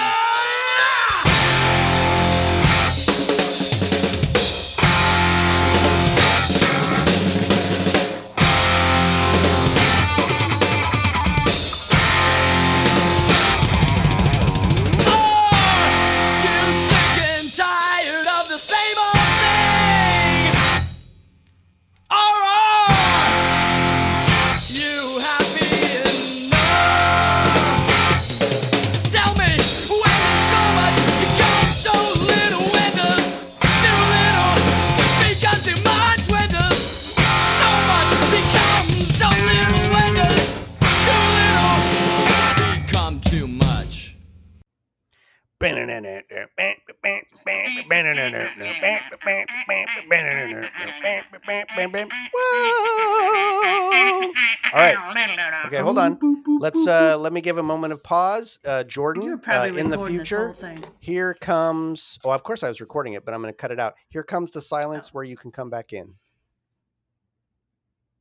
Whoa. 52.33 54.31
All 54.71 54.79
right. 54.79 55.65
Okay, 55.67 55.77
hold 55.79 55.97
on. 55.97 56.17
Let's 56.59 56.87
uh 56.87 57.17
let 57.17 57.33
me 57.33 57.41
give 57.41 57.57
a 57.57 57.63
moment 57.63 57.93
of 57.93 58.03
pause. 58.03 58.59
Uh 58.65 58.69
You 58.69 58.75
were 58.77 58.83
Jordan, 58.83 59.33
uh, 59.33 59.37
probably 59.37 59.79
in 59.79 59.89
the 59.89 59.97
recording 59.97 60.17
this 60.17 60.27
future, 60.29 60.45
whole 60.45 60.53
thing. 60.53 60.77
here 60.99 61.33
comes 61.33 62.19
Oh, 62.23 62.31
of 62.31 62.43
course 62.43 62.63
I 62.63 62.69
was 62.69 62.79
recording 62.79 63.13
it, 63.13 63.25
but 63.25 63.33
I'm 63.33 63.41
going 63.41 63.53
to 63.53 63.57
cut 63.57 63.71
it 63.71 63.79
out. 63.79 63.95
Here 64.09 64.23
comes 64.23 64.51
the 64.51 64.61
silence 64.61 65.13
where 65.13 65.23
you 65.23 65.35
can 65.35 65.51
come 65.51 65.69
back 65.69 65.91
in. 65.93 66.13